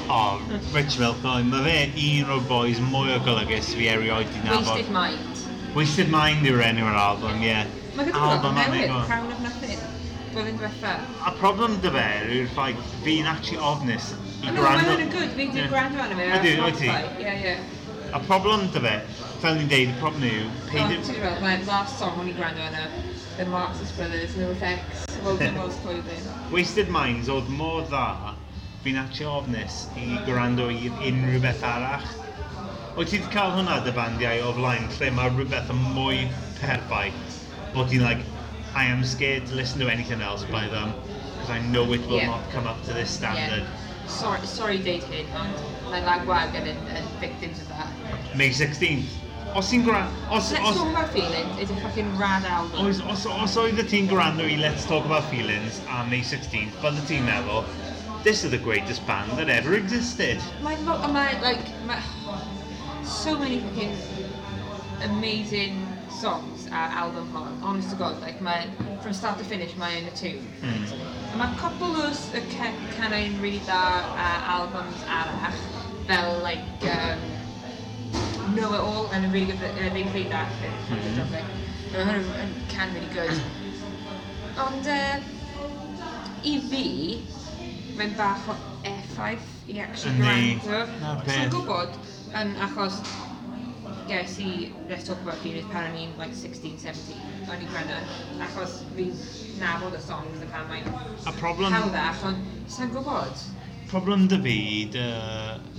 O, 0.08 0.16
oh, 0.16 0.60
Rich 0.76 0.95
Milcoy, 1.02 1.43
mae 1.52 1.66
fe 1.66 2.06
un 2.06 2.32
o'r 2.38 2.47
boys 2.47 2.80
mwy 2.88 3.12
o 3.18 3.20
golygus 3.28 3.74
fi 3.76 3.89
erioed 3.91 4.32
di 4.32 4.43
nabod. 4.45 4.72
Wasted 4.72 4.93
Mind. 4.95 5.43
Wasted 5.76 6.14
Mind 6.16 6.47
yw'r 6.47 6.64
enw 6.70 6.88
yr 6.88 7.00
album, 7.04 7.43
ie. 7.43 7.52
Yeah. 7.52 7.78
Mae 7.97 8.08
gyda 8.08 8.26
album 8.30 8.56
newydd, 8.56 8.95
Crown 9.10 9.34
of 9.36 9.43
Nothing. 9.43 9.84
Blwyddyn 10.30 10.60
diwetha. 10.62 10.95
A 11.28 11.34
problem 11.41 11.76
dy 11.84 11.91
fe 11.91 12.08
yw'r 12.38 12.52
ffaith 12.56 13.00
fi'n 13.04 13.28
actually 13.28 13.60
ofnus 13.60 14.14
i 14.45 14.54
gwrando... 14.56 14.86
hwn 14.86 14.93
yn 14.95 15.10
y 15.10 15.12
good, 15.12 15.36
fi'n 15.36 15.58
gwrando 15.74 16.06
arno 16.06 16.20
fe 16.22 16.30
ar 16.32 16.45
Spotify. 16.45 17.02
Ie, 17.20 17.34
ie. 17.50 17.58
A 18.16 18.22
problem 18.30 18.70
dy 18.72 18.84
fe 18.86 18.93
fel 19.40 19.56
ni'n 19.56 19.70
deud, 19.72 19.92
y 19.94 19.98
problem 20.02 20.26
yw... 20.28 20.48
Peidio... 20.68 21.00
Ti'n 21.08 21.20
gweld, 21.22 21.42
mae'r 21.44 21.62
last 21.68 22.00
song 22.02 22.18
o'n 22.20 22.28
i 22.28 22.36
gwrando 22.36 22.66
yna, 22.66 22.88
The 23.38 23.46
Marxist 23.48 23.96
Brothers, 23.96 24.36
No 24.36 24.50
Effects, 24.52 25.06
Walter 25.24 25.52
Moss 25.56 25.78
Clothing. 25.84 26.26
Wasted 26.52 26.92
Minds 26.92 27.30
oedd 27.32 27.48
mor 27.56 27.86
dda, 27.88 28.34
fi'n 28.84 29.00
atio 29.00 29.38
ofnus 29.38 29.86
i 30.00 30.10
gwrando 30.28 30.68
i 30.74 30.92
unrhyw 31.08 31.40
beth 31.46 31.64
arall. 31.68 32.10
Wyt 32.98 33.14
ti 33.14 33.22
wedi 33.22 33.32
cael 33.32 33.54
hwnna 33.56 33.80
dy 33.86 33.94
bandiau 33.96 34.44
o 34.50 34.52
flaen 34.58 34.90
lle 34.98 35.12
mae 35.16 35.32
rhywbeth 35.32 35.72
yn 35.72 35.86
mwy 35.96 36.26
perffaith 36.60 37.40
bod 37.76 37.88
ti'n 37.94 38.04
like, 38.04 38.26
I 38.76 38.86
am 38.92 39.06
scared 39.08 39.48
to 39.48 39.56
listen 39.56 39.80
to 39.80 39.90
anything 39.90 40.22
else 40.22 40.44
by 40.52 40.68
them 40.68 40.92
because 41.34 41.50
I 41.50 41.60
know 41.72 41.86
it 41.94 42.06
will 42.08 42.18
yeah. 42.18 42.28
not 42.28 42.52
come 42.52 42.68
up 42.68 42.84
to 42.86 42.94
this 42.94 43.10
standard. 43.10 43.64
Yeah. 43.64 44.10
Sorry, 44.10 44.46
sorry 44.48 44.78
deud 44.84 45.08
hyn, 45.14 45.32
ond 45.38 45.64
mae 45.94 46.04
Lagwagon 46.04 46.68
yn, 46.74 46.86
yn 46.98 47.10
victims 47.24 47.64
of 47.64 47.72
that. 47.72 48.36
May 48.36 48.50
16th 48.50 49.29
os 49.56 49.70
ti'n 49.70 49.84
gran... 49.84 50.10
Os, 50.30 50.52
Let's 50.52 50.70
os, 50.70 50.78
Talk 50.78 50.89
About 50.89 51.10
Feelings 51.10 51.60
is 51.60 51.70
a 51.72 51.76
fucking 51.82 52.18
rad 52.18 52.45
album. 52.45 52.86
Os, 52.86 53.02
os, 53.02 53.26
os 53.26 53.58
oedd 53.58 53.80
y 53.82 53.86
ti'n 53.89 54.10
gwrando 54.10 54.45
i 54.45 54.58
Let's 54.60 54.86
Talk 54.86 55.06
About 55.06 55.26
Feelings 55.32 55.82
a 55.89 56.04
May 56.10 56.22
16th, 56.22 56.76
fel 56.84 56.97
y 57.00 57.06
ti'n 57.10 57.26
meddwl, 57.28 57.66
this 58.24 58.43
is 58.43 58.52
the 58.52 58.62
greatest 58.62 59.06
band 59.08 59.32
that 59.38 59.50
ever 59.50 59.76
existed. 59.76 60.38
Mae, 60.62 60.78
mae, 60.86 61.39
like, 61.41 61.64
mae, 61.88 62.02
so 63.04 63.38
many 63.38 63.60
fucking 63.60 63.95
amazing 65.04 65.86
songs 66.12 66.68
ar 66.72 66.91
album 67.00 67.30
hon, 67.32 67.58
honest 67.64 67.89
to 67.89 67.95
god, 67.95 68.20
like, 68.22 68.41
mae, 68.41 68.68
from 69.02 69.14
start 69.14 69.38
to 69.39 69.45
finish, 69.45 69.76
mae 69.78 69.97
yn 69.97 70.06
hmm. 70.06 70.14
y 70.14 70.20
tune. 70.20 70.45
Mm. 70.62 71.38
Mae 71.39 71.58
cwpl 71.62 72.00
o'r 72.04 72.16
canau'n 72.97 73.41
really 73.41 73.62
dda 73.66 73.82
uh, 74.14 74.54
albums 74.60 75.04
arach, 75.08 75.62
fel, 76.10 76.39
like, 76.43 76.89
um, 76.91 77.39
know 78.60 78.74
it 78.74 78.80
all 78.80 79.07
and 79.12 79.26
a 79.26 79.30
really 79.30 79.47
good, 79.51 79.62
uh, 79.64 79.89
they 79.93 80.03
played 80.14 80.32
that 80.32 80.49
bit 80.62 80.76
mm 80.89 81.01
-hmm. 81.01 81.57
Mae 81.89 82.03
hwnnw 82.05 82.34
yn 82.43 82.51
can 82.70 82.91
really 82.93 83.14
good. 83.14 83.39
Ond 84.66 84.89
uh, 84.93 85.16
i 86.45 86.53
fi, 86.70 86.84
mae'n 87.97 88.14
bach 88.20 88.45
o 88.53 88.55
effaith 88.86 89.47
i 89.74 89.80
actually 89.86 90.20
gwrando. 90.20 90.84
Dwi'n 91.26 91.49
gwybod, 91.55 91.97
yn 92.41 92.53
achos 92.68 92.99
ges 94.10 94.38
i 94.41 94.51
Let's 94.89 95.07
Talk 95.07 95.22
About 95.26 95.41
Fear 95.43 95.66
pan 95.74 95.89
o'n 95.89 95.97
i'n 96.03 96.14
like 96.22 96.36
16, 96.38 96.78
17 96.82 97.49
o'n 97.49 97.62
i'n 97.66 97.70
gwrando 97.74 97.97
achos 98.45 98.80
fi'n 98.95 99.14
nabod 99.62 99.97
y 99.97 100.01
songs 100.05 100.45
a 100.45 100.49
pan 100.53 100.70
mae'n 100.70 100.88
a 101.30 101.34
problem 101.41 101.74
hawddach 101.74 102.24
ond 102.30 102.70
sa'n 102.72 102.93
gwybod 102.93 103.43
problem 103.91 104.26
dy 104.32 104.39
fi 104.45 104.57
dy 104.95 105.05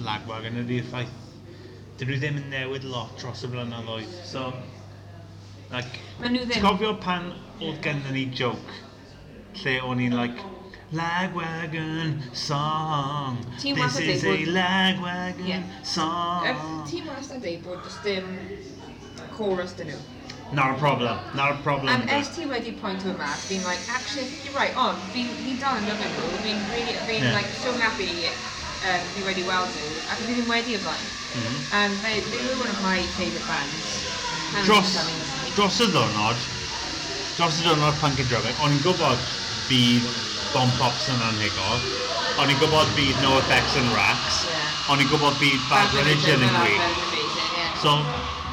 lagwag 0.07 0.47
yn 0.51 0.62
ydy'r 0.64 0.87
ffaith 0.91 1.30
dyn 2.01 2.09
nhw 2.09 2.17
ddim 2.21 2.37
yn 2.41 2.47
newid 2.49 2.85
lot 2.89 3.11
dros 3.21 3.43
y 3.45 3.49
blynyddoedd. 3.53 4.13
So, 4.25 4.47
like, 5.73 5.99
Maen 6.21 6.33
nhw 6.33 6.47
ddim. 6.47 6.63
Gofio 6.65 6.95
pan 7.03 7.27
oedd 7.61 7.83
gennym 7.85 8.15
ni 8.17 8.23
joke, 8.33 8.79
lle 9.61 9.75
o'n 9.85 10.01
i'n 10.07 10.17
like, 10.17 10.47
Lagwagon 10.97 12.17
song. 12.35 13.37
Team 13.61 13.77
This 13.77 13.99
is 14.01 14.25
a 14.25 14.39
Lagwagon 14.47 15.47
yeah. 15.47 15.67
song. 15.85 16.47
Er, 16.49 16.57
ti'n 16.89 17.11
wastad 17.13 17.37
yn 17.37 17.45
dweud 17.45 17.67
bod 17.67 17.85
just 17.85 18.01
dim 18.07 18.33
chorus 19.37 19.77
dyn 19.77 19.93
nhw. 19.93 20.01
Not 20.57 20.73
a 20.73 20.79
problem, 20.81 21.21
not 21.37 21.53
a 21.53 21.59
problem. 21.63 21.93
Um, 21.93 22.09
es 22.17 22.33
ti 22.35 22.49
wedi 22.51 22.73
pwynt 22.81 23.05
o'r 23.07 23.21
mas, 23.21 23.45
fi'n 23.47 23.61
like, 23.69 23.85
actually, 23.93 24.25
I 24.25 24.31
think 24.33 24.49
you're 24.49 24.57
right, 24.57 24.75
on, 24.75 24.97
fi'n 25.13 25.29
dal 25.61 25.77
yn 25.79 25.93
lyfio 25.93 26.09
nhw, 26.17 26.41
fi'n 26.49 26.65
really, 26.73 26.97
fi'n 27.05 27.29
yeah. 27.29 27.37
like, 27.37 27.53
so 27.61 27.77
happy 27.85 28.09
um, 28.89 29.03
fi 29.14 29.24
wedi 29.26 29.45
weld 29.49 29.74
nhw, 29.76 29.91
ac 30.12 30.22
fi 30.24 30.33
ddim 30.37 30.49
wedi 30.51 30.76
o 30.78 30.81
blaen. 30.85 31.09
Mm 31.35 31.43
-hmm. 31.43 31.59
um, 31.78 31.99
they, 32.05 32.20
they 32.33 32.41
were 32.47 32.57
one 32.64 32.72
of 32.72 32.81
my 32.87 33.03
favourite 33.18 33.47
bands. 33.47 33.91
And 34.57 34.66
dros, 34.66 34.97
dros 35.57 35.81
y 35.81 35.87
ddwrnod, 35.93 36.39
dros 37.37 37.61
y 37.61 37.66
ddwrnod 37.66 38.01
pan 38.01 38.16
and 38.18 38.62
o'n 38.64 38.74
i'n 38.74 38.83
gwybod 38.85 39.26
bydd 39.68 40.07
bomb 40.55 40.72
pops 40.78 41.09
yn 41.12 41.20
anhygol, 41.28 41.85
o'n 42.43 42.51
i'n 42.51 42.59
gwybod 42.59 42.89
bydd 42.97 43.20
no 43.22 43.37
effects 43.39 43.76
yn 43.78 43.91
racks, 43.95 44.45
yeah. 44.49 44.91
o'n 44.91 45.03
i'n 45.03 45.11
gwybod 45.12 45.37
bydd 45.39 45.61
bad, 45.68 45.87
bad 45.87 46.01
religion 46.01 46.43
yn 46.43 46.57
gwych. 46.57 46.81
Yeah. 46.81 47.76
So, 47.83 47.95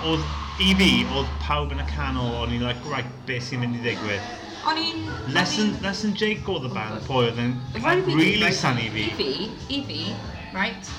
oedd, 0.05 0.25
i 0.61 0.73
fi, 0.77 0.91
oedd 1.13 1.31
pawb 1.45 1.73
yn 1.73 1.81
y 1.81 1.87
canol, 1.95 2.35
o'n 2.43 2.53
i'n 2.53 2.67
like, 2.67 2.83
right, 2.91 3.09
beth 3.29 3.49
sy'n 3.49 3.63
mynd 3.63 3.79
i 3.79 3.85
ddigwydd? 3.85 4.46
O'n 4.67 4.79
i'n... 4.81 5.03
Lesson, 5.31 5.69
lesson 5.83 6.13
Jake 6.19 6.43
oedd 6.51 6.65
y 6.67 6.71
band 6.73 7.05
pwy 7.07 7.29
oedd 7.29 7.37
yn 7.39 7.53
really 8.09 8.49
sunny 8.51 8.89
fi. 8.91 9.05
I 9.07 9.13
fi, 9.15 9.29
i 9.71 9.79
fi, 9.87 9.99
right, 10.51 10.89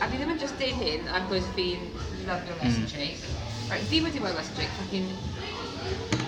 a 0.00 0.08
fi 0.08 0.14
ddim 0.14 0.32
yn 0.32 0.40
just 0.40 0.56
deud 0.62 0.78
hyn 0.80 1.10
am 1.12 1.26
gwrs 1.28 1.50
fi'n 1.58 1.84
lyfio 2.24 2.56
Lesson 2.62 2.86
mm. 2.86 2.94
Jake. 2.94 3.36
Right, 3.68 3.84
fi 3.92 4.00
wedi 4.06 4.24
weld 4.24 4.40
Lesson 4.40 4.56
Jake 4.56 4.72
fucking 4.78 5.12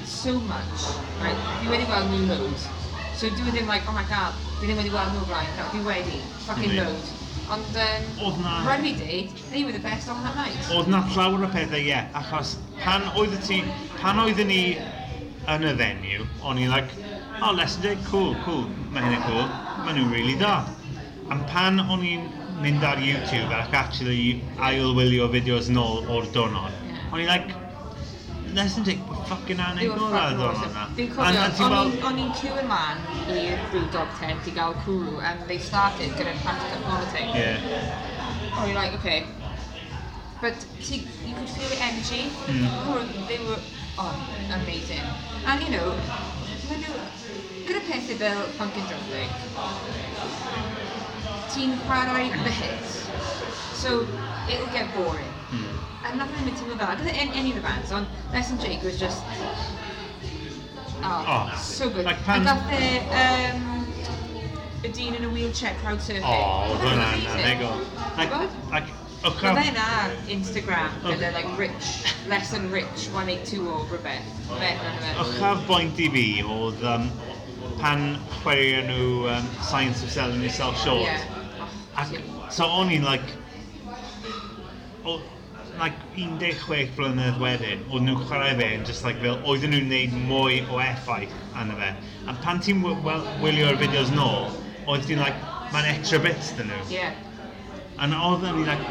so 0.04 0.36
much, 0.52 0.86
right, 1.24 1.48
fi 1.62 1.72
wedi 1.72 1.88
weld 1.88 2.12
nhw 2.12 2.28
loads. 2.28 2.68
So 3.16 3.32
dwi 3.40 3.56
ddim 3.56 3.72
like, 3.72 3.88
oh 3.88 3.96
my 3.96 4.04
god, 4.12 4.36
fi 4.60 4.68
ddim 4.68 4.84
wedi 4.84 4.92
weld 4.92 5.16
nhw 5.16 5.26
blaen, 5.32 5.52
no, 5.56 5.72
fi 5.72 5.84
wedi, 5.88 6.22
fucking 6.44 6.76
mm. 6.76 6.80
Road. 6.84 7.12
Ond, 7.52 7.76
um, 7.82 8.08
oedd 8.26 8.40
na... 8.44 8.62
Rhaid 8.68 8.84
fi 8.84 8.96
dweud, 9.00 9.44
they 9.50 9.64
were 9.64 9.72
the 9.72 9.84
best 9.84 10.12
on 10.12 10.20
that 10.28 10.36
night. 10.36 10.72
Oedd 10.76 10.92
na 10.92 11.06
llawer 11.16 11.48
o 11.48 11.52
pethau, 11.56 11.80
ie, 11.80 11.88
yeah, 11.94 12.12
achos 12.20 12.58
pan 12.84 13.08
oedd 13.16 13.40
ti, 13.48 13.64
pan 14.02 14.20
oedden 14.26 14.52
ni 14.52 14.64
yn 15.50 15.66
y 15.66 15.72
venue, 15.78 16.26
o'n 16.46 16.60
i 16.62 16.68
like, 16.70 16.92
oh, 17.42 17.52
Leicester, 17.56 17.96
cool, 18.10 18.36
cool, 18.44 18.68
mae 18.94 19.02
hyn 19.02 19.24
cool, 19.26 19.48
mae 19.82 19.96
nhw'n 19.96 20.12
really 20.12 20.36
da. 20.38 20.60
Am 21.32 21.42
pan 21.50 21.80
o'n 21.82 22.04
i'n 22.06 22.28
mynd 22.62 22.84
ar 22.86 23.00
YouTube 23.02 23.50
ac 23.56 23.74
actually 23.74 24.42
ail-wylio 24.62 25.26
fideos 25.32 25.70
yn 25.72 25.80
ôl 25.82 26.06
o'r 26.12 26.28
donod, 26.36 26.78
o'n 27.10 27.24
i 27.24 27.26
like, 27.26 27.58
Leicester 28.52 28.84
Dick, 28.84 29.00
but 29.08 29.26
fucking 29.30 29.60
anegol 29.64 30.12
ar 30.12 30.34
ddod 30.36 30.58
o'na. 30.66 30.86
Dwi'n 30.96 31.12
cofio, 31.16 31.82
o'n 32.08 32.18
i'n 32.20 32.32
cyw 32.36 32.58
yn 32.60 32.66
man 32.68 33.00
i'r 33.32 33.62
Brewdog 33.72 34.10
tent 34.20 34.50
i 34.50 34.52
gael 34.58 34.76
cwrw, 34.84 35.22
and 35.24 35.46
they 35.48 35.56
started 35.58 36.12
gyda'r 36.18 36.36
practical 36.44 36.82
politics. 36.84 37.32
Yeah. 37.32 38.58
O'n 38.58 38.68
i'n 38.68 38.76
like, 38.76 38.92
okay. 39.00 39.24
But 40.42 40.58
see, 40.84 41.06
you 41.24 41.34
could 41.38 41.48
feel 41.48 41.70
the 41.70 41.80
energy. 41.80 42.28
Mm. 42.50 43.28
They 43.28 43.38
were 43.46 43.60
oh, 43.98 44.14
amazing. 44.62 45.06
And 45.46 45.62
you 45.62 45.70
know, 45.70 45.88
maen 46.68 46.80
nhw, 46.82 46.94
gyda 47.68 47.82
pethau 47.88 48.16
fel 48.22 48.42
punk 48.58 48.76
and 48.80 48.86
drumming, 48.88 49.32
ti'n 51.52 51.74
chwarae 51.86 52.30
the 52.46 52.54
hits, 52.60 52.94
so 53.82 54.06
it'll 54.48 54.72
get 54.72 54.92
boring. 54.96 55.32
Mm. 55.50 55.80
And 56.04 56.18
nothing 56.18 56.48
in 56.48 56.54
teimlo 56.54 56.78
fel, 56.78 56.96
gyda 57.02 57.12
any 57.18 57.50
of 57.50 57.56
the 57.56 57.66
bands, 57.66 57.92
ond 57.92 58.06
Lesson 58.32 58.58
Jake 58.58 58.82
was 58.82 58.98
just, 58.98 59.22
oh, 61.02 61.24
oh 61.34 61.60
so 61.60 61.90
good. 61.90 62.04
Like 62.04 62.22
pan... 62.24 62.36
And 62.36 62.46
gath 62.46 62.72
e, 62.72 62.98
um, 63.24 63.68
y 64.82 64.90
dyn 64.90 65.14
yn 65.14 65.28
y 65.28 65.30
wheelchair 65.30 65.76
crowd 65.82 66.00
surfing. 66.02 66.26
Oh, 66.26 66.72
oedd 66.72 66.82
hwnna'n 66.88 67.28
amazing. 67.36 67.70
Ac, 68.18 68.32
ac 68.78 68.90
Okay. 69.22 69.52
Mae 69.54 69.68
fe'n 69.68 69.76
ar 69.78 70.14
Instagram 70.34 70.94
gyda 71.04 71.28
okay. 71.28 71.34
like 71.36 71.58
rich, 71.58 71.90
lesson 72.26 72.64
rich 72.72 73.04
182 73.12 73.68
o 73.70 73.76
rhywbeth. 73.86 74.32
Ychaf 75.22 75.62
bwynt 75.68 76.00
i 76.02 76.08
fi 76.10 76.24
oedd 76.42 76.82
um, 76.90 77.06
pan 77.78 78.02
chwarae 78.40 78.80
nhw 78.88 79.28
um, 79.30 79.46
Science 79.60 80.02
of 80.02 80.10
Selling 80.10 80.42
Yourself 80.42 80.80
Short. 80.82 81.06
Yeah. 81.06 81.22
Oh, 81.62 81.70
Ac, 82.02 82.18
so 82.50 82.66
o'n 82.66 82.90
i'n 82.96 83.06
like, 83.06 83.30
o, 85.06 85.20
like 85.78 86.02
16 86.18 86.90
blynedd 86.98 87.38
wedyn, 87.42 87.86
oedd 87.92 88.08
nhw'n 88.08 88.26
chwarae 88.26 88.56
fe 88.58 88.72
yn 88.80 88.86
just 88.90 89.06
like 89.06 89.22
fel, 89.22 89.38
oedden 89.46 89.76
nhw'n 89.76 89.90
neud 89.92 90.22
mwy 90.32 90.64
o 90.66 90.82
effaith 90.82 91.38
yna 91.62 91.78
fe. 91.78 91.94
A 92.26 92.40
pan 92.42 92.58
ti'n 92.64 92.82
wylio'r 92.82 93.78
fideos 93.78 94.10
nôl, 94.18 94.50
oedd 94.90 95.06
ti'n 95.06 95.22
like, 95.22 95.38
mae'n 95.70 95.94
extra 95.94 96.18
bits 96.26 96.56
dyn 96.58 96.74
nhw. 96.74 96.88
Yeah. 96.90 97.14
And 98.02 98.14
oedden 98.18 98.56
ni, 98.56 98.64
like, 98.66 98.82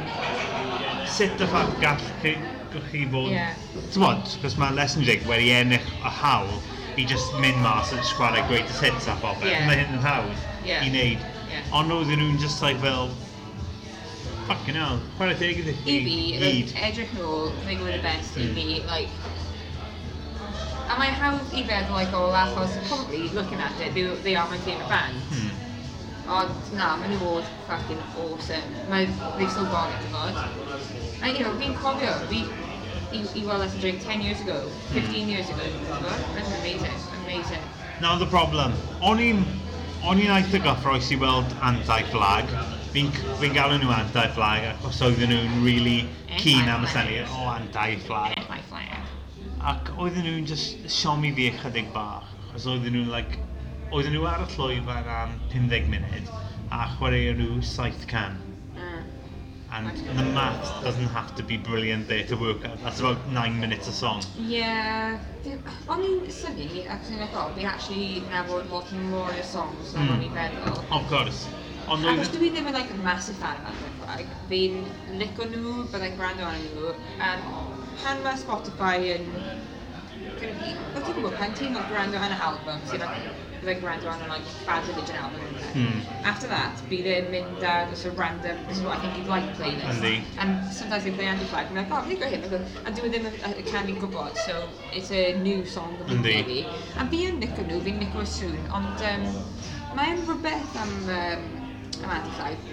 sut 1.12 1.42
y 1.44 1.48
ffaith 1.52 1.74
gall 1.82 2.04
chi, 2.22 2.32
chi 2.72 3.02
fod... 3.12 3.34
Yeah. 3.34 3.58
Ti'n 3.92 4.22
cos 4.40 4.56
mae 4.62 4.72
lesson 4.78 5.04
jig 5.04 5.26
wedi 5.28 5.50
ennill 5.52 5.90
y 6.00 6.12
hawl 6.22 6.54
i 6.96 7.04
just 7.10 7.34
mynd 7.44 7.60
mas 7.64 7.92
yn 7.92 8.00
sgwarau 8.08 8.46
greatest 8.48 8.80
hits 8.80 9.10
a 9.12 9.18
bobl. 9.20 9.44
Yeah. 9.50 9.66
Mae 9.68 9.82
hyn 9.82 9.98
yn 9.98 10.06
hawdd 10.06 10.32
yeah. 10.64 10.86
i 10.86 10.88
wneud. 10.94 11.26
Yeah. 11.52 11.76
Ond 11.76 11.92
oedden 11.92 12.24
nhw'n 12.24 12.40
just 12.40 12.64
like 12.64 12.80
fel, 12.80 13.12
fucking 14.48 14.80
hell, 14.80 15.02
chwarae 15.18 15.36
teg 15.42 15.60
iddi. 15.60 15.76
I 15.76 15.98
fi, 16.08 16.16
like, 16.46 16.72
edrych 16.88 17.12
nôl, 17.20 17.52
think 17.66 17.84
were 17.84 17.92
the 17.92 18.04
best 18.06 18.40
mm. 18.40 18.48
i 18.48 18.56
fi, 18.56 18.80
like, 18.88 19.12
a 20.88 21.00
mae 21.02 21.12
hawdd 21.20 21.52
i 21.52 21.66
feddwl 21.68 22.00
like, 22.00 22.16
oh, 22.16 22.32
achos, 22.46 22.80
probably, 22.88 23.28
looking 23.36 23.60
at 23.60 23.76
it, 23.84 23.92
they, 23.92 24.08
they 24.24 24.38
are 24.40 24.48
my 24.48 24.62
favourite 24.64 24.88
band. 24.88 25.20
Hmm. 25.36 25.61
Ond 26.32 26.74
na, 26.80 26.94
maen 27.00 27.16
nhw 27.16 27.32
oedd 27.36 27.48
fucking 27.68 28.04
awesome. 28.24 28.76
Mae 28.92 29.08
they've 29.38 29.52
still 29.52 29.70
gone 29.72 29.92
at 29.92 30.04
the 30.06 30.12
mod. 30.16 30.38
And 31.22 31.38
you 31.38 31.44
know, 31.44 31.56
fi'n 31.60 31.76
cofio, 31.82 32.14
fi 32.32 32.46
i, 33.12 33.24
i 33.24 33.46
weld 33.48 33.66
as 33.66 33.76
a 33.76 33.82
drink 33.84 34.06
10 34.06 34.22
years 34.22 34.40
ago, 34.42 34.62
15 34.94 35.28
years 35.28 35.50
ago, 35.50 35.68
that's 36.36 36.54
amazing, 36.60 36.96
amazing. 37.26 37.68
Now 38.00 38.16
the 38.18 38.30
problem, 38.38 38.78
o'n 39.02 39.20
i'n 39.28 39.44
O'n 40.02 40.18
i'n 40.18 40.32
eitha 40.34 40.58
gyffroes 40.66 41.12
i 41.14 41.16
weld 41.22 41.52
anti-flag. 41.62 42.48
Fi'n 42.90 43.12
fi 43.38 43.50
galw 43.54 43.76
nhw 43.78 43.92
anti-flag 43.94 44.64
achos 44.72 44.98
oedden 45.06 45.30
nhw'n 45.30 45.60
really 45.62 46.08
keen 46.42 46.72
am 46.74 46.88
y 46.88 46.90
syniad 46.90 47.30
o 47.38 47.46
anti-flag. 47.52 48.34
Anti-flag. 48.42 49.12
Ac 49.72 49.92
oedden 49.94 50.26
nhw'n 50.26 50.48
just 50.50 50.90
siomi 50.96 51.30
fi 51.38 51.52
ychydig 51.52 51.94
bach. 51.94 52.26
Achos 52.48 52.66
oedden 52.74 52.98
nhw'n 52.98 53.14
like, 53.14 53.38
oedden 53.92 54.14
nhw 54.16 54.28
ar 54.30 54.46
y 54.46 54.48
llwyfan 54.54 55.08
am 55.12 55.32
15 55.52 55.90
munud 55.92 56.30
a 56.72 56.86
chwarae 56.94 57.34
nhw 57.36 57.58
700. 57.70 58.38
Mm. 58.76 58.84
Ah. 58.84 59.78
And 59.78 60.20
the 60.20 60.24
math 60.36 60.70
doesn't 60.84 61.12
have 61.16 61.36
to 61.36 61.44
be 61.44 61.58
brilliant 61.58 62.08
there 62.08 62.24
to 62.28 62.36
work 62.36 62.64
out. 62.66 62.82
That's 62.84 63.02
about 63.02 63.28
nine 63.32 63.60
minutes 63.60 63.90
a 63.90 63.96
song. 63.98 64.24
Yeah. 64.38 65.20
O'n 65.92 66.06
i'n 66.08 66.24
syni, 66.32 66.86
ac 66.88 67.12
yn 67.12 67.26
eithaf, 67.26 67.52
fi 67.58 67.68
actually 67.74 68.24
nabod 68.32 68.72
lot 68.72 68.96
more 69.12 69.36
o 69.36 69.46
songs 69.52 69.94
na 69.96 70.06
mm. 70.06 70.16
o'n 70.16 70.26
i'n 70.28 70.32
hmm. 70.32 70.40
feddwl. 70.40 70.82
Of 71.00 71.12
course. 71.12 71.44
Ond 71.92 72.08
Ac 72.08 72.24
os 72.24 72.32
dwi 72.32 72.54
ddim 72.56 72.72
yn 72.72 72.78
like, 72.78 72.96
massive 73.04 73.40
fan 73.44 73.60
o'r 73.68 73.80
Cymraeg, 73.84 74.34
fi'n 74.52 74.82
licio 75.20 75.52
nhw, 75.52 75.78
byddai'n 75.92 76.20
gwrando 76.20 76.48
ar 76.48 76.60
nhw, 76.64 76.96
um, 77.28 77.48
pan 78.06 78.24
mae 78.24 78.40
Spotify 78.40 78.96
yn... 79.18 79.32
Wyt 80.42 81.04
ti'n 81.04 81.16
gwybod, 81.18 81.36
pan 81.42 81.58
ti'n 81.60 81.76
gwrando 81.76 82.22
ar 82.22 82.38
y 82.38 82.44
album, 82.52 82.86
sy'n 82.88 83.10
byddai'n 83.62 83.82
gwrando 83.82 84.10
arno 84.10 84.28
like 84.28 84.46
bad 84.66 84.88
religion 84.90 85.18
album 85.22 85.42
yn 85.48 85.58
mm. 85.82 86.00
After 86.26 86.48
that, 86.50 86.82
bydd 86.90 87.10
e'n 87.12 87.28
mynd 87.34 87.66
ar 87.72 87.90
just 87.92 88.08
a 88.10 88.12
random, 88.18 88.58
this 88.68 88.80
is 88.80 88.84
what 88.86 88.98
I 88.98 89.02
think 89.04 89.20
you'd 89.20 89.30
like 89.30 89.46
playlist. 89.60 90.02
Andy. 90.02 90.24
And 90.42 90.66
sometimes 90.74 91.04
they 91.06 91.12
play 91.12 91.28
Andy 91.30 91.46
Flag, 91.46 91.70
and 91.70 91.80
I'm 91.80 91.90
like, 91.90 92.00
oh, 92.00 92.08
really 92.08 92.18
great. 92.18 92.34
and 92.42 92.98
dwi 92.98 93.08
e 93.08 93.12
ddim 93.14 93.28
yn 93.30 93.66
can 93.70 93.92
i'n 93.92 94.00
gwybod, 94.02 94.38
so 94.48 94.58
it's 94.92 95.12
a 95.12 95.38
new 95.44 95.66
song 95.66 95.94
of 96.02 96.10
the 96.10 96.18
baby. 96.26 96.66
A 96.98 97.06
fi 97.14 97.24
yn 97.30 97.38
nico 97.44 97.66
nhw, 97.68 97.82
fi'n 97.86 98.02
nico 98.02 98.26
soon, 98.36 98.58
ond 98.78 99.06
um, 99.12 99.28
mae'n 100.00 100.24
rhywbeth 100.26 100.78
am, 100.86 100.96
um, 101.18 101.50
am 102.02 102.16
Andy 102.18 102.34
Flag. 102.40 102.70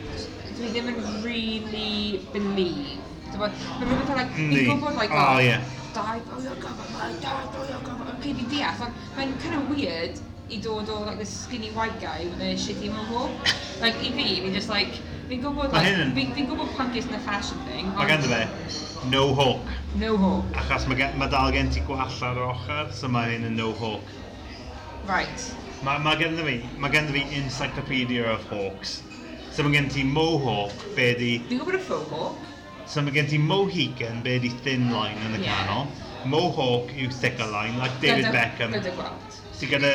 Dwi 0.58 0.72
ddim 0.72 0.92
yn 0.94 1.02
really 1.26 2.24
believe. 2.32 2.96
Mae'n 3.36 3.52
rhywbeth 3.84 4.14
like, 4.22 4.32
fi'n 4.38 4.72
gwybod 4.72 4.96
like, 4.96 5.12
oh, 5.12 5.36
oh 5.36 5.44
yeah. 5.44 5.74
dau 5.92 6.24
bwy 6.30 6.48
o 6.48 6.56
gofod, 6.62 7.20
dau 7.22 7.44
bwy 7.52 7.76
o 7.76 7.84
gofod, 7.84 8.10
yn 8.14 8.18
pyd 8.24 8.42
i 8.42 8.48
deall. 8.54 8.90
Mae'n 9.18 9.36
kind 9.44 9.60
of 9.60 9.70
weird, 9.72 10.20
i 10.50 10.56
dod 10.56 10.88
o 10.88 11.00
like, 11.04 11.18
this 11.18 11.32
skinny 11.44 11.70
white 11.70 12.00
guy 12.00 12.24
with 12.30 12.40
a 12.40 12.54
shitty 12.54 12.90
mohawk. 12.92 13.30
like, 13.80 13.96
i 14.00 14.10
fi, 14.16 14.26
fi'n 14.40 14.54
just 14.54 14.70
like, 14.72 15.00
fi'n 15.28 15.42
gwybod, 15.42 15.72
like, 15.72 15.92
fi'n 15.92 16.14
fi, 16.16 16.24
fi 16.36 16.46
gwybod 16.48 16.72
punkis 16.78 17.08
yn 17.10 17.18
y 17.18 17.20
fashion 17.26 17.60
thing. 17.68 17.90
Mae 17.98 18.08
gen 18.08 18.24
fe, 18.24 18.40
no 19.12 19.26
hawk. 19.36 19.74
No 20.00 20.16
hawk. 20.22 20.56
Achos 20.62 20.88
mae 20.88 21.10
ma 21.20 21.28
dal 21.32 21.52
gen 21.56 21.68
ti 21.74 21.84
gwall 21.88 22.16
ar 22.30 22.40
yr 22.40 22.48
ochr, 22.48 22.88
so 22.96 23.12
mae 23.12 23.34
hyn 23.34 23.44
yn 23.50 23.60
no 23.60 23.74
hawk. 23.82 24.14
Right. 25.10 25.46
Mae 25.84 26.00
ma 26.04 26.16
gen 26.20 26.40
fi, 26.40 26.58
mae 26.80 26.96
gen 26.96 27.12
fi 27.12 27.26
encyclopedia 27.42 28.24
of 28.32 28.48
hawks. 28.52 29.02
So 29.52 29.66
mae 29.66 29.76
gen 29.76 29.92
ti 29.92 30.04
mohawk, 30.06 30.72
be 30.96 31.12
di... 31.20 31.32
Fi'n 31.52 31.60
gwybod 31.60 31.80
y 31.80 31.84
faux 31.90 32.12
hawk. 32.14 32.44
So 32.88 33.04
mae 33.04 33.12
gen 33.12 33.28
ti 33.28 33.36
mohican, 33.36 34.22
be 34.24 34.38
di 34.40 34.54
thin 34.64 34.88
line 34.94 35.20
yn 35.28 35.36
y 35.36 35.44
yeah. 35.44 35.66
canol. 35.68 35.88
Mohawk 36.28 36.88
yw 36.96 37.12
thicker 37.12 37.46
line, 37.52 37.76
like 37.78 37.92
David 38.00 38.32
Beckham. 38.32 38.72
Gyda 38.74 38.96
gwab. 38.96 39.27
Ti 39.58 39.66
gyda... 39.66 39.88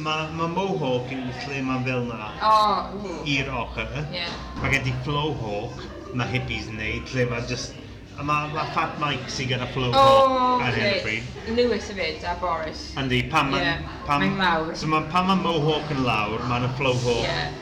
Mae 0.00 0.28
ma 0.32 0.46
Mohawk 0.48 1.10
yn 1.12 1.26
lle 1.44 1.58
mae'n 1.66 1.82
fel 1.84 2.06
na. 2.08 2.30
O, 2.48 2.52
oh, 2.96 3.16
I'r 3.28 3.50
ochr. 3.60 3.90
Yeah. 4.08 4.30
Mae 4.62 4.72
gen 4.72 4.86
ti 4.86 4.94
Flowhawk, 5.04 5.82
mae 6.16 6.30
hippies 6.32 6.70
yn 6.70 6.78
neud, 6.80 7.12
lle 7.12 7.26
mae 7.28 7.44
just... 7.50 7.76
A 8.16 8.24
mae 8.24 8.48
ma 8.54 8.64
Fat 8.72 8.96
Mike 9.02 9.28
sy'n 9.32 9.50
gyda 9.50 9.68
Flowhawk 9.74 10.00
oh, 10.00 10.64
ar 10.64 10.72
hyn 10.76 10.86
o 10.94 11.02
bryd. 11.04 11.36
Lewis 11.58 11.90
hefyd, 11.92 12.24
a 12.24 12.38
Boris. 12.40 12.86
Yndi, 13.02 13.20
pan 13.32 13.52
mae'n... 13.52 13.66
Yeah. 13.66 13.98
Pan, 14.08 14.24
mae'n 14.24 14.40
lawr. 14.40 14.72
So 14.80 14.88
ma, 14.88 15.02
pan 15.12 15.28
mae 15.28 15.44
Mohawk 15.44 15.92
yn 15.92 16.00
lawr, 16.08 16.40
mae'n 16.48 16.70
y 16.70 16.72
Flowhawk. 16.80 17.26
Yeah. 17.28 17.52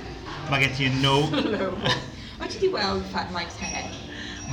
Mae 0.52 0.62
gen 0.62 0.78
ti 0.78 0.92
no... 1.00 1.16
o, 2.38 2.46
ti 2.46 2.62
di 2.62 2.70
weld 2.76 3.02
Fat 3.10 3.34
Mike's 3.34 3.58
hair? 3.58 3.90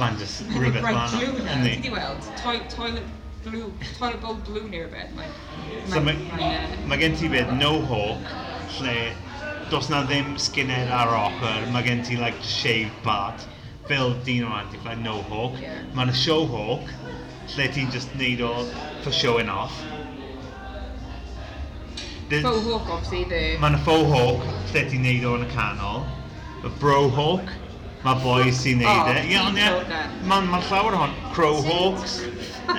Mae'n 0.01 0.17
just 0.17 0.49
rhywbeth 0.49 0.81
ma'n... 0.81 0.97
Mae'n 0.97 1.13
rhaid 1.13 1.37
glw 1.37 1.45
na, 1.45 1.61
ti 1.61 1.77
di 1.85 1.93
weld? 1.93 2.33
Toilet 2.41 3.16
blue, 3.49 3.73
ton 3.97 4.13
o 4.13 4.21
bog 4.23 4.43
blue 4.45 4.67
neu 4.69 4.85
rhywbeth. 4.85 5.13
Mae'n... 5.17 5.33
So 5.93 6.01
mae 6.01 6.17
ma, 6.31 6.51
uh, 6.51 6.77
ma 6.91 6.99
gen 7.01 7.15
ti 7.19 7.29
beth 7.31 7.51
no-hawk, 7.57 8.31
lle 8.79 8.97
dos 9.71 9.89
na 9.91 10.03
ddim 10.07 10.35
skinhead 10.39 10.91
ar 10.93 11.11
ochr, 11.17 11.69
mae 11.73 11.83
gen 11.83 12.03
ti 12.07 12.17
like 12.19 12.37
shaved 12.43 12.95
part, 13.03 13.45
fel 13.89 14.15
dyn 14.27 14.47
o'r 14.47 14.59
anti, 14.61 14.79
like 14.85 14.99
no-hawk. 15.03 15.59
Yeah. 15.61 15.83
Mae'n 15.97 16.13
show-hawk, 16.15 16.91
lle 17.55 17.69
ti'n 17.75 17.91
just 17.91 18.13
neud 18.19 18.43
o 18.43 18.53
for 19.03 19.11
showing 19.11 19.49
off. 19.49 19.75
The, 22.29 22.41
Faux-hawk, 22.41 22.89
obviously, 22.89 23.23
the... 23.23 23.55
Mae'n 23.63 23.79
faux-hawk, 23.87 24.43
lle 24.73 24.83
ti'n 24.91 25.05
neud 25.07 25.27
o 25.27 25.37
yn 25.39 25.47
y 25.47 25.49
canol. 25.53 26.03
Y 26.67 26.71
bro-hawk, 26.81 27.51
mae 28.03 28.23
boys 28.23 28.59
sy'n 28.63 28.79
neud 28.83 28.91
oh, 28.91 29.13
e. 29.15 29.23
Ie, 29.31 29.39
ond 29.39 29.61
ie, 29.61 29.69
mae'n 30.27 30.51
llawer 30.67 30.97
hon. 30.99 31.15
Crow-hawks, 31.35 32.19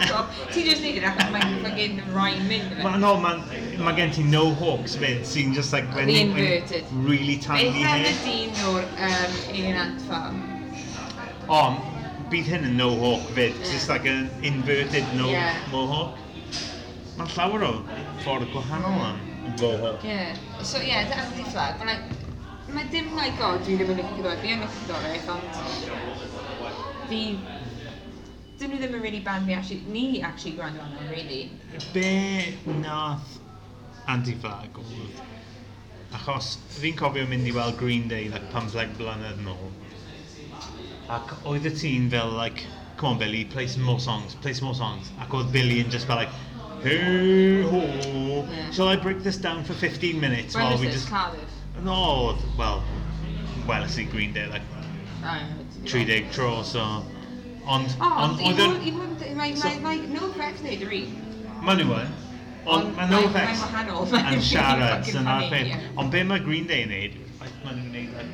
so, 0.08 0.26
ti 0.52 0.64
just 0.64 0.82
needed 0.82 1.06
achos 1.08 1.30
mae'n 1.34 1.58
fucking 1.64 2.00
rhyme 2.14 2.48
mynd. 2.50 2.74
Ma, 2.84 2.96
no, 3.00 3.14
mae'n 3.22 3.44
ma 3.84 3.94
gen 3.96 4.12
ti 4.14 4.24
no 4.26 4.44
hawks 4.62 4.96
fynd 5.00 5.26
sy'n 5.28 5.54
just 5.56 5.72
like... 5.72 5.88
When, 5.96 6.10
the 6.10 6.20
inverted. 6.22 6.84
When 6.92 7.06
really 7.08 7.38
tiny 7.38 7.70
hair. 7.70 8.02
Beth 8.04 8.26
yn 8.26 8.42
y 8.42 8.50
dyn 8.50 8.64
o'r 8.72 8.88
um, 9.08 9.38
un 9.62 9.80
ant 9.84 10.04
farm? 10.10 10.42
O, 11.48 11.62
bydd 12.32 12.52
hyn 12.52 12.68
yn 12.68 12.76
no 12.80 12.90
hawk 13.00 13.24
fyd, 13.32 13.56
yeah. 13.56 13.72
just 13.72 13.88
like 13.92 14.08
an 14.10 14.28
inverted 14.42 15.06
no, 15.16 15.30
yeah. 15.32 15.56
no 15.72 15.86
hawk. 15.94 16.20
Mae 17.18 17.34
llawer 17.34 17.64
o 17.66 17.72
ffordd 18.22 18.52
gwahanol 18.52 19.02
am 19.08 19.24
no. 19.56 19.98
Yeah. 20.04 20.36
So 20.62 20.80
yeah, 20.80 21.08
the 21.08 21.16
anti-flag, 21.18 21.78
mae 21.78 21.86
like, 21.86 22.02
ma 22.74 22.82
dim 22.92 23.14
like, 23.16 23.40
o, 23.40 23.56
dwi 23.64 23.78
ddim 23.78 23.94
yn 23.94 24.02
licio 24.02 24.24
dod, 24.26 24.38
fi 24.42 24.52
yn 24.54 24.62
licio 24.62 24.84
dod, 24.90 25.06
ond 25.32 27.08
fi 27.08 27.22
Dyn 28.58 28.72
nhw 28.72 28.78
ddim 28.80 28.94
yn 28.98 29.02
really 29.04 29.20
band 29.22 29.46
fi 29.46 29.54
actually... 29.54 29.82
Ni 29.94 30.20
actually 30.28 30.56
gwrando 30.56 30.82
arno, 30.82 31.02
really. 31.12 31.50
Be 31.94 32.56
nath 32.80 33.36
anti-flag 34.10 34.78
oedd? 34.82 35.20
Achos 36.18 36.48
fi'n 36.80 36.96
cofio 36.98 37.26
mynd 37.30 37.46
i 37.46 37.52
weld 37.54 37.76
Green 37.78 38.08
Day 38.10 38.26
like 38.32 38.48
pamphlet 38.54 38.96
blynedd 38.98 39.38
yn 39.44 39.50
ôl. 39.52 39.70
Ac 41.18 41.34
oedd 41.46 41.68
y 41.70 41.72
tîn 41.76 42.08
fel 42.10 42.32
like, 42.34 42.64
come 42.96 43.12
on 43.14 43.20
Billy, 43.20 43.44
play 43.52 43.68
some 43.70 43.84
more 43.86 44.00
songs, 44.02 44.34
play 44.42 44.54
some 44.58 44.66
more 44.66 44.78
songs. 44.78 45.12
Ac 45.22 45.36
oedd 45.38 45.52
Billy 45.54 45.78
yn 45.84 45.92
just 45.94 46.08
fel 46.10 46.18
like, 46.18 46.34
hey 46.82 47.62
ho, 47.68 47.84
Yeah. 48.48 48.70
shall 48.72 48.88
I 48.88 48.96
break 48.96 49.22
this 49.22 49.36
down 49.36 49.62
for 49.64 49.74
15 49.74 50.18
minutes 50.20 50.54
When 50.56 50.64
while 50.64 50.78
we 50.78 50.86
this? 50.86 50.94
just... 51.02 51.08
Cardiff? 51.10 51.54
No, 51.84 52.36
well, 52.56 52.82
well, 53.68 53.84
I 53.84 53.86
see 53.86 54.04
Green 54.04 54.32
Day 54.32 54.48
like 54.48 54.66
Oh, 55.22 55.38
tri 55.84 56.02
deg 56.04 56.32
tro, 56.32 56.62
so... 56.62 57.04
Ond... 57.68 57.96
O, 58.00 58.08
ond 58.24 58.40
i 58.40 58.54
fod, 58.56 58.80
i 58.80 58.94
fod, 58.96 59.26
mae, 59.36 59.52
mae, 59.60 59.76
mae 59.84 59.98
no 60.14 60.30
effect 60.30 60.64
neud 60.64 60.84
yr 60.86 60.94
un. 61.02 61.16
Ma 61.66 61.74
nhw 61.76 61.98
yn. 61.98 62.14
Ond 62.68 62.94
mae 62.96 63.10
no 63.10 63.20
effects 63.26 63.64
yn 64.32 64.44
siarad 64.44 65.10
yn 65.12 65.28
ar 65.28 65.48
peth. 65.52 65.74
Ond 66.00 66.12
be 66.14 66.22
mae 66.24 66.40
Green 66.44 66.68
Day 66.70 66.86
yn 66.86 66.94
neud, 66.94 67.18
mae 67.42 67.74
nhw'n 67.76 67.92
neud 67.92 68.16
like, 68.16 68.32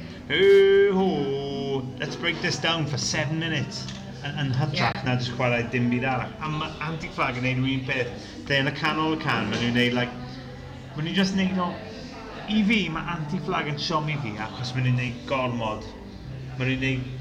ho, 0.95 1.82
let's 1.99 2.16
break 2.16 2.41
this 2.47 2.59
down 2.62 2.87
for 2.87 2.99
seven 2.99 3.39
minutes 3.43 3.85
yn 4.24 4.55
hytrach 4.57 4.95
yeah. 4.95 5.03
na 5.05 5.16
jyst 5.18 5.35
chwarae 5.37 5.66
dim 5.72 5.91
byd 5.93 6.07
arall. 6.09 6.30
A 6.41 6.53
mae 6.53 6.70
anti-flag 6.87 7.41
yn 7.41 7.49
neud 7.49 7.66
un 7.74 7.82
peth, 7.89 8.30
de 8.49 8.61
yn 8.62 8.70
y 8.70 8.74
canol 8.78 9.18
y 9.18 9.20
can, 9.24 9.51
maen 9.51 9.61
nhw'n 9.61 9.76
neud, 9.76 9.99
like, 9.99 10.14
maen 10.95 11.09
nhw'n 11.09 11.18
just 11.18 11.37
neud 11.37 11.59
o, 11.61 11.68
i 12.47 12.62
fi, 12.70 12.78
mae 12.95 13.18
anti-flag 13.18 13.68
yn 13.74 13.82
siomi 13.82 14.16
fi, 14.22 14.32
achos 14.47 14.72
maen 14.76 14.89
nhw'n 14.89 15.03
neud 15.03 15.20
gormod, 15.28 15.91
maen 16.55 16.70
nhw'n 16.70 16.87
neud 16.87 17.12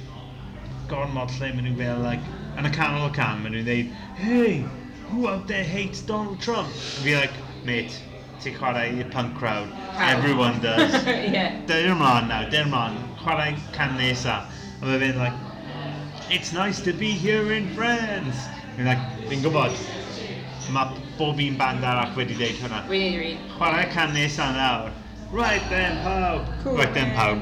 gormod 0.89 1.31
lle 1.37 1.51
maen 1.53 1.67
nhw 1.67 1.75
fel, 1.79 2.01
like, 2.03 2.31
yn 2.57 2.69
y 2.69 2.71
canol 2.75 3.09
y 3.09 3.13
cam, 3.15 3.43
maen 3.43 3.55
nhw'n 3.55 3.67
dweud, 3.67 3.93
hey, 4.19 4.63
who 5.09 5.27
out 5.29 5.47
there 5.47 5.63
hates 5.63 6.01
Donald 6.01 6.41
Trump? 6.41 6.69
And 6.95 7.05
be 7.05 7.15
like, 7.15 7.33
mate, 7.65 7.99
ti'n 8.43 8.57
chwarae 8.57 8.89
i'r 8.99 9.09
punk 9.13 9.35
crowd. 9.39 9.71
Everyone 10.09 10.59
does. 10.63 10.93
yeah. 11.07 11.59
Dyna'r 11.69 11.93
ymlaen 11.95 12.29
nawr, 12.31 12.49
dyna'r 12.51 12.67
ymlaen. 12.67 12.97
Chwarae 13.21 13.55
can 13.77 13.95
nesa. 13.99 14.41
A 14.81 14.89
mae 14.89 14.99
fe'n 15.03 15.19
like, 15.21 16.31
it's 16.33 16.53
nice 16.53 16.81
to 16.87 16.93
be 16.93 17.11
here 17.11 17.53
in 17.53 17.69
friends. 17.77 18.47
Fi'n 18.75 18.89
like, 18.89 19.03
fi'n 19.29 19.45
gwybod, 19.45 19.77
mae 20.75 20.99
bob 21.19 21.39
un 21.39 21.57
band 21.59 21.87
arall 21.87 22.13
wedi 22.17 22.37
dweud 22.39 22.59
hwnna. 22.65 22.83
Chwarae 23.55 23.89
can 23.93 24.15
nesa 24.17 24.51
nawr. 24.57 24.91
Right 25.33 25.63
then, 25.69 25.97
pawb. 26.05 26.45
Cool. 26.63 26.77
Right 26.77 26.93
then, 26.93 27.15
pawb. 27.17 27.41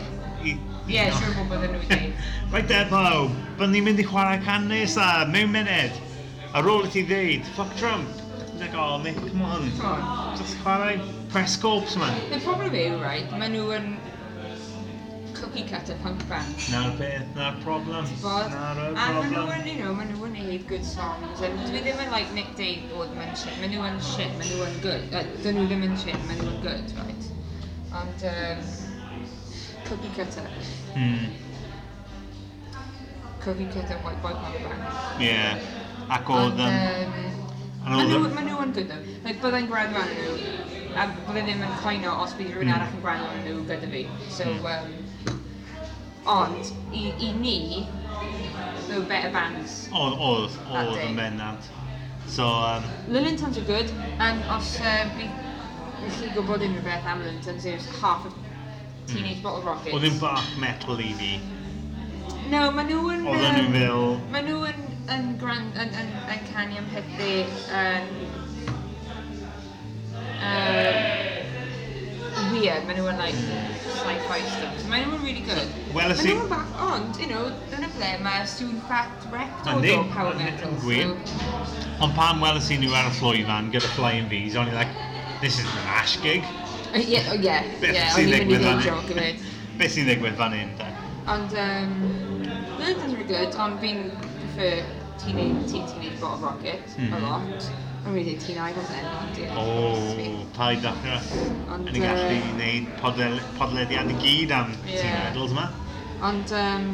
Ie, 0.90 1.04
siwr 1.14 1.36
bod 1.38 1.52
bydden 1.52 1.76
nhw 1.76 1.84
wedi. 1.86 2.14
Right 2.54 2.68
there, 2.72 2.88
pawb. 2.94 3.36
Byddwn 3.60 3.76
ni'n 3.76 3.86
mynd 3.90 4.02
i 4.02 4.08
chwarae 4.08 4.42
can 4.46 4.68
nesa, 4.72 5.12
mewn 5.30 5.54
munud. 5.54 6.00
Ar 6.58 6.68
ôl 6.68 6.88
i 6.88 6.94
ti 6.94 7.06
ddeud, 7.08 7.46
fuck 7.58 7.76
Trump. 7.80 8.10
Like, 8.60 8.76
oh, 8.78 8.98
Nick, 9.02 9.18
come 9.18 9.42
on. 9.42 9.72
Come 9.78 10.02
on. 10.06 10.38
Just 10.38 10.58
chwarae 10.62 10.98
press 11.30 11.56
corps, 11.58 11.96
man. 11.98 12.18
The 12.30 12.40
problem 12.46 12.76
yw, 12.76 12.98
right, 13.02 13.30
maen 13.40 13.56
nhw 13.56 13.70
yn 13.78 13.88
cookie 15.38 15.64
cutter 15.70 15.96
punk 16.04 16.22
band. 16.30 16.60
Na'r 16.74 16.92
peth, 17.00 17.32
na'r 17.38 17.58
problem. 17.64 18.10
Bod. 18.22 18.52
Na'r 18.52 18.82
problem. 18.82 19.00
A 19.00 19.08
maen 19.16 19.34
nhw 19.34 19.46
yn, 19.56 19.66
you 19.72 19.78
know, 19.80 19.96
maen 19.98 20.12
nhw 20.12 20.28
yn 20.28 20.38
neud 20.38 20.68
good 20.70 20.86
songs. 20.86 21.42
And 21.48 21.58
dwi 21.70 21.82
ddim 21.86 22.04
yn 22.04 22.14
like 22.14 22.36
Nick 22.38 22.54
Dave 22.60 22.86
bod 22.92 23.16
maen 23.18 23.34
shit. 23.40 23.58
Maen 23.64 23.74
nhw 23.74 23.88
yn 23.90 24.00
shit, 24.12 24.36
maen 24.38 24.52
nhw 24.52 24.68
yn 24.68 24.78
good. 24.86 25.10
Uh, 25.16 25.26
dyn 25.46 25.60
nhw 25.62 25.68
ddim 25.72 25.88
yn 25.88 25.98
shit, 26.04 26.22
maen 26.28 26.44
nhw 26.44 26.54
yn 26.54 26.64
good, 26.68 26.96
right? 27.00 27.30
Ond, 28.02 28.28
um, 28.36 28.66
cookie 29.92 30.16
cutter. 30.16 30.48
Hmm. 30.96 31.26
Cookie 33.42 33.66
cutter 33.66 33.98
white 34.06 34.22
bike 34.24 34.36
on 34.36 34.54
the 34.54 34.60
back. 34.60 35.20
Yeah. 35.20 35.60
Ac 36.10 36.30
oedd... 36.30 36.60
Um, 36.60 37.14
um, 37.84 37.98
Mae 37.98 38.06
nhw, 38.08 38.30
ma 38.32 38.44
nhw 38.46 38.60
yn 38.64 38.72
good 38.78 38.88
though. 38.88 39.04
Like, 39.26 39.42
byddai'n 39.42 39.68
gwrando 39.68 40.00
arnyn 40.00 40.22
nhw, 40.22 40.36
a 40.96 41.08
byddai 41.26 41.44
ddim 41.48 41.64
yn 41.66 41.74
coino 41.82 42.14
os 42.24 42.36
bydd 42.38 42.54
rhywun 42.54 42.70
mm. 42.70 42.76
arall 42.76 42.94
yn 42.94 43.04
gwrando 43.04 43.30
arnyn 43.32 43.48
nhw 43.50 43.64
gyda 43.68 43.90
fi. 43.92 44.04
So, 44.32 44.48
hmm. 44.48 45.34
um, 45.34 45.42
ond, 46.36 46.72
i, 46.94 47.04
i 47.12 47.32
ni, 47.42 47.58
they 48.88 49.00
were 49.00 49.08
better 49.10 49.34
bands. 49.34 49.90
Oedd, 49.92 50.16
oedd, 50.30 50.60
oedd 50.70 51.02
yn 51.02 51.20
bennant. 51.20 51.72
So, 52.32 52.48
um, 52.48 52.86
Lillingtons 53.10 53.60
are 53.60 53.68
good, 53.68 53.92
and 54.22 54.46
os 54.56 54.78
um, 54.80 54.88
uh, 54.88 55.18
bydd 55.18 56.16
chi 56.20 56.32
gwybod 56.38 56.64
unrhyw 56.70 56.86
beth 56.86 57.12
am 57.12 57.26
Lillingtons, 57.26 57.68
there's 57.68 57.90
half 58.00 58.30
of 58.30 58.41
Teenage 59.08 59.38
mm. 59.38 59.44
Bottle 59.44 59.64
Rockets. 59.66 59.96
Oedd 59.96 60.08
yn 60.10 60.20
bach 60.22 60.48
metal 60.62 61.02
i 61.02 61.12
fi. 61.20 61.34
No, 62.52 62.66
maen 62.76 62.90
nhw 62.92 63.02
yn... 63.14 63.28
Oedden 63.32 63.58
nhw'n 63.58 63.76
fel... 63.78 64.08
Maen 64.34 64.48
nhw 64.50 64.64
yn, 64.68 64.88
yn, 65.16 65.28
grand, 65.42 65.78
yn, 65.80 65.94
yn, 66.02 66.16
yn 66.36 66.48
canu 66.52 66.82
am 66.82 66.90
pethau... 66.92 67.46
Um, 67.82 68.06
uh, 70.42 71.22
weird, 72.52 72.84
maen 72.88 72.98
nhw 73.00 73.08
yn 73.12 73.22
like 73.22 73.40
sci-fi 74.02 74.40
stuff. 74.50 74.80
So 74.82 74.92
maen 74.92 75.08
nhw'n 75.08 75.24
really 75.24 75.46
good. 75.48 75.70
Well, 75.96 76.12
maen 76.12 76.28
nhw'n 76.28 76.52
bach 76.52 76.82
ond, 76.90 77.22
you 77.22 77.30
know, 77.32 77.46
dyna 77.72 77.92
ble 77.96 78.12
mae 78.26 78.44
Soon 78.50 78.82
Fat 78.90 79.30
Wrecked 79.32 79.72
o 79.72 79.78
do 79.84 80.02
power 80.16 80.36
metal. 80.40 80.76
Gwyn. 80.84 81.16
So. 81.30 81.88
Ond 82.02 82.18
pan 82.18 82.44
weles 82.44 82.68
i 82.74 82.82
nhw 82.82 82.92
ar 82.98 83.12
y 83.12 83.16
llwyfan 83.20 83.72
gyda 83.74 83.96
Flying 83.96 84.28
Bees, 84.32 84.60
o'n 84.60 84.72
i 84.72 84.76
like, 84.76 84.92
this 85.44 85.60
is 85.62 85.70
an 85.70 85.96
ash 86.00 86.18
gig. 86.26 86.46
Ie, 86.92 87.20
yeah, 87.40 87.64
Beth 87.80 88.00
sy'n 88.16 88.32
ddigwydd 88.32 88.66
fan 88.66 88.82
hyn? 88.84 89.38
Beth 89.80 89.94
sy'n 89.94 90.10
ddigwydd 90.10 90.36
fan 90.40 90.56
hyn, 90.58 90.74
da? 90.80 90.90
Ond, 91.32 91.54
um, 91.62 91.94
mae'n 92.80 92.82
that's 92.82 93.06
really 93.06 93.28
good, 93.30 93.56
ond 93.62 93.80
fi'n 93.80 94.02
prefer 94.34 94.82
teenage, 95.22 95.70
teen 95.72 95.86
teenage 95.88 96.20
bottle 96.20 96.50
rocket 96.50 96.84
mm. 96.98 97.14
a 97.14 97.16
hmm. 97.16 97.24
lot. 97.24 97.70
Mae'n 98.02 98.18
rhaid 98.18 98.32
i 98.32 98.36
ti'n 98.42 98.60
agos 98.66 98.92
yn 98.98 99.08
ond 99.12 99.40
ie. 99.40 99.48
O, 99.62 99.66
paid 100.58 100.84
dechrau. 100.84 101.48
Yn 101.78 102.02
gallu 102.02 102.42
gwneud 102.50 102.92
podlediad 103.60 104.12
i 104.12 104.20
gyd 104.26 104.56
am 104.58 104.76
yeah. 104.88 104.98
teen 104.98 105.18
idols 105.30 105.56
yma. 105.56 105.70
Ond, 106.28 106.56
um, 106.58 106.90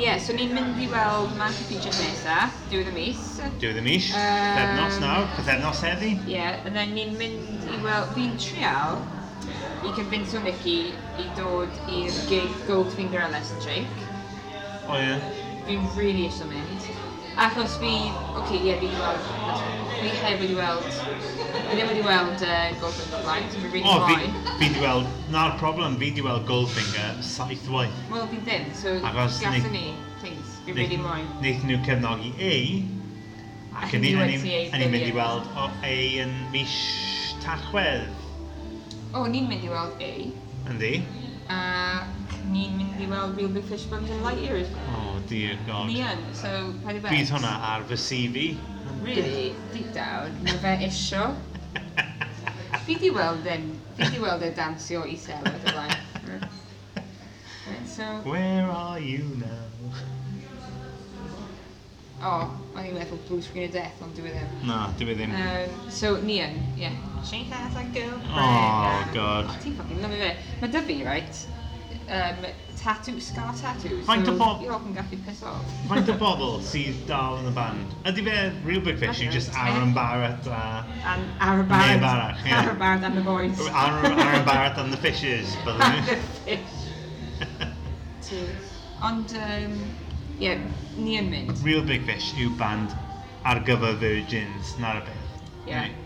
Ie, 0.00 0.06
yeah, 0.06 0.16
so 0.16 0.32
ni'n 0.32 0.54
mynd 0.56 0.78
i 0.80 0.86
weld 0.88 1.34
Mark 1.36 1.58
y 1.60 1.76
nesa, 1.76 2.46
diwedd 2.70 2.86
y 2.88 2.92
mis. 2.94 3.18
Diwedd 3.60 3.80
y 3.82 3.82
mis, 3.84 4.06
um, 4.16 4.38
pethefnos 4.56 4.96
nawr, 5.02 5.26
pethefnos 5.34 5.82
heddi. 5.84 6.14
Ie, 6.22 6.38
yeah, 6.38 6.64
and 6.64 6.72
then 6.72 6.94
ni'n 6.96 7.12
mynd 7.20 7.68
i 7.68 7.82
weld, 7.84 8.08
fi'n 8.14 8.32
trial 8.40 8.96
i 9.84 9.92
convincio 9.98 10.40
Nicky 10.40 10.94
i 11.20 11.28
dod 11.36 11.76
i'r 11.92 12.16
gig 12.32 12.56
Goldfinger 12.64 13.26
a 13.26 13.28
Lesson 13.34 13.60
Jake. 13.60 14.08
O 14.88 14.94
oh, 14.94 14.96
ie. 14.96 15.04
Yeah. 15.04 15.30
Fi'n 15.68 15.84
really 16.00 16.30
eisiau 16.30 16.48
mynd. 16.48 16.88
Achos 17.36 17.78
fi, 17.78 18.12
oce, 18.34 18.40
okay, 18.40 18.58
ie, 18.58 18.66
yeah, 18.66 18.78
fi 18.80 18.86
wedi 18.86 18.98
weld, 18.98 19.20
fi 20.00 20.08
heb 20.24 20.40
wedi 20.40 20.54
weld, 20.54 20.82
fi 20.82 21.76
ddim 21.76 21.88
wedi 21.88 22.02
weld 22.04 22.42
e, 22.42 22.50
uh, 22.50 22.80
Goldfinger 22.82 23.22
blaen, 23.24 23.46
so 23.52 23.60
fi'n 23.62 23.72
rili 23.72 23.84
oh, 23.86 24.00
mlaen. 24.02 24.34
Fi, 24.34 24.50
fi 24.58 24.66
wedi 24.66 24.82
weld, 24.82 25.06
na'r 25.32 25.54
problem, 25.62 25.96
fi 26.00 26.10
wedi 26.10 26.24
weld 26.26 26.44
Goldfinger 26.50 27.22
saith 27.24 27.68
waith. 27.72 27.96
Wel, 28.10 28.26
fi 28.32 28.42
ddim, 28.44 28.66
so 28.76 28.96
gathon 29.04 29.72
ni, 29.76 29.84
please, 30.20 30.58
fi'n 30.66 30.80
rili 30.82 31.00
moyn. 31.00 31.28
Naethon 31.44 31.70
nhw 31.72 31.80
cefnogi 31.86 32.34
A, 32.50 32.54
ac 33.80 33.96
yn 33.96 34.08
un 34.10 34.24
ni'n 34.26 34.46
mynd 34.90 35.08
i 35.08 35.14
weld 35.16 35.50
o 35.54 35.70
A 35.86 35.96
yn 36.26 36.34
mis 36.52 36.78
tachwedd. 37.46 38.10
O, 39.14 39.24
ni'n 39.30 39.46
mynd 39.48 39.64
i 39.64 39.72
weld 39.72 40.02
A. 40.10 40.14
Yndi. 40.74 40.96
A 41.50 41.60
uh, 41.60 42.19
ni'n 42.50 42.76
mynd 42.78 43.02
i 43.02 43.08
weld 43.10 43.36
Real 43.38 43.52
Big 43.54 43.64
Fish 43.68 43.86
Buns 43.90 44.10
and 44.10 44.22
light 44.26 44.38
years. 44.38 44.68
Oh, 44.96 45.20
dear 45.28 45.58
God. 45.66 45.88
Ni 45.90 46.00
yn, 46.04 46.22
so 46.36 46.50
paid 46.84 46.98
i 46.98 47.02
bet. 47.04 47.12
Bydd 47.12 47.32
hwnna 47.36 47.54
ar 47.72 47.86
fy 47.90 48.00
CV. 48.04 48.46
Really, 49.04 49.54
deep 49.72 49.92
down, 49.96 50.34
mae 50.44 50.58
fe 50.62 50.76
isio. 50.88 51.30
fi 52.86 52.98
di 53.00 53.10
weld 53.14 53.48
yn, 53.48 53.70
fi 53.98 54.10
di 54.12 54.22
weld 54.22 54.44
yn 54.48 54.56
dansio 54.58 55.04
i 55.08 55.16
sel 55.20 55.44
o'r 55.46 55.60
blaen. 55.70 55.98
So, 57.90 58.06
Where 58.24 58.70
are 58.70 59.00
you 59.00 59.24
now? 59.40 59.70
oh, 62.22 62.50
o'n 62.76 62.84
i'n 62.84 62.96
meddwl 62.96 63.20
Blue 63.28 63.42
Screen 63.42 63.68
of 63.68 63.74
Death, 63.74 64.00
ond 64.04 64.16
dwi 64.16 64.30
e 64.30 64.34
ddim. 64.34 64.50
Na, 64.68 64.80
dwi 64.98 65.14
e 65.14 65.16
ddim. 65.18 65.32
Um, 65.36 65.78
so, 65.92 66.14
Nian, 66.24 66.56
ie. 66.76 66.84
Yeah. 66.84 66.98
She 67.24 67.42
has 67.50 67.76
a 67.76 67.84
girlfriend. 67.94 68.32
Oh, 68.32 69.00
God. 69.14 69.48
Oh, 69.48 69.56
ti'n 69.62 69.76
fucking 69.78 70.00
lyfio 70.04 70.20
fe. 70.20 70.30
Mae 70.60 70.72
dy 70.74 70.82
fi, 70.88 70.96
right, 71.04 71.40
um, 72.10 72.44
tattoo, 72.76 73.20
scar 73.20 73.54
tattoos. 73.54 74.04
Faint 74.06 74.28
o 74.28 74.36
bob- 74.38 74.62
You're 74.62 74.74
often 74.74 74.94
gallu 74.94 75.18
piss 75.26 75.42
off. 75.42 75.64
Faint 75.88 76.08
o 76.08 76.16
bobl 76.24 76.58
sydd 76.66 76.98
dal 77.08 77.38
yn 77.40 77.48
y 77.50 77.54
band? 77.56 77.94
Ydy 78.10 78.24
fe 78.28 78.36
real 78.66 78.80
big 78.86 78.98
fish 79.02 79.20
yw 79.24 79.30
just 79.34 79.54
Aaron 79.56 79.92
Barrett 79.96 80.46
a... 80.48 80.60
And 81.14 81.28
Aaron 81.40 81.68
Barrett. 81.70 82.00
Neb 82.00 82.08
arall, 82.10 82.42
ie. 82.46 82.50
Aaron 82.58 82.78
Barrett 82.82 83.04
and 83.10 83.16
the 83.20 83.24
boys. 83.26 83.60
Aaron, 83.68 84.18
Aaron 84.26 84.44
Barrett 84.48 84.78
and 84.84 84.92
the 84.92 85.00
Fishes, 85.06 85.54
byddwn 85.64 85.86
And 85.90 86.06
the 86.06 86.16
ni. 86.16 86.56
fish. 86.56 86.76
Too. 88.30 88.46
Ond, 89.02 89.32
um, 89.36 89.78
yeah, 90.38 90.58
ni 90.96 91.16
yn 91.20 91.30
mynd. 91.32 91.62
Real 91.64 91.82
Big 91.88 92.04
Fish 92.08 92.32
yw 92.36 92.50
band 92.60 92.92
ar 93.48 93.62
gyfer 93.64 93.94
virgins, 94.02 94.74
na'r 94.82 95.00
beth. 95.06 95.40
Yeah. 95.66 95.86
Right? 95.86 95.96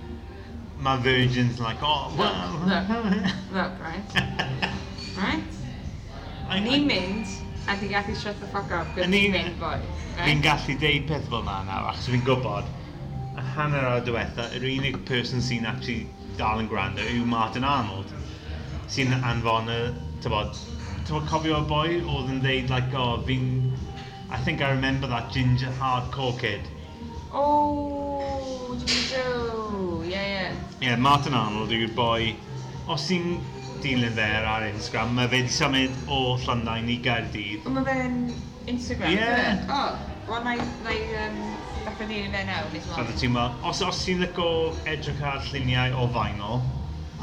Mae 0.85 1.01
virgins 1.03 1.59
like, 1.63 1.83
oh, 1.83 2.11
Look, 2.11 2.19
well. 2.19 2.61
look. 2.67 2.89
Look, 3.55 3.73
right? 3.89 4.17
Right? 5.19 5.43
Ni'n 6.63 6.87
mynd, 6.87 7.31
a 7.67 7.75
di 7.81 7.89
gallu 7.89 8.15
shut 8.15 8.39
the 8.41 8.47
fuck 8.47 8.71
up, 8.71 8.87
gwrs 8.95 9.09
ni'n 9.11 9.33
mynd 9.35 9.57
boi. 9.59 9.79
Fi'n 10.21 10.43
gallu 10.45 10.77
deud 10.79 11.09
peth 11.09 11.25
fel 11.33 11.43
na 11.47 11.57
nawr, 11.67 11.89
achos 11.91 12.07
fi'n 12.13 12.23
gwybod, 12.27 12.69
a 13.35 13.43
hanner 13.57 13.87
o'r 13.89 14.05
diwetha, 14.07 14.47
yr 14.55 14.67
unig 14.71 15.01
person 15.09 15.43
sy'n 15.43 15.67
actually 15.67 16.05
dal 16.39 16.63
yn 16.63 16.69
gwrando 16.71 17.03
yw 17.11 17.25
Martin 17.27 17.67
Arnold, 17.67 18.13
sy'n 18.87 19.17
anfon 19.19 19.73
y, 19.73 19.81
tybod, 20.23 20.55
tybod 21.09 21.27
cofio 21.33 21.59
y 21.65 21.69
boi 21.73 21.97
oedd 21.99 22.31
yn 22.37 22.39
deud, 22.45 22.71
like, 22.71 22.95
oh, 22.95 23.19
fi'n, 23.27 23.51
I 24.31 24.39
think 24.47 24.63
I 24.63 24.71
remember 24.71 25.11
that 25.11 25.33
ginger 25.35 25.75
hardcore 25.81 26.39
kid. 26.39 26.71
Oh, 27.33 28.79
Ginger, 28.87 30.07
yeah, 30.07 30.23
yeah. 30.23 30.57
Yeah, 30.81 30.97
Martin 31.03 31.35
Arnold 31.35 31.75
yw'r 31.75 31.91
boi, 31.99 32.37
os 32.87 33.09
ti'n 33.11 33.41
dilyn 33.85 34.15
fe 34.17 34.27
ar 34.55 34.65
Instagram, 34.71 35.15
mae 35.19 35.29
fe 35.31 35.41
wedi 35.43 35.53
symud 35.59 35.99
o 36.09 36.21
Llundain 36.45 36.89
i 36.91 36.99
Gaerdydd. 37.05 37.67
Ond 37.69 37.79
mae 37.79 37.87
fe'n 37.91 38.19
Instagram, 38.73 39.13
Ie. 39.13 39.19
Yeah. 39.21 39.65
O, 39.69 39.83
wel, 40.31 40.45
na 40.47 40.55
i, 40.59 40.69
na 40.87 40.95
i 40.97 41.03
um, 41.27 41.41
ddechrau 41.85 42.09
dilyn 42.11 42.33
fe 42.39 42.45
nawr, 42.49 42.71
nes 42.73 42.87
So, 42.89 42.97
mlaen. 42.97 43.19
ti'n 43.21 43.35
meddwl, 43.37 43.59
os, 43.71 43.83
os 43.91 44.01
ti'n 44.07 44.23
lygo 44.25 44.49
edrych 44.89 45.23
ar 45.33 45.43
lluniau 45.51 45.99
o 46.01 46.07
vinyl 46.17 46.63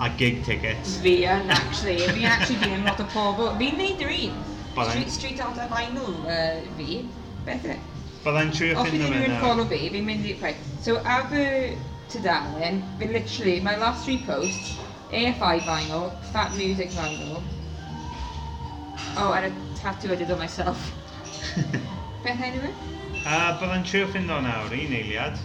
a 0.01 0.09
gig 0.17 0.39
tickets, 0.47 0.95
Fi 1.03 1.15
yn, 1.29 1.49
actually. 1.53 1.97
Fi 2.15 2.25
actually 2.25 2.59
fi 2.63 2.71
yn 2.77 2.85
lot 2.87 3.01
o 3.03 3.05
pobl. 3.13 3.51
Fi'n 3.59 3.75
neud 3.81 4.01
yr 4.05 4.13
un. 4.15 4.37
Byddai'n- 4.75 4.91
Street, 4.93 5.11
street 5.17 5.41
out 5.45 5.57
of 5.59 5.73
vinyl, 5.73 6.13
uh, 6.25 6.61
fi. 6.77 7.01
Beth 7.45 7.65
e? 7.73 7.75
byddai'n 8.23 8.51
trio 8.53 8.77
Os 8.77 8.85
fydd 8.85 9.01
ffindo 9.01 9.07
fe 9.09 9.11
rhywun 9.11 9.25
yn 9.25 9.31
nawr. 9.33 9.41
ffolo 9.43 9.65
fi, 9.73 9.81
fi'n 9.95 10.05
mynd 10.07 10.25
i... 10.29 10.35
Right. 10.41 10.61
So, 10.85 10.95
ar 11.09 11.25
fy 11.31 11.43
tudalen, 12.13 12.81
fi 12.99 13.07
literally, 13.09 13.59
my 13.65 13.75
last 13.81 14.05
three 14.05 14.19
posts, 14.27 14.75
AFI 15.11 15.59
vinyl, 15.59 16.11
Fat 16.31 16.55
Music 16.55 16.89
vinyl. 16.89 17.41
Oh, 19.17 19.33
and 19.33 19.51
a 19.51 19.79
tattoo 19.79 20.11
I 20.11 20.15
did 20.15 20.31
on 20.31 20.39
myself. 20.39 20.91
Beth 22.23 22.39
enw 22.39 22.63
e? 22.63 22.69
i? 22.69 22.91
Uh, 23.25 23.57
Byddai'n 23.59 23.83
trio 23.83 24.07
ffind 24.07 24.31
o 24.31 24.37
nawr, 24.45 24.71
un 24.71 24.93
eiliad. 24.95 25.39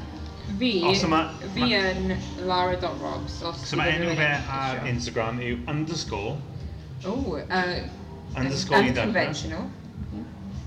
Fi, 0.61 0.71
ma, 1.11 1.21
fi 1.55 1.65
ma, 1.65 1.71
yn 1.75 2.15
Lara 2.47 2.77
Dot 2.81 3.31
So 3.33 3.77
mae 3.81 3.97
enw 3.97 4.15
fe 4.15 4.29
ar 4.59 4.85
Instagram 4.87 5.43
yw 5.43 5.59
underscore. 5.73 6.37
Oh, 7.05 7.35
uh, 7.43 7.81
underscore 8.37 8.85
un 8.85 8.93
Unconventional. 8.93 9.67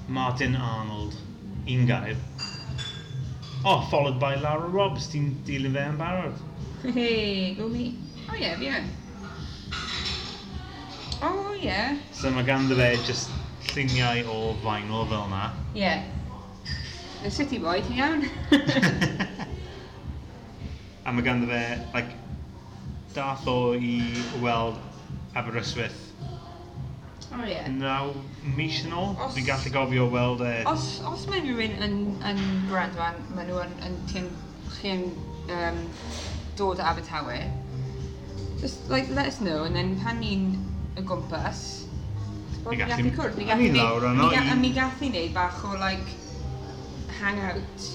Martin 0.09 0.55
Arnold, 0.55 1.15
un 1.67 1.87
gair. 1.87 2.17
Oh, 3.63 3.87
followed 3.89 4.19
by 4.19 4.35
Lara 4.35 4.67
Robs, 4.67 5.07
ti'n 5.13 5.31
dilyn 5.47 5.77
fe 5.77 5.87
yn 5.93 5.97
barod. 6.03 6.45
Hey, 6.83 7.55
go 7.55 7.71
me. 7.71 7.93
Oh 8.29 8.35
yeah, 8.35 8.57
fi 8.57 8.69
yn. 8.69 8.83
yeah. 8.85 8.89
Oh, 11.21 11.55
ie. 11.55 11.99
So 12.13 12.31
mae 12.31 12.45
ganddo 12.47 12.75
fe 12.79 12.95
just 13.07 13.31
lluniau 13.73 14.23
o 14.31 14.53
vinyl 14.63 15.07
fel 15.09 15.27
na. 15.31 15.51
Yeah. 15.75 16.03
Y 17.25 17.29
City 17.33 17.59
Boy, 17.59 17.81
ti'n 17.83 17.99
iawn? 17.99 18.21
a 21.05 21.11
mae 21.11 21.25
ganddo 21.25 21.49
fe, 21.49 21.63
like, 21.93 22.11
dath 23.17 23.47
o 23.49 23.73
i 23.75 23.99
weld 24.43 24.77
Aberystwyth 25.35 26.05
Oh, 27.29 27.45
yeah. 27.45 27.67
naw 27.69 28.09
mis 28.57 28.79
yn 28.87 28.93
ôl. 28.97 29.11
Fi'n 29.35 29.45
gallu 29.45 29.69
gofio 29.75 30.07
weld 30.09 30.41
e... 30.41 30.63
Os, 30.69 30.85
os 31.05 31.27
mae 31.29 31.43
rhywun 31.43 31.75
yn, 31.85 31.97
yn 32.25 32.39
Brandwan, 32.71 33.19
maen 33.35 33.51
nhw 33.51 33.59
yn, 33.61 33.75
yn, 33.85 33.97
yn, 34.17 34.29
chi 34.79 34.95
yn 34.95 35.03
um, 35.53 35.77
dod 36.57 36.81
o 36.81 36.87
Abertawe, 36.89 37.37
just 38.61 38.89
like, 38.89 39.09
let 39.09 39.27
us 39.27 39.39
know, 39.41 39.63
and 39.63 39.75
then 39.75 39.95
pan 39.99 40.19
ni'n 40.19 40.57
y 40.97 41.03
gwmpas, 41.03 41.85
Ni 42.69 42.77
gallu 42.77 43.11
cwrdd, 43.15 43.37
ni 43.39 43.45
gallu 43.47 43.69
lawr 43.77 44.07
yno. 44.11 44.29
A 44.35 44.55
mi 44.59 44.73
gallu 44.75 45.11
neud 45.13 45.33
bach 45.33 45.63
o 45.65 45.75
like 45.79 46.11
hangout 47.19 47.85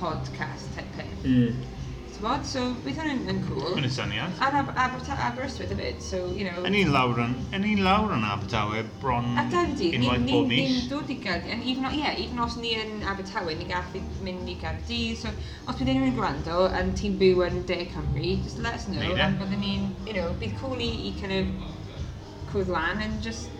podcast 0.00 0.74
type 0.76 0.92
peth. 0.96 1.24
Mm. 1.24 1.73
Tywod? 2.14 2.44
So, 2.46 2.60
bydd 2.84 2.98
hwn 3.00 3.24
yn 3.26 3.40
cool. 3.48 3.72
Yn 3.74 3.86
y 3.88 3.90
syniad. 3.90 4.36
A'r 4.44 4.60
ab 4.60 4.68
ab 4.78 4.92
Aberystwyth 4.94 5.72
hefyd, 5.74 6.02
so, 6.04 6.20
you 6.30 6.44
know... 6.46 6.62
Yn 6.68 6.76
un 6.78 6.92
lawr 6.94 7.18
yn, 7.24 7.32
yn 7.56 7.64
un 7.66 7.82
lawr 7.82 8.12
yn 8.14 8.26
Abertawe, 8.28 8.84
bron 9.02 9.32
unwaith 9.34 10.28
bob 10.28 10.46
mis. 10.52 10.76
Ni'n 10.76 10.86
dod 10.92 11.10
i 11.10 11.16
Gaerdydd, 11.24 11.50
and 11.56 11.66
even, 11.66 11.88
yeah, 11.98 12.14
even 12.22 12.38
os 12.44 12.54
ni 12.60 12.76
yn 12.78 13.02
Abertawe, 13.10 13.56
ni'n 13.58 13.72
gallu 13.72 14.04
mynd 14.22 14.52
i 14.52 14.54
Gaerdydd, 14.62 15.18
so, 15.24 15.34
os 15.66 15.80
bydd 15.80 15.90
unrhyw'n 15.96 16.14
gwrando, 16.14 16.60
yn 16.78 16.94
ti'n 17.00 17.18
byw 17.18 17.42
yn 17.48 17.60
De 17.66 17.80
Cymru, 17.90 18.30
just 18.46 18.62
let 18.62 18.78
us 18.78 18.86
know, 18.86 19.02
Neida. 19.02 19.26
and 19.26 19.34
e. 19.34 19.42
byddwn 19.42 19.66
ni'n, 19.66 19.90
you 20.06 20.14
know, 20.20 20.30
bydd 20.38 20.54
cool 20.62 20.78
i, 20.78 20.92
i 21.10 21.12
kind 21.18 21.34
of 21.40 22.48
cwrdd 22.52 22.70
lan, 22.76 23.02
and 23.02 23.18
just 23.26 23.50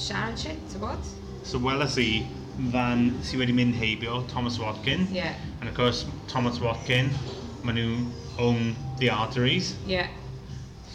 siarad 0.00 0.40
shit, 0.40 0.64
tywod? 0.72 1.12
So, 1.44 1.60
weles 1.60 2.00
i 2.00 2.10
fan 2.72 3.10
sydd 3.24 3.44
wedi 3.44 3.54
mynd 3.56 3.76
heibio, 3.76 4.22
Thomas 4.32 4.56
Watkins. 4.60 5.12
Yeah. 5.12 5.36
And 5.60 5.68
of 5.68 5.74
course, 5.74 6.06
Thomas 6.26 6.58
Watkin, 6.60 7.10
maen 7.62 7.76
nhw 7.76 8.06
own 8.38 8.74
the 8.98 9.10
arteries. 9.10 9.74
Yeah. 9.86 10.08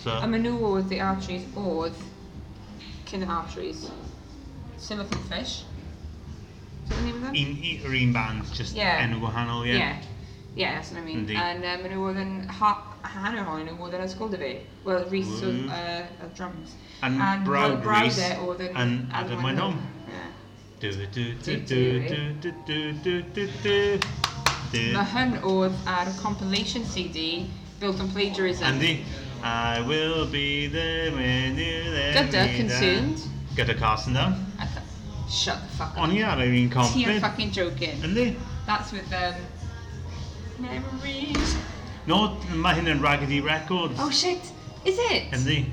So. 0.03 0.11
A 0.11 0.27
maen 0.27 0.43
nhw 0.45 0.57
oedd 0.71 0.89
the 0.89 0.99
arteries 1.05 1.45
oedd 1.55 2.01
cyn 3.09 3.27
arteries. 3.29 3.89
Timothy 4.87 5.21
Fish. 5.29 5.63
Is 6.83 6.89
that 6.89 6.97
the 6.97 7.05
name 7.05 7.23
Un, 7.23 7.55
yr 7.85 7.95
un 8.01 8.13
band, 8.13 8.53
just 8.53 8.75
yeah. 8.75 9.03
enw 9.05 9.21
gwahanol, 9.21 9.65
yeah. 9.65 9.77
Yeah, 9.77 10.01
yeah 10.55 10.75
that's 10.75 10.91
what 10.91 11.01
I 11.01 11.05
mean. 11.05 11.19
Indeed. 11.19 11.37
And 11.37 11.65
um, 11.65 11.85
maen 11.85 11.93
nhw 11.93 12.09
oedd 12.09 12.21
yn 12.21 12.33
hanner 12.49 13.45
ohonyn 13.45 13.69
nhw 13.71 13.87
oedd 13.87 13.97
yn 13.99 14.05
ysgol 14.05 14.33
dy 14.33 14.41
fi. 14.41 14.51
Wel, 14.85 15.05
Rhys 15.13 15.33
oedd 15.39 15.61
uh, 15.69 16.05
y 16.25 16.31
drums. 16.37 16.77
And, 17.01 17.21
and 17.21 17.45
Browd 17.45 17.85
Rhys 17.85 18.17
yn 18.21 18.97
Adam 19.13 19.45
Wynom. 19.45 19.77
Yeah. 20.09 20.31
Do 20.79 20.91
do 20.91 21.05
do 21.41 21.59
do 21.71 21.99
do 22.09 22.53
do 22.65 22.93
do 23.03 23.21
do 23.21 23.47
do. 23.63 24.33
Do, 24.71 24.77
do, 24.77 24.83
do. 24.85 24.91
Do. 24.91 24.93
Mae 24.97 25.71
ar 25.87 26.07
compilation 26.21 26.85
CD 26.85 27.49
Built 27.79 27.99
on 27.99 28.09
Plagiarism. 28.09 28.63
Andy, 28.63 29.03
I 29.43 29.81
will 29.81 30.25
be 30.25 30.67
there 30.67 31.11
when 31.11 31.57
you 31.57 31.83
let 31.91 32.15
Gyda 32.31 32.47
me 32.51 32.57
Consumed. 32.57 33.17
down. 33.17 33.65
Gyda 33.67 33.77
Carson 33.77 34.13
down. 34.13 34.45
I 34.59 34.65
thought, 34.65 34.83
Shut 35.29 35.59
the 35.61 35.67
fuck 35.77 35.91
up. 35.97 36.03
O'n 36.03 36.11
i 36.15 36.21
ar 36.23 36.37
yr 36.39 36.53
un 36.53 36.99
You're 36.99 37.19
fucking 37.19 37.51
joking. 37.51 37.97
Yndi? 38.01 38.35
That's 38.65 38.91
with 38.93 39.11
um, 39.13 39.35
memories. 40.59 41.55
No, 42.07 42.37
mae 42.53 42.75
hyn 42.77 42.87
yn 42.87 43.01
Raggedy 43.01 43.41
Records. 43.43 43.97
Oh 43.99 44.09
shit! 44.11 44.39
Is 44.85 44.97
it? 45.09 45.31
Yndi. 45.31 45.65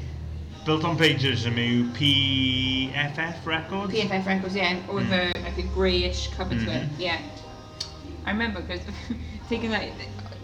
Built 0.65 0.85
on 0.85 0.97
Pages 0.97 1.45
yw 1.45 1.91
PFF 1.99 3.45
Records. 3.45 3.93
PFF 3.93 4.27
Records, 4.27 4.55
yeah, 4.57 4.79
or 4.89 5.01
Mm. 5.01 5.09
the 5.11 5.41
like 5.41 5.59
a 5.59 5.63
greyish 5.75 6.29
cover 6.37 6.55
to 6.55 6.71
it, 6.71 6.83
Mhm. 6.89 6.89
yeah. 6.99 7.19
I 8.25 8.31
remember 8.31 8.61
because 8.61 8.81
thinking 9.49 9.71
that 9.71 9.89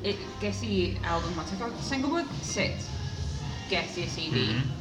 it, 0.02 0.16
Getty 0.40 0.98
album 1.05 1.36
what's 1.36 1.52
it 1.52 1.59
called? 1.59 1.76
Single 1.80 2.10
book 2.10 2.26
six. 2.42 2.88
Getty 3.68 4.06
CD. 4.06 4.46
Mm-hmm. 4.46 4.78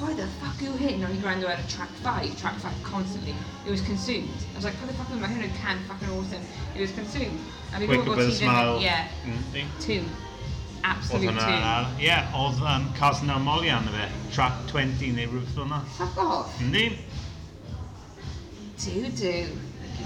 Why 0.00 0.14
the 0.14 0.26
fuck 0.26 0.58
are 0.58 0.64
you 0.64 0.72
hitting 0.72 1.04
on 1.04 1.14
your 1.20 1.28
out 1.28 1.58
of 1.58 1.68
track 1.68 1.90
five? 2.02 2.34
Track 2.40 2.54
five 2.54 2.72
constantly. 2.82 3.34
It 3.66 3.70
was 3.70 3.82
consumed. 3.82 4.30
I 4.52 4.56
was 4.56 4.64
like, 4.64 4.72
why 4.74 4.86
the 4.86 4.94
fuck 4.94 5.10
am 5.10 5.22
I 5.22 5.28
hitting 5.28 5.54
can 5.58 5.78
fucking 5.80 6.08
awesome. 6.08 6.40
It 6.74 6.80
was 6.80 6.90
consumed. 6.92 7.38
And 7.74 7.86
we 7.86 7.98
Wake 7.98 8.08
up 8.08 8.16
a 8.16 8.30
smile. 8.32 8.80
Yeah. 8.80 9.08
Mm-hmm. 9.26 9.80
Two. 9.80 10.04
Absolutely 10.84 11.28
two. 11.28 11.34
Yeah, 12.02 12.30
um, 12.34 12.46
of 12.46 12.62
um, 12.62 12.88
Casna 12.94 13.38
Molly 13.38 13.68
arno 13.68 13.90
fe, 13.92 14.08
track 14.32 14.54
20 14.68 15.12
neu 15.12 15.26
rhywbeth 15.28 15.54
fel 15.54 15.66
yna. 15.66 15.84
Fuck 15.84 16.16
off. 16.16 16.58
Yndi. 16.58 16.96
Do 18.78 19.08
do. 19.10 19.48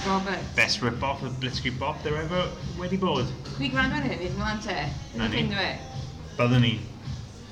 Robert. 0.07 0.41
Best 0.57 0.83
rip-off 0.83 1.23
of 1.23 1.33
Blitzkrieg 1.41 1.79
Bop 1.79 2.03
there 2.03 2.17
ever 2.17 2.51
wedi 2.79 2.97
bod. 3.01 3.27
Fi 3.59 3.71
gwrando 3.71 4.01
ar 4.01 4.09
hyn, 4.09 4.21
i'n 4.27 4.37
mlaen 4.39 4.61
te. 4.65 4.77
Na 5.19 5.29
ni. 5.29 5.47
Byddwn 6.39 6.61
ni. 6.61 6.75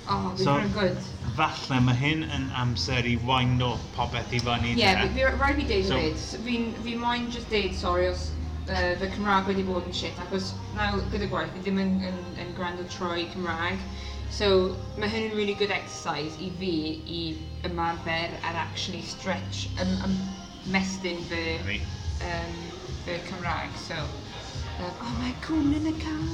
Oh, 0.08 0.34
so, 0.36 0.60
good. 0.74 0.98
Falle 1.36 1.80
mae 1.80 1.94
hyn 1.94 2.24
yn 2.26 2.48
amser 2.58 3.06
i 3.06 3.14
wind 3.16 3.62
waino 3.62 3.76
popeth 3.96 4.34
i 4.34 4.40
fyny. 4.42 4.72
Ie, 4.74 4.80
yeah, 4.82 5.04
rhaid 5.38 5.60
fi 5.60 5.66
deud 5.68 5.86
so, 5.88 5.98
dweud. 5.98 6.80
Fi 6.86 6.96
moyn 6.98 7.30
just 7.30 7.48
deud, 7.54 7.74
sorry, 7.78 8.08
os 8.10 8.30
uh, 8.66 8.94
fy 8.98 9.10
Cymraeg 9.14 9.48
wedi 9.52 9.64
bod 9.68 9.86
yn 9.86 9.96
shit, 9.96 10.18
achos 10.26 10.52
nawr 10.76 11.04
gyda 11.14 11.30
gwaith, 11.30 11.54
fi 11.54 11.64
ddim 11.64 11.80
yn, 11.84 11.94
yn, 12.10 12.20
yn 12.42 12.52
gwrando 12.58 12.86
troi 12.96 13.28
Cymraeg. 13.32 13.80
So, 14.34 14.50
mae 14.98 15.12
hyn 15.12 15.30
yn 15.30 15.38
really 15.38 15.54
good 15.60 15.72
exercise 15.74 16.38
i 16.42 16.50
fi 16.58 16.74
i 17.06 17.24
ymarfer 17.68 18.38
ar 18.48 18.62
actually 18.66 19.02
stretch, 19.06 19.66
ym, 19.82 19.96
ym, 20.08 20.16
mestyn 20.74 21.20
fy 21.30 21.80
um, 22.30 22.54
the 23.06 23.18
Cymraeg. 23.28 23.74
So, 23.76 23.96
um, 23.96 24.90
oh 24.90 25.12
mae 25.20 25.34
cwn 25.46 25.74
yn 25.78 25.90
y 25.90 25.94
can. 26.02 26.24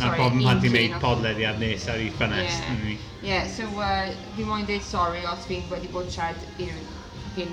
Na'r 0.00 0.16
bod 0.18 0.36
yn 0.36 0.44
pan 0.46 0.62
ti'n 0.62 0.74
gwneud 0.74 0.98
podlediad 1.02 1.60
nes 1.62 1.86
ar 1.92 2.00
ei 2.02 2.10
ffenest. 2.16 2.68
Ie, 2.72 2.94
yeah. 2.94 3.06
yeah, 3.28 3.46
so 3.46 3.68
uh, 3.78 4.10
fi 4.36 4.46
moyn 4.48 4.66
dweud 4.68 4.86
sori 4.86 5.22
os 5.30 5.46
fi'n 5.48 5.66
wedi 5.70 5.90
bod 5.92 6.10
siarad 6.10 6.40
you 6.58 6.70
know, 6.70 7.00
fi'n 7.36 7.52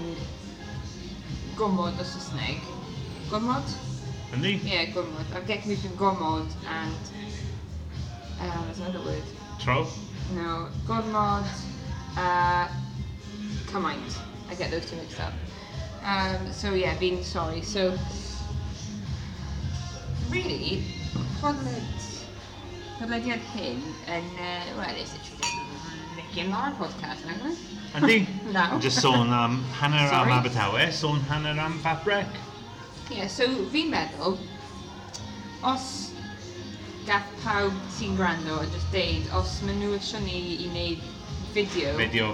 gomod 1.60 2.00
o 2.00 2.08
Saesneg. 2.08 2.64
Gomod? 3.30 3.76
Yndi? 4.34 4.56
Ie, 4.56 4.72
yeah, 4.72 4.86
gomod. 4.96 5.36
I've 5.36 5.48
taken 5.48 5.76
it 5.76 5.84
from 5.84 5.98
gomod 6.00 6.48
and... 6.80 7.14
Uh, 8.40 8.46
what's 8.64 8.80
another 8.80 9.04
word? 9.04 9.24
Tro? 9.60 9.86
No, 10.34 10.70
gormod 10.88 11.46
uh, 12.16 12.68
cymaint. 13.68 14.18
I 14.50 14.56
get 14.56 14.72
those 14.72 14.90
two 14.90 14.96
mixed 14.96 15.20
up. 15.20 15.34
Um, 16.10 16.52
so 16.52 16.74
yeah, 16.74 16.96
fi'n 16.98 17.24
sorry. 17.24 17.62
So, 17.62 17.94
really, 20.32 20.82
podled, 21.38 22.06
podlediad 22.98 23.44
hyn 23.54 23.84
yn, 24.10 24.32
uh, 24.42 24.64
well, 24.80 24.96
it's 24.98 25.14
literally 25.14 25.60
Nicky 26.16 26.42
and 26.42 26.80
podcast, 26.80 27.28
nag 27.30 27.46
it? 27.52 27.58
Yndi. 27.94 28.18
no. 28.58 28.80
Just 28.80 29.04
sôn 29.06 29.30
am 29.30 29.62
hanner 29.78 30.10
am 30.10 30.34
Abertawe, 30.40 30.90
sôn 30.90 31.22
hanner 31.30 31.60
am 31.62 31.78
Fabrec. 31.86 32.42
Yeah, 33.12 33.28
so 33.28 33.46
fi'n 33.70 33.94
meddwl, 33.94 34.40
os 35.62 35.88
gath 37.06 37.30
pawb 37.44 37.78
sy'n 37.94 38.18
gwrando 38.18 38.58
a 38.64 38.66
just 38.74 38.90
deud, 38.98 39.30
os 39.38 39.60
maen 39.62 39.78
nhw 39.84 39.94
eisiau 40.00 40.26
ni 40.26 40.42
i 40.58 40.74
wneud 40.74 41.06
fideo... 41.54 41.94
Fideo. 42.02 42.34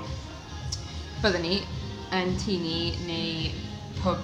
Byddwn 1.19 1.43
ni 1.43 1.61
yn 2.15 2.35
tini 2.39 2.79
neu 3.03 3.64
pub, 4.05 4.21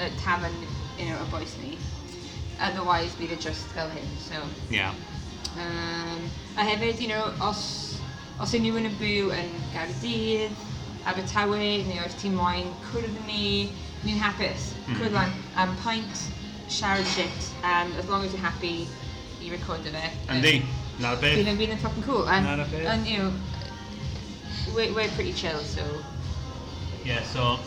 uh, 0.00 0.08
tavern 0.24 0.56
un 0.98 1.14
o'r 1.18 1.30
boes 1.32 1.56
ni. 1.62 1.76
Otherwise, 2.62 3.14
bydd 3.18 3.34
e 3.34 3.38
just 3.42 3.66
fel 3.76 3.90
hyn, 3.92 4.12
so... 4.22 4.40
Yeah. 4.70 4.94
Um, 5.56 6.28
a 6.56 6.64
hefyd, 6.64 7.00
you 7.00 7.08
know, 7.08 7.32
os, 7.44 7.98
os 8.40 8.54
unrhyw 8.56 8.78
yn 8.80 8.88
y 8.88 8.92
byw 9.00 9.32
yn 9.36 9.50
Gaerdydd, 9.74 10.60
Abertawe, 11.10 11.64
neu 11.88 12.04
oes 12.04 12.14
ti'n 12.20 12.36
moyn 12.38 12.70
cwrdd 12.86 13.18
ni, 13.26 13.72
ni'n 14.06 14.22
hapus. 14.22 14.70
Mm. 14.86 15.00
Cwrdd 15.00 15.16
lan 15.18 15.34
am 15.60 15.74
pint, 15.82 16.22
siarad 16.70 17.08
shit, 17.12 17.50
and 17.74 17.92
as 18.00 18.08
long 18.08 18.24
as 18.24 18.32
you're 18.32 18.44
happy 18.44 18.86
i 19.42 19.50
record 19.50 19.82
fe. 19.82 20.06
Yndi, 20.30 20.54
na'r 21.02 21.18
beth. 21.20 21.36
Bydd 21.40 21.52
yn 21.52 21.60
bydd 21.60 21.74
yn 21.74 21.82
fucking 21.82 22.06
cool. 22.06 22.30
And, 22.30 22.46
na'r 22.46 22.64
beth. 22.70 22.86
And, 22.94 23.10
you 23.10 23.18
know, 23.18 23.32
we're, 24.76 24.94
we're 24.94 25.12
pretty 25.18 25.34
chill, 25.34 25.58
so... 25.58 25.84
Yeah, 27.04 27.20
so 27.26 27.58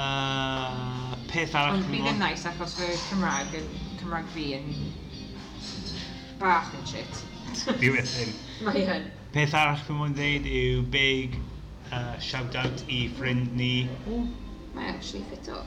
Uh, 0.00 1.16
peth 1.28 1.54
arall... 1.58 1.76
Ond 1.76 1.88
bydd 1.92 2.08
yn 2.14 2.20
nice 2.22 2.48
achos 2.48 2.76
fy 2.78 2.88
Cymraeg, 3.08 3.56
Cymraeg 4.00 4.28
fi 4.34 4.46
yn 4.56 4.70
bach 6.40 6.70
yn 6.78 6.86
shit. 6.88 7.24
Fi 7.66 7.90
wrth 7.90 8.14
hyn. 8.20 8.32
Mae 8.66 8.84
hyn. 8.86 9.08
Peth 9.34 9.56
arall 9.58 9.82
fi 9.84 9.96
mwyn 9.98 10.16
dweud 10.16 10.48
yw 10.48 10.84
big 10.94 11.36
uh, 11.92 12.16
shout 12.22 12.56
out 12.56 12.84
i 12.88 13.02
ffrind 13.16 13.52
ni. 13.58 13.74
Mae 14.74 14.88
actually 14.94 15.24
fit 15.30 15.52
o. 15.52 15.60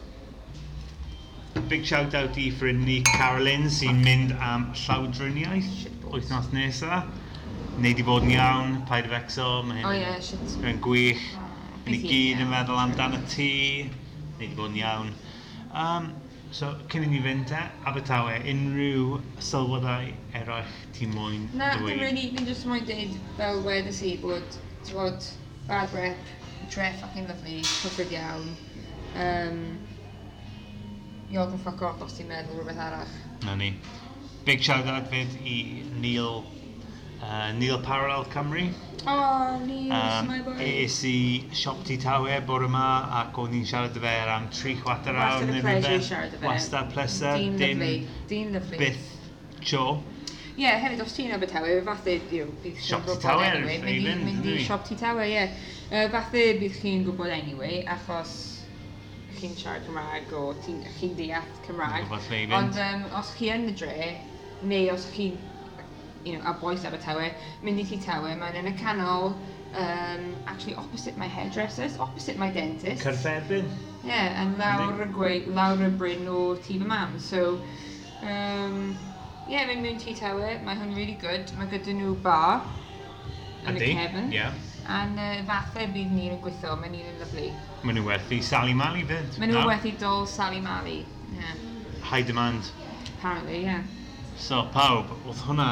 Big 1.69 1.85
shout 1.85 2.15
out 2.17 2.39
i 2.41 2.49
ffrind 2.57 2.87
ni 2.87 3.01
Carolyn 3.13 3.69
sy'n 3.71 4.01
mynd 4.03 4.33
am 4.41 4.71
llawdriniaeth 4.85 5.85
wythnos 6.09 6.49
nesa. 6.55 7.03
Neu 7.83 7.93
di 7.97 8.05
bod 8.05 8.25
yn 8.25 8.35
iawn, 8.35 8.77
paid 8.89 9.07
y 9.09 9.13
fecso, 9.13 9.49
mae 9.67 9.81
hyn 9.81 9.89
oh, 9.89 9.97
yeah, 9.97 10.69
yn 10.69 10.81
gwych. 10.83 11.21
Ni 11.85 11.99
gyd 12.01 12.41
yn 12.41 12.49
meddwl 12.49 12.79
amdano 12.79 13.21
ti 13.29 13.51
neu 14.39 14.47
di 14.47 14.55
bod 14.57 14.71
yn 14.71 14.79
iawn. 14.81 15.13
Um, 15.73 16.09
so, 16.53 16.73
cyn 16.91 17.05
i 17.07 17.09
ni 17.11 17.21
fynd 17.23 17.47
te, 17.49 17.61
Abertawe, 17.89 18.35
unrhyw 18.49 19.19
sylwadau 19.41 20.11
eraill 20.37 20.75
ti 20.97 21.07
moyn 21.09 21.47
Na, 21.53 21.73
dweud? 21.79 21.95
Na, 21.95 22.03
really, 22.03 22.29
fi'n 22.35 22.49
just 22.49 22.67
moyn 22.69 22.85
dweud 22.89 23.17
fel 23.39 23.63
wedys 23.65 24.03
i 24.05 24.13
bod, 24.21 24.59
ti'n 24.83 24.99
bod, 24.99 25.31
bad 25.69 25.95
rep, 25.97 26.31
dre 26.69 26.91
fucking 27.01 27.29
lyflu, 27.31 27.59
hyfryd 27.83 28.15
iawn. 28.19 28.53
Um, 29.23 29.59
Iog 31.33 31.53
yn 31.55 31.61
ffoc 31.63 31.81
off 31.87 32.01
os 32.05 32.17
ti'n 32.17 32.29
meddwl 32.29 32.59
rhywbeth 32.59 32.81
arall. 32.87 33.13
Na 33.45 33.55
ni. 33.57 33.71
Big 34.45 34.61
shout 34.61 34.85
out 34.91 35.07
fyd 35.09 35.33
i 35.47 35.57
Neil 36.03 36.43
uh, 37.23 37.51
Neil 37.57 37.79
Parallel 37.79 38.25
Cymru. 38.25 38.69
O, 39.05 39.09
oh, 39.09 39.59
Neil, 39.65 39.91
um, 39.91 40.27
my 40.27 40.39
boy. 40.41 40.55
Es 40.59 41.03
i 41.03 41.43
siop 41.51 41.83
ti 41.87 41.97
tawe 41.97 42.39
bore 42.47 42.67
yma 42.69 42.85
ac 43.21 43.37
o'n 43.41 43.55
i'n 43.57 43.67
siarad 43.67 43.97
y 43.99 44.03
fe 44.03 44.13
ar 44.23 44.31
am 44.37 44.47
3 44.51 44.77
chwarter 44.81 45.19
awr. 45.19 45.43
Wastad 45.43 45.59
y 45.59 45.61
pleser 45.65 46.07
siarad 46.07 46.33
y 46.33 46.39
fe. 46.39 46.47
Wastad 46.47 46.89
pleser. 46.93 47.43
Dyn 47.43 47.83
lyflu. 47.83 48.17
Dyn 48.31 48.57
lyflu. 48.57 48.79
Byth 48.81 49.11
cho. 49.63 49.85
Ie, 50.53 50.67
yeah, 50.67 50.77
hefyd, 50.77 50.99
os 51.01 51.15
ti'n 51.17 51.33
Abertawe, 51.33 51.77
fathu, 51.87 52.13
yw, 52.37 52.49
bydd 52.61 52.75
chi'n 52.77 52.99
gwybod 53.01 53.23
tawe, 53.23 53.45
anyway. 53.49 53.79
Mynd 53.81 54.09
i, 54.11 54.17
mynd 54.21 54.49
i 54.51 54.57
siop 54.61 54.83
ti 54.85 54.97
tawe, 54.99 55.23
ie. 55.25 55.33
Yeah. 55.33 55.55
Uh, 55.89 56.09
fathu 56.13 56.43
bydd 56.59 56.75
chi'n 56.77 57.07
gwybod 57.07 57.33
anyway, 57.33 57.79
achos 57.89 58.35
chi'n 59.39 59.57
siarad 59.57 59.87
Cymraeg 59.87 60.29
o 60.37 60.43
ti'n 60.63 60.83
chi 60.99 61.09
deall 61.17 61.49
Cymraeg. 61.65 62.13
Ond 62.53 62.77
um, 62.85 63.07
os 63.17 63.33
chi 63.39 63.49
yn 63.51 63.65
y 63.71 63.73
dre, 63.81 64.11
neu 64.69 64.93
os 64.93 65.09
chi'n 65.15 65.41
you 66.23 66.37
know, 66.37 66.43
a 66.45 66.53
boes 66.53 66.83
Abertawe, 66.83 67.33
mynd 67.63 67.79
i 67.83 67.97
Tawe, 67.99 68.35
mae'n 68.39 68.59
yn 68.61 68.69
y 68.71 68.75
canol, 68.79 69.33
um, 69.75 70.35
actually 70.47 70.75
opposite 70.75 71.17
my 71.17 71.27
hairdressers, 71.27 71.97
opposite 71.99 72.37
my 72.37 72.49
dentist. 72.51 73.03
Cyrthebyn. 73.03 73.69
Yeah, 74.03 74.41
and 74.41 74.57
lawr 74.57 75.01
y 75.03 75.09
gwe, 75.15 75.31
lawr 75.47 75.81
y 75.83 75.89
bryn 75.97 76.27
o 76.27 76.55
tŷ 76.55 76.79
fy 76.81 76.87
mam. 76.87 77.17
So, 77.19 77.61
um, 78.21 78.97
yeah, 79.47 79.65
mae'n 79.67 79.81
mynd 79.83 80.05
i 80.07 80.15
Tawe, 80.19 80.59
mae 80.63 80.79
hwn 80.79 80.95
really 80.95 81.17
good. 81.21 81.51
Mae 81.57 81.71
gyda 81.71 81.95
nhw 81.95 82.15
bar 82.23 82.61
yn 83.67 83.79
y 83.79 83.91
cefn. 83.95 84.31
Yeah. 84.33 84.53
And 84.91 85.19
uh, 85.19 85.39
fathau 85.47 85.87
bydd 85.95 86.11
ni'n 86.11 86.39
gweithio, 86.43 86.75
mae 86.79 86.91
ni'n 86.91 87.19
lyflu. 87.21 87.49
Mae 87.83 87.95
nhw 87.95 88.05
werthu 88.07 88.41
Sally 88.43 88.75
Mally 88.75 89.05
fyd. 89.07 89.39
Mae 89.39 89.51
nhw 89.51 89.61
no. 89.61 89.67
werthu 89.71 89.95
dol 89.99 90.27
Sally 90.27 90.59
Mally. 90.63 91.05
Yeah. 91.37 91.67
High 92.03 92.23
demand. 92.27 92.71
Apparently, 93.17 93.63
yeah. 93.63 93.83
So 94.39 94.63
pawb, 94.73 95.11
oedd 95.23 95.41
hwnna 95.45 95.67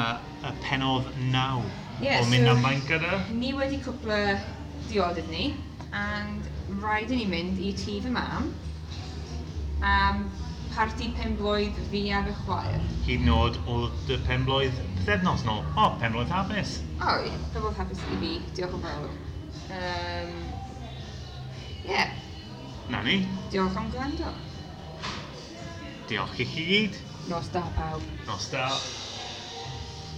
y 0.46 0.52
penodd 0.62 1.08
naw 1.32 1.62
yeah, 2.00 2.22
o 2.22 2.28
mynd 2.30 2.46
so, 2.46 2.54
am 2.54 2.62
bain 2.62 2.82
gyda? 2.86 3.18
Ni 3.34 3.52
wedi 3.56 3.80
cwpla 3.82 4.38
diodydd 4.90 5.28
ni, 5.32 5.48
and 5.92 6.46
rhaid 6.82 7.10
i 7.12 7.18
ni 7.18 7.26
mynd 7.30 7.60
i 7.62 7.72
tŷ 7.76 7.98
fy 8.04 8.12
mam, 8.14 8.48
am 9.82 10.24
parti 10.72 11.10
penblwydd 11.18 11.78
fi 11.90 12.04
a 12.14 12.22
fy 12.28 12.34
chwaer. 12.44 12.80
Hyd 13.04 13.26
yn 13.26 13.34
oed 13.34 13.58
oedd 13.68 14.14
y 14.14 14.18
penblwydd 14.28 14.78
pethefnos 15.02 15.44
nôl. 15.48 15.60
O, 15.74 15.84
oh, 15.84 15.92
pen 16.00 16.16
hapus. 16.30 16.78
O, 16.96 17.10
oh, 17.10 17.18
yeah, 17.26 17.38
pen 17.52 17.78
hapus 17.80 18.02
i 18.08 18.18
fi. 18.22 18.32
Diolch 18.56 18.78
yn 18.78 18.84
fawr. 18.86 19.12
Um, 19.78 20.34
yeah. 21.84 22.14
Na 22.94 23.02
ni. 23.04 23.24
Diolch 23.52 23.76
am 23.76 23.90
gwrando. 23.92 24.32
Diolch 26.08 26.40
i 26.40 26.48
chi 26.54 26.68
gyd. 26.70 27.02
No 27.28 27.40
stop 27.40 27.78
out. 27.78 28.02
No 28.26 28.36
stop. 28.36 29.11